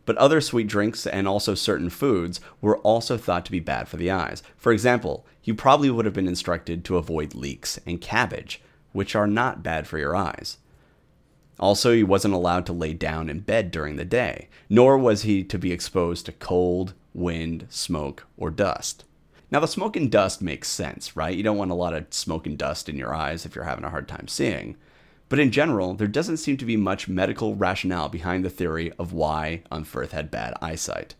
But 0.05 0.17
other 0.17 0.41
sweet 0.41 0.67
drinks 0.67 1.05
and 1.05 1.27
also 1.27 1.55
certain 1.55 1.89
foods 1.89 2.39
were 2.59 2.77
also 2.79 3.17
thought 3.17 3.45
to 3.45 3.51
be 3.51 3.59
bad 3.59 3.87
for 3.87 3.97
the 3.97 4.11
eyes. 4.11 4.41
For 4.57 4.71
example, 4.71 5.25
you 5.43 5.53
probably 5.53 5.89
would 5.89 6.05
have 6.05 6.13
been 6.13 6.27
instructed 6.27 6.83
to 6.85 6.97
avoid 6.97 7.35
leeks 7.35 7.79
and 7.85 8.01
cabbage, 8.01 8.61
which 8.93 9.15
are 9.15 9.27
not 9.27 9.63
bad 9.63 9.87
for 9.87 9.97
your 9.97 10.15
eyes. 10.15 10.57
Also, 11.59 11.93
he 11.93 12.03
wasn't 12.03 12.33
allowed 12.33 12.65
to 12.65 12.73
lay 12.73 12.93
down 12.93 13.29
in 13.29 13.39
bed 13.39 13.69
during 13.69 13.95
the 13.95 14.05
day, 14.05 14.49
nor 14.67 14.97
was 14.97 15.21
he 15.21 15.43
to 15.43 15.59
be 15.59 15.71
exposed 15.71 16.25
to 16.25 16.31
cold, 16.31 16.93
wind, 17.13 17.67
smoke, 17.69 18.25
or 18.35 18.49
dust. 18.49 19.05
Now, 19.51 19.59
the 19.59 19.67
smoke 19.67 19.95
and 19.95 20.09
dust 20.09 20.41
makes 20.41 20.69
sense, 20.69 21.15
right? 21.15 21.35
You 21.35 21.43
don't 21.43 21.57
want 21.57 21.71
a 21.71 21.75
lot 21.75 21.93
of 21.93 22.07
smoke 22.09 22.47
and 22.47 22.57
dust 22.57 22.89
in 22.89 22.97
your 22.97 23.13
eyes 23.13 23.45
if 23.45 23.53
you're 23.53 23.65
having 23.65 23.83
a 23.83 23.89
hard 23.89 24.07
time 24.07 24.27
seeing. 24.27 24.77
But 25.31 25.39
in 25.39 25.51
general, 25.51 25.93
there 25.93 26.09
doesn't 26.09 26.37
seem 26.37 26.57
to 26.57 26.65
be 26.65 26.75
much 26.75 27.07
medical 27.07 27.55
rationale 27.55 28.09
behind 28.09 28.43
the 28.43 28.49
theory 28.49 28.91
of 28.99 29.13
why 29.13 29.63
Unferth 29.71 30.11
had 30.11 30.29
bad 30.29 30.53
eyesight. 30.61 31.15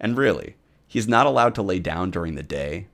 And 0.00 0.18
really, 0.18 0.56
he's 0.88 1.06
not 1.06 1.24
allowed 1.24 1.54
to 1.54 1.62
lay 1.62 1.78
down 1.78 2.10
during 2.10 2.34
the 2.34 2.42
day. 2.42 2.88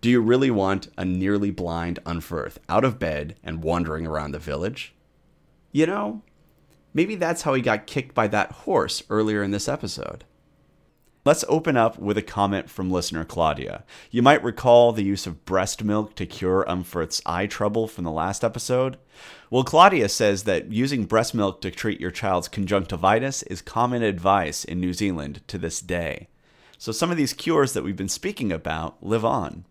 Do 0.00 0.08
you 0.08 0.22
really 0.22 0.50
want 0.50 0.88
a 0.96 1.04
nearly 1.04 1.50
blind 1.50 1.98
Unferth 2.06 2.56
out 2.70 2.86
of 2.86 2.98
bed 2.98 3.36
and 3.44 3.62
wandering 3.62 4.06
around 4.06 4.32
the 4.32 4.38
village? 4.38 4.94
You 5.72 5.84
know, 5.84 6.22
maybe 6.94 7.14
that's 7.14 7.42
how 7.42 7.52
he 7.52 7.60
got 7.60 7.86
kicked 7.86 8.14
by 8.14 8.28
that 8.28 8.52
horse 8.52 9.02
earlier 9.10 9.42
in 9.42 9.50
this 9.50 9.68
episode. 9.68 10.24
Let's 11.22 11.44
open 11.50 11.76
up 11.76 11.98
with 11.98 12.16
a 12.16 12.22
comment 12.22 12.70
from 12.70 12.90
listener 12.90 13.26
Claudia. 13.26 13.84
You 14.10 14.22
might 14.22 14.42
recall 14.42 14.92
the 14.92 15.04
use 15.04 15.26
of 15.26 15.44
breast 15.44 15.84
milk 15.84 16.16
to 16.16 16.24
cure 16.24 16.64
Unferth's 16.66 17.20
eye 17.26 17.46
trouble 17.46 17.86
from 17.86 18.04
the 18.04 18.10
last 18.10 18.42
episode. 18.42 18.96
Well, 19.52 19.64
Claudia 19.64 20.08
says 20.08 20.44
that 20.44 20.70
using 20.70 21.06
breast 21.06 21.34
milk 21.34 21.60
to 21.62 21.72
treat 21.72 22.00
your 22.00 22.12
child's 22.12 22.46
conjunctivitis 22.46 23.42
is 23.42 23.60
common 23.60 24.00
advice 24.00 24.64
in 24.64 24.78
New 24.78 24.92
Zealand 24.92 25.40
to 25.48 25.58
this 25.58 25.80
day. 25.80 26.28
So 26.78 26.92
some 26.92 27.10
of 27.10 27.16
these 27.16 27.32
cures 27.32 27.72
that 27.72 27.82
we've 27.82 27.96
been 27.96 28.08
speaking 28.08 28.52
about 28.52 29.02
live 29.02 29.24
on. 29.24 29.64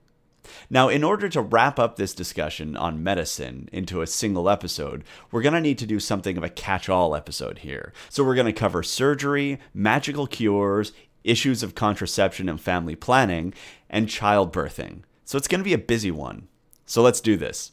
Now, 0.69 0.89
in 0.89 1.01
order 1.01 1.30
to 1.30 1.41
wrap 1.41 1.80
up 1.80 1.95
this 1.95 2.14
discussion 2.14 2.76
on 2.76 3.03
medicine 3.03 3.69
into 3.72 4.01
a 4.01 4.07
single 4.07 4.49
episode, 4.49 5.06
we're 5.31 5.41
going 5.41 5.53
to 5.53 5.61
need 5.61 5.77
to 5.77 5.85
do 5.85 6.01
something 6.01 6.38
of 6.38 6.43
a 6.43 6.49
catch 6.49 6.89
all 6.89 7.15
episode 7.15 7.60
here. 7.60 7.93
So, 8.10 8.26
we're 8.26 8.35
going 8.35 8.47
to 8.47 8.53
cover 8.53 8.84
surgery, 8.84 9.60
magical 9.73 10.27
cures, 10.27 10.91
issues 11.23 11.64
of 11.64 11.76
contraception 11.76 12.49
and 12.49 12.60
family 12.60 12.95
planning, 12.95 13.53
and 13.89 14.07
childbirthing. 14.07 15.03
So, 15.23 15.38
it's 15.38 15.47
going 15.47 15.60
to 15.60 15.65
be 15.65 15.73
a 15.73 15.77
busy 15.77 16.11
one. 16.11 16.49
So, 16.85 17.01
let's 17.01 17.22
do 17.22 17.38
this. 17.38 17.72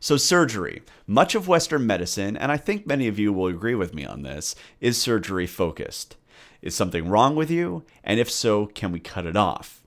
So, 0.00 0.16
surgery. 0.16 0.82
Much 1.06 1.34
of 1.34 1.48
Western 1.48 1.86
medicine, 1.86 2.36
and 2.36 2.52
I 2.52 2.56
think 2.56 2.86
many 2.86 3.08
of 3.08 3.18
you 3.18 3.32
will 3.32 3.48
agree 3.48 3.74
with 3.74 3.94
me 3.94 4.04
on 4.04 4.22
this, 4.22 4.54
is 4.80 5.00
surgery 5.00 5.46
focused. 5.46 6.16
Is 6.62 6.74
something 6.74 7.08
wrong 7.08 7.36
with 7.36 7.50
you? 7.50 7.84
And 8.04 8.18
if 8.18 8.30
so, 8.30 8.66
can 8.66 8.92
we 8.92 9.00
cut 9.00 9.26
it 9.26 9.36
off? 9.36 9.82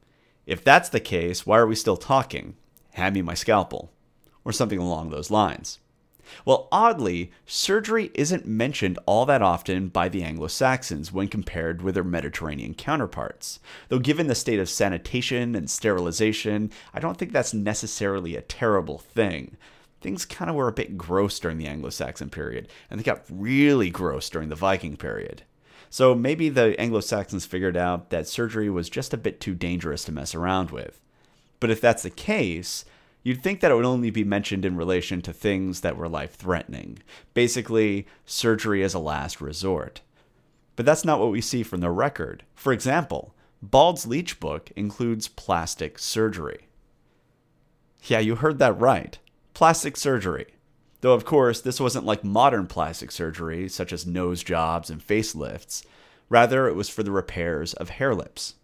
If 0.45 0.63
that's 0.63 0.89
the 0.89 0.99
case, 0.99 1.45
why 1.45 1.57
are 1.57 1.67
we 1.67 1.75
still 1.75 1.97
talking? 1.97 2.55
Hand 2.93 3.15
me 3.15 3.21
my 3.21 3.33
scalpel. 3.33 3.91
Or 4.43 4.51
something 4.51 4.79
along 4.79 5.09
those 5.09 5.31
lines. 5.31 5.79
Well, 6.45 6.67
oddly, 6.71 7.31
surgery 7.45 8.09
isn't 8.13 8.45
mentioned 8.45 8.97
all 9.05 9.25
that 9.25 9.41
often 9.41 9.89
by 9.89 10.09
the 10.09 10.23
Anglo 10.23 10.47
Saxons 10.47 11.11
when 11.11 11.27
compared 11.27 11.81
with 11.81 11.95
their 11.95 12.03
Mediterranean 12.03 12.73
counterparts. 12.73 13.59
Though, 13.89 13.99
given 13.99 14.27
the 14.27 14.35
state 14.35 14.59
of 14.59 14.69
sanitation 14.69 15.55
and 15.55 15.69
sterilization, 15.69 16.71
I 16.93 16.99
don't 16.99 17.17
think 17.17 17.31
that's 17.31 17.53
necessarily 17.53 18.35
a 18.35 18.41
terrible 18.41 18.97
thing. 18.97 19.57
Things 20.01 20.25
kind 20.25 20.49
of 20.49 20.55
were 20.55 20.67
a 20.67 20.73
bit 20.73 20.97
gross 20.97 21.39
during 21.39 21.57
the 21.57 21.67
Anglo 21.67 21.89
Saxon 21.89 22.29
period, 22.29 22.67
and 22.89 22.99
they 22.99 23.03
got 23.03 23.23
really 23.29 23.89
gross 23.89 24.29
during 24.29 24.49
the 24.49 24.55
Viking 24.55 24.97
period. 24.97 25.43
So 25.89 26.15
maybe 26.15 26.49
the 26.49 26.79
Anglo 26.79 26.99
Saxons 26.99 27.45
figured 27.45 27.77
out 27.77 28.09
that 28.09 28.27
surgery 28.27 28.69
was 28.69 28.89
just 28.89 29.13
a 29.13 29.17
bit 29.17 29.39
too 29.39 29.53
dangerous 29.53 30.03
to 30.05 30.11
mess 30.11 30.33
around 30.33 30.71
with. 30.71 30.99
But 31.59 31.69
if 31.69 31.79
that's 31.79 32.03
the 32.03 32.09
case, 32.09 32.85
You'd 33.23 33.43
think 33.43 33.59
that 33.59 33.71
it 33.71 33.75
would 33.75 33.85
only 33.85 34.09
be 34.09 34.23
mentioned 34.23 34.65
in 34.65 34.75
relation 34.75 35.21
to 35.21 35.33
things 35.33 35.81
that 35.81 35.95
were 35.95 36.09
life 36.09 36.33
threatening, 36.33 36.99
basically, 37.33 38.07
surgery 38.25 38.83
as 38.83 38.93
a 38.93 38.99
last 38.99 39.39
resort. 39.39 40.01
But 40.75 40.85
that's 40.85 41.05
not 41.05 41.19
what 41.19 41.31
we 41.31 41.41
see 41.41 41.61
from 41.61 41.81
the 41.81 41.91
record. 41.91 42.43
For 42.55 42.73
example, 42.73 43.35
Bald's 43.61 44.07
Leech 44.07 44.39
book 44.39 44.71
includes 44.75 45.27
plastic 45.27 45.99
surgery. 45.99 46.67
Yeah, 48.05 48.19
you 48.19 48.35
heard 48.35 48.57
that 48.57 48.79
right. 48.79 49.19
Plastic 49.53 49.97
surgery. 49.97 50.47
Though, 51.01 51.13
of 51.13 51.25
course, 51.25 51.61
this 51.61 51.79
wasn't 51.79 52.05
like 52.05 52.23
modern 52.23 52.67
plastic 52.67 53.11
surgery, 53.11 53.67
such 53.67 53.91
as 53.91 54.05
nose 54.05 54.43
jobs 54.43 54.89
and 54.89 55.01
facelifts. 55.01 55.83
Rather, 56.29 56.67
it 56.67 56.75
was 56.75 56.89
for 56.89 57.03
the 57.03 57.11
repairs 57.11 57.73
of 57.73 57.89
hare 57.89 58.15
lips. 58.15 58.55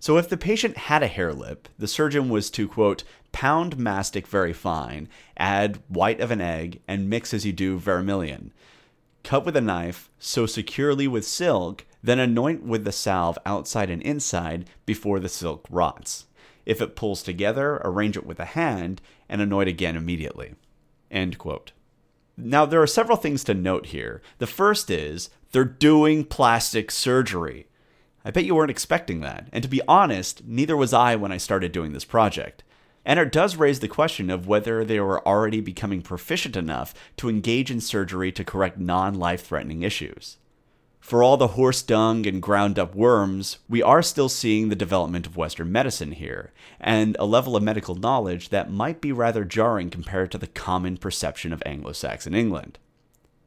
So, 0.00 0.16
if 0.16 0.28
the 0.28 0.36
patient 0.36 0.76
had 0.76 1.02
a 1.02 1.08
hare 1.08 1.32
lip, 1.32 1.68
the 1.78 1.88
surgeon 1.88 2.28
was 2.28 2.50
to, 2.50 2.68
quote, 2.68 3.02
pound 3.32 3.78
mastic 3.78 4.26
very 4.26 4.52
fine, 4.52 5.08
add 5.36 5.80
white 5.88 6.20
of 6.20 6.30
an 6.30 6.40
egg, 6.40 6.80
and 6.86 7.10
mix 7.10 7.34
as 7.34 7.44
you 7.44 7.52
do 7.52 7.78
vermilion. 7.78 8.52
Cut 9.24 9.44
with 9.44 9.56
a 9.56 9.60
knife, 9.60 10.08
sew 10.18 10.46
securely 10.46 11.08
with 11.08 11.26
silk, 11.26 11.84
then 12.02 12.18
anoint 12.18 12.62
with 12.62 12.84
the 12.84 12.92
salve 12.92 13.38
outside 13.44 13.90
and 13.90 14.02
inside 14.02 14.68
before 14.86 15.18
the 15.18 15.28
silk 15.28 15.66
rots. 15.68 16.26
If 16.68 16.82
it 16.82 16.94
pulls 16.94 17.22
together, 17.22 17.80
arrange 17.82 18.18
it 18.18 18.26
with 18.26 18.38
a 18.38 18.44
hand, 18.44 19.00
and 19.26 19.40
anoint 19.40 19.70
again 19.70 19.96
immediately. 19.96 20.54
End 21.10 21.38
quote. 21.38 21.72
Now, 22.36 22.66
there 22.66 22.82
are 22.82 22.86
several 22.86 23.16
things 23.16 23.42
to 23.44 23.54
note 23.54 23.86
here. 23.86 24.20
The 24.36 24.46
first 24.46 24.90
is 24.90 25.30
they're 25.50 25.64
doing 25.64 26.24
plastic 26.24 26.90
surgery. 26.90 27.68
I 28.22 28.32
bet 28.32 28.44
you 28.44 28.54
weren't 28.54 28.70
expecting 28.70 29.20
that, 29.20 29.48
and 29.50 29.62
to 29.62 29.68
be 29.68 29.80
honest, 29.88 30.44
neither 30.44 30.76
was 30.76 30.92
I 30.92 31.16
when 31.16 31.32
I 31.32 31.38
started 31.38 31.72
doing 31.72 31.94
this 31.94 32.04
project. 32.04 32.64
And 33.02 33.18
it 33.18 33.32
does 33.32 33.56
raise 33.56 33.80
the 33.80 33.88
question 33.88 34.28
of 34.28 34.46
whether 34.46 34.84
they 34.84 35.00
were 35.00 35.26
already 35.26 35.62
becoming 35.62 36.02
proficient 36.02 36.54
enough 36.54 36.92
to 37.16 37.30
engage 37.30 37.70
in 37.70 37.80
surgery 37.80 38.30
to 38.32 38.44
correct 38.44 38.76
non 38.76 39.14
life 39.14 39.46
threatening 39.46 39.84
issues. 39.84 40.36
For 41.00 41.22
all 41.22 41.36
the 41.36 41.48
horse 41.48 41.80
dung 41.80 42.26
and 42.26 42.42
ground 42.42 42.78
up 42.78 42.94
worms, 42.94 43.58
we 43.68 43.82
are 43.82 44.02
still 44.02 44.28
seeing 44.28 44.68
the 44.68 44.76
development 44.76 45.26
of 45.26 45.36
Western 45.36 45.72
medicine 45.72 46.12
here, 46.12 46.52
and 46.80 47.16
a 47.18 47.24
level 47.24 47.56
of 47.56 47.62
medical 47.62 47.94
knowledge 47.94 48.50
that 48.50 48.70
might 48.70 49.00
be 49.00 49.12
rather 49.12 49.44
jarring 49.44 49.90
compared 49.90 50.30
to 50.32 50.38
the 50.38 50.46
common 50.46 50.96
perception 50.96 51.52
of 51.52 51.62
Anglo 51.64 51.92
Saxon 51.92 52.34
England. 52.34 52.78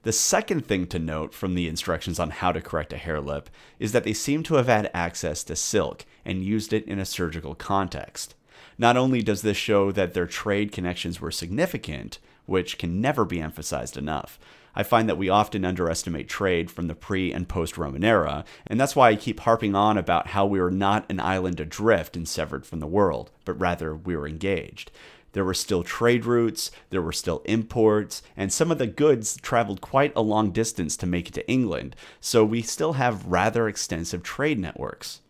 The 0.04 0.12
second 0.12 0.66
thing 0.66 0.88
to 0.88 0.98
note 0.98 1.36
from 1.36 1.54
the 1.54 1.68
instructions 1.68 2.20
on 2.20 2.32
how 2.32 2.52
to 2.52 2.62
correct 2.62 2.94
a 2.94 2.98
hare 2.98 3.22
lip 3.22 3.52
is 3.78 3.92
that 3.92 4.04
they 4.04 4.14
seem 4.14 4.42
to 4.44 4.56
have 4.56 4.66
had 4.66 4.90
access 4.96 5.44
to 5.44 5.56
silk 5.56 6.06
and 6.26 6.44
used 6.44 6.74
it 6.74 6.86
in 6.86 6.98
a 6.98 7.06
surgical 7.06 7.54
context. 7.54 8.34
Not 8.80 8.98
only 8.98 9.22
does 9.22 9.44
this 9.44 9.58
show 9.58 9.92
that 9.92 10.16
their 10.16 10.26
trade 10.26 10.72
connections 10.72 11.22
were 11.22 11.30
significant, 11.30 12.18
which 12.48 12.80
can 12.80 13.00
never 13.00 13.26
be 13.26 13.40
emphasized 13.40 13.96
enough, 13.96 14.40
I 14.76 14.84
find 14.84 15.10
that 15.10 15.18
we 15.18 15.30
often 15.30 15.66
underestimate 15.66 16.30
trade 16.30 16.72
from 16.72 16.88
the 16.88 16.96
pre 16.96 17.34
and 17.34 17.48
post 17.48 17.78
Roman 17.78 18.04
era, 18.04 18.46
and 18.66 18.80
that's 18.80 18.96
why 18.96 19.10
I 19.10 19.16
keep 19.16 19.42
harping 19.42 19.76
on 19.76 19.98
about 19.98 20.28
how 20.28 20.46
we 20.46 20.62
were 20.62 20.72
not 20.72 21.06
an 21.10 21.20
island 21.20 21.60
adrift 21.60 22.16
and 22.16 22.28
severed 22.28 22.66
from 22.66 22.80
the 22.80 22.88
world, 22.88 23.32
but 23.46 23.60
rather 23.60 23.96
we 23.96 24.16
were 24.16 24.28
engaged. 24.28 24.92
There 25.34 25.46
were 25.46 25.54
still 25.54 25.84
trade 25.84 26.26
routes, 26.26 26.72
there 26.90 27.02
were 27.02 27.14
still 27.14 27.42
imports, 27.46 28.22
and 28.36 28.52
some 28.52 28.72
of 28.72 28.78
the 28.78 28.88
goods 28.88 29.38
traveled 29.42 29.80
quite 29.80 30.12
a 30.16 30.22
long 30.22 30.52
distance 30.52 30.98
to 30.98 31.06
make 31.06 31.30
it 31.30 31.34
to 31.36 31.48
England, 31.50 31.96
so 32.20 32.44
we 32.44 32.62
still 32.62 32.94
have 32.94 33.26
rather 33.26 33.68
extensive 33.68 34.24
trade 34.24 34.60
networks. 34.60 35.22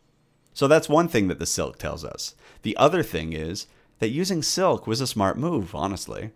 So 0.54 0.68
that's 0.68 0.90
one 0.90 1.08
thing 1.08 1.28
that 1.28 1.40
the 1.40 1.46
silk 1.46 1.78
tells 1.78 2.04
us. 2.04 2.36
The 2.64 2.76
other 2.78 3.04
thing 3.04 3.34
is 3.34 3.68
that 4.00 4.10
using 4.10 4.42
silk 4.42 4.88
was 4.88 5.02
a 5.02 5.08
smart 5.08 5.38
move, 5.38 5.76
honestly. 5.76 6.32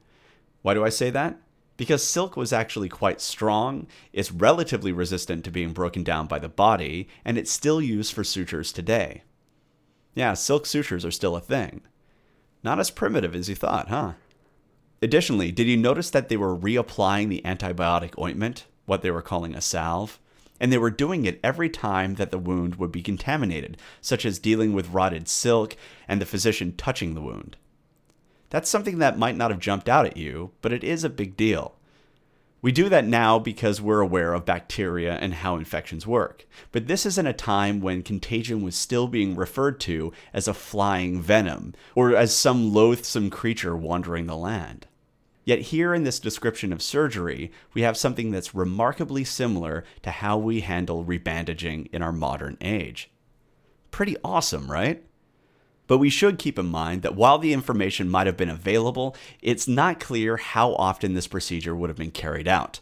Why 0.61 0.73
do 0.73 0.85
I 0.85 0.89
say 0.89 1.09
that? 1.09 1.37
Because 1.77 2.03
silk 2.03 2.37
was 2.37 2.53
actually 2.53 2.89
quite 2.89 3.19
strong, 3.19 3.87
it's 4.13 4.31
relatively 4.31 4.91
resistant 4.91 5.43
to 5.43 5.51
being 5.51 5.73
broken 5.73 6.03
down 6.03 6.27
by 6.27 6.39
the 6.39 6.49
body, 6.49 7.09
and 7.25 7.37
it's 7.37 7.51
still 7.51 7.81
used 7.81 8.13
for 8.13 8.23
sutures 8.23 8.71
today. 8.71 9.23
Yeah, 10.13 10.33
silk 10.33 10.65
sutures 10.65 11.03
are 11.03 11.11
still 11.11 11.35
a 11.35 11.41
thing. 11.41 11.81
Not 12.63 12.79
as 12.79 12.91
primitive 12.91 13.35
as 13.35 13.49
you 13.49 13.55
thought, 13.55 13.89
huh? 13.89 14.13
Additionally, 15.01 15.51
did 15.51 15.67
you 15.67 15.75
notice 15.75 16.09
that 16.09 16.29
they 16.29 16.37
were 16.37 16.55
reapplying 16.55 17.29
the 17.29 17.41
antibiotic 17.43 18.17
ointment, 18.17 18.65
what 18.85 19.01
they 19.01 19.11
were 19.11 19.21
calling 19.21 19.53
a 19.53 19.61
salve? 19.61 20.19
and 20.59 20.71
they 20.71 20.77
were 20.77 20.89
doing 20.89 21.25
it 21.25 21.39
every 21.43 21.69
time 21.69 22.15
that 22.15 22.31
the 22.31 22.37
wound 22.37 22.75
would 22.75 22.91
be 22.91 23.01
contaminated, 23.01 23.77
such 24.01 24.25
as 24.25 24.39
dealing 24.39 24.73
with 24.73 24.89
rotted 24.89 25.27
silk 25.27 25.75
and 26.07 26.21
the 26.21 26.25
physician 26.25 26.73
touching 26.75 27.13
the 27.13 27.21
wound. 27.21 27.57
That's 28.49 28.69
something 28.69 28.99
that 28.99 29.17
might 29.17 29.35
not 29.35 29.51
have 29.51 29.59
jumped 29.59 29.89
out 29.89 30.05
at 30.05 30.17
you, 30.17 30.51
but 30.61 30.71
it 30.71 30.83
is 30.83 31.03
a 31.03 31.09
big 31.09 31.35
deal. 31.35 31.75
We 32.61 32.71
do 32.71 32.89
that 32.89 33.05
now 33.05 33.37
because 33.37 33.79
we're 33.79 33.99
aware 33.99 34.33
of 34.33 34.43
bacteria 34.43 35.13
and 35.13 35.35
how 35.35 35.55
infections 35.55 36.07
work. 36.07 36.47
But 36.71 36.87
this 36.87 37.05
is 37.05 37.19
in 37.19 37.27
a 37.27 37.33
time 37.33 37.79
when 37.79 38.01
contagion 38.01 38.63
was 38.63 38.75
still 38.75 39.07
being 39.07 39.35
referred 39.35 39.79
to 39.81 40.11
as 40.33 40.47
a 40.47 40.53
flying 40.53 41.21
venom, 41.21 41.75
or 41.93 42.15
as 42.15 42.35
some 42.35 42.73
loathsome 42.73 43.29
creature 43.29 43.77
wandering 43.77 44.25
the 44.25 44.35
land. 44.35 44.87
Yet, 45.43 45.59
here 45.59 45.93
in 45.93 46.05
this 46.05 46.19
description 46.19 46.73
of 46.73 46.81
surgery, 46.81 47.51
we 47.75 47.83
have 47.83 47.97
something 47.97 48.31
that's 48.31 48.55
remarkably 48.55 49.23
similar 49.23 49.83
to 50.01 50.09
how 50.09 50.39
we 50.39 50.61
handle 50.61 51.05
rebandaging 51.05 51.87
in 51.93 52.01
our 52.01 52.11
modern 52.11 52.57
age. 52.61 53.11
Pretty 53.91 54.17
awesome, 54.23 54.71
right? 54.71 55.03
But 55.87 55.99
we 55.99 56.09
should 56.09 56.39
keep 56.39 56.57
in 56.57 56.65
mind 56.65 57.01
that 57.03 57.15
while 57.15 57.37
the 57.37 57.53
information 57.53 58.09
might 58.09 58.27
have 58.27 58.37
been 58.37 58.49
available, 58.49 59.15
it's 59.41 59.67
not 59.67 59.99
clear 59.99 60.37
how 60.37 60.73
often 60.75 61.13
this 61.13 61.27
procedure 61.27 61.75
would 61.75 61.89
have 61.89 61.97
been 61.97 62.11
carried 62.11 62.47
out. 62.47 62.79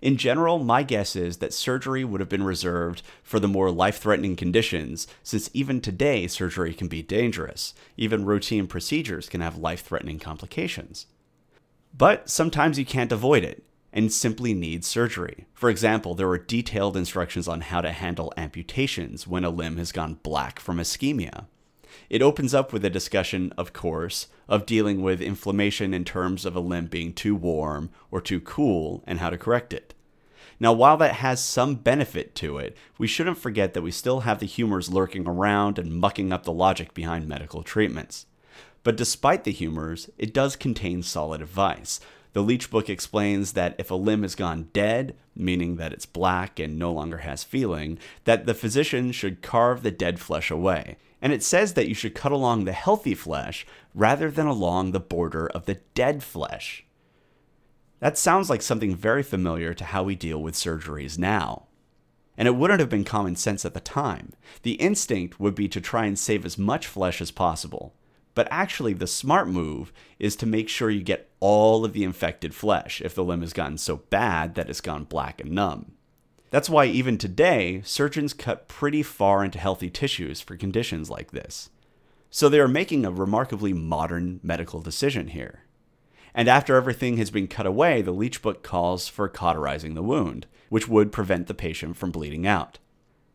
In 0.00 0.18
general, 0.18 0.58
my 0.58 0.82
guess 0.82 1.16
is 1.16 1.38
that 1.38 1.54
surgery 1.54 2.04
would 2.04 2.20
have 2.20 2.28
been 2.28 2.42
reserved 2.42 3.02
for 3.22 3.40
the 3.40 3.48
more 3.48 3.70
life 3.70 3.96
threatening 3.98 4.36
conditions, 4.36 5.06
since 5.22 5.48
even 5.54 5.80
today 5.80 6.26
surgery 6.26 6.74
can 6.74 6.88
be 6.88 7.02
dangerous. 7.02 7.72
Even 7.96 8.26
routine 8.26 8.66
procedures 8.66 9.30
can 9.30 9.40
have 9.40 9.56
life 9.56 9.82
threatening 9.82 10.18
complications. 10.18 11.06
But 11.96 12.28
sometimes 12.28 12.78
you 12.78 12.84
can't 12.84 13.12
avoid 13.12 13.44
it 13.44 13.64
and 13.94 14.12
simply 14.12 14.52
need 14.52 14.84
surgery. 14.84 15.46
For 15.54 15.70
example, 15.70 16.14
there 16.14 16.28
were 16.28 16.36
detailed 16.36 16.96
instructions 16.96 17.48
on 17.48 17.62
how 17.62 17.80
to 17.80 17.92
handle 17.92 18.32
amputations 18.36 19.26
when 19.26 19.44
a 19.44 19.50
limb 19.50 19.78
has 19.78 19.90
gone 19.92 20.18
black 20.22 20.60
from 20.60 20.76
ischemia. 20.76 21.46
It 22.10 22.22
opens 22.22 22.54
up 22.54 22.72
with 22.72 22.84
a 22.84 22.90
discussion, 22.90 23.52
of 23.56 23.72
course, 23.72 24.28
of 24.48 24.66
dealing 24.66 25.02
with 25.02 25.20
inflammation 25.20 25.94
in 25.94 26.04
terms 26.04 26.44
of 26.44 26.54
a 26.54 26.60
limb 26.60 26.86
being 26.86 27.12
too 27.12 27.34
warm 27.34 27.90
or 28.10 28.20
too 28.20 28.40
cool 28.40 29.02
and 29.06 29.18
how 29.18 29.30
to 29.30 29.38
correct 29.38 29.72
it. 29.72 29.94
Now, 30.60 30.72
while 30.72 30.96
that 30.98 31.16
has 31.16 31.44
some 31.44 31.74
benefit 31.74 32.34
to 32.36 32.58
it, 32.58 32.76
we 32.96 33.06
shouldn't 33.06 33.38
forget 33.38 33.74
that 33.74 33.82
we 33.82 33.90
still 33.90 34.20
have 34.20 34.38
the 34.38 34.46
humors 34.46 34.92
lurking 34.92 35.26
around 35.26 35.78
and 35.78 35.92
mucking 35.92 36.32
up 36.32 36.44
the 36.44 36.52
logic 36.52 36.94
behind 36.94 37.26
medical 37.26 37.62
treatments. 37.62 38.26
But 38.82 38.96
despite 38.96 39.44
the 39.44 39.50
humors, 39.50 40.10
it 40.18 40.34
does 40.34 40.56
contain 40.56 41.02
solid 41.02 41.40
advice. 41.40 42.00
The 42.34 42.42
Leech 42.42 42.70
book 42.70 42.90
explains 42.90 43.52
that 43.52 43.74
if 43.78 43.90
a 43.90 43.94
limb 43.94 44.22
has 44.22 44.34
gone 44.34 44.68
dead, 44.72 45.16
meaning 45.34 45.76
that 45.76 45.92
it's 45.92 46.06
black 46.06 46.58
and 46.58 46.78
no 46.78 46.92
longer 46.92 47.18
has 47.18 47.44
feeling, 47.44 47.98
that 48.24 48.44
the 48.44 48.54
physician 48.54 49.12
should 49.12 49.40
carve 49.42 49.82
the 49.82 49.90
dead 49.90 50.20
flesh 50.20 50.50
away. 50.50 50.96
And 51.24 51.32
it 51.32 51.42
says 51.42 51.72
that 51.72 51.88
you 51.88 51.94
should 51.94 52.14
cut 52.14 52.32
along 52.32 52.64
the 52.64 52.72
healthy 52.72 53.14
flesh 53.14 53.66
rather 53.94 54.30
than 54.30 54.46
along 54.46 54.92
the 54.92 55.00
border 55.00 55.46
of 55.46 55.64
the 55.64 55.76
dead 55.94 56.22
flesh. 56.22 56.84
That 58.00 58.18
sounds 58.18 58.50
like 58.50 58.60
something 58.60 58.94
very 58.94 59.22
familiar 59.22 59.72
to 59.72 59.84
how 59.86 60.02
we 60.02 60.16
deal 60.16 60.42
with 60.42 60.52
surgeries 60.52 61.16
now. 61.16 61.68
And 62.36 62.46
it 62.46 62.56
wouldn't 62.56 62.80
have 62.80 62.90
been 62.90 63.04
common 63.04 63.36
sense 63.36 63.64
at 63.64 63.72
the 63.72 63.80
time. 63.80 64.34
The 64.64 64.72
instinct 64.72 65.40
would 65.40 65.54
be 65.54 65.66
to 65.68 65.80
try 65.80 66.04
and 66.04 66.18
save 66.18 66.44
as 66.44 66.58
much 66.58 66.86
flesh 66.86 67.22
as 67.22 67.30
possible. 67.30 67.94
But 68.34 68.46
actually, 68.50 68.92
the 68.92 69.06
smart 69.06 69.48
move 69.48 69.94
is 70.18 70.36
to 70.36 70.46
make 70.46 70.68
sure 70.68 70.90
you 70.90 71.02
get 71.02 71.30
all 71.40 71.86
of 71.86 71.94
the 71.94 72.04
infected 72.04 72.54
flesh 72.54 73.00
if 73.00 73.14
the 73.14 73.24
limb 73.24 73.40
has 73.40 73.54
gotten 73.54 73.78
so 73.78 73.96
bad 74.10 74.56
that 74.56 74.68
it's 74.68 74.82
gone 74.82 75.04
black 75.04 75.40
and 75.40 75.52
numb. 75.52 75.92
That's 76.54 76.70
why, 76.70 76.84
even 76.84 77.18
today, 77.18 77.82
surgeons 77.84 78.32
cut 78.32 78.68
pretty 78.68 79.02
far 79.02 79.44
into 79.44 79.58
healthy 79.58 79.90
tissues 79.90 80.40
for 80.40 80.56
conditions 80.56 81.10
like 81.10 81.32
this. 81.32 81.68
So 82.30 82.48
they 82.48 82.60
are 82.60 82.68
making 82.68 83.04
a 83.04 83.10
remarkably 83.10 83.72
modern 83.72 84.38
medical 84.40 84.80
decision 84.80 85.26
here. 85.26 85.64
And 86.32 86.46
after 86.46 86.76
everything 86.76 87.16
has 87.16 87.32
been 87.32 87.48
cut 87.48 87.66
away, 87.66 88.02
the 88.02 88.12
leech 88.12 88.40
book 88.40 88.62
calls 88.62 89.08
for 89.08 89.28
cauterizing 89.28 89.94
the 89.94 90.02
wound, 90.04 90.46
which 90.68 90.86
would 90.86 91.10
prevent 91.10 91.48
the 91.48 91.54
patient 91.54 91.96
from 91.96 92.12
bleeding 92.12 92.46
out. 92.46 92.78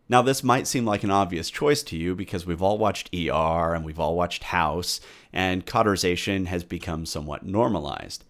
Now, 0.07 0.21
this 0.21 0.41
might 0.41 0.65
seem 0.65 0.85
like 0.85 1.03
an 1.03 1.11
obvious 1.11 1.49
choice 1.49 1.83
to 1.83 1.97
you 1.97 2.15
because 2.15 2.45
we've 2.45 2.61
all 2.61 2.77
watched 2.77 3.13
ER 3.13 3.75
and 3.75 3.83
we've 3.83 3.99
all 3.99 4.15
watched 4.15 4.43
House, 4.45 5.01
and 5.33 5.65
cauterization 5.65 6.45
has 6.45 6.63
become 6.63 7.05
somewhat 7.05 7.45
normalized. 7.45 8.23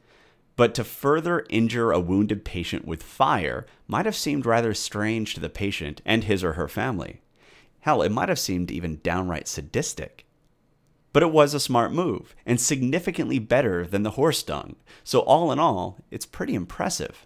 But 0.59 0.75
to 0.75 0.83
further 0.83 1.45
injure 1.49 1.93
a 1.93 2.01
wounded 2.01 2.43
patient 2.43 2.83
with 2.85 3.01
fire 3.01 3.65
might 3.87 4.05
have 4.05 4.13
seemed 4.17 4.45
rather 4.45 4.73
strange 4.73 5.33
to 5.33 5.39
the 5.39 5.47
patient 5.47 6.01
and 6.03 6.25
his 6.25 6.43
or 6.43 6.51
her 6.51 6.67
family. 6.67 7.21
Hell, 7.79 8.01
it 8.01 8.11
might 8.11 8.27
have 8.27 8.39
seemed 8.39 8.69
even 8.69 8.99
downright 9.01 9.47
sadistic. 9.47 10.25
But 11.13 11.23
it 11.23 11.31
was 11.31 11.53
a 11.53 11.61
smart 11.61 11.93
move, 11.93 12.35
and 12.45 12.59
significantly 12.59 13.39
better 13.39 13.87
than 13.87 14.03
the 14.03 14.17
horse 14.19 14.43
dung, 14.43 14.75
so 15.01 15.21
all 15.21 15.53
in 15.53 15.59
all, 15.59 15.99
it's 16.11 16.25
pretty 16.25 16.55
impressive. 16.55 17.25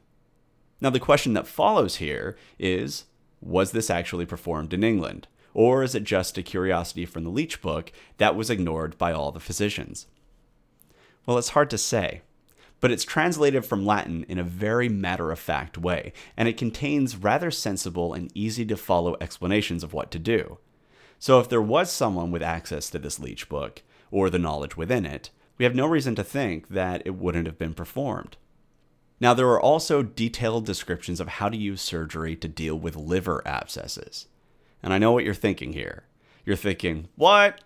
Now, 0.79 0.91
the 0.91 0.99
question 0.99 1.33
that 1.33 1.47
follows 1.47 1.95
here 1.95 2.37
is 2.59 3.05
was 3.41 3.71
this 3.71 3.89
actually 3.89 4.27
performed 4.27 4.75
in 4.75 4.83
England? 4.83 5.27
Or 5.55 5.81
is 5.81 5.95
it 5.95 6.03
just 6.03 6.37
a 6.37 6.43
curiosity 6.43 7.07
from 7.07 7.23
the 7.23 7.31
Leech 7.31 7.63
Book 7.63 7.91
that 8.19 8.35
was 8.35 8.51
ignored 8.51 8.95
by 8.99 9.11
all 9.11 9.31
the 9.31 9.39
physicians? 9.39 10.05
Well, 11.25 11.39
it's 11.39 11.49
hard 11.49 11.71
to 11.71 11.79
say, 11.79 12.21
but 12.83 12.91
it's 12.91 13.05
translated 13.05 13.65
from 13.65 13.85
Latin 13.85 14.25
in 14.27 14.37
a 14.37 14.43
very 14.43 14.89
matter 14.89 15.31
of 15.31 15.39
fact 15.39 15.77
way, 15.77 16.11
and 16.35 16.49
it 16.49 16.57
contains 16.57 17.15
rather 17.15 17.49
sensible 17.49 18.13
and 18.13 18.29
easy 18.35 18.65
to 18.65 18.75
follow 18.75 19.15
explanations 19.21 19.85
of 19.85 19.93
what 19.93 20.11
to 20.11 20.19
do. 20.19 20.57
So 21.17 21.39
if 21.39 21.47
there 21.47 21.61
was 21.61 21.89
someone 21.89 22.29
with 22.29 22.43
access 22.43 22.89
to 22.89 22.99
this 22.99 23.21
leech 23.21 23.47
book, 23.47 23.83
or 24.11 24.29
the 24.29 24.37
knowledge 24.37 24.75
within 24.75 25.05
it, 25.05 25.29
we 25.57 25.63
have 25.63 25.73
no 25.73 25.85
reason 25.85 26.13
to 26.15 26.25
think 26.25 26.67
that 26.67 27.01
it 27.05 27.15
wouldn't 27.15 27.47
have 27.47 27.57
been 27.57 27.73
performed. 27.73 28.35
Now, 29.17 29.33
there 29.33 29.47
are 29.47 29.61
also 29.61 30.03
detailed 30.03 30.65
descriptions 30.65 31.21
of 31.21 31.29
how 31.29 31.47
to 31.47 31.55
use 31.55 31.79
surgery 31.79 32.35
to 32.35 32.49
deal 32.49 32.75
with 32.75 32.97
liver 32.97 33.41
abscesses. 33.47 34.27
And 34.83 34.91
I 34.91 34.97
know 34.97 35.13
what 35.13 35.23
you're 35.23 35.33
thinking 35.33 35.71
here. 35.71 36.03
You're 36.43 36.57
thinking, 36.57 37.07
what? 37.15 37.61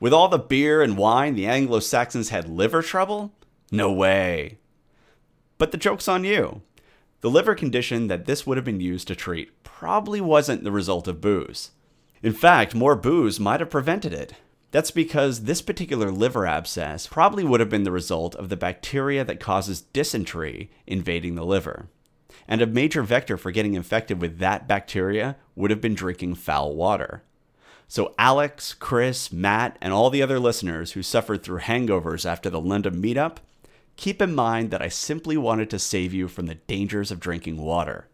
With 0.00 0.12
all 0.12 0.26
the 0.26 0.36
beer 0.36 0.82
and 0.82 0.98
wine, 0.98 1.36
the 1.36 1.46
Anglo 1.46 1.78
Saxons 1.78 2.30
had 2.30 2.48
liver 2.48 2.82
trouble? 2.82 3.32
No 3.70 3.92
way. 3.92 4.58
But 5.58 5.72
the 5.72 5.76
joke's 5.76 6.08
on 6.08 6.24
you. 6.24 6.62
The 7.20 7.30
liver 7.30 7.54
condition 7.54 8.06
that 8.06 8.26
this 8.26 8.46
would 8.46 8.56
have 8.56 8.64
been 8.64 8.80
used 8.80 9.08
to 9.08 9.16
treat 9.16 9.62
probably 9.64 10.20
wasn't 10.20 10.64
the 10.64 10.70
result 10.70 11.08
of 11.08 11.20
booze. 11.20 11.72
In 12.22 12.32
fact, 12.32 12.74
more 12.74 12.96
booze 12.96 13.40
might 13.40 13.60
have 13.60 13.70
prevented 13.70 14.12
it. 14.12 14.34
That's 14.70 14.90
because 14.90 15.44
this 15.44 15.62
particular 15.62 16.10
liver 16.10 16.46
abscess 16.46 17.06
probably 17.06 17.42
would 17.42 17.60
have 17.60 17.70
been 17.70 17.84
the 17.84 17.92
result 17.92 18.34
of 18.34 18.48
the 18.48 18.56
bacteria 18.56 19.24
that 19.24 19.40
causes 19.40 19.80
dysentery 19.80 20.70
invading 20.86 21.34
the 21.34 21.44
liver. 21.44 21.88
And 22.46 22.62
a 22.62 22.66
major 22.66 23.02
vector 23.02 23.36
for 23.36 23.50
getting 23.50 23.74
infected 23.74 24.20
with 24.20 24.38
that 24.38 24.68
bacteria 24.68 25.36
would 25.54 25.70
have 25.70 25.80
been 25.80 25.94
drinking 25.94 26.34
foul 26.36 26.74
water. 26.74 27.22
So, 27.88 28.14
Alex, 28.18 28.74
Chris, 28.74 29.32
Matt, 29.32 29.78
and 29.80 29.94
all 29.94 30.10
the 30.10 30.22
other 30.22 30.38
listeners 30.38 30.92
who 30.92 31.02
suffered 31.02 31.42
through 31.42 31.60
hangovers 31.60 32.26
after 32.26 32.50
the 32.50 32.60
London 32.60 33.02
meetup, 33.02 33.38
keep 33.98 34.22
in 34.22 34.32
mind 34.32 34.70
that 34.70 34.80
I 34.80 34.88
simply 34.88 35.36
wanted 35.36 35.68
to 35.70 35.78
save 35.78 36.14
you 36.14 36.28
from 36.28 36.46
the 36.46 36.54
dangers 36.54 37.10
of 37.10 37.20
drinking 37.20 37.58
water. 37.58 38.08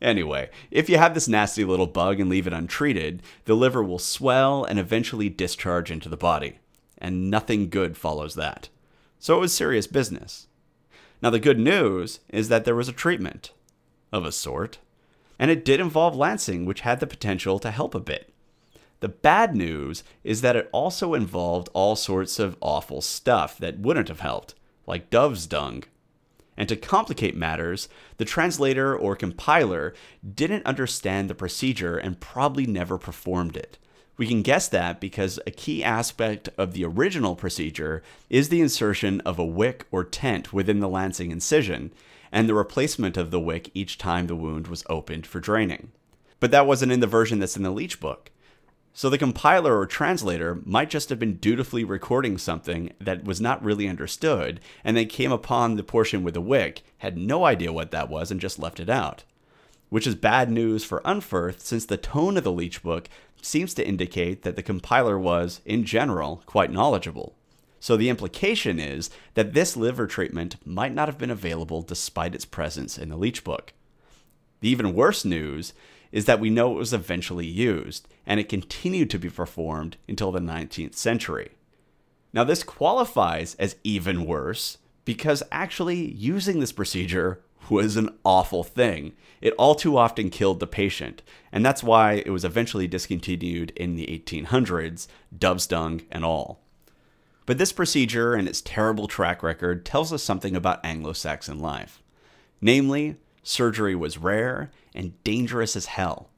Anyway, 0.00 0.48
if 0.70 0.88
you 0.88 0.96
have 0.96 1.12
this 1.12 1.28
nasty 1.28 1.62
little 1.62 1.86
bug 1.86 2.18
and 2.18 2.30
leave 2.30 2.46
it 2.46 2.54
untreated, 2.54 3.22
the 3.44 3.54
liver 3.54 3.84
will 3.84 3.98
swell 3.98 4.64
and 4.64 4.78
eventually 4.78 5.28
discharge 5.28 5.90
into 5.90 6.08
the 6.08 6.16
body. 6.16 6.58
And 6.96 7.30
nothing 7.30 7.68
good 7.68 7.98
follows 7.98 8.34
that. 8.34 8.70
So 9.18 9.36
it 9.36 9.40
was 9.40 9.52
serious 9.52 9.86
business. 9.86 10.46
Now, 11.22 11.28
the 11.28 11.38
good 11.38 11.58
news 11.58 12.20
is 12.30 12.48
that 12.48 12.64
there 12.64 12.74
was 12.74 12.88
a 12.88 12.92
treatment, 12.92 13.52
of 14.10 14.24
a 14.24 14.32
sort, 14.32 14.78
and 15.38 15.50
it 15.50 15.66
did 15.66 15.80
involve 15.80 16.16
lancing, 16.16 16.64
which 16.64 16.80
had 16.80 16.98
the 16.98 17.06
potential 17.06 17.58
to 17.58 17.70
help 17.70 17.94
a 17.94 18.00
bit. 18.00 18.32
The 19.00 19.08
bad 19.08 19.54
news 19.54 20.02
is 20.24 20.40
that 20.40 20.56
it 20.56 20.70
also 20.72 21.12
involved 21.12 21.68
all 21.74 21.94
sorts 21.94 22.38
of 22.38 22.56
awful 22.62 23.02
stuff 23.02 23.58
that 23.58 23.78
wouldn't 23.80 24.08
have 24.08 24.20
helped, 24.20 24.54
like 24.90 25.08
dove's 25.08 25.46
dung. 25.46 25.84
And 26.56 26.68
to 26.68 26.76
complicate 26.76 27.34
matters, 27.34 27.88
the 28.18 28.26
translator 28.26 28.94
or 28.94 29.16
compiler 29.16 29.94
didn't 30.34 30.66
understand 30.66 31.30
the 31.30 31.34
procedure 31.34 31.96
and 31.96 32.20
probably 32.20 32.66
never 32.66 32.98
performed 32.98 33.56
it. 33.56 33.78
We 34.18 34.26
can 34.26 34.42
guess 34.42 34.68
that 34.68 35.00
because 35.00 35.40
a 35.46 35.50
key 35.50 35.82
aspect 35.82 36.50
of 36.58 36.74
the 36.74 36.84
original 36.84 37.34
procedure 37.34 38.02
is 38.28 38.50
the 38.50 38.60
insertion 38.60 39.22
of 39.22 39.38
a 39.38 39.44
wick 39.44 39.86
or 39.90 40.04
tent 40.04 40.52
within 40.52 40.80
the 40.80 40.88
lancing 40.88 41.30
incision, 41.30 41.94
and 42.30 42.46
the 42.46 42.54
replacement 42.54 43.16
of 43.16 43.30
the 43.30 43.40
wick 43.40 43.70
each 43.72 43.96
time 43.96 44.26
the 44.26 44.36
wound 44.36 44.66
was 44.66 44.84
opened 44.90 45.26
for 45.26 45.40
draining. 45.40 45.92
But 46.40 46.50
that 46.50 46.66
wasn't 46.66 46.92
in 46.92 47.00
the 47.00 47.06
version 47.06 47.38
that's 47.38 47.56
in 47.56 47.62
the 47.62 47.70
Leech 47.70 48.00
book. 48.00 48.30
So 49.00 49.08
the 49.08 49.16
compiler 49.16 49.78
or 49.78 49.86
translator 49.86 50.60
might 50.66 50.90
just 50.90 51.08
have 51.08 51.18
been 51.18 51.36
dutifully 51.36 51.84
recording 51.84 52.36
something 52.36 52.92
that 53.00 53.24
was 53.24 53.40
not 53.40 53.64
really 53.64 53.88
understood, 53.88 54.60
and 54.84 54.94
they 54.94 55.06
came 55.06 55.32
upon 55.32 55.76
the 55.76 55.82
portion 55.82 56.22
with 56.22 56.34
the 56.34 56.42
wick, 56.42 56.82
had 56.98 57.16
no 57.16 57.46
idea 57.46 57.72
what 57.72 57.92
that 57.92 58.10
was, 58.10 58.30
and 58.30 58.42
just 58.42 58.58
left 58.58 58.78
it 58.78 58.90
out. 58.90 59.24
Which 59.88 60.06
is 60.06 60.14
bad 60.14 60.50
news 60.50 60.84
for 60.84 61.00
Unferth, 61.00 61.60
since 61.60 61.86
the 61.86 61.96
tone 61.96 62.36
of 62.36 62.44
the 62.44 62.52
Leech 62.52 62.82
book 62.82 63.08
seems 63.40 63.72
to 63.72 63.88
indicate 63.88 64.42
that 64.42 64.56
the 64.56 64.62
compiler 64.62 65.18
was, 65.18 65.62
in 65.64 65.84
general, 65.84 66.42
quite 66.44 66.70
knowledgeable. 66.70 67.34
So 67.78 67.96
the 67.96 68.10
implication 68.10 68.78
is 68.78 69.08
that 69.32 69.54
this 69.54 69.78
liver 69.78 70.06
treatment 70.08 70.56
might 70.66 70.92
not 70.92 71.08
have 71.08 71.16
been 71.16 71.30
available 71.30 71.80
despite 71.80 72.34
its 72.34 72.44
presence 72.44 72.98
in 72.98 73.08
the 73.08 73.16
Leech 73.16 73.44
book. 73.44 73.72
The 74.60 74.68
even 74.68 74.92
worse 74.92 75.24
news 75.24 75.72
is 76.12 76.24
that 76.24 76.40
we 76.40 76.50
know 76.50 76.72
it 76.72 76.78
was 76.78 76.92
eventually 76.92 77.46
used, 77.46 78.08
and 78.26 78.40
it 78.40 78.48
continued 78.48 79.10
to 79.10 79.18
be 79.18 79.30
performed 79.30 79.96
until 80.08 80.32
the 80.32 80.40
19th 80.40 80.94
century. 80.94 81.50
Now, 82.32 82.44
this 82.44 82.62
qualifies 82.62 83.54
as 83.56 83.76
even 83.84 84.24
worse 84.24 84.78
because 85.04 85.42
actually 85.50 86.12
using 86.12 86.60
this 86.60 86.72
procedure 86.72 87.40
was 87.68 87.96
an 87.96 88.10
awful 88.24 88.64
thing. 88.64 89.12
It 89.40 89.54
all 89.58 89.74
too 89.74 89.96
often 89.96 90.30
killed 90.30 90.60
the 90.60 90.66
patient, 90.66 91.22
and 91.52 91.64
that's 91.64 91.82
why 91.82 92.14
it 92.14 92.30
was 92.30 92.44
eventually 92.44 92.86
discontinued 92.86 93.70
in 93.76 93.96
the 93.96 94.06
1800s, 94.06 95.06
dove's 95.36 95.66
dung 95.66 96.02
and 96.10 96.24
all. 96.24 96.60
But 97.46 97.58
this 97.58 97.72
procedure 97.72 98.34
and 98.34 98.46
its 98.46 98.60
terrible 98.60 99.08
track 99.08 99.42
record 99.42 99.84
tells 99.84 100.12
us 100.12 100.22
something 100.22 100.54
about 100.54 100.84
Anglo 100.84 101.12
Saxon 101.12 101.58
life. 101.58 102.02
Namely, 102.60 103.16
surgery 103.50 103.94
was 103.94 104.18
rare 104.18 104.70
and 104.94 105.22
dangerous 105.24 105.76
as 105.76 105.86
hell. 105.86 106.30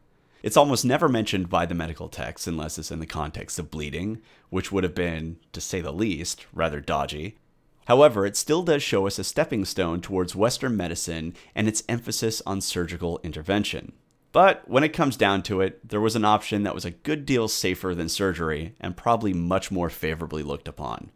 It's 0.43 0.57
almost 0.57 0.85
never 0.85 1.09
mentioned 1.09 1.49
by 1.49 1.67
the 1.67 1.75
medical 1.75 2.09
texts 2.09 2.49
unless 2.49 2.79
it's 2.79 2.91
in 2.91 2.99
the 2.99 3.07
context 3.07 3.59
of 3.59 3.71
bleeding, 3.71 4.21
which 4.51 4.73
would 4.73 4.83
have 4.83 4.95
been, 4.95 5.37
to 5.53 5.61
say 5.61 5.81
the 5.81 5.93
least, 5.93 6.47
rather 6.53 6.81
dodgy. 6.81 7.39
However, 7.87 8.27
it 8.27 8.37
still 8.37 8.63
does 8.63 8.83
show 8.83 9.07
us 9.07 9.19
a 9.19 9.25
stepping 9.25 9.65
stone 9.65 10.01
towards 10.01 10.35
Western 10.35 10.77
medicine 10.77 11.35
and 11.55 11.69
its 11.69 11.85
emphasis 11.89 12.43
on 12.47 12.61
surgical 12.61 13.21
intervention. 13.23 13.93
But 14.33 14.69
when 14.69 14.83
it 14.83 14.95
comes 14.95 15.17
down 15.17 15.43
to 15.45 15.61
it, 15.61 15.87
there 15.89 16.01
was 16.01 16.17
an 16.17 16.25
option 16.25 16.63
that 16.63 16.75
was 16.75 16.85
a 16.85 16.91
good 16.91 17.27
deal 17.27 17.49
safer 17.49 17.95
than 17.95 18.09
surgery 18.09 18.75
and 18.81 18.97
probably 18.97 19.33
much 19.33 19.71
more 19.71 19.91
favorably 19.91 20.43
looked 20.43 20.69
upon 20.69 21.11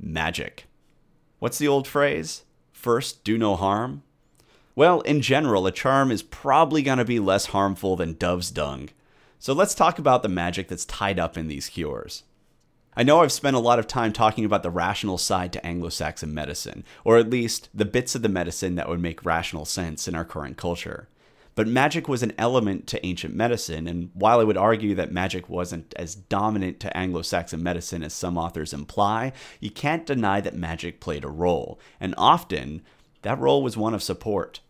magic. 0.00 0.66
What's 1.38 1.58
the 1.58 1.68
old 1.68 1.86
phrase? 1.86 2.42
First, 2.72 3.22
do 3.22 3.38
no 3.38 3.54
harm, 3.54 4.02
well, 4.74 5.00
in 5.02 5.20
general, 5.20 5.66
a 5.66 5.72
charm 5.72 6.10
is 6.10 6.22
probably 6.22 6.82
going 6.82 6.98
to 6.98 7.04
be 7.04 7.18
less 7.18 7.46
harmful 7.46 7.96
than 7.96 8.14
dove's 8.14 8.50
dung. 8.50 8.88
So 9.38 9.52
let's 9.52 9.74
talk 9.74 9.98
about 9.98 10.22
the 10.22 10.28
magic 10.28 10.68
that's 10.68 10.84
tied 10.84 11.18
up 11.18 11.36
in 11.36 11.48
these 11.48 11.68
cures. 11.68 12.22
I 12.94 13.02
know 13.02 13.22
I've 13.22 13.32
spent 13.32 13.56
a 13.56 13.60
lot 13.60 13.78
of 13.78 13.86
time 13.86 14.12
talking 14.12 14.44
about 14.44 14.62
the 14.62 14.70
rational 14.70 15.16
side 15.16 15.52
to 15.54 15.66
Anglo 15.66 15.88
Saxon 15.88 16.34
medicine, 16.34 16.84
or 17.04 17.16
at 17.16 17.30
least 17.30 17.68
the 17.72 17.86
bits 17.86 18.14
of 18.14 18.22
the 18.22 18.28
medicine 18.28 18.74
that 18.74 18.88
would 18.88 19.00
make 19.00 19.24
rational 19.24 19.64
sense 19.64 20.06
in 20.06 20.14
our 20.14 20.24
current 20.26 20.58
culture. 20.58 21.08
But 21.54 21.68
magic 21.68 22.08
was 22.08 22.22
an 22.22 22.32
element 22.38 22.86
to 22.88 23.04
ancient 23.04 23.34
medicine, 23.34 23.86
and 23.86 24.10
while 24.14 24.40
I 24.40 24.44
would 24.44 24.56
argue 24.56 24.94
that 24.94 25.12
magic 25.12 25.48
wasn't 25.48 25.92
as 25.96 26.14
dominant 26.14 26.80
to 26.80 26.96
Anglo 26.96 27.22
Saxon 27.22 27.62
medicine 27.62 28.02
as 28.02 28.14
some 28.14 28.38
authors 28.38 28.72
imply, 28.72 29.32
you 29.60 29.70
can't 29.70 30.06
deny 30.06 30.40
that 30.40 30.54
magic 30.54 31.00
played 31.00 31.24
a 31.24 31.28
role, 31.28 31.78
and 32.00 32.14
often 32.16 32.82
that 33.22 33.38
role 33.38 33.62
was 33.62 33.76
one 33.76 33.94
of 33.94 34.02
support. 34.02 34.60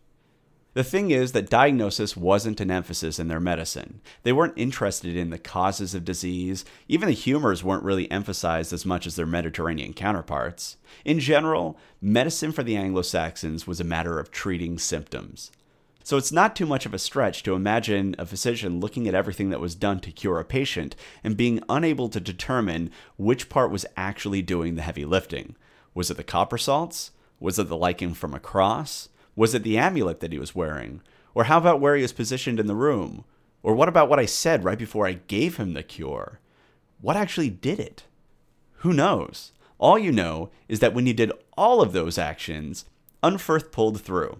The 0.73 0.83
thing 0.83 1.11
is 1.11 1.33
that 1.33 1.51
diagnosis 1.51 2.17
wasn't 2.17 2.59
an 2.59 2.71
emphasis 2.71 3.19
in 3.19 3.27
their 3.27 3.39
medicine. 3.39 4.01
They 4.23 4.33
weren't 4.33 4.57
interested 4.57 5.15
in 5.15 5.29
the 5.29 5.37
causes 5.37 5.93
of 5.93 6.03
disease. 6.03 6.65
Even 6.87 7.07
the 7.07 7.13
humors 7.13 7.63
weren't 7.63 7.83
really 7.83 8.09
emphasized 8.09 8.73
as 8.73 8.85
much 8.85 9.05
as 9.05 9.15
their 9.15 9.27
Mediterranean 9.27 9.93
counterparts. 9.93 10.77
In 11.05 11.19
general, 11.19 11.77
medicine 12.01 12.51
for 12.51 12.63
the 12.63 12.75
Anglo 12.75 13.03
Saxons 13.03 13.67
was 13.67 13.79
a 13.79 13.83
matter 13.83 14.17
of 14.17 14.31
treating 14.31 14.79
symptoms. 14.79 15.51
So 16.03 16.17
it's 16.17 16.31
not 16.31 16.55
too 16.55 16.65
much 16.65 16.87
of 16.87 16.93
a 16.93 16.99
stretch 16.99 17.43
to 17.43 17.53
imagine 17.53 18.15
a 18.17 18.25
physician 18.25 18.79
looking 18.79 19.07
at 19.07 19.13
everything 19.13 19.51
that 19.51 19.61
was 19.61 19.75
done 19.75 19.99
to 20.01 20.11
cure 20.11 20.39
a 20.39 20.43
patient 20.43 20.95
and 21.23 21.37
being 21.37 21.63
unable 21.69 22.09
to 22.09 22.19
determine 22.19 22.89
which 23.15 23.47
part 23.47 23.71
was 23.71 23.85
actually 23.95 24.41
doing 24.41 24.73
the 24.73 24.81
heavy 24.81 25.05
lifting. 25.05 25.55
Was 25.93 26.09
it 26.09 26.17
the 26.17 26.23
copper 26.23 26.57
salts? 26.57 27.11
Was 27.43 27.59
it 27.59 27.67
the 27.67 27.75
lichen 27.75 28.13
from 28.13 28.33
a 28.33 28.39
cross? 28.39 29.09
Was 29.35 29.53
it 29.53 29.63
the 29.63 29.77
amulet 29.77 30.21
that 30.21 30.31
he 30.31 30.39
was 30.39 30.55
wearing? 30.55 31.01
Or 31.33 31.43
how 31.43 31.57
about 31.57 31.81
where 31.81 31.97
he 31.97 32.01
was 32.01 32.13
positioned 32.13 32.57
in 32.57 32.67
the 32.67 32.73
room? 32.73 33.25
Or 33.61 33.75
what 33.75 33.89
about 33.89 34.07
what 34.07 34.17
I 34.17 34.25
said 34.25 34.63
right 34.63 34.77
before 34.77 35.05
I 35.05 35.19
gave 35.27 35.57
him 35.57 35.73
the 35.73 35.83
cure? 35.83 36.39
What 37.01 37.17
actually 37.17 37.49
did 37.49 37.81
it? 37.81 38.05
Who 38.75 38.93
knows? 38.93 39.51
All 39.77 39.99
you 39.99 40.09
know 40.09 40.51
is 40.69 40.79
that 40.79 40.93
when 40.93 41.05
you 41.05 41.13
did 41.13 41.33
all 41.57 41.81
of 41.81 41.91
those 41.91 42.17
actions, 42.17 42.85
Unferth 43.21 43.73
pulled 43.73 43.99
through. 43.99 44.39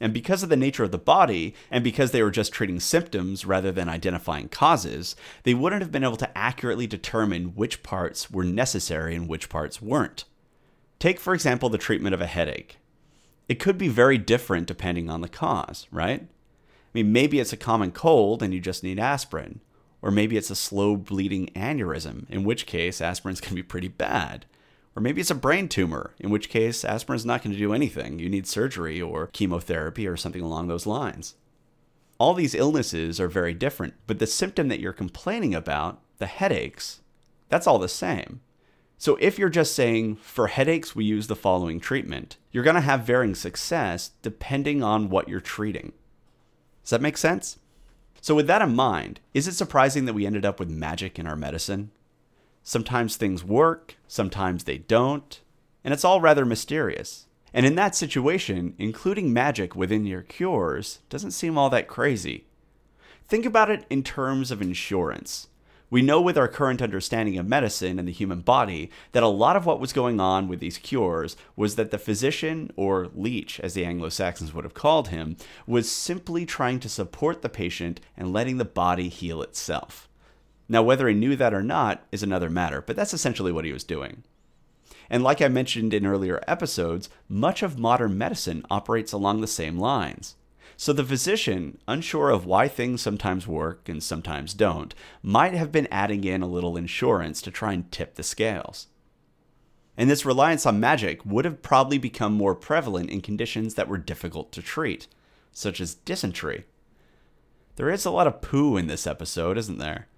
And 0.00 0.14
because 0.14 0.44
of 0.44 0.48
the 0.48 0.56
nature 0.56 0.84
of 0.84 0.92
the 0.92 0.98
body, 0.98 1.52
and 1.68 1.82
because 1.82 2.12
they 2.12 2.22
were 2.22 2.30
just 2.30 2.52
treating 2.52 2.78
symptoms 2.78 3.44
rather 3.44 3.72
than 3.72 3.88
identifying 3.88 4.50
causes, 4.50 5.16
they 5.42 5.54
wouldn't 5.54 5.82
have 5.82 5.90
been 5.90 6.04
able 6.04 6.16
to 6.18 6.38
accurately 6.38 6.86
determine 6.86 7.56
which 7.56 7.82
parts 7.82 8.30
were 8.30 8.44
necessary 8.44 9.16
and 9.16 9.26
which 9.26 9.48
parts 9.48 9.82
weren't. 9.82 10.26
Take, 10.98 11.20
for 11.20 11.34
example, 11.34 11.68
the 11.68 11.78
treatment 11.78 12.14
of 12.14 12.20
a 12.20 12.26
headache. 12.26 12.78
It 13.48 13.60
could 13.60 13.78
be 13.78 13.88
very 13.88 14.18
different 14.18 14.66
depending 14.66 15.08
on 15.08 15.20
the 15.20 15.28
cause, 15.28 15.86
right? 15.90 16.22
I 16.22 16.90
mean, 16.94 17.12
maybe 17.12 17.38
it's 17.38 17.52
a 17.52 17.58
common 17.58 17.92
cold 17.92 18.42
and 18.42 18.54
you 18.54 18.60
just 18.60 18.82
need 18.82 18.98
aspirin. 18.98 19.60
Or 20.02 20.10
maybe 20.10 20.36
it's 20.36 20.50
a 20.50 20.56
slow 20.56 20.96
bleeding 20.96 21.48
aneurysm, 21.54 22.28
in 22.30 22.44
which 22.44 22.66
case 22.66 23.00
aspirin's 23.00 23.40
going 23.40 23.50
to 23.50 23.56
be 23.56 23.62
pretty 23.62 23.88
bad. 23.88 24.46
Or 24.94 25.02
maybe 25.02 25.20
it's 25.20 25.30
a 25.30 25.34
brain 25.34 25.68
tumor, 25.68 26.14
in 26.18 26.30
which 26.30 26.48
case 26.48 26.84
aspirin's 26.84 27.26
not 27.26 27.42
going 27.42 27.52
to 27.52 27.58
do 27.58 27.74
anything. 27.74 28.18
You 28.18 28.30
need 28.30 28.46
surgery 28.46 29.00
or 29.00 29.26
chemotherapy 29.28 30.06
or 30.06 30.16
something 30.16 30.42
along 30.42 30.68
those 30.68 30.86
lines. 30.86 31.34
All 32.18 32.32
these 32.32 32.54
illnesses 32.54 33.20
are 33.20 33.28
very 33.28 33.52
different, 33.52 33.94
but 34.06 34.18
the 34.18 34.26
symptom 34.26 34.68
that 34.68 34.80
you're 34.80 34.94
complaining 34.94 35.54
about, 35.54 36.00
the 36.18 36.26
headaches, 36.26 37.00
that's 37.48 37.66
all 37.66 37.78
the 37.78 37.88
same. 37.88 38.40
So 38.98 39.16
if 39.20 39.38
you're 39.38 39.48
just 39.48 39.74
saying, 39.74 40.16
for 40.16 40.46
headaches, 40.46 40.96
we 40.96 41.04
use 41.04 41.26
the 41.26 41.36
following 41.36 41.80
treatment, 41.80 42.38
you're 42.50 42.64
going 42.64 42.76
to 42.76 42.80
have 42.80 43.02
varying 43.02 43.34
success 43.34 44.12
depending 44.22 44.82
on 44.82 45.10
what 45.10 45.28
you're 45.28 45.40
treating. 45.40 45.92
Does 46.82 46.90
that 46.90 47.02
make 47.02 47.18
sense? 47.18 47.58
So, 48.20 48.34
with 48.34 48.46
that 48.46 48.62
in 48.62 48.74
mind, 48.74 49.20
is 49.34 49.46
it 49.46 49.52
surprising 49.52 50.04
that 50.06 50.14
we 50.14 50.26
ended 50.26 50.44
up 50.44 50.58
with 50.58 50.70
magic 50.70 51.18
in 51.18 51.26
our 51.26 51.36
medicine? 51.36 51.90
Sometimes 52.62 53.16
things 53.16 53.44
work, 53.44 53.96
sometimes 54.08 54.64
they 54.64 54.78
don't, 54.78 55.40
and 55.84 55.94
it's 55.94 56.04
all 56.04 56.20
rather 56.20 56.44
mysterious. 56.44 57.26
And 57.52 57.64
in 57.64 57.74
that 57.76 57.94
situation, 57.94 58.74
including 58.78 59.32
magic 59.32 59.76
within 59.76 60.06
your 60.06 60.22
cures 60.22 60.98
doesn't 61.08 61.30
seem 61.30 61.56
all 61.56 61.70
that 61.70 61.86
crazy. 61.86 62.46
Think 63.28 63.46
about 63.46 63.70
it 63.70 63.86
in 63.88 64.02
terms 64.02 64.50
of 64.50 64.60
insurance. 64.60 65.48
We 65.88 66.02
know 66.02 66.20
with 66.20 66.36
our 66.36 66.48
current 66.48 66.82
understanding 66.82 67.38
of 67.38 67.46
medicine 67.46 67.98
and 67.98 68.08
the 68.08 68.12
human 68.12 68.40
body 68.40 68.90
that 69.12 69.22
a 69.22 69.28
lot 69.28 69.54
of 69.54 69.66
what 69.66 69.78
was 69.78 69.92
going 69.92 70.18
on 70.18 70.48
with 70.48 70.58
these 70.58 70.78
cures 70.78 71.36
was 71.54 71.76
that 71.76 71.92
the 71.92 71.98
physician, 71.98 72.72
or 72.74 73.08
leech 73.14 73.60
as 73.60 73.74
the 73.74 73.84
Anglo 73.84 74.08
Saxons 74.08 74.52
would 74.52 74.64
have 74.64 74.74
called 74.74 75.08
him, 75.08 75.36
was 75.64 75.90
simply 75.90 76.44
trying 76.44 76.80
to 76.80 76.88
support 76.88 77.42
the 77.42 77.48
patient 77.48 78.00
and 78.16 78.32
letting 78.32 78.58
the 78.58 78.64
body 78.64 79.08
heal 79.08 79.42
itself. 79.42 80.08
Now, 80.68 80.82
whether 80.82 81.06
he 81.06 81.14
knew 81.14 81.36
that 81.36 81.54
or 81.54 81.62
not 81.62 82.04
is 82.10 82.24
another 82.24 82.50
matter, 82.50 82.82
but 82.82 82.96
that's 82.96 83.14
essentially 83.14 83.52
what 83.52 83.64
he 83.64 83.72
was 83.72 83.84
doing. 83.84 84.24
And 85.08 85.22
like 85.22 85.40
I 85.40 85.46
mentioned 85.46 85.94
in 85.94 86.04
earlier 86.04 86.42
episodes, 86.48 87.08
much 87.28 87.62
of 87.62 87.78
modern 87.78 88.18
medicine 88.18 88.64
operates 88.68 89.12
along 89.12 89.40
the 89.40 89.46
same 89.46 89.78
lines. 89.78 90.34
So 90.76 90.92
the 90.92 91.04
physician, 91.04 91.78
unsure 91.88 92.30
of 92.30 92.44
why 92.44 92.68
things 92.68 93.00
sometimes 93.00 93.46
work 93.46 93.88
and 93.88 94.02
sometimes 94.02 94.52
don't, 94.52 94.94
might 95.22 95.54
have 95.54 95.72
been 95.72 95.88
adding 95.90 96.24
in 96.24 96.42
a 96.42 96.46
little 96.46 96.76
insurance 96.76 97.40
to 97.42 97.50
try 97.50 97.72
and 97.72 97.90
tip 97.90 98.14
the 98.14 98.22
scales. 98.22 98.88
And 99.96 100.10
this 100.10 100.26
reliance 100.26 100.66
on 100.66 100.78
magic 100.78 101.24
would 101.24 101.46
have 101.46 101.62
probably 101.62 101.96
become 101.96 102.34
more 102.34 102.54
prevalent 102.54 103.08
in 103.08 103.22
conditions 103.22 103.74
that 103.74 103.88
were 103.88 103.96
difficult 103.96 104.52
to 104.52 104.60
treat, 104.60 105.06
such 105.50 105.80
as 105.80 105.94
dysentery. 105.94 106.66
There 107.76 107.90
is 107.90 108.04
a 108.04 108.10
lot 108.10 108.26
of 108.26 108.42
poo 108.42 108.76
in 108.76 108.86
this 108.86 109.06
episode, 109.06 109.56
isn't 109.56 109.78
there? 109.78 110.08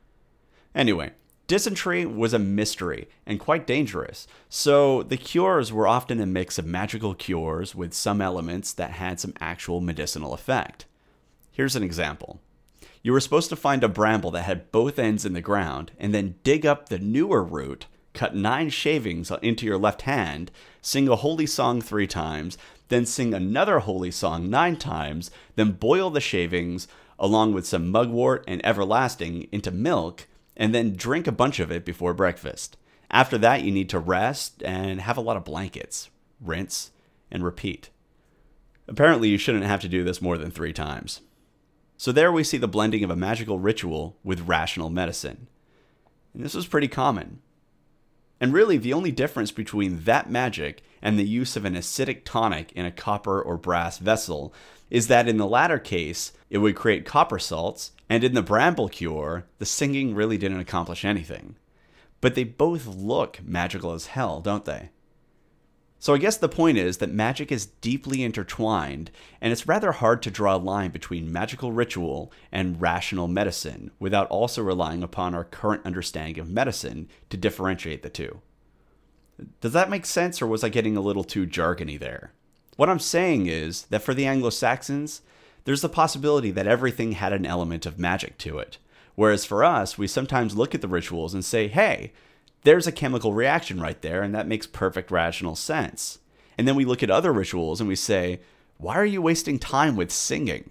Anyway, 0.75 1.13
dysentery 1.49 2.05
was 2.05 2.35
a 2.35 2.39
mystery 2.39 3.09
and 3.27 3.41
quite 3.41 3.67
dangerous, 3.67 4.29
so 4.49 5.03
the 5.03 5.17
cures 5.17 5.73
were 5.73 5.89
often 5.89 6.21
a 6.21 6.27
mix 6.27 6.59
of 6.59 6.67
magical 6.67 7.15
cures 7.15 7.75
with 7.75 7.95
some 7.95 8.21
elements 8.21 8.73
that 8.75 8.93
had 8.93 9.19
some 9.19 9.33
actual 9.41 9.81
medicinal 9.81 10.35
effect. 10.35 10.85
Here's 11.51 11.75
an 11.75 11.83
example. 11.83 12.39
You 13.03 13.13
were 13.13 13.21
supposed 13.21 13.49
to 13.49 13.57
find 13.57 13.83
a 13.83 13.89
bramble 13.89 14.31
that 14.33 14.43
had 14.43 14.71
both 14.71 14.99
ends 14.99 15.25
in 15.25 15.33
the 15.33 15.41
ground 15.41 15.91
and 15.99 16.13
then 16.13 16.37
dig 16.45 16.67
up 16.67 16.89
the 16.89 16.99
newer 16.99 17.43
root, 17.43 17.87
cut 18.13 18.37
nine 18.37 18.69
shavings 18.69 19.33
into 19.43 19.65
your 19.65 19.79
left 19.79 20.03
hand, 20.03 20.51
sing 20.83 21.09
a 21.09 21.17
holy 21.17 21.47
song 21.47 21.81
three 21.81 22.07
times, 22.07 22.59
then 22.89 23.07
sing 23.07 23.33
another 23.33 23.79
holy 23.79 24.11
song 24.11 24.51
nine 24.51 24.77
times, 24.77 25.31
then 25.57 25.73
boil 25.73 26.11
the 26.11 26.21
shavings 26.21 26.89
along 27.19 27.55
with 27.55 27.67
some 27.67 27.91
mugwort 27.91 28.45
and 28.47 28.65
everlasting 28.67 29.49
into 29.51 29.71
milk 29.71 30.27
and 30.59 30.75
then 30.75 30.95
drink 30.95 31.27
a 31.27 31.33
bunch 31.33 31.61
of 31.61 31.71
it 31.71 31.85
before 31.85 32.13
breakfast. 32.13 32.77
After 33.11 33.39
that, 33.39 33.63
you 33.63 33.71
need 33.71 33.89
to 33.91 33.99
rest 33.99 34.63
and 34.65 35.01
have 35.01 35.17
a 35.17 35.23
lot 35.23 35.37
of 35.37 35.45
blankets, 35.45 36.11
rinse, 36.41 36.91
and 37.31 37.45
repeat. 37.45 37.91
Apparently, 38.89 39.29
you 39.29 39.39
shouldn't 39.39 39.65
have 39.65 39.81
to 39.81 39.89
do 39.89 40.03
this 40.03 40.21
more 40.21 40.37
than 40.37 40.51
three 40.51 40.73
times. 40.73 41.21
So, 41.97 42.13
there 42.13 42.33
we 42.33 42.45
see 42.45 42.59
the 42.59 42.69
blending 42.69 43.03
of 43.05 43.11
a 43.11 43.17
magical 43.17 43.59
ritual 43.59 44.17
with 44.23 44.49
rational 44.49 44.91
medicine. 44.91 45.49
And 46.35 46.45
this 46.45 46.55
was 46.55 46.67
pretty 46.67 46.89
common. 46.89 47.41
And 48.41 48.53
really, 48.53 48.77
the 48.77 48.93
only 48.93 49.11
difference 49.11 49.51
between 49.51 50.05
that 50.05 50.31
magic 50.31 50.83
and 51.03 51.19
the 51.19 51.25
use 51.25 51.57
of 51.57 51.65
an 51.65 51.75
acidic 51.75 52.23
tonic 52.25 52.73
in 52.73 52.87
a 52.87 52.93
copper 52.93 53.41
or 53.41 53.57
brass 53.57 53.99
vessel 53.99 54.55
is 54.91 55.09
that 55.09 55.29
in 55.29 55.37
the 55.37 55.47
latter 55.47 55.79
case, 55.79 56.33
it 56.51 56.59
would 56.59 56.77
create 56.77 57.05
copper 57.05 57.39
salts, 57.39 57.93
and 58.09 58.25
in 58.25 58.35
the 58.35 58.43
bramble 58.43 58.89
cure, 58.89 59.47
the 59.59 59.67
singing 59.67 60.15
really 60.15 60.39
didn't 60.39 60.61
accomplish 60.61 61.05
anything. 61.05 61.57
But 62.21 62.35
they 62.35 62.45
both 62.45 62.87
look 62.87 63.41
magical 63.43 63.93
as 63.93 64.07
hell, 64.07 64.41
don't 64.41 64.65
they? 64.65 64.91
So 66.01 66.15
I 66.15 66.19
guess 66.19 66.37
the 66.37 66.49
point 66.49 66.79
is 66.79 66.99
that 66.99 67.11
magic 67.11 67.51
is 67.51 67.67
deeply 67.67 68.23
intertwined, 68.23 69.11
and 69.41 69.53
it's 69.53 69.67
rather 69.67 69.91
hard 69.91 70.23
to 70.23 70.31
draw 70.31 70.55
a 70.55 70.59
line 70.59 70.93
between 70.93 71.33
magical 71.33 71.73
ritual 71.73 72.33
and 72.53 72.81
rational 72.81 73.27
medicine 73.27 73.91
without 73.99 74.29
also 74.29 74.63
relying 74.63 75.03
upon 75.03 75.35
our 75.35 75.45
current 75.45 75.85
understanding 75.85 76.39
of 76.39 76.49
medicine 76.49 77.09
to 77.31 77.37
differentiate 77.37 78.03
the 78.03 78.11
two. 78.11 78.41
Does 79.61 79.73
that 79.73 79.91
make 79.91 80.07
sense, 80.07 80.41
or 80.41 80.47
was 80.47 80.63
I 80.63 80.69
getting 80.69 80.97
a 80.97 81.01
little 81.01 81.25
too 81.25 81.47
jargony 81.47 81.99
there? 81.99 82.33
What 82.79 82.89
I'm 82.89 83.01
saying 83.01 83.49
is 83.49 83.87
that 83.87 84.03
for 84.03 84.15
the 84.15 84.25
Anglo 84.25 84.51
Saxons, 84.51 85.21
there's 85.65 85.81
the 85.81 85.89
possibility 85.89 86.53
that 86.53 86.69
everything 86.69 87.11
had 87.11 87.33
an 87.33 87.45
element 87.45 87.87
of 87.87 87.99
magic 87.99 88.39
to 88.39 88.59
it. 88.59 88.79
Whereas 89.17 89.45
for 89.45 89.65
us, 89.65 89.99
we 89.99 90.07
sometimes 90.07 90.57
look 90.57 90.77
at 90.77 90.81
the 90.81 90.87
rituals 90.87 91.35
and 91.35 91.45
say, 91.45 91.67
hey, 91.67 92.13
there's 92.63 92.87
a 92.87 92.93
chemical 92.93 93.33
reaction 93.33 93.81
right 93.81 94.01
there, 94.01 94.23
and 94.23 94.33
that 94.33 94.47
makes 94.47 94.69
perfect 94.69 95.11
rational 95.11 95.57
sense. 95.57 96.21
And 96.57 96.69
then 96.69 96.77
we 96.77 96.85
look 96.85 97.03
at 97.03 97.11
other 97.11 97.33
rituals 97.33 97.81
and 97.81 97.89
we 97.89 97.97
say, 97.97 98.39
why 98.77 98.95
are 98.95 99.05
you 99.05 99.21
wasting 99.21 99.59
time 99.59 99.97
with 99.97 100.13
singing? 100.13 100.71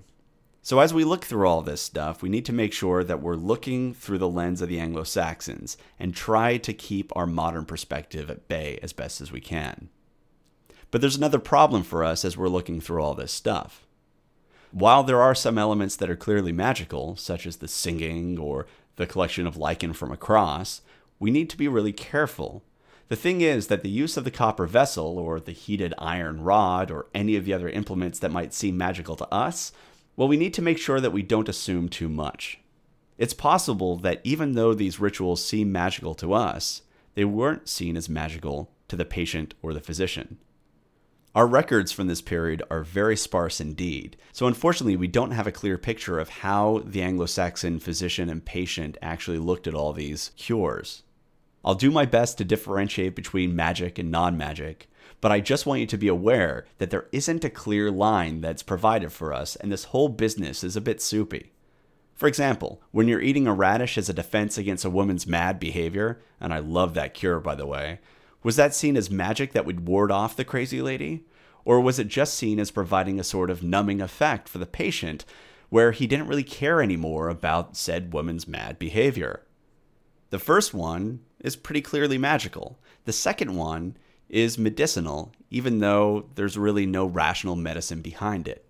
So, 0.62 0.80
as 0.80 0.94
we 0.94 1.04
look 1.04 1.26
through 1.26 1.46
all 1.46 1.62
this 1.62 1.82
stuff, 1.82 2.22
we 2.22 2.30
need 2.30 2.46
to 2.46 2.54
make 2.54 2.72
sure 2.72 3.04
that 3.04 3.22
we're 3.22 3.36
looking 3.36 3.94
through 3.94 4.20
the 4.20 4.30
lens 4.30 4.62
of 4.62 4.70
the 4.70 4.80
Anglo 4.80 5.04
Saxons 5.04 5.76
and 6.00 6.16
try 6.16 6.56
to 6.56 6.72
keep 6.72 7.12
our 7.18 7.28
modern 7.28 7.66
perspective 7.66 8.30
at 8.30 8.48
bay 8.48 8.80
as 8.82 8.94
best 8.94 9.20
as 9.20 9.30
we 9.30 9.42
can. 9.42 9.90
But 10.92 11.02
there's 11.02 11.18
another 11.18 11.40
problem 11.40 11.84
for 11.84 12.04
us 12.04 12.24
as 12.24 12.38
we're 12.38 12.48
looking 12.48 12.80
through 12.80 13.02
all 13.02 13.14
this 13.14 13.32
stuff. 13.32 13.86
While 14.72 15.04
there 15.04 15.22
are 15.22 15.36
some 15.36 15.58
elements 15.58 15.96
that 15.96 16.10
are 16.10 16.16
clearly 16.16 16.52
magical, 16.52 17.16
such 17.16 17.46
as 17.46 17.58
the 17.58 17.68
singing 17.68 18.38
or 18.38 18.68
the 18.96 19.08
collection 19.08 19.48
of 19.48 19.58
lichen 19.58 19.94
from 19.94 20.12
a 20.12 20.18
cross, 20.18 20.82
we 21.20 21.32
need 21.32 21.50
to 21.50 21.58
be 21.58 21.68
really 21.68 21.94
careful. 21.94 22.64
The 23.08 23.16
thing 23.16 23.42
is 23.42 23.68
that 23.68 23.84
the 23.84 23.90
use 23.90 24.18
of 24.18 24.26
the 24.26 24.32
copper 24.32 24.66
vessel, 24.66 25.18
or 25.18 25.40
the 25.40 25.54
heated 25.54 25.94
iron 25.98 26.42
rod, 26.42 26.92
or 26.92 27.08
any 27.14 27.36
of 27.38 27.46
the 27.46 27.54
other 27.54 27.70
implements 27.70 28.20
that 28.20 28.32
might 28.32 28.54
seem 28.54 28.78
magical 28.78 29.16
to 29.16 29.34
us, 29.34 29.72
well, 30.18 30.28
we 30.28 30.36
need 30.36 30.54
to 30.56 30.62
make 30.62 30.78
sure 30.78 31.00
that 31.00 31.14
we 31.14 31.22
don't 31.22 31.48
assume 31.48 31.88
too 31.88 32.10
much. 32.10 32.60
It's 33.18 33.34
possible 33.34 33.96
that 33.98 34.22
even 34.24 34.54
though 34.54 34.74
these 34.74 35.00
rituals 35.00 35.44
seem 35.44 35.72
magical 35.72 36.16
to 36.16 36.34
us, 36.34 36.82
they 37.16 37.26
weren't 37.26 37.70
seen 37.70 37.96
as 37.96 38.10
magical 38.10 38.70
to 38.90 38.96
the 38.96 39.06
patient 39.06 39.54
or 39.62 39.74
the 39.74 39.80
physician. 39.80 40.38
Our 41.38 41.46
records 41.46 41.92
from 41.92 42.08
this 42.08 42.20
period 42.20 42.64
are 42.72 42.82
very 42.82 43.16
sparse 43.16 43.62
indeed, 43.62 44.18
so 44.34 44.48
unfortunately, 44.48 44.96
we 44.96 45.06
don't 45.06 45.30
have 45.30 45.46
a 45.46 45.52
clear 45.52 45.78
picture 45.78 46.18
of 46.18 46.30
how 46.30 46.82
the 46.84 47.04
Anglo 47.04 47.28
Saxon 47.28 47.78
physician 47.78 48.28
and 48.28 48.44
patient 48.44 48.98
actually 49.04 49.38
looked 49.38 49.68
at 49.68 49.76
all 49.76 49.94
these 49.94 50.32
cures. 50.36 51.04
I'll 51.64 51.76
do 51.76 51.92
my 51.92 52.06
best 52.06 52.40
to 52.40 52.44
differentiate 52.44 53.16
between 53.16 53.56
magic 53.56 54.00
and 54.00 54.10
non 54.10 54.36
magic, 54.36 54.90
but 55.22 55.32
I 55.32 55.40
just 55.40 55.68
want 55.68 55.80
you 55.80 55.86
to 55.86 55.96
be 55.96 56.08
aware 56.08 56.66
that 56.80 56.90
there 56.90 57.06
isn't 57.12 57.46
a 57.46 57.52
clear 57.52 57.92
line 57.92 58.42
that's 58.42 58.64
provided 58.64 59.12
for 59.12 59.32
us, 59.32 59.56
and 59.58 59.72
this 59.72 59.84
whole 59.84 60.10
business 60.10 60.64
is 60.64 60.76
a 60.76 60.82
bit 60.82 61.04
soupy. 61.04 61.52
For 62.16 62.28
example, 62.28 62.82
when 62.90 63.08
you're 63.08 63.22
eating 63.22 63.46
a 63.46 63.54
radish 63.54 64.00
as 64.00 64.10
a 64.10 64.14
defense 64.14 64.58
against 64.58 64.86
a 64.86 64.90
woman's 64.90 65.28
mad 65.28 65.60
behavior, 65.60 66.20
and 66.42 66.52
I 66.52 66.58
love 66.58 66.96
that 66.96 67.14
cure 67.14 67.40
by 67.40 67.54
the 67.54 67.68
way, 67.68 68.00
was 68.48 68.56
that 68.56 68.74
seen 68.74 68.96
as 68.96 69.12
magic 69.12 69.52
that 69.52 69.66
would 69.66 69.90
ward 69.90 70.10
off 70.10 70.38
the 70.38 70.46
crazy 70.46 70.82
lady? 70.82 71.26
Or 71.66 71.82
was 71.82 72.00
it 72.00 72.08
just 72.08 72.34
seen 72.34 72.62
as 72.62 72.72
providing 72.72 73.20
a 73.20 73.24
sort 73.26 73.50
of 73.50 73.62
numbing 73.62 74.00
effect 74.00 74.48
for 74.48 74.58
the 74.58 74.66
patient 74.66 75.26
where 75.68 75.92
he 75.92 76.08
didn't 76.08 76.30
really 76.30 76.46
care 76.46 76.82
anymore 76.82 77.28
about 77.28 77.76
said 77.76 78.14
woman's 78.14 78.48
mad 78.48 78.80
behavior? 78.80 79.44
The 80.30 80.40
first 80.40 80.74
one 80.74 81.20
is 81.42 81.58
pretty 81.58 81.82
clearly 81.82 82.18
magical. 82.18 82.80
The 83.04 83.12
second 83.12 83.54
one 83.54 83.98
is 84.30 84.58
medicinal, 84.58 85.34
even 85.50 85.80
though 85.80 86.30
there's 86.36 86.58
really 86.58 86.86
no 86.86 87.06
rational 87.06 87.58
medicine 87.58 88.00
behind 88.00 88.48
it. 88.48 88.66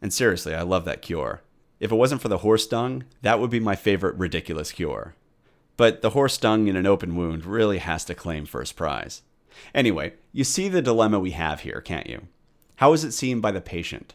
And 0.00 0.12
seriously, 0.12 0.54
I 0.54 0.62
love 0.62 0.84
that 0.84 1.02
cure. 1.02 1.42
If 1.80 1.90
it 1.90 1.96
wasn't 1.96 2.22
for 2.22 2.28
the 2.28 2.38
horse 2.38 2.64
dung, 2.64 3.02
that 3.22 3.40
would 3.40 3.50
be 3.50 3.58
my 3.58 3.74
favorite 3.74 4.14
ridiculous 4.14 4.70
cure. 4.70 5.16
But 5.80 6.02
the 6.02 6.10
horse 6.10 6.36
dung 6.36 6.68
in 6.68 6.76
an 6.76 6.86
open 6.86 7.16
wound 7.16 7.46
really 7.46 7.78
has 7.78 8.04
to 8.04 8.14
claim 8.14 8.44
first 8.44 8.76
prize. 8.76 9.22
Anyway, 9.74 10.12
you 10.30 10.44
see 10.44 10.68
the 10.68 10.82
dilemma 10.82 11.18
we 11.18 11.30
have 11.30 11.60
here, 11.60 11.80
can't 11.80 12.06
you? 12.06 12.28
How 12.76 12.92
is 12.92 13.02
it 13.02 13.12
seen 13.12 13.40
by 13.40 13.50
the 13.50 13.62
patient? 13.62 14.14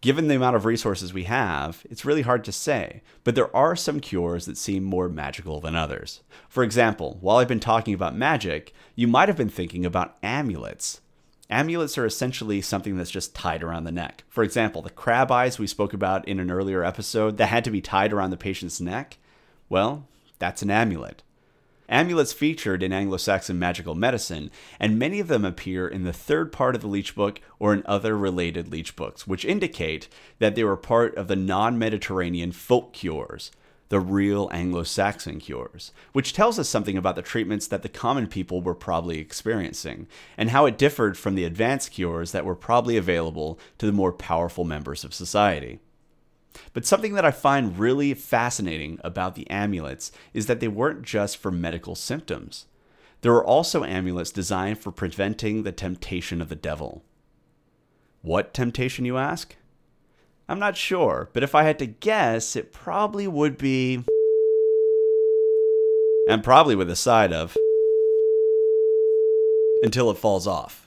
Given 0.00 0.28
the 0.28 0.36
amount 0.36 0.54
of 0.54 0.64
resources 0.64 1.12
we 1.12 1.24
have, 1.24 1.84
it's 1.90 2.04
really 2.04 2.22
hard 2.22 2.44
to 2.44 2.52
say, 2.52 3.02
but 3.24 3.34
there 3.34 3.50
are 3.56 3.74
some 3.74 3.98
cures 3.98 4.46
that 4.46 4.56
seem 4.56 4.84
more 4.84 5.08
magical 5.08 5.60
than 5.60 5.74
others. 5.74 6.20
For 6.48 6.62
example, 6.62 7.18
while 7.20 7.38
I've 7.38 7.48
been 7.48 7.58
talking 7.58 7.94
about 7.94 8.14
magic, 8.14 8.72
you 8.94 9.08
might 9.08 9.28
have 9.28 9.36
been 9.36 9.48
thinking 9.48 9.84
about 9.84 10.16
amulets. 10.22 11.00
Amulets 11.50 11.98
are 11.98 12.06
essentially 12.06 12.60
something 12.60 12.96
that's 12.96 13.10
just 13.10 13.34
tied 13.34 13.64
around 13.64 13.82
the 13.82 13.90
neck. 13.90 14.22
For 14.28 14.44
example, 14.44 14.82
the 14.82 14.90
crab 14.90 15.32
eyes 15.32 15.58
we 15.58 15.66
spoke 15.66 15.94
about 15.94 16.28
in 16.28 16.38
an 16.38 16.52
earlier 16.52 16.84
episode 16.84 17.38
that 17.38 17.48
had 17.48 17.64
to 17.64 17.72
be 17.72 17.80
tied 17.80 18.12
around 18.12 18.30
the 18.30 18.36
patient's 18.36 18.80
neck, 18.80 19.18
well, 19.68 20.06
that's 20.42 20.60
an 20.60 20.72
amulet 20.72 21.22
amulets 21.88 22.32
featured 22.32 22.82
in 22.82 22.92
Anglo 22.92 23.16
Saxon 23.16 23.60
magical 23.60 23.94
medicine, 23.94 24.50
and 24.80 24.98
many 24.98 25.20
of 25.20 25.28
them 25.28 25.44
appear 25.44 25.86
in 25.86 26.02
the 26.02 26.12
third 26.12 26.50
part 26.50 26.74
of 26.74 26.80
the 26.80 26.88
Leech 26.88 27.14
Book 27.14 27.40
or 27.60 27.72
in 27.72 27.84
other 27.86 28.16
related 28.16 28.72
Leech 28.72 28.96
books, 28.96 29.24
which 29.24 29.44
indicate 29.44 30.08
that 30.38 30.56
they 30.56 30.64
were 30.64 30.76
part 30.76 31.14
of 31.16 31.28
the 31.28 31.36
non 31.36 31.78
Mediterranean 31.78 32.50
folk 32.50 32.92
cures, 32.92 33.52
the 33.88 34.00
real 34.00 34.48
Anglo 34.52 34.82
Saxon 34.82 35.38
cures, 35.38 35.92
which 36.12 36.32
tells 36.32 36.58
us 36.58 36.68
something 36.68 36.96
about 36.96 37.14
the 37.14 37.22
treatments 37.22 37.66
that 37.66 37.82
the 37.82 37.88
common 37.88 38.26
people 38.26 38.62
were 38.62 38.74
probably 38.74 39.18
experiencing, 39.18 40.08
and 40.36 40.50
how 40.50 40.66
it 40.66 40.78
differed 40.78 41.18
from 41.18 41.36
the 41.36 41.44
advanced 41.44 41.92
cures 41.92 42.32
that 42.32 42.46
were 42.46 42.56
probably 42.56 42.96
available 42.96 43.60
to 43.78 43.86
the 43.86 43.92
more 43.92 44.12
powerful 44.12 44.64
members 44.64 45.04
of 45.04 45.14
society. 45.14 45.78
But 46.72 46.86
something 46.86 47.14
that 47.14 47.24
I 47.24 47.30
find 47.30 47.78
really 47.78 48.14
fascinating 48.14 48.98
about 49.04 49.34
the 49.34 49.48
amulets 49.50 50.12
is 50.32 50.46
that 50.46 50.60
they 50.60 50.68
weren't 50.68 51.02
just 51.02 51.36
for 51.36 51.50
medical 51.50 51.94
symptoms. 51.94 52.66
There 53.22 53.32
were 53.32 53.44
also 53.44 53.84
amulets 53.84 54.30
designed 54.30 54.78
for 54.78 54.90
preventing 54.90 55.62
the 55.62 55.72
temptation 55.72 56.42
of 56.42 56.48
the 56.48 56.56
devil. 56.56 57.04
What 58.20 58.52
temptation, 58.52 59.04
you 59.04 59.16
ask? 59.16 59.56
I'm 60.48 60.58
not 60.58 60.76
sure, 60.76 61.30
but 61.32 61.42
if 61.42 61.54
I 61.54 61.62
had 61.62 61.78
to 61.78 61.86
guess, 61.86 62.56
it 62.56 62.72
probably 62.72 63.26
would 63.26 63.56
be. 63.56 64.04
And 66.28 66.44
probably 66.44 66.74
with 66.74 66.90
a 66.90 66.96
side 66.96 67.32
of. 67.32 67.56
Until 69.82 70.10
it 70.10 70.18
falls 70.18 70.46
off. 70.46 70.81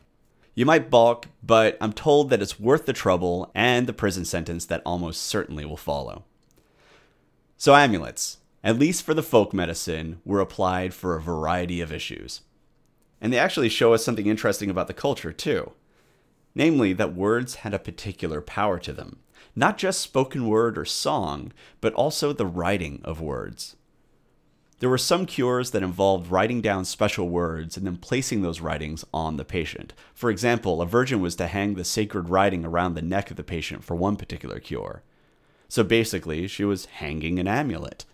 You 0.55 0.65
might 0.65 0.89
balk, 0.89 1.27
but 1.43 1.77
I'm 1.81 1.91
told 1.91 2.29
that 2.29 2.41
it's 2.41 2.59
worth 2.59 2.85
the 2.85 2.93
trouble 2.93 3.51
and 3.53 3.87
the 3.87 3.93
prison 3.93 4.23
sentence 4.23 4.65
that 4.65 4.81
almost 4.85 5.21
certainly 5.21 5.65
will 5.65 5.75
follow. 5.75 6.23
So, 7.57 7.75
amulets, 7.75 8.37
at 8.63 8.79
least 8.79 9.03
for 9.03 9.13
the 9.13 9.21
folk 9.21 9.53
medicine, 9.53 10.21
were 10.23 10.39
applied 10.39 10.93
for 10.93 11.15
a 11.15 11.21
variety 11.21 11.81
of 11.81 11.91
issues. 11.91 12.41
And 13.19 13.33
they 13.33 13.37
actually 13.37 13.67
show 13.67 13.93
us 13.93 14.05
something 14.05 14.27
interesting 14.27 14.69
about 14.69 14.87
the 14.87 14.93
culture, 14.93 15.33
too. 15.33 15.73
Namely, 16.55 16.93
that 16.93 17.13
words 17.13 17.55
had 17.55 17.73
a 17.73 17.79
particular 17.79 18.39
power 18.39 18.79
to 18.79 18.93
them. 18.93 19.19
Not 19.57 19.77
just 19.77 19.99
spoken 19.99 20.47
word 20.47 20.77
or 20.77 20.85
song, 20.85 21.51
but 21.81 21.93
also 21.93 22.31
the 22.31 22.45
writing 22.45 23.01
of 23.03 23.19
words. 23.19 23.75
There 24.79 24.89
were 24.89 24.97
some 24.97 25.25
cures 25.25 25.71
that 25.71 25.83
involved 25.83 26.29
writing 26.29 26.61
down 26.61 26.83
special 26.83 27.29
words 27.29 27.77
and 27.77 27.85
then 27.85 27.95
placing 27.95 28.41
those 28.41 28.59
writings 28.59 29.05
on 29.13 29.37
the 29.37 29.45
patient. 29.45 29.93
For 30.13 30.29
example, 30.29 30.81
a 30.81 30.85
virgin 30.85 31.21
was 31.21 31.35
to 31.37 31.47
hang 31.47 31.75
the 31.75 31.85
sacred 31.85 32.29
writing 32.29 32.65
around 32.65 32.93
the 32.93 33.01
neck 33.01 33.31
of 33.31 33.37
the 33.37 33.43
patient 33.43 33.85
for 33.85 33.95
one 33.95 34.17
particular 34.17 34.59
cure. 34.59 35.01
So 35.69 35.83
basically, 35.83 36.47
she 36.47 36.65
was 36.65 36.85
hanging 36.85 37.39
an 37.39 37.47
amulet. 37.47 38.05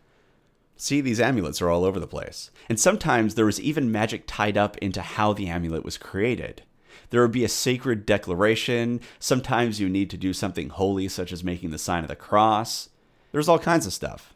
See, 0.77 1.01
these 1.01 1.19
amulets 1.19 1.61
are 1.61 1.69
all 1.69 1.83
over 1.83 1.99
the 1.99 2.07
place. 2.07 2.51
And 2.69 2.79
sometimes 2.79 3.35
there 3.35 3.45
was 3.45 3.59
even 3.59 3.91
magic 3.91 4.23
tied 4.27 4.57
up 4.57 4.77
into 4.77 5.01
how 5.01 5.33
the 5.33 5.47
amulet 5.47 5.83
was 5.83 5.97
created. 5.97 6.61
There 7.09 7.21
would 7.21 7.31
be 7.31 7.43
a 7.43 7.49
sacred 7.49 8.05
declaration. 8.05 9.01
Sometimes 9.19 9.79
you 9.79 9.89
need 9.89 10.09
to 10.11 10.17
do 10.17 10.33
something 10.33 10.69
holy, 10.69 11.07
such 11.07 11.31
as 11.31 11.43
making 11.43 11.71
the 11.71 11.77
sign 11.77 12.03
of 12.03 12.07
the 12.07 12.15
cross. 12.15 12.89
There's 13.31 13.49
all 13.49 13.59
kinds 13.59 13.85
of 13.85 13.93
stuff. 13.93 14.33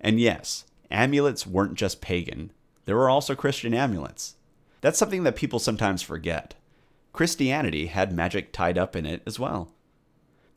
And 0.00 0.20
yes, 0.20 0.64
amulets 0.90 1.46
weren't 1.46 1.74
just 1.74 2.00
pagan, 2.00 2.52
there 2.84 2.96
were 2.96 3.10
also 3.10 3.34
Christian 3.34 3.74
amulets. 3.74 4.36
That's 4.80 4.98
something 4.98 5.22
that 5.24 5.36
people 5.36 5.58
sometimes 5.58 6.02
forget. 6.02 6.54
Christianity 7.12 7.86
had 7.86 8.12
magic 8.12 8.52
tied 8.52 8.78
up 8.78 8.96
in 8.96 9.04
it 9.04 9.22
as 9.26 9.38
well. 9.38 9.72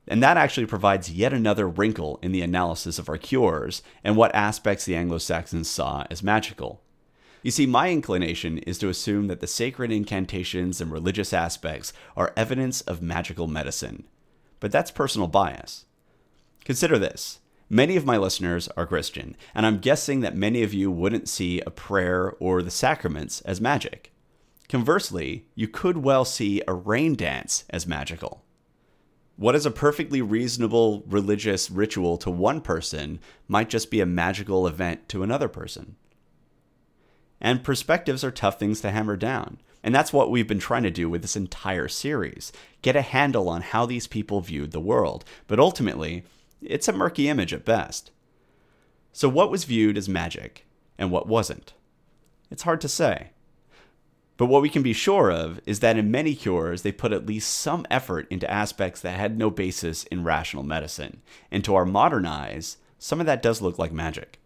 And 0.08 0.22
that 0.22 0.38
actually 0.38 0.66
provides 0.66 1.12
yet 1.12 1.34
another 1.34 1.68
wrinkle 1.68 2.20
in 2.22 2.32
the 2.32 2.42
analysis 2.42 3.00
of 3.00 3.10
our 3.10 3.18
cures 3.18 3.82
and 4.04 4.16
what 4.18 4.36
aspects 4.36 4.86
the 4.86 4.96
Anglo 4.96 5.18
Saxons 5.18 5.70
saw 5.70 6.06
as 6.10 6.22
magical. 6.22 6.82
You 7.42 7.52
see, 7.52 7.66
my 7.66 7.90
inclination 7.92 8.60
is 8.60 8.78
to 8.80 8.90
assume 8.90 9.28
that 9.28 9.40
the 9.40 9.48
sacred 9.48 9.92
incantations 9.92 10.80
and 10.80 10.92
religious 10.92 11.34
aspects 11.34 11.92
are 12.16 12.34
evidence 12.38 12.82
of 12.82 13.02
magical 13.02 13.48
medicine. 13.48 14.06
But 14.60 14.72
that's 14.72 14.92
personal 14.92 15.28
bias. 15.28 15.86
Consider 16.64 16.98
this 16.98 17.40
Many 17.70 17.96
of 17.96 18.06
my 18.06 18.18
listeners 18.18 18.68
are 18.78 18.86
Christian, 18.86 19.36
and 19.56 19.66
I'm 19.66 19.80
guessing 19.80 20.20
that 20.20 20.36
many 20.36 20.64
of 20.64 20.74
you 20.74 20.92
wouldn't 20.92 21.30
see 21.30 21.62
a 21.62 21.72
prayer 21.72 22.34
or 22.40 22.62
the 22.62 22.72
sacraments 22.72 23.42
as 23.42 23.62
magic. 23.62 24.12
Conversely, 24.70 25.46
you 25.56 25.68
could 25.68 25.98
well 25.98 26.26
see 26.26 26.62
a 26.68 26.74
rain 26.74 27.16
dance 27.16 27.64
as 27.70 27.88
magical. 27.88 28.44
What 29.36 29.56
is 29.56 29.66
a 29.66 29.72
perfectly 29.72 30.22
reasonable 30.22 31.04
religious 31.08 31.72
ritual 31.72 32.18
to 32.18 32.30
one 32.30 32.62
person 32.62 33.20
might 33.48 33.70
just 33.70 33.90
be 33.90 34.00
a 34.00 34.06
magical 34.06 34.68
event 34.68 35.10
to 35.10 35.24
another 35.24 35.48
person. 35.48 35.96
And 37.42 37.64
perspectives 37.64 38.24
are 38.24 38.32
tough 38.32 38.60
things 38.60 38.82
to 38.82 38.92
hammer 38.92 39.18
down. 39.18 39.60
And 39.84 39.94
that's 39.94 40.14
what 40.14 40.32
we've 40.32 40.48
been 40.48 40.60
trying 40.60 40.84
to 40.84 40.92
do 40.92 41.10
with 41.10 41.22
this 41.22 41.36
entire 41.36 41.88
series 41.90 42.54
get 42.82 42.96
a 42.96 43.02
handle 43.02 43.50
on 43.50 43.62
how 43.62 43.86
these 43.86 44.08
people 44.08 44.40
viewed 44.40 44.72
the 44.72 44.80
world. 44.80 45.26
But 45.48 45.60
ultimately, 45.60 46.24
it's 46.68 46.88
a 46.88 46.94
murky 46.94 47.28
image 47.28 47.54
at 47.54 47.66
best. 47.66 48.12
So, 49.12 49.30
what 49.30 49.52
was 49.52 49.64
viewed 49.64 49.98
as 49.98 50.10
magic 50.10 50.66
and 50.98 51.12
what 51.12 51.28
wasn't? 51.28 51.74
It's 52.50 52.64
hard 52.64 52.82
to 52.82 52.88
say. 52.88 53.32
But 54.38 54.48
what 54.48 54.62
we 54.62 54.70
can 54.70 54.82
be 54.82 54.94
sure 54.94 55.32
of 55.32 55.62
is 55.66 55.80
that 55.82 55.98
in 55.98 56.10
many 56.10 56.34
cures, 56.34 56.82
they 56.82 56.92
put 56.92 57.14
at 57.14 57.26
least 57.26 57.54
some 57.54 57.86
effort 57.92 58.28
into 58.30 58.50
aspects 58.50 59.00
that 59.02 59.20
had 59.20 59.38
no 59.38 59.50
basis 59.50 60.06
in 60.06 60.24
rational 60.24 60.64
medicine. 60.64 61.22
And 61.52 61.64
to 61.64 61.76
our 61.76 61.86
modern 61.86 62.26
eyes, 62.26 62.78
some 62.98 63.20
of 63.20 63.26
that 63.28 63.44
does 63.44 63.62
look 63.62 63.78
like 63.78 63.92
magic. 63.92 64.40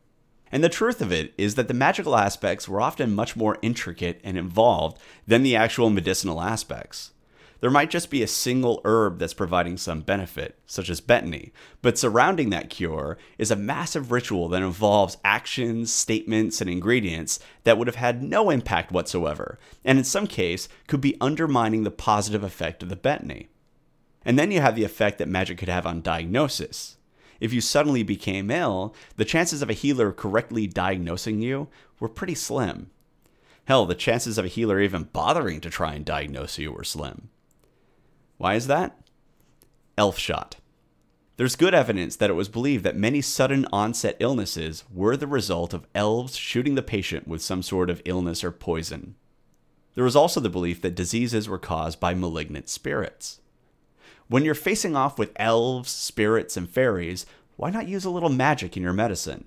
And 0.52 0.64
the 0.64 0.69
truth 0.69 1.02
of 1.02 1.11
it 1.11 1.34
is 1.38 1.56
that 1.56 1.68
the 1.68 1.73
magical 1.73 2.15
aspects 2.15 2.68
were 2.68 2.81
often 2.81 3.15
much 3.15 3.35
more 3.35 3.57
intricate 3.61 4.19
and 4.23 4.38
involved 4.38 4.99
than 5.26 5.44
the 5.44 5.56
actual 5.56 5.89
medicinal 5.89 6.41
aspects. 6.41 7.11
There 7.59 7.71
might 7.71 7.89
just 7.89 8.11
be 8.11 8.21
a 8.21 8.27
single 8.27 8.81
herb 8.85 9.17
that's 9.17 9.34
providing 9.34 9.77
some 9.77 10.01
benefit, 10.01 10.59
such 10.67 10.89
as 10.89 11.01
betony, 11.01 11.51
but 11.81 11.97
surrounding 11.97 12.51
that 12.51 12.69
cure 12.69 13.17
is 13.38 13.49
a 13.49 13.55
massive 13.55 14.11
ritual 14.11 14.47
that 14.49 14.61
involves 14.61 15.17
actions, 15.23 15.91
statements, 15.91 16.61
and 16.61 16.69
ingredients 16.69 17.39
that 17.63 17.77
would 17.77 17.88
have 17.88 17.95
had 17.95 18.21
no 18.21 18.51
impact 18.51 18.91
whatsoever, 18.91 19.57
and 19.84 19.97
in 19.97 20.03
some 20.03 20.27
case 20.27 20.69
could 20.88 21.01
be 21.01 21.17
undermining 21.19 21.84
the 21.84 21.91
positive 21.91 22.43
effect 22.43 22.84
of 22.84 22.89
the 22.89 22.95
betony. 22.95 23.47
And 24.23 24.38
then 24.38 24.51
you 24.51 24.61
have 24.61 24.75
the 24.75 24.84
effect 24.84 25.17
that 25.17 25.27
magic 25.27 25.57
could 25.57 25.69
have 25.69 25.88
on 25.88 26.01
diagnosis. 26.01 26.97
If 27.39 27.53
you 27.53 27.61
suddenly 27.61 28.03
became 28.03 28.51
ill, 28.51 28.93
the 29.15 29.25
chances 29.25 29.61
of 29.61 29.69
a 29.69 29.73
healer 29.73 30.11
correctly 30.11 30.67
diagnosing 30.67 31.41
you 31.41 31.69
were 31.99 32.09
pretty 32.09 32.35
slim. 32.35 32.91
Hell, 33.65 33.85
the 33.85 33.95
chances 33.95 34.38
of 34.38 34.45
a 34.45 34.49
healer 34.49 34.79
even 34.79 35.03
bothering 35.03 35.61
to 35.61 35.69
try 35.69 35.93
and 35.93 36.05
diagnose 36.05 36.57
you 36.57 36.71
were 36.71 36.84
slim. 36.84 37.29
Why 38.38 38.55
is 38.55 38.68
that? 38.68 38.97
Elf 39.97 40.18
shot. 40.18 40.57
There's 41.38 41.55
good 41.55 41.76
evidence 41.76 42.15
that 42.15 42.31
it 42.31 42.34
was 42.34 42.49
believed 42.49 42.84
that 42.84 42.95
many 42.95 43.22
sudden 43.22 43.68
onset 43.72 44.18
illnesses 44.19 44.84
were 44.91 45.15
the 45.15 45.27
result 45.27 45.73
of 45.73 45.85
elves 45.93 46.35
shooting 46.35 46.76
the 46.76 46.81
patient 46.81 47.27
with 47.27 47.43
some 47.43 47.61
sort 47.61 47.91
of 47.91 48.01
illness 48.05 48.43
or 48.43 48.51
poison. 48.51 49.15
There 49.93 50.03
was 50.03 50.15
also 50.15 50.39
the 50.39 50.49
belief 50.49 50.81
that 50.81 50.95
diseases 50.95 51.47
were 51.47 51.59
caused 51.59 51.99
by 51.99 52.14
malignant 52.14 52.69
spirits. 52.69 53.39
When 54.27 54.43
you're 54.43 54.55
facing 54.55 54.95
off 54.95 55.18
with 55.18 55.31
elves, 55.35 55.89
spirits, 55.89 56.57
and 56.57 56.69
fairies, 56.69 57.26
why 57.55 57.69
not 57.69 57.88
use 57.88 58.05
a 58.05 58.09
little 58.09 58.30
magic 58.30 58.76
in 58.76 58.84
your 58.84 58.93
medicine? 58.93 59.45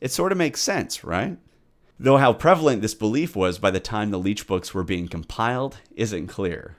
It 0.00 0.12
sort 0.12 0.32
of 0.32 0.38
makes 0.38 0.60
sense, 0.60 1.04
right? 1.04 1.38
Though 1.98 2.18
how 2.18 2.32
prevalent 2.32 2.82
this 2.82 2.94
belief 2.94 3.34
was 3.34 3.58
by 3.58 3.70
the 3.70 3.80
time 3.80 4.10
the 4.10 4.18
Leech 4.18 4.46
books 4.46 4.74
were 4.74 4.84
being 4.84 5.08
compiled 5.08 5.78
isn't 5.94 6.26
clear. 6.26 6.76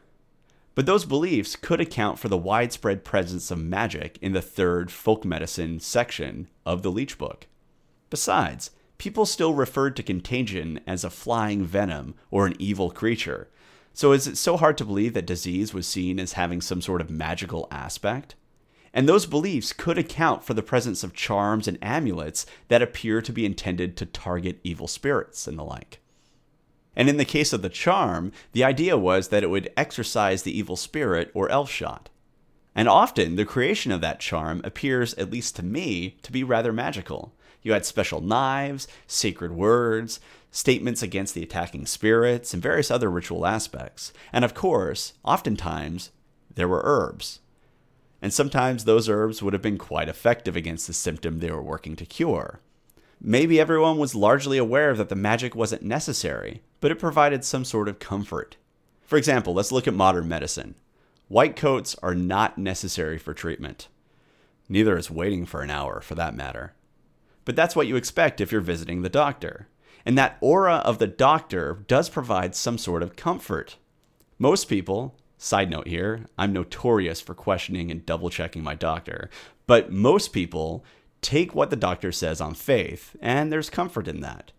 But 0.77 0.85
those 0.85 1.05
beliefs 1.05 1.55
could 1.55 1.81
account 1.81 2.19
for 2.19 2.27
the 2.27 2.37
widespread 2.37 3.03
presence 3.03 3.49
of 3.49 3.57
magic 3.57 4.19
in 4.21 4.33
the 4.33 4.43
third 4.43 4.91
folk 4.91 5.25
medicine 5.25 5.79
section 5.79 6.49
of 6.67 6.83
the 6.83 6.91
Leech 6.91 7.17
book. 7.17 7.47
Besides, 8.11 8.69
people 8.99 9.25
still 9.25 9.55
referred 9.55 9.95
to 9.95 10.03
contagion 10.03 10.79
as 10.85 11.03
a 11.03 11.09
flying 11.09 11.63
venom 11.65 12.13
or 12.29 12.45
an 12.45 12.53
evil 12.59 12.91
creature. 12.91 13.47
So 13.95 14.11
is 14.11 14.27
it 14.27 14.37
so 14.37 14.55
hard 14.55 14.77
to 14.77 14.85
believe 14.85 15.15
that 15.15 15.25
disease 15.25 15.73
was 15.73 15.87
seen 15.87 16.19
as 16.19 16.33
having 16.33 16.61
some 16.61 16.83
sort 16.83 17.01
of 17.01 17.09
magical 17.09 17.67
aspect? 17.71 18.35
And 18.93 19.09
those 19.09 19.25
beliefs 19.25 19.73
could 19.73 19.97
account 19.97 20.43
for 20.43 20.53
the 20.53 20.61
presence 20.61 21.03
of 21.03 21.15
charms 21.15 21.67
and 21.67 21.79
amulets 21.81 22.45
that 22.67 22.83
appear 22.83 23.23
to 23.23 23.33
be 23.33 23.47
intended 23.47 23.97
to 23.97 24.05
target 24.05 24.59
evil 24.63 24.87
spirits 24.87 25.47
and 25.47 25.57
the 25.57 25.63
like. 25.63 26.01
And 26.97 27.07
in 27.07 27.17
the 27.17 27.25
case 27.25 27.53
of 27.53 27.61
the 27.61 27.69
charm, 27.69 28.31
the 28.53 28.63
idea 28.63 28.97
was 28.97 29.27
that 29.27 29.43
it 29.43 29.51
would 29.51 29.71
exorcise 29.77 30.41
the 30.41 30.57
evil 30.57 30.75
spirit 30.75 31.29
or 31.35 31.47
elf 31.47 31.69
shot. 31.69 32.09
And 32.73 32.89
often 32.89 33.35
the 33.35 33.45
creation 33.45 33.91
of 33.91 34.01
that 34.01 34.19
charm 34.19 34.61
appears, 34.63 35.13
at 35.13 35.29
least 35.29 35.55
to 35.57 35.63
me, 35.63 36.17
to 36.23 36.31
be 36.31 36.43
rather 36.43 36.73
magical. 36.73 37.35
You 37.61 37.73
had 37.73 37.85
special 37.85 38.19
knives, 38.19 38.87
sacred 39.05 39.51
words, 39.51 40.19
statements 40.49 41.03
against 41.03 41.35
the 41.35 41.43
attacking 41.43 41.85
spirits, 41.85 42.51
and 42.51 42.63
various 42.63 42.89
other 42.89 43.11
ritual 43.11 43.45
aspects. 43.45 44.11
And 44.33 44.43
of 44.43 44.55
course, 44.55 45.13
oftentimes, 45.23 46.09
there 46.55 46.67
were 46.67 46.81
herbs. 46.83 47.41
And 48.23 48.33
sometimes 48.33 48.85
those 48.85 49.07
herbs 49.07 49.43
would 49.43 49.53
have 49.53 49.61
been 49.61 49.77
quite 49.77 50.09
effective 50.09 50.55
against 50.55 50.87
the 50.87 50.93
symptom 50.93 51.39
they 51.39 51.51
were 51.51 51.61
working 51.61 51.95
to 51.97 52.07
cure. 52.07 52.59
Maybe 53.19 53.59
everyone 53.59 53.97
was 53.97 54.13
largely 54.13 54.57
aware 54.57 54.93
that 54.93 55.09
the 55.09 55.15
magic 55.15 55.55
wasn't 55.55 55.81
necessary, 55.81 56.61
but 56.79 56.91
it 56.91 56.99
provided 56.99 57.43
some 57.43 57.65
sort 57.65 57.87
of 57.87 57.99
comfort. 57.99 58.57
For 59.05 59.17
example, 59.17 59.53
let's 59.53 59.71
look 59.71 59.87
at 59.87 59.93
modern 59.93 60.27
medicine. 60.27 60.75
White 61.27 61.55
coats 61.55 61.95
are 62.03 62.13
not 62.13 62.57
necessary 62.57 63.17
for 63.17 63.33
treatment. 63.33 63.87
Neither 64.69 64.97
is 64.97 65.09
waiting 65.09 65.45
for 65.45 65.61
an 65.61 65.69
hour, 65.69 65.99
for 65.99 66.13
that 66.15 66.35
matter. 66.35 66.73
But 67.43 67.55
that's 67.55 67.75
what 67.75 67.87
you 67.87 67.95
expect 67.95 68.39
if 68.39 68.51
you're 68.51 68.61
visiting 68.61 69.01
the 69.01 69.09
doctor. 69.09 69.67
And 70.05 70.17
that 70.17 70.37
aura 70.39 70.75
of 70.75 70.99
the 70.99 71.07
doctor 71.07 71.83
does 71.87 72.09
provide 72.09 72.55
some 72.55 72.77
sort 72.77 73.01
of 73.01 73.15
comfort. 73.15 73.77
Most 74.37 74.65
people, 74.65 75.15
side 75.37 75.69
note 75.69 75.87
here, 75.87 76.25
I'm 76.37 76.53
notorious 76.53 77.19
for 77.19 77.33
questioning 77.33 77.89
and 77.89 78.05
double 78.05 78.29
checking 78.29 78.63
my 78.63 78.75
doctor, 78.75 79.29
but 79.65 79.91
most 79.91 80.33
people 80.33 80.85
take 81.21 81.55
what 81.55 81.69
the 81.69 81.75
doctor 81.75 82.11
says 82.11 82.39
on 82.41 82.53
faith, 82.53 83.15
and 83.21 83.51
there's 83.51 83.69
comfort 83.69 84.07
in 84.07 84.21
that. 84.21 84.51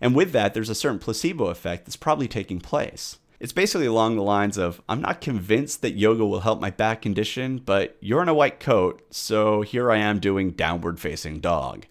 And 0.00 0.14
with 0.14 0.32
that, 0.32 0.52
there's 0.52 0.68
a 0.68 0.74
certain 0.74 0.98
placebo 0.98 1.46
effect 1.46 1.84
that's 1.84 1.96
probably 1.96 2.28
taking 2.28 2.60
place. 2.60 3.18
It's 3.38 3.52
basically 3.52 3.86
along 3.86 4.16
the 4.16 4.22
lines 4.22 4.56
of 4.56 4.80
I'm 4.88 5.00
not 5.00 5.20
convinced 5.20 5.82
that 5.82 5.96
yoga 5.96 6.24
will 6.24 6.40
help 6.40 6.60
my 6.60 6.70
back 6.70 7.02
condition, 7.02 7.58
but 7.58 7.96
you're 8.00 8.22
in 8.22 8.28
a 8.28 8.34
white 8.34 8.60
coat, 8.60 9.04
so 9.10 9.62
here 9.62 9.90
I 9.90 9.96
am 9.96 10.20
doing 10.20 10.52
downward 10.52 11.00
facing 11.00 11.40
dog. 11.40 11.86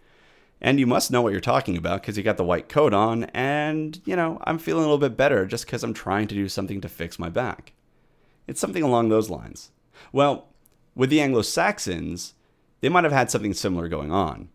And 0.61 0.80
you 0.80 0.88
must 0.88 1.11
know 1.11 1.22
what 1.22 1.31
you're 1.31 1.41
talking 1.41 1.76
about 1.76 2.02
because 2.02 2.18
you 2.18 2.23
got 2.23 2.38
the 2.38 2.43
white 2.43 2.69
coat 2.69 2.93
on, 2.93 3.26
and, 3.34 3.99
you 4.06 4.15
know, 4.15 4.39
I'm 4.43 4.60
feeling 4.60 4.84
a 4.84 4.88
little 4.88 4.98
bit 4.98 5.18
better 5.18 5.45
just 5.45 5.65
because 5.65 5.84
I'm 5.84 5.93
trying 5.93 6.27
to 6.27 6.35
do 6.35 6.48
something 6.48 6.80
to 6.81 6.88
fix 6.88 7.18
my 7.18 7.30
back. 7.30 7.73
It's 8.48 8.61
something 8.61 8.84
along 8.84 9.10
those 9.10 9.30
lines. 9.30 9.72
Well, 10.14 10.49
with 10.95 11.10
the 11.10 11.19
Anglo 11.19 11.41
Saxons, 11.41 12.34
they 12.82 12.90
might 12.90 13.03
have 13.03 13.14
had 13.14 13.32
something 13.32 13.53
similar 13.53 13.88
going 13.88 14.12
on. 14.12 14.49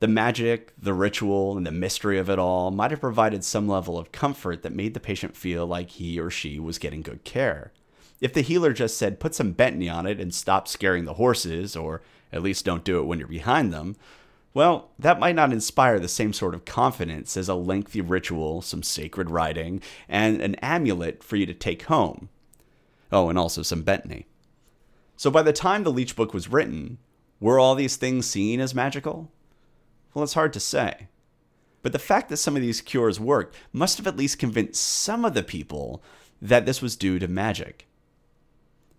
The 0.00 0.08
magic, 0.08 0.72
the 0.76 0.94
ritual, 0.94 1.56
and 1.56 1.66
the 1.66 1.70
mystery 1.70 2.18
of 2.18 2.28
it 2.28 2.38
all 2.38 2.70
might 2.70 2.90
have 2.90 3.00
provided 3.00 3.44
some 3.44 3.68
level 3.68 3.98
of 3.98 4.12
comfort 4.12 4.62
that 4.62 4.74
made 4.74 4.94
the 4.94 5.00
patient 5.00 5.36
feel 5.36 5.66
like 5.66 5.90
he 5.90 6.18
or 6.18 6.28
she 6.28 6.58
was 6.58 6.78
getting 6.78 7.02
good 7.02 7.24
care. 7.24 7.72
If 8.20 8.32
the 8.32 8.40
healer 8.40 8.72
just 8.72 8.96
said, 8.96 9.20
put 9.20 9.34
some 9.34 9.52
betony 9.52 9.92
on 9.92 10.06
it 10.06 10.20
and 10.20 10.34
stop 10.34 10.68
scaring 10.68 11.04
the 11.04 11.14
horses, 11.14 11.76
or 11.76 12.02
at 12.32 12.42
least 12.42 12.64
don't 12.64 12.84
do 12.84 12.98
it 12.98 13.04
when 13.04 13.18
you're 13.18 13.28
behind 13.28 13.72
them, 13.72 13.96
well, 14.54 14.90
that 14.98 15.18
might 15.18 15.34
not 15.34 15.52
inspire 15.52 15.98
the 15.98 16.08
same 16.08 16.32
sort 16.32 16.54
of 16.54 16.64
confidence 16.64 17.36
as 17.36 17.48
a 17.48 17.54
lengthy 17.54 18.00
ritual, 18.00 18.60
some 18.60 18.82
sacred 18.82 19.30
writing, 19.30 19.80
and 20.08 20.42
an 20.42 20.56
amulet 20.56 21.22
for 21.22 21.36
you 21.36 21.46
to 21.46 21.54
take 21.54 21.84
home. 21.84 22.28
Oh, 23.10 23.28
and 23.28 23.38
also 23.38 23.62
some 23.62 23.82
betony. 23.82 24.24
So 25.16 25.30
by 25.30 25.42
the 25.42 25.52
time 25.52 25.84
the 25.84 25.92
Leech 25.92 26.16
Book 26.16 26.34
was 26.34 26.48
written, 26.48 26.98
were 27.42 27.58
all 27.58 27.74
these 27.74 27.96
things 27.96 28.24
seen 28.24 28.60
as 28.60 28.72
magical? 28.72 29.28
Well, 30.14 30.22
it's 30.22 30.34
hard 30.34 30.52
to 30.52 30.60
say. 30.60 31.08
But 31.82 31.90
the 31.92 31.98
fact 31.98 32.28
that 32.28 32.36
some 32.36 32.54
of 32.54 32.62
these 32.62 32.80
cures 32.80 33.18
worked 33.18 33.56
must 33.72 33.98
have 33.98 34.06
at 34.06 34.16
least 34.16 34.38
convinced 34.38 34.80
some 34.80 35.24
of 35.24 35.34
the 35.34 35.42
people 35.42 36.04
that 36.40 36.66
this 36.66 36.80
was 36.80 36.94
due 36.94 37.18
to 37.18 37.26
magic. 37.26 37.88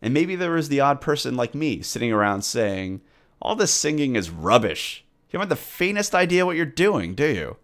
And 0.02 0.14
maybe 0.14 0.36
there 0.36 0.52
was 0.52 0.68
the 0.68 0.82
odd 0.82 1.00
person 1.00 1.38
like 1.38 1.56
me 1.56 1.82
sitting 1.82 2.12
around 2.12 2.42
saying, 2.42 3.00
All 3.42 3.56
this 3.56 3.74
singing 3.74 4.18
is 4.18 4.30
rubbish. 4.30 5.06
You 5.32 5.40
haven't 5.40 5.48
the 5.48 5.56
faintest 5.56 6.14
idea 6.14 6.46
what 6.46 6.58
you're 6.58 6.66
doing, 6.66 7.16
do 7.16 7.26
you? 7.26 7.56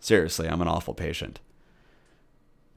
Seriously, 0.00 0.48
I'm 0.48 0.60
an 0.62 0.68
awful 0.68 0.94
patient. 0.94 1.38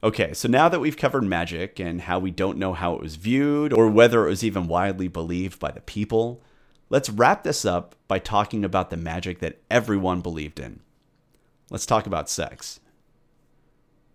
Okay, 0.04 0.32
so 0.32 0.48
now 0.48 0.68
that 0.68 0.80
we've 0.80 0.96
covered 0.96 1.24
magic 1.24 1.80
and 1.80 2.02
how 2.02 2.20
we 2.20 2.30
don't 2.30 2.58
know 2.58 2.72
how 2.72 2.94
it 2.94 3.00
was 3.00 3.16
viewed 3.16 3.72
or 3.72 3.88
whether 3.88 4.26
it 4.26 4.30
was 4.30 4.44
even 4.44 4.68
widely 4.68 5.08
believed 5.08 5.58
by 5.58 5.72
the 5.72 5.80
people, 5.80 6.40
Let's 6.92 7.08
wrap 7.08 7.42
this 7.42 7.64
up 7.64 7.94
by 8.06 8.18
talking 8.18 8.66
about 8.66 8.90
the 8.90 8.98
magic 8.98 9.38
that 9.38 9.62
everyone 9.70 10.20
believed 10.20 10.60
in. 10.60 10.80
Let's 11.70 11.86
talk 11.86 12.06
about 12.06 12.28
sex. 12.28 12.80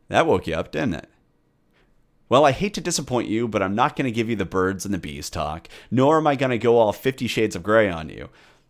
That 0.10 0.28
woke 0.28 0.46
you 0.46 0.54
up, 0.54 0.72
didn't 0.72 0.94
it? 0.94 1.10
Well, 2.30 2.46
I 2.46 2.52
hate 2.52 2.76
to 2.76 2.82
disappoint 2.82 3.30
you, 3.30 3.48
but 3.48 3.64
I'm 3.64 3.74
not 3.74 3.96
going 3.96 4.06
to 4.06 4.12
give 4.12 4.30
you 4.30 4.36
the 4.36 4.46
birds 4.46 4.86
and 4.86 4.94
the 4.94 5.00
bees 5.00 5.32
talk, 5.32 5.68
nor 5.90 6.18
am 6.18 6.28
I 6.28 6.36
going 6.36 6.52
to 6.52 6.60
go 6.60 6.78
all 6.78 6.94
50 6.94 7.26
shades 7.26 7.56
of 7.56 7.64
gray 7.64 7.90
on 7.90 8.10
you. 8.10 8.30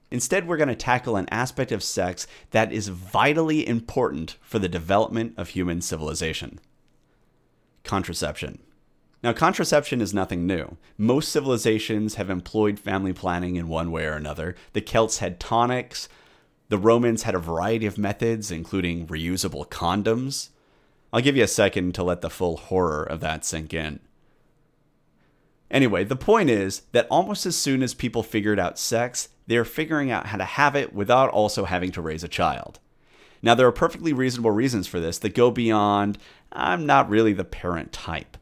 Instead, 0.09 0.47
we're 0.47 0.55
going 0.55 0.69
to 0.69 0.75
tackle 0.75 1.17
an 1.17 1.27
aspect 1.29 1.73
of 1.73 1.84
sex 1.84 2.27
that 2.51 2.71
is 2.71 2.88
vitally 2.88 3.67
important 3.67 4.38
for 4.39 4.57
the 4.57 4.69
development 4.69 5.34
of 5.35 5.49
human 5.49 5.81
civilization 5.81 6.61
contraception. 7.84 8.59
Now, 9.23 9.34
contraception 9.34 9.99
is 9.99 10.14
nothing 10.14 10.45
new. 10.45 10.77
Most 10.98 11.30
civilizations 11.31 12.15
have 12.15 12.30
employed 12.30 12.80
family 12.80 13.14
planning 13.14 13.56
in 13.56 13.68
one 13.68 13.91
way 13.91 14.06
or 14.06 14.14
another. 14.14 14.56
The 14.73 14.81
Celts 14.81 15.18
had 15.18 15.39
tonics. 15.39 16.07
The 16.69 16.77
Romans 16.77 17.23
had 17.23 17.34
a 17.34 17.39
variety 17.39 17.88
of 17.88 17.98
methods, 17.98 18.52
including 18.52 19.07
reusable 19.07 19.68
condoms. 19.68 20.49
I'll 21.11 21.22
give 21.22 21.35
you 21.35 21.44
a 21.44 21.48
second 21.48 21.95
to 21.95 22.03
let 22.03 22.22
the 22.22 22.30
full 22.30 22.57
horror 22.57 23.03
of 23.03 23.19
that 23.22 23.44
sink 23.44 23.73
in. 23.73 23.99
Anyway, 25.72 26.03
the 26.03 26.15
point 26.15 26.49
is 26.49 26.84
that 26.91 27.07
almost 27.10 27.45
as 27.45 27.56
soon 27.56 27.81
as 27.81 27.94
people 27.94 28.23
figured 28.23 28.60
out 28.60 28.80
sex, 28.80 29.30
they're 29.48 29.65
figuring 29.65 30.11
out 30.11 30.27
how 30.27 30.38
to 30.38 30.45
have 30.45 30.76
it 30.76 30.94
without 30.94 31.30
also 31.30 31.65
having 31.65 31.91
to 31.91 32.02
raise 32.02 32.23
a 32.23 32.30
child. 32.30 32.80
Now, 33.41 33.56
there 33.56 33.68
are 33.68 33.73
perfectly 33.73 34.14
reasonable 34.14 34.52
reasons 34.52 34.88
for 34.88 34.99
this 34.99 35.18
that 35.19 35.35
go 35.35 35.52
beyond 35.52 36.18
I'm 36.52 36.85
not 36.85 37.10
really 37.10 37.34
the 37.34 37.44
parent 37.44 37.91
type. 37.91 38.36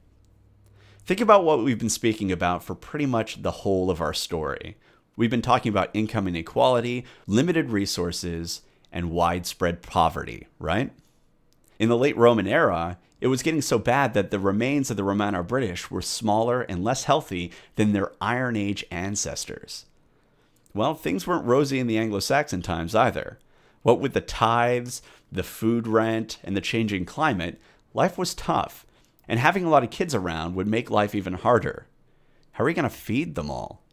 Think 1.05 1.21
about 1.21 1.43
what 1.43 1.63
we've 1.63 1.77
been 1.77 1.89
speaking 1.89 2.31
about 2.31 2.63
for 2.63 2.73
pretty 2.73 3.05
much 3.05 3.43
the 3.43 3.51
whole 3.51 3.91
of 3.91 4.01
our 4.01 4.13
story. 4.13 4.75
We've 5.15 5.29
been 5.29 5.43
talking 5.43 5.69
about 5.69 5.91
income 5.93 6.27
inequality, 6.27 7.05
limited 7.27 7.69
resources, 7.69 8.63
and 8.91 9.11
widespread 9.11 9.83
poverty, 9.83 10.47
right? 10.57 10.91
In 11.77 11.89
the 11.89 11.97
late 11.97 12.17
Roman 12.17 12.47
era, 12.47 12.97
it 13.21 13.27
was 13.27 13.43
getting 13.43 13.61
so 13.61 13.77
bad 13.77 14.15
that 14.15 14.31
the 14.31 14.39
remains 14.39 14.89
of 14.89 14.97
the 14.97 15.03
Romano 15.03 15.43
British 15.43 15.91
were 15.91 16.01
smaller 16.01 16.63
and 16.63 16.83
less 16.83 17.03
healthy 17.03 17.51
than 17.75 17.93
their 17.93 18.11
Iron 18.19 18.55
Age 18.55 18.83
ancestors. 18.89 19.85
Well, 20.73 20.95
things 20.95 21.27
weren't 21.27 21.45
rosy 21.45 21.79
in 21.79 21.85
the 21.85 21.99
Anglo 21.99 22.19
Saxon 22.19 22.63
times 22.63 22.95
either. 22.95 23.37
What 23.83 23.99
with 23.99 24.13
the 24.13 24.21
tithes, 24.21 25.03
the 25.31 25.43
food 25.43 25.87
rent, 25.87 26.39
and 26.43 26.57
the 26.57 26.61
changing 26.61 27.05
climate, 27.05 27.61
life 27.93 28.17
was 28.17 28.33
tough, 28.33 28.84
and 29.27 29.39
having 29.39 29.63
a 29.63 29.69
lot 29.69 29.83
of 29.83 29.89
kids 29.89 30.13
around 30.13 30.55
would 30.55 30.67
make 30.67 30.89
life 30.89 31.15
even 31.15 31.33
harder. 31.33 31.87
How 32.53 32.63
are 32.63 32.69
you 32.69 32.75
going 32.75 32.83
to 32.83 32.89
feed 32.89 33.35
them 33.35 33.49
all? 33.49 33.83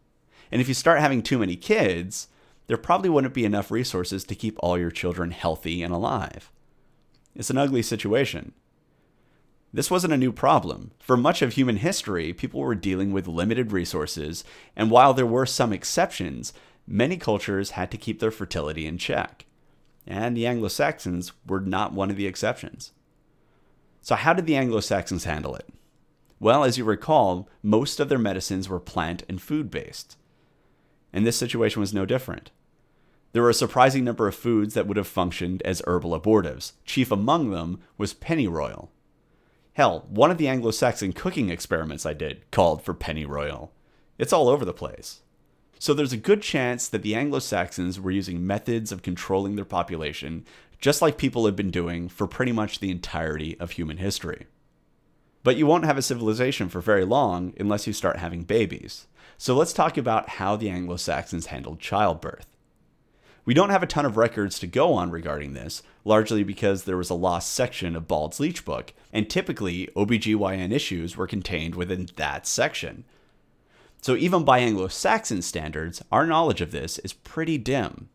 And 0.50 0.60
if 0.60 0.68
you 0.68 0.74
start 0.74 1.00
having 1.00 1.22
too 1.22 1.38
many 1.38 1.56
kids, 1.56 2.28
there 2.66 2.76
probably 2.76 3.08
wouldn't 3.10 3.34
be 3.34 3.44
enough 3.44 3.70
resources 3.70 4.24
to 4.24 4.34
keep 4.34 4.56
all 4.60 4.78
your 4.78 4.90
children 4.90 5.30
healthy 5.30 5.82
and 5.82 5.92
alive. 5.92 6.50
It's 7.34 7.50
an 7.50 7.58
ugly 7.58 7.82
situation. 7.82 8.52
This 9.72 9.90
wasn't 9.90 10.12
a 10.12 10.18
new 10.18 10.32
problem. 10.32 10.90
For 10.98 11.16
much 11.16 11.40
of 11.40 11.54
human 11.54 11.76
history, 11.78 12.34
people 12.34 12.60
were 12.60 12.74
dealing 12.74 13.12
with 13.12 13.26
limited 13.26 13.72
resources, 13.72 14.44
and 14.76 14.90
while 14.90 15.14
there 15.14 15.26
were 15.26 15.46
some 15.46 15.72
exceptions, 15.72 16.52
many 16.86 17.16
cultures 17.16 17.70
had 17.70 17.90
to 17.90 17.96
keep 17.96 18.20
their 18.20 18.30
fertility 18.30 18.86
in 18.86 18.98
check. 18.98 19.46
And 20.06 20.36
the 20.36 20.46
Anglo 20.46 20.68
Saxons 20.68 21.32
were 21.46 21.60
not 21.60 21.94
one 21.94 22.10
of 22.10 22.16
the 22.16 22.26
exceptions. 22.26 22.92
So, 24.02 24.16
how 24.16 24.34
did 24.34 24.46
the 24.46 24.56
Anglo 24.56 24.80
Saxons 24.80 25.24
handle 25.24 25.54
it? 25.54 25.68
Well, 26.40 26.64
as 26.64 26.76
you 26.76 26.84
recall, 26.84 27.48
most 27.62 28.00
of 28.00 28.08
their 28.08 28.18
medicines 28.18 28.68
were 28.68 28.80
plant 28.80 29.22
and 29.28 29.40
food 29.40 29.70
based. 29.70 30.16
And 31.12 31.24
this 31.24 31.36
situation 31.36 31.78
was 31.78 31.94
no 31.94 32.04
different. 32.04 32.50
There 33.30 33.42
were 33.42 33.50
a 33.50 33.54
surprising 33.54 34.02
number 34.02 34.26
of 34.26 34.34
foods 34.34 34.74
that 34.74 34.88
would 34.88 34.96
have 34.96 35.06
functioned 35.06 35.62
as 35.62 35.82
herbal 35.86 36.20
abortives. 36.20 36.72
Chief 36.84 37.12
among 37.12 37.50
them 37.50 37.78
was 37.96 38.12
pennyroyal. 38.12 38.90
Hell, 39.74 40.04
one 40.08 40.32
of 40.32 40.36
the 40.36 40.48
Anglo 40.48 40.72
Saxon 40.72 41.12
cooking 41.12 41.48
experiments 41.48 42.04
I 42.04 42.12
did 42.12 42.50
called 42.50 42.82
for 42.82 42.94
pennyroyal. 42.94 43.72
It's 44.18 44.32
all 44.32 44.48
over 44.48 44.64
the 44.64 44.74
place. 44.74 45.20
So 45.78 45.94
there's 45.94 46.12
a 46.12 46.18
good 46.18 46.42
chance 46.42 46.88
that 46.88 47.02
the 47.02 47.14
Anglo 47.14 47.38
Saxons 47.38 48.00
were 48.00 48.10
using 48.10 48.46
methods 48.46 48.92
of 48.92 49.02
controlling 49.02 49.56
their 49.56 49.64
population 49.64 50.44
just 50.82 51.00
like 51.00 51.16
people 51.16 51.46
have 51.46 51.54
been 51.54 51.70
doing 51.70 52.08
for 52.08 52.26
pretty 52.26 52.50
much 52.50 52.80
the 52.80 52.90
entirety 52.90 53.56
of 53.60 53.70
human 53.70 53.98
history. 53.98 54.46
But 55.44 55.56
you 55.56 55.64
won't 55.64 55.84
have 55.84 55.96
a 55.96 56.02
civilization 56.02 56.68
for 56.68 56.80
very 56.80 57.04
long 57.04 57.54
unless 57.58 57.86
you 57.86 57.92
start 57.92 58.16
having 58.16 58.42
babies. 58.42 59.06
So 59.38 59.54
let's 59.54 59.72
talk 59.72 59.96
about 59.96 60.28
how 60.28 60.56
the 60.56 60.68
Anglo 60.68 60.96
Saxons 60.96 61.46
handled 61.46 61.78
childbirth. 61.78 62.46
We 63.44 63.54
don't 63.54 63.70
have 63.70 63.84
a 63.84 63.88
ton 63.88 64.04
of 64.04 64.16
records 64.16 64.58
to 64.58 64.66
go 64.66 64.92
on 64.94 65.12
regarding 65.12 65.52
this, 65.52 65.84
largely 66.04 66.42
because 66.42 66.82
there 66.82 66.96
was 66.96 67.10
a 67.10 67.14
lost 67.14 67.52
section 67.52 67.94
of 67.94 68.08
Bald's 68.08 68.40
Leech 68.40 68.64
Book, 68.64 68.92
and 69.12 69.30
typically 69.30 69.88
OBGYN 69.94 70.72
issues 70.72 71.16
were 71.16 71.28
contained 71.28 71.76
within 71.76 72.08
that 72.16 72.44
section. 72.44 73.04
So 74.00 74.16
even 74.16 74.44
by 74.44 74.58
Anglo 74.58 74.88
Saxon 74.88 75.42
standards, 75.42 76.02
our 76.10 76.26
knowledge 76.26 76.60
of 76.60 76.72
this 76.72 76.98
is 76.98 77.12
pretty 77.12 77.56
dim. 77.56 78.08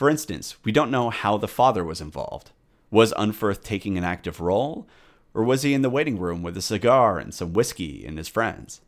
For 0.00 0.08
instance, 0.08 0.56
we 0.64 0.72
don't 0.72 0.90
know 0.90 1.10
how 1.10 1.36
the 1.36 1.46
father 1.46 1.84
was 1.84 2.00
involved. 2.00 2.52
Was 2.90 3.12
Unferth 3.18 3.62
taking 3.62 3.98
an 3.98 4.02
active 4.02 4.40
role? 4.40 4.88
Or 5.34 5.44
was 5.44 5.60
he 5.60 5.74
in 5.74 5.82
the 5.82 5.90
waiting 5.90 6.18
room 6.18 6.42
with 6.42 6.56
a 6.56 6.62
cigar 6.62 7.18
and 7.18 7.34
some 7.34 7.52
whiskey 7.52 8.06
and 8.06 8.16
his 8.16 8.26
friends? 8.26 8.80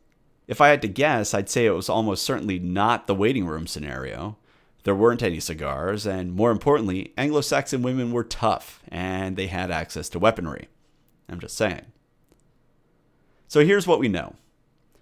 If 0.47 0.59
I 0.59 0.69
had 0.69 0.81
to 0.81 0.87
guess, 0.87 1.35
I'd 1.35 1.51
say 1.51 1.67
it 1.67 1.75
was 1.75 1.87
almost 1.87 2.23
certainly 2.23 2.57
not 2.57 3.05
the 3.05 3.13
waiting 3.13 3.45
room 3.45 3.67
scenario. 3.67 4.37
There 4.85 4.95
weren't 4.95 5.21
any 5.21 5.39
cigars, 5.39 6.07
and 6.07 6.33
more 6.33 6.49
importantly, 6.49 7.13
Anglo 7.15 7.41
Saxon 7.41 7.83
women 7.83 8.11
were 8.11 8.23
tough 8.23 8.81
and 8.87 9.35
they 9.35 9.45
had 9.45 9.69
access 9.69 10.09
to 10.09 10.19
weaponry. 10.19 10.67
I'm 11.29 11.39
just 11.39 11.55
saying. 11.55 11.85
So 13.47 13.63
here's 13.63 13.85
what 13.85 13.99
we 13.99 14.07
know. 14.07 14.33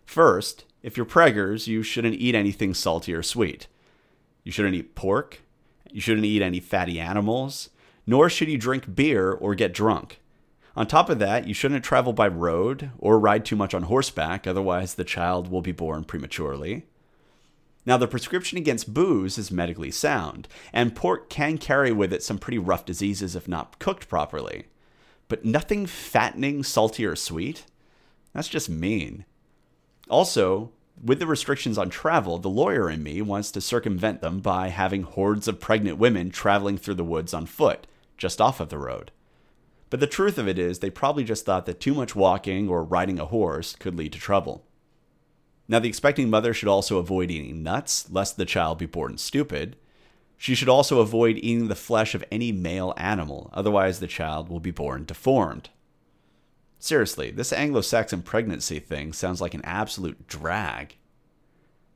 First, 0.04 0.66
if 0.84 0.98
you're 0.98 1.06
preggers, 1.06 1.68
you 1.68 1.84
shouldn't 1.84 2.16
eat 2.16 2.36
anything 2.36 2.74
salty 2.74 3.14
or 3.14 3.24
sweet. 3.24 3.68
You 4.44 4.52
shouldn't 4.52 4.76
eat 4.76 4.94
pork, 4.94 5.40
you 5.94 6.02
shouldn't 6.02 6.26
eat 6.26 6.42
any 6.42 6.60
fatty 6.60 7.00
animals, 7.00 7.70
nor 8.06 8.30
should 8.30 8.50
you 8.50 8.58
drink 8.58 8.96
beer 8.96 9.32
or 9.32 9.56
get 9.56 9.74
drunk. 9.74 10.20
On 10.76 10.88
top 10.88 11.10
of 11.10 11.20
that, 11.20 11.48
you 11.48 11.54
shouldn't 11.54 11.84
travel 11.84 12.14
by 12.14 12.28
road 12.28 12.92
or 12.98 13.20
ride 13.20 13.44
too 13.44 13.56
much 13.56 13.74
on 13.74 13.84
horseback, 13.84 14.48
otherwise, 14.48 14.96
the 14.96 15.04
child 15.04 15.52
will 15.52 15.62
be 15.62 15.74
born 15.74 16.04
prematurely. 16.06 16.86
Now, 17.86 17.98
the 17.98 18.08
prescription 18.08 18.58
against 18.58 18.94
booze 18.94 19.38
is 19.38 19.52
medically 19.52 19.92
sound, 19.92 20.48
and 20.72 20.96
pork 20.96 21.30
can 21.30 21.58
carry 21.58 21.92
with 21.92 22.14
it 22.14 22.24
some 22.24 22.38
pretty 22.38 22.60
rough 22.60 22.86
diseases 22.86 23.36
if 23.36 23.48
not 23.48 23.80
cooked 23.80 24.08
properly. 24.08 24.68
But 25.28 25.46
nothing 25.46 25.86
fattening, 25.86 26.64
salty, 26.64 27.06
or 27.06 27.16
sweet? 27.16 27.66
That's 28.34 28.48
just 28.48 28.70
mean. 28.70 29.26
Also, 30.10 30.72
with 31.04 31.20
the 31.20 31.28
restrictions 31.28 31.78
on 31.78 31.90
travel, 31.90 32.38
the 32.38 32.50
lawyer 32.50 32.90
in 32.90 33.02
me 33.02 33.22
wants 33.22 33.52
to 33.52 33.62
circumvent 33.62 34.22
them 34.22 34.40
by 34.40 34.70
having 34.70 35.04
hordes 35.04 35.48
of 35.48 35.60
pregnant 35.60 35.98
women 35.98 36.30
traveling 36.30 36.78
through 36.78 36.96
the 36.96 37.04
woods 37.04 37.34
on 37.34 37.46
foot, 37.46 37.88
just 38.18 38.40
off 38.40 38.60
of 38.60 38.70
the 38.70 38.78
road. 38.78 39.12
But 39.90 40.00
the 40.00 40.08
truth 40.08 40.38
of 40.38 40.48
it 40.48 40.60
is, 40.60 40.80
they 40.80 40.90
probably 40.90 41.24
just 41.24 41.46
thought 41.46 41.66
that 41.66 41.80
too 41.80 41.94
much 41.94 42.16
walking 42.16 42.70
or 42.70 42.84
riding 42.84 43.20
a 43.20 43.26
horse 43.26 43.76
could 43.76 43.96
lead 43.96 44.14
to 44.14 44.20
trouble. 44.20 44.64
Now, 45.68 45.80
the 45.80 45.90
expecting 45.90 46.30
mother 46.30 46.54
should 46.54 46.70
also 46.70 46.98
avoid 46.98 47.32
eating 47.32 47.64
nuts, 47.64 48.10
lest 48.12 48.38
the 48.38 48.46
child 48.46 48.78
be 48.78 48.86
born 48.86 49.18
stupid. 49.18 49.76
She 50.38 50.56
should 50.56 50.70
also 50.70 51.00
avoid 51.00 51.38
eating 51.38 51.68
the 51.68 51.76
flesh 51.76 52.14
of 52.14 52.24
any 52.32 52.52
male 52.52 52.94
animal, 52.98 53.50
otherwise, 53.54 54.00
the 54.00 54.08
child 54.08 54.50
will 54.50 54.60
be 54.60 54.72
born 54.72 55.06
deformed. 55.06 55.70
Seriously, 56.84 57.30
this 57.30 57.54
Anglo 57.54 57.82
Saxon 57.82 58.24
pregnancy 58.24 58.80
thing 58.80 59.14
sounds 59.14 59.40
like 59.40 59.54
an 59.54 59.62
absolute 59.64 60.28
drag. 60.28 60.96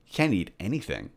You 0.06 0.14
can't 0.14 0.32
eat 0.32 0.52
anything. 0.60 1.10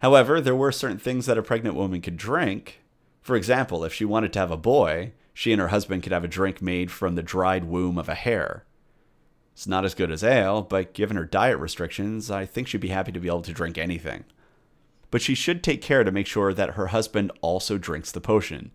However, 0.00 0.40
there 0.40 0.56
were 0.56 0.72
certain 0.72 0.98
things 0.98 1.26
that 1.26 1.38
a 1.38 1.44
pregnant 1.44 1.76
woman 1.76 2.00
could 2.00 2.16
drink. 2.16 2.80
For 3.22 3.36
example, 3.36 3.84
if 3.84 3.94
she 3.94 4.04
wanted 4.04 4.32
to 4.32 4.40
have 4.40 4.50
a 4.50 4.56
boy, 4.56 5.12
she 5.32 5.52
and 5.52 5.60
her 5.60 5.68
husband 5.68 6.02
could 6.02 6.10
have 6.10 6.24
a 6.24 6.28
drink 6.28 6.60
made 6.60 6.90
from 6.90 7.14
the 7.14 7.22
dried 7.22 7.66
womb 7.66 7.96
of 7.96 8.08
a 8.08 8.16
hare. 8.16 8.64
It's 9.52 9.68
not 9.68 9.84
as 9.84 9.94
good 9.94 10.10
as 10.10 10.24
ale, 10.24 10.60
but 10.60 10.92
given 10.92 11.16
her 11.16 11.24
diet 11.24 11.58
restrictions, 11.58 12.32
I 12.32 12.46
think 12.46 12.66
she'd 12.66 12.80
be 12.80 12.88
happy 12.88 13.12
to 13.12 13.20
be 13.20 13.28
able 13.28 13.42
to 13.42 13.52
drink 13.52 13.78
anything. 13.78 14.24
But 15.12 15.22
she 15.22 15.36
should 15.36 15.62
take 15.62 15.82
care 15.82 16.02
to 16.02 16.10
make 16.10 16.26
sure 16.26 16.52
that 16.52 16.70
her 16.70 16.88
husband 16.88 17.30
also 17.42 17.78
drinks 17.78 18.10
the 18.10 18.20
potion. 18.20 18.72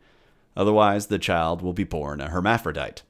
Otherwise, 0.56 1.08
the 1.08 1.20
child 1.20 1.62
will 1.62 1.74
be 1.74 1.84
born 1.84 2.22
a 2.22 2.30
hermaphrodite. 2.30 3.02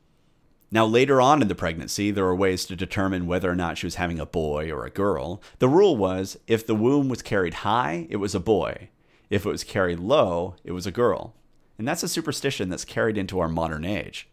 Now, 0.72 0.86
later 0.86 1.22
on 1.22 1.42
in 1.42 1.48
the 1.48 1.56
pregnancy, 1.56 2.12
there 2.12 2.24
were 2.24 2.36
ways 2.36 2.66
to 2.66 2.76
determine 2.76 3.28
whether 3.28 3.50
or 3.50 3.56
not 3.56 3.78
she 3.78 3.86
was 3.86 3.96
having 3.96 4.20
a 4.20 4.26
boy 4.26 4.72
or 4.72 4.86
a 4.86 4.90
girl. 4.90 5.42
The 5.60 5.70
rule 5.70 5.96
was 5.96 6.38
if 6.48 6.66
the 6.66 6.76
womb 6.76 7.08
was 7.08 7.22
carried 7.22 7.56
high, 7.56 8.08
it 8.10 8.18
was 8.18 8.34
a 8.34 8.40
boy. 8.40 8.90
If 9.30 9.46
it 9.46 9.50
was 9.50 9.64
carried 9.64 10.00
low, 10.00 10.56
it 10.64 10.72
was 10.72 10.88
a 10.88 10.92
girl. 10.92 11.36
And 11.78 11.88
that's 11.88 12.04
a 12.04 12.08
superstition 12.08 12.70
that's 12.70 12.86
carried 12.86 13.18
into 13.18 13.40
our 13.40 13.48
modern 13.48 13.86
age. 13.86 14.28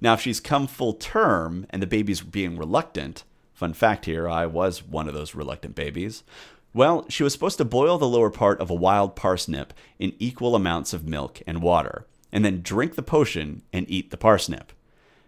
Now, 0.00 0.14
if 0.14 0.20
she's 0.20 0.40
come 0.40 0.66
full 0.66 0.94
term 0.94 1.66
and 1.70 1.82
the 1.82 1.86
baby's 1.86 2.20
being 2.20 2.56
reluctant, 2.56 3.24
fun 3.52 3.72
fact 3.72 4.06
here, 4.06 4.28
I 4.28 4.46
was 4.46 4.82
one 4.82 5.08
of 5.08 5.14
those 5.14 5.34
reluctant 5.34 5.74
babies. 5.74 6.24
Well, 6.72 7.06
she 7.08 7.22
was 7.22 7.32
supposed 7.32 7.58
to 7.58 7.64
boil 7.64 7.98
the 7.98 8.08
lower 8.08 8.30
part 8.30 8.60
of 8.60 8.70
a 8.70 8.74
wild 8.74 9.14
parsnip 9.14 9.72
in 9.98 10.14
equal 10.18 10.56
amounts 10.56 10.92
of 10.92 11.06
milk 11.06 11.40
and 11.46 11.62
water, 11.62 12.06
and 12.32 12.44
then 12.44 12.62
drink 12.62 12.96
the 12.96 13.02
potion 13.02 13.62
and 13.72 13.88
eat 13.88 14.10
the 14.10 14.16
parsnip. 14.16 14.72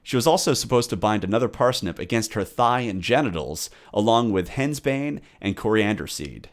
She 0.06 0.14
was 0.14 0.28
also 0.28 0.54
supposed 0.54 0.88
to 0.90 0.96
bind 0.96 1.24
another 1.24 1.48
parsnip 1.48 1.98
against 1.98 2.34
her 2.34 2.44
thigh 2.44 2.82
and 2.82 3.02
genitals, 3.02 3.70
along 3.92 4.30
with 4.30 4.50
henbane 4.50 5.20
and 5.40 5.56
coriander 5.56 6.06
seed. 6.06 6.48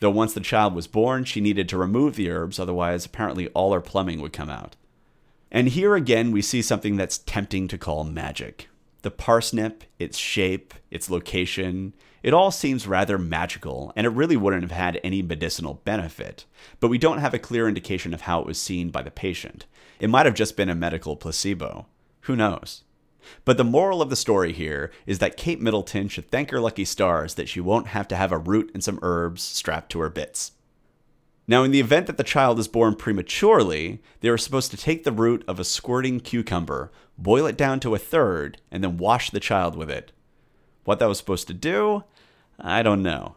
Though 0.00 0.10
once 0.10 0.34
the 0.34 0.40
child 0.40 0.74
was 0.74 0.86
born, 0.86 1.24
she 1.24 1.40
needed 1.40 1.66
to 1.70 1.78
remove 1.78 2.14
the 2.14 2.28
herbs, 2.28 2.58
otherwise, 2.58 3.06
apparently, 3.06 3.48
all 3.48 3.72
her 3.72 3.80
plumbing 3.80 4.20
would 4.20 4.34
come 4.34 4.50
out. 4.50 4.76
And 5.50 5.68
here 5.68 5.94
again, 5.94 6.30
we 6.30 6.42
see 6.42 6.60
something 6.60 6.96
that's 6.96 7.16
tempting 7.16 7.68
to 7.68 7.78
call 7.78 8.04
magic. 8.04 8.68
The 9.00 9.10
parsnip, 9.10 9.84
its 9.98 10.18
shape, 10.18 10.74
its 10.90 11.08
location, 11.08 11.94
it 12.22 12.34
all 12.34 12.50
seems 12.50 12.86
rather 12.86 13.16
magical, 13.16 13.94
and 13.96 14.06
it 14.06 14.10
really 14.10 14.36
wouldn't 14.36 14.62
have 14.62 14.72
had 14.72 15.00
any 15.02 15.22
medicinal 15.22 15.80
benefit. 15.86 16.44
But 16.80 16.88
we 16.88 16.98
don't 16.98 17.20
have 17.20 17.32
a 17.32 17.38
clear 17.38 17.66
indication 17.66 18.12
of 18.12 18.20
how 18.20 18.40
it 18.40 18.46
was 18.46 18.60
seen 18.60 18.90
by 18.90 19.00
the 19.00 19.10
patient. 19.10 19.64
It 20.00 20.10
might 20.10 20.26
have 20.26 20.34
just 20.34 20.54
been 20.54 20.68
a 20.68 20.74
medical 20.74 21.16
placebo. 21.16 21.86
Who 22.24 22.36
knows? 22.36 22.82
But 23.44 23.56
the 23.56 23.64
moral 23.64 24.02
of 24.02 24.10
the 24.10 24.16
story 24.16 24.52
here 24.52 24.90
is 25.06 25.18
that 25.18 25.36
Kate 25.36 25.60
Middleton 25.60 26.08
should 26.08 26.30
thank 26.30 26.50
her 26.50 26.60
lucky 26.60 26.84
stars 26.84 27.34
that 27.34 27.48
she 27.48 27.60
won't 27.60 27.88
have 27.88 28.06
to 28.08 28.16
have 28.16 28.32
a 28.32 28.38
root 28.38 28.70
and 28.74 28.84
some 28.84 28.98
herbs 29.02 29.42
strapped 29.42 29.90
to 29.92 30.00
her 30.00 30.10
bits. 30.10 30.52
Now, 31.46 31.62
in 31.62 31.70
the 31.70 31.80
event 31.80 32.06
that 32.06 32.16
the 32.16 32.24
child 32.24 32.58
is 32.58 32.68
born 32.68 32.94
prematurely, 32.94 34.00
they 34.20 34.28
are 34.28 34.38
supposed 34.38 34.70
to 34.70 34.78
take 34.78 35.04
the 35.04 35.12
root 35.12 35.44
of 35.46 35.60
a 35.60 35.64
squirting 35.64 36.20
cucumber, 36.20 36.90
boil 37.18 37.46
it 37.46 37.58
down 37.58 37.80
to 37.80 37.94
a 37.94 37.98
third, 37.98 38.58
and 38.70 38.82
then 38.82 38.96
wash 38.96 39.30
the 39.30 39.40
child 39.40 39.76
with 39.76 39.90
it. 39.90 40.12
What 40.84 40.98
that 41.00 41.08
was 41.08 41.18
supposed 41.18 41.46
to 41.48 41.54
do, 41.54 42.04
I 42.58 42.82
don't 42.82 43.02
know. 43.02 43.36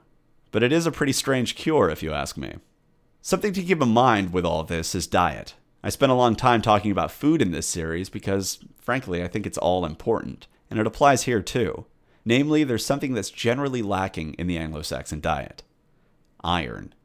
But 0.51 0.64
it 0.64 0.72
is 0.72 0.85
a 0.85 0.91
pretty 0.91 1.11
strange 1.11 1.55
cure, 1.55 1.89
if 1.89 2.01
you 2.01 2.14
ask 2.14 2.38
me. 2.38 2.55
Something 3.22 3.51
to 3.51 3.64
keep 3.64 3.81
in 3.81 3.89
mind 3.89 4.31
with 4.31 4.45
all 4.45 4.64
this 4.64 4.95
is 4.95 5.07
diet. 5.07 5.55
I 5.84 5.89
spent 5.89 6.11
a 6.11 6.15
long 6.15 6.35
time 6.35 6.61
talking 6.61 6.91
about 6.91 7.11
food 7.11 7.41
in 7.41 7.51
this 7.51 7.68
series 7.68 8.09
because, 8.09 8.59
frankly, 8.88 9.22
I 9.22 9.27
think 9.27 9.45
it's 9.45 9.57
all 9.57 9.85
important, 9.85 10.47
and 10.72 10.80
it 10.80 10.88
applies 10.88 11.23
here 11.23 11.41
too. 11.41 11.88
Namely, 12.23 12.64
there's 12.64 12.85
something 12.85 13.14
that's 13.14 13.30
generally 13.30 13.81
lacking 13.81 14.34
in 14.35 14.47
the 14.47 14.57
Anglo 14.57 14.81
Saxon 14.81 15.19
diet 15.19 15.61
iron. 16.41 16.95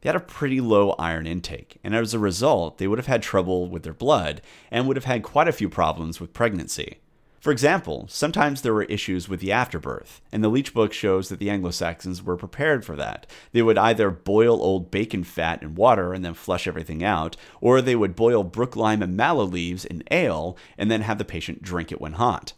They 0.00 0.08
had 0.08 0.16
a 0.16 0.20
pretty 0.20 0.60
low 0.60 0.96
iron 0.98 1.24
intake, 1.28 1.78
and 1.84 1.94
as 1.94 2.12
a 2.12 2.18
result, 2.18 2.78
they 2.78 2.88
would 2.88 2.98
have 2.98 3.06
had 3.06 3.22
trouble 3.22 3.68
with 3.68 3.84
their 3.84 3.92
blood 3.92 4.42
and 4.68 4.88
would 4.88 4.96
have 4.96 5.04
had 5.04 5.22
quite 5.22 5.46
a 5.46 5.52
few 5.52 5.68
problems 5.68 6.20
with 6.20 6.32
pregnancy. 6.32 6.98
For 7.46 7.52
example, 7.52 8.06
sometimes 8.08 8.62
there 8.62 8.74
were 8.74 8.82
issues 8.82 9.28
with 9.28 9.38
the 9.38 9.52
afterbirth, 9.52 10.20
and 10.32 10.42
the 10.42 10.48
Leech 10.48 10.74
Book 10.74 10.92
shows 10.92 11.28
that 11.28 11.38
the 11.38 11.48
Anglo 11.48 11.70
Saxons 11.70 12.20
were 12.20 12.36
prepared 12.36 12.84
for 12.84 12.96
that. 12.96 13.24
They 13.52 13.62
would 13.62 13.78
either 13.78 14.10
boil 14.10 14.60
old 14.60 14.90
bacon 14.90 15.22
fat 15.22 15.62
in 15.62 15.76
water 15.76 16.12
and 16.12 16.24
then 16.24 16.34
flush 16.34 16.66
everything 16.66 17.04
out, 17.04 17.36
or 17.60 17.80
they 17.80 17.94
would 17.94 18.16
boil 18.16 18.42
brooklime 18.42 19.00
and 19.00 19.16
mallow 19.16 19.44
leaves 19.44 19.84
in 19.84 20.02
ale 20.10 20.56
and 20.76 20.90
then 20.90 21.02
have 21.02 21.18
the 21.18 21.24
patient 21.24 21.62
drink 21.62 21.92
it 21.92 22.00
when 22.00 22.14
hot. 22.14 22.52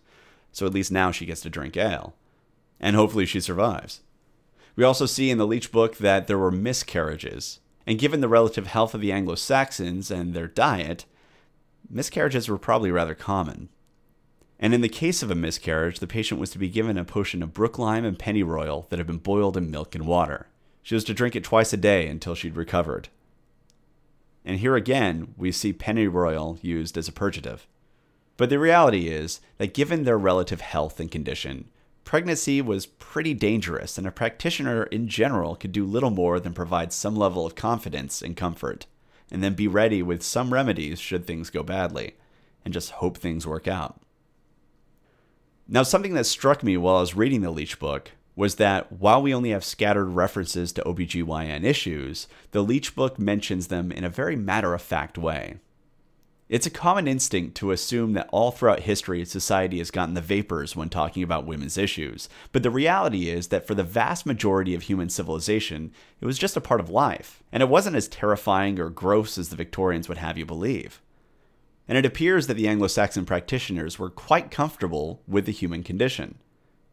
So 0.52 0.65
at 0.65 0.73
least 0.73 0.90
now 0.90 1.10
she 1.10 1.27
gets 1.27 1.43
to 1.43 1.51
drink 1.51 1.77
ale. 1.77 2.15
And 2.81 2.97
hopefully 2.97 3.27
she 3.27 3.40
survives. 3.40 4.01
We 4.74 4.85
also 4.85 5.05
see 5.05 5.28
in 5.28 5.36
the 5.36 5.47
Leech 5.47 5.70
Book 5.70 5.98
that 5.98 6.28
there 6.28 6.39
were 6.39 6.51
miscarriages. 6.51 7.60
And 7.86 7.98
given 7.98 8.23
the 8.23 8.27
relative 8.27 8.69
health 8.69 8.94
of 8.94 9.02
the 9.02 9.12
Anglo 9.12 9.35
Saxons 9.35 10.10
and 10.10 10.32
their 10.32 10.48
diet, 10.48 11.05
miscarriages 11.90 12.48
were 12.48 12.56
probably 12.56 12.90
rather 12.90 13.15
common. 13.15 13.69
And 14.60 14.74
in 14.74 14.80
the 14.80 14.89
case 14.89 15.22
of 15.22 15.30
a 15.30 15.36
miscarriage, 15.36 16.01
the 16.01 16.06
patient 16.06 16.40
was 16.40 16.51
to 16.51 16.59
be 16.59 16.68
given 16.68 16.98
a 16.98 17.05
potion 17.05 17.43
of 17.43 17.55
brooklime 17.55 18.05
and 18.05 18.18
pennyroyal 18.18 18.86
that 18.90 18.98
had 18.98 19.06
been 19.06 19.18
boiled 19.18 19.56
in 19.56 19.70
milk 19.70 19.94
and 19.94 20.06
water. 20.06 20.48
She 20.82 20.94
was 20.94 21.05
to 21.05 21.14
drink 21.14 21.36
it 21.36 21.44
twice 21.44 21.72
a 21.72 21.76
day 21.76 22.09
until 22.09 22.35
she'd 22.35 22.56
recovered. 22.56 23.09
And 24.44 24.59
here 24.59 24.74
again, 24.74 25.35
we 25.36 25.52
see 25.52 25.72
pennyroyal 25.72 26.59
used 26.62 26.97
as 26.97 27.06
a 27.06 27.12
purgative. 27.12 27.66
But 28.36 28.51
the 28.51 28.59
reality 28.59 29.09
is 29.09 29.40
that 29.59 29.74
given 29.74 30.05
their 30.05 30.18
relative 30.18 30.60
health 30.60 30.98
and 30.98 31.10
condition, 31.10 31.68
pregnancy 32.05 32.62
was 32.62 32.86
pretty 32.86 33.35
dangerous, 33.35 33.98
and 33.98 34.06
a 34.06 34.10
practitioner 34.10 34.85
in 34.85 35.09
general 35.09 35.55
could 35.55 35.72
do 35.72 35.85
little 35.85 36.10
more 36.10 36.40
than 36.40 36.55
provide 36.55 36.93
some 36.93 37.14
level 37.14 37.44
of 37.44 37.55
confidence 37.55 38.22
and 38.22 38.36
comfort, 38.36 38.86
and 39.30 39.43
then 39.43 39.55
be 39.55 39.68
ready 39.68 40.02
with 40.02 40.22
some 40.22 40.55
remedies 40.55 40.98
should 40.98 41.26
things 41.26 41.51
go 41.51 41.62
badly, 41.62 42.14
and 42.64 42.72
just 42.72 42.93
hope 42.93 43.18
things 43.18 43.47
work 43.47 43.68
out. 43.68 44.01
Now, 45.70 45.82
something 45.82 46.15
that 46.15 46.24
struck 46.24 46.62
me 46.62 46.78
while 46.78 46.97
I 46.97 47.01
was 47.01 47.15
reading 47.15 47.43
the 47.43 47.51
Leech 47.51 47.78
book 47.78 48.12
was 48.35 48.55
that 48.55 48.90
while 48.90 49.20
we 49.20 49.35
only 49.35 49.51
have 49.51 49.62
scattered 49.62 50.07
references 50.07 50.73
to 50.73 50.82
OBGYN 50.82 51.62
issues, 51.62 52.27
the 52.53 52.62
Leech 52.62 52.95
book 52.97 53.19
mentions 53.19 53.66
them 53.66 53.93
in 53.93 54.03
a 54.03 54.09
very 54.09 54.35
matter 54.35 54.73
of 54.73 54.81
fact 54.81 55.19
way. 55.19 55.57
It's 56.49 56.66
a 56.66 56.70
common 56.70 57.07
instinct 57.07 57.55
to 57.59 57.73
assume 57.73 58.15
that 58.15 58.31
all 58.32 58.51
throughout 58.51 58.81
history, 58.81 59.23
society 59.27 59.77
has 59.77 59.90
gotten 59.90 60.15
the 60.15 60.23
vapors 60.23 60.74
when 60.74 60.89
talking 60.89 61.23
about 61.23 61.45
women's 61.45 61.77
issues. 61.77 62.31
But 62.53 62.62
the 62.62 62.70
reality 62.70 63.28
is 63.28 63.49
that 63.49 63.66
for 63.66 63.74
the 63.74 63.85
vast 63.85 64.24
majority 64.24 64.74
of 64.74 64.85
human 64.85 65.11
civilization, 65.11 65.93
it 66.23 66.24
was 66.24 66.39
just 66.39 66.57
a 66.57 66.62
part 66.62 66.81
of 66.81 66.89
life. 66.89 67.43
And 67.53 67.62
it 67.62 67.69
wasn't 67.69 67.97
as 67.97 68.09
terrifying 68.09 68.81
or 68.81 68.89
gross 68.89 69.36
as 69.36 69.51
the 69.51 69.57
Victorians 69.57 70.09
would 70.09 70.16
have 70.16 70.39
you 70.39 70.47
believe 70.47 71.03
and 71.89 71.97
it 71.97 72.06
appears 72.06 72.47
that 72.47 72.55
the 72.55 72.69
Anglo 72.69 72.86
Saxon 72.86 73.24
practitioners 73.24 73.98
were 73.98 74.10
quite 74.10 74.51
comfortable 74.51 75.23
with 75.27 75.47
the 75.47 75.52
human 75.52 75.82
condition. 75.82 76.39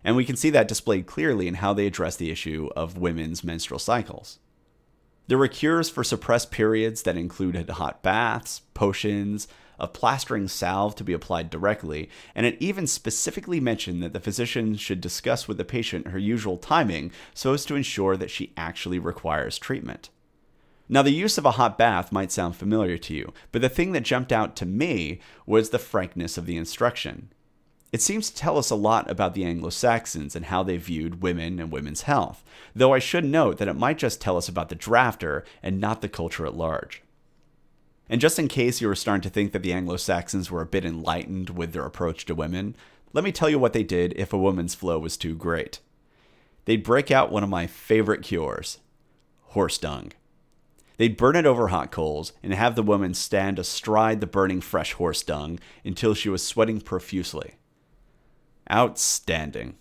And 0.04 0.16
we 0.16 0.24
can 0.26 0.38
see 0.38 0.50
that 0.52 0.68
displayed 0.68 1.06
clearly 1.06 1.48
in 1.48 1.56
how 1.56 1.74
they 1.74 1.86
address 1.86 2.16
the 2.16 2.32
issue 2.32 2.70
of 2.76 2.98
women's 2.98 3.44
menstrual 3.44 3.80
cycles. 3.80 4.40
There 5.28 5.38
were 5.38 5.48
cures 5.48 5.90
for 5.90 6.04
suppressed 6.04 6.52
periods 6.52 7.02
that 7.02 7.18
included 7.18 7.70
hot 7.70 8.04
baths, 8.04 8.62
potions, 8.74 9.48
a 9.80 9.88
plastering 9.88 10.48
salve 10.48 10.96
to 10.96 11.04
be 11.04 11.14
applied 11.14 11.50
directly, 11.50 12.10
and 12.34 12.46
it 12.46 12.58
even 12.60 12.88
specifically 12.88 13.60
mentioned 13.60 14.02
that 14.04 14.14
the 14.14 14.20
physician 14.20 14.76
should 14.76 15.02
discuss 15.02 15.48
with 15.48 15.58
the 15.58 15.66
patient 15.66 16.08
her 16.08 16.20
usual 16.20 16.58
timing 16.58 17.12
so 17.34 17.54
as 17.54 17.66
to 17.66 17.76
ensure 17.76 18.16
that 18.16 18.32
she 18.32 18.54
actually 18.56 19.00
requires 19.00 19.58
treatment. 19.58 20.10
Now, 20.88 21.02
the 21.02 21.12
use 21.12 21.38
of 21.38 21.46
a 21.46 21.52
hot 21.52 21.78
bath 21.78 22.12
might 22.12 22.32
sound 22.32 22.56
familiar 22.56 22.98
to 23.00 23.14
you, 23.14 23.34
but 23.52 23.62
the 23.62 23.70
thing 23.70 23.92
that 23.94 24.04
jumped 24.04 24.32
out 24.32 24.56
to 24.58 24.66
me 24.66 25.20
was 25.48 25.70
the 25.70 25.80
frankness 25.80 26.38
of 26.38 26.46
the 26.46 26.58
instruction. 26.58 27.32
It 27.92 28.02
seems 28.02 28.30
to 28.30 28.36
tell 28.36 28.58
us 28.58 28.70
a 28.70 28.76
lot 28.76 29.10
about 29.10 29.34
the 29.34 29.46
Anglo 29.46 29.70
Saxons 29.70 30.36
and 30.36 30.46
how 30.46 30.64
they 30.64 30.78
viewed 30.78 31.24
women 31.24 31.60
and 31.60 31.72
women's 31.72 32.02
health, 32.02 32.44
though 32.76 32.94
I 32.94 33.00
should 33.00 33.26
note 33.26 33.58
that 33.58 33.68
it 33.68 33.76
might 33.76 33.98
just 33.98 34.22
tell 34.22 34.38
us 34.38 34.48
about 34.48 34.70
the 34.70 34.76
drafter 34.76 35.44
and 35.64 35.80
not 35.80 36.02
the 36.02 36.10
culture 36.10 36.46
at 36.46 36.58
large. 36.58 37.02
And 38.10 38.22
just 38.22 38.38
in 38.38 38.48
case 38.48 38.82
you 38.82 38.88
were 38.88 38.96
starting 38.96 39.22
to 39.22 39.30
think 39.30 39.54
that 39.54 39.64
the 39.64 39.74
Anglo 39.74 39.98
Saxons 39.98 40.52
were 40.52 40.62
a 40.62 40.68
bit 40.68 40.86
enlightened 40.86 41.52
with 41.52 41.74
their 41.74 41.86
approach 41.86 42.26
to 42.26 42.36
women, 42.36 42.76
let 43.14 43.24
me 43.24 43.32
tell 43.32 43.50
you 43.50 43.58
what 43.58 43.74
they 43.74 43.84
did 43.84 44.14
if 44.18 44.34
a 44.34 44.38
woman's 44.38 44.76
flow 44.76 45.00
was 45.00 45.18
too 45.18 45.36
great. 45.36 45.80
They'd 46.66 46.84
break 46.84 47.10
out 47.10 47.32
one 47.32 47.44
of 47.44 47.50
my 47.50 47.66
favorite 47.66 48.22
cures 48.24 48.80
horse 49.50 49.78
dung. 49.78 50.12
They'd 50.98 51.18
burn 51.18 51.36
it 51.36 51.46
over 51.46 51.68
hot 51.68 51.92
coals 51.92 52.34
and 52.42 52.54
have 52.54 52.76
the 52.76 52.84
woman 52.84 53.14
stand 53.14 53.60
astride 53.60 54.22
the 54.22 54.28
burning 54.28 54.62
fresh 54.62 54.94
horse 54.94 55.24
dung 55.24 55.60
until 55.84 56.14
she 56.14 56.30
was 56.30 56.46
sweating 56.46 56.82
profusely. 56.82 57.56
Outstanding. 58.72 59.76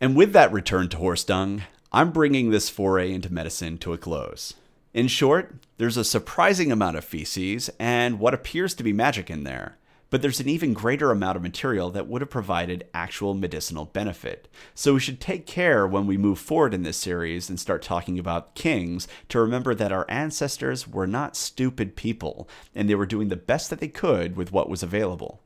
And 0.00 0.16
with 0.16 0.32
that 0.32 0.52
return 0.52 0.88
to 0.90 0.96
horse 0.96 1.24
dung, 1.24 1.62
I'm 1.92 2.10
bringing 2.10 2.50
this 2.50 2.68
foray 2.68 3.12
into 3.12 3.32
medicine 3.32 3.78
to 3.78 3.92
a 3.92 3.98
close. 3.98 4.54
In 4.92 5.08
short, 5.08 5.54
there's 5.78 5.96
a 5.96 6.04
surprising 6.04 6.70
amount 6.70 6.96
of 6.96 7.04
feces 7.04 7.70
and 7.78 8.18
what 8.18 8.34
appears 8.34 8.74
to 8.74 8.82
be 8.82 8.92
magic 8.92 9.30
in 9.30 9.44
there 9.44 9.78
but 10.14 10.22
there's 10.22 10.38
an 10.38 10.48
even 10.48 10.74
greater 10.74 11.10
amount 11.10 11.34
of 11.34 11.42
material 11.42 11.90
that 11.90 12.06
would 12.06 12.22
have 12.22 12.30
provided 12.30 12.86
actual 12.94 13.34
medicinal 13.34 13.86
benefit. 13.86 14.46
So 14.72 14.94
we 14.94 15.00
should 15.00 15.20
take 15.20 15.44
care 15.44 15.88
when 15.88 16.06
we 16.06 16.16
move 16.16 16.38
forward 16.38 16.72
in 16.72 16.84
this 16.84 16.98
series 16.98 17.50
and 17.50 17.58
start 17.58 17.82
talking 17.82 18.16
about 18.16 18.54
kings 18.54 19.08
to 19.30 19.40
remember 19.40 19.74
that 19.74 19.90
our 19.90 20.06
ancestors 20.08 20.86
were 20.86 21.08
not 21.08 21.34
stupid 21.34 21.96
people, 21.96 22.48
and 22.76 22.88
they 22.88 22.94
were 22.94 23.06
doing 23.06 23.26
the 23.26 23.34
best 23.34 23.70
that 23.70 23.80
they 23.80 23.88
could 23.88 24.36
with 24.36 24.52
what 24.52 24.70
was 24.70 24.84
available. 24.84 25.42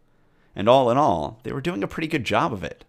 And 0.55 0.69
all 0.69 0.91
in 0.91 0.99
all, 0.99 1.41
they 1.45 1.53
were 1.53 1.63
doing 1.63 1.83
a 1.83 1.89
pretty 1.89 2.07
good 2.07 2.25
job 2.25 2.53
of 2.53 2.63
it. 2.63 2.85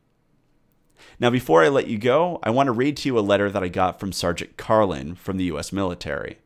Now, 1.18 1.30
before 1.30 1.64
I 1.64 1.70
let 1.70 1.88
you 1.88 1.98
go, 1.98 2.40
I 2.44 2.50
want 2.50 2.68
to 2.68 2.74
read 2.74 2.98
to 2.98 3.08
you 3.08 3.18
a 3.18 3.22
letter 3.22 3.50
that 3.50 3.64
I 3.64 3.70
got 3.70 4.02
from 4.02 4.12
Sergeant 4.12 4.58
Carlin 4.58 5.16
from 5.16 5.38
the 5.38 5.46
U.S. 5.46 5.72
military. 5.72 6.40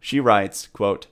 She 0.00 0.18
writes, 0.18 0.66
quote, 0.66 1.08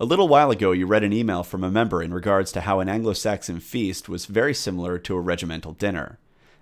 a 0.00 0.04
little 0.04 0.28
while 0.28 0.52
ago, 0.52 0.70
you 0.70 0.86
read 0.86 1.02
an 1.02 1.12
email 1.12 1.42
from 1.42 1.64
a 1.64 1.70
member 1.70 2.00
in 2.02 2.14
regards 2.14 2.52
to 2.52 2.60
how 2.60 2.78
an 2.78 2.88
Anglo 2.88 3.12
Saxon 3.12 3.58
feast 3.58 4.08
was 4.08 4.26
very 4.26 4.54
similar 4.54 4.96
to 4.96 5.16
a 5.16 5.20
regimental 5.20 5.72
dinner. 5.72 6.18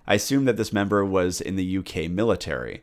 I 0.07 0.15
assume 0.15 0.45
that 0.45 0.57
this 0.57 0.73
member 0.73 1.05
was 1.05 1.39
in 1.39 1.55
the 1.55 1.77
UK 1.77 2.09
military. 2.09 2.81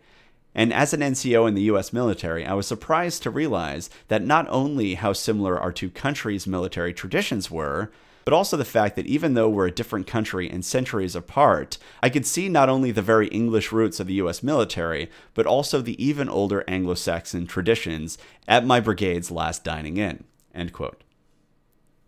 And 0.54 0.72
as 0.72 0.94
an 0.94 1.00
NCO 1.00 1.48
in 1.48 1.54
the 1.54 1.62
US 1.62 1.92
military, 1.92 2.46
I 2.46 2.54
was 2.54 2.68
surprised 2.68 3.24
to 3.24 3.30
realize 3.30 3.90
that 4.06 4.22
not 4.22 4.46
only 4.48 4.94
how 4.94 5.12
similar 5.12 5.58
our 5.58 5.72
two 5.72 5.90
countries' 5.90 6.46
military 6.46 6.94
traditions 6.94 7.50
were, 7.50 7.90
but 8.24 8.32
also 8.32 8.56
the 8.56 8.64
fact 8.64 8.94
that 8.94 9.06
even 9.06 9.34
though 9.34 9.48
we're 9.48 9.66
a 9.66 9.72
different 9.72 10.06
country 10.06 10.48
and 10.48 10.64
centuries 10.64 11.16
apart, 11.16 11.78
I 12.00 12.08
could 12.08 12.24
see 12.24 12.48
not 12.48 12.68
only 12.68 12.92
the 12.92 13.02
very 13.02 13.26
English 13.28 13.72
roots 13.72 13.98
of 13.98 14.06
the 14.06 14.14
US 14.14 14.40
military, 14.40 15.10
but 15.34 15.46
also 15.46 15.80
the 15.80 16.02
even 16.02 16.28
older 16.28 16.62
Anglo 16.68 16.94
Saxon 16.94 17.48
traditions 17.48 18.18
at 18.46 18.64
my 18.64 18.78
brigade's 18.78 19.32
last 19.32 19.64
dining 19.64 19.96
in. 19.96 20.22
End 20.54 20.72
quote. 20.72 21.02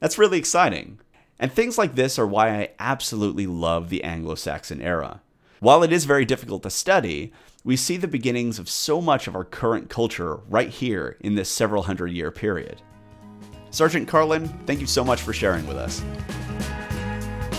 That's 0.01 0.19
really 0.19 0.39
exciting. 0.39 1.01
And 1.39 1.53
things 1.53 1.77
like 1.77 1.95
this 1.95 2.19
are 2.19 2.27
why 2.27 2.51
I 2.51 2.71
absolutely 2.79 3.47
love 3.47 3.89
the 3.91 4.05
Anglo 4.05 4.35
Saxon 4.35 4.81
era. 4.81 5.21
While 5.61 5.83
it 5.83 5.93
is 5.93 6.05
very 6.05 6.25
difficult 6.25 6.63
to 6.63 6.71
study, 6.71 7.33
we 7.65 7.77
see 7.77 7.97
the 7.97 8.09
beginnings 8.09 8.59
of 8.59 8.69
so 8.69 9.01
much 9.01 9.27
of 9.27 9.35
our 9.35 9.45
current 9.45 9.91
culture 9.91 10.37
right 10.49 10.69
here 10.69 11.17
in 11.21 11.35
this 11.35 11.49
several 11.49 11.83
hundred 11.83 12.13
year 12.13 12.31
period. 12.31 12.81
Sergeant 13.71 14.07
Carlin, 14.07 14.49
thank 14.67 14.81
you 14.81 14.87
so 14.87 15.05
much 15.05 15.23
for 15.23 15.33
sharing 15.33 15.67
with 15.67 15.77
us. 15.77 16.03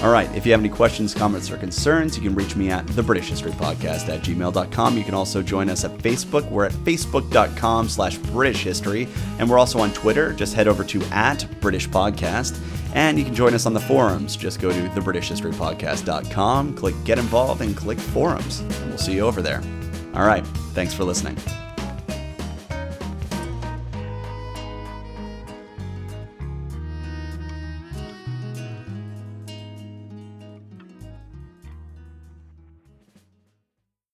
All 0.04 0.12
right, 0.12 0.34
if 0.36 0.46
you 0.46 0.52
have 0.52 0.62
any 0.62 0.70
questions, 0.70 1.16
comments, 1.16 1.50
or 1.50 1.58
concerns, 1.58 2.16
you 2.16 2.22
can 2.22 2.36
reach 2.36 2.56
me 2.56 2.70
at 2.70 2.86
the 2.86 3.02
British 3.02 3.30
History 3.30 3.52
Podcast 3.52 4.08
at 4.10 4.22
gmail.com. 4.22 4.96
You 4.96 5.04
can 5.04 5.16
also 5.16 5.42
join 5.42 5.70
us 5.70 5.84
at 5.86 5.98
Facebook. 5.98 6.48
We're 6.52 6.66
at 6.66 6.72
facebook.com 6.72 7.90
slash 7.90 8.18
British 8.18 8.64
History. 8.64 9.08
And 9.40 9.50
we're 9.50 9.58
also 9.58 9.80
on 9.80 9.92
Twitter. 9.94 10.34
Just 10.34 10.54
head 10.54 10.68
over 10.68 10.84
to 10.84 11.02
at 11.06 11.48
British 11.62 11.90
Podcast. 11.90 12.60
And 12.94 13.18
you 13.18 13.26
can 13.26 13.34
join 13.34 13.56
us 13.56 13.66
on 13.66 13.74
the 13.74 13.80
forums. 13.80 14.36
Just 14.36 14.62
go 14.62 14.70
to 14.72 14.90
thebritishhistorypodcast.com, 14.90 16.76
click 16.76 16.96
Get 17.04 17.18
Involved, 17.18 17.62
and 17.62 17.76
click 17.76 17.98
Forums. 18.00 18.60
And 18.60 18.90
we'll 18.90 18.98
see 19.00 19.16
you 19.16 19.22
over 19.22 19.42
there. 19.42 19.64
All 20.14 20.26
right, 20.28 20.46
thanks 20.74 20.94
for 20.94 21.06
listening. 21.06 21.38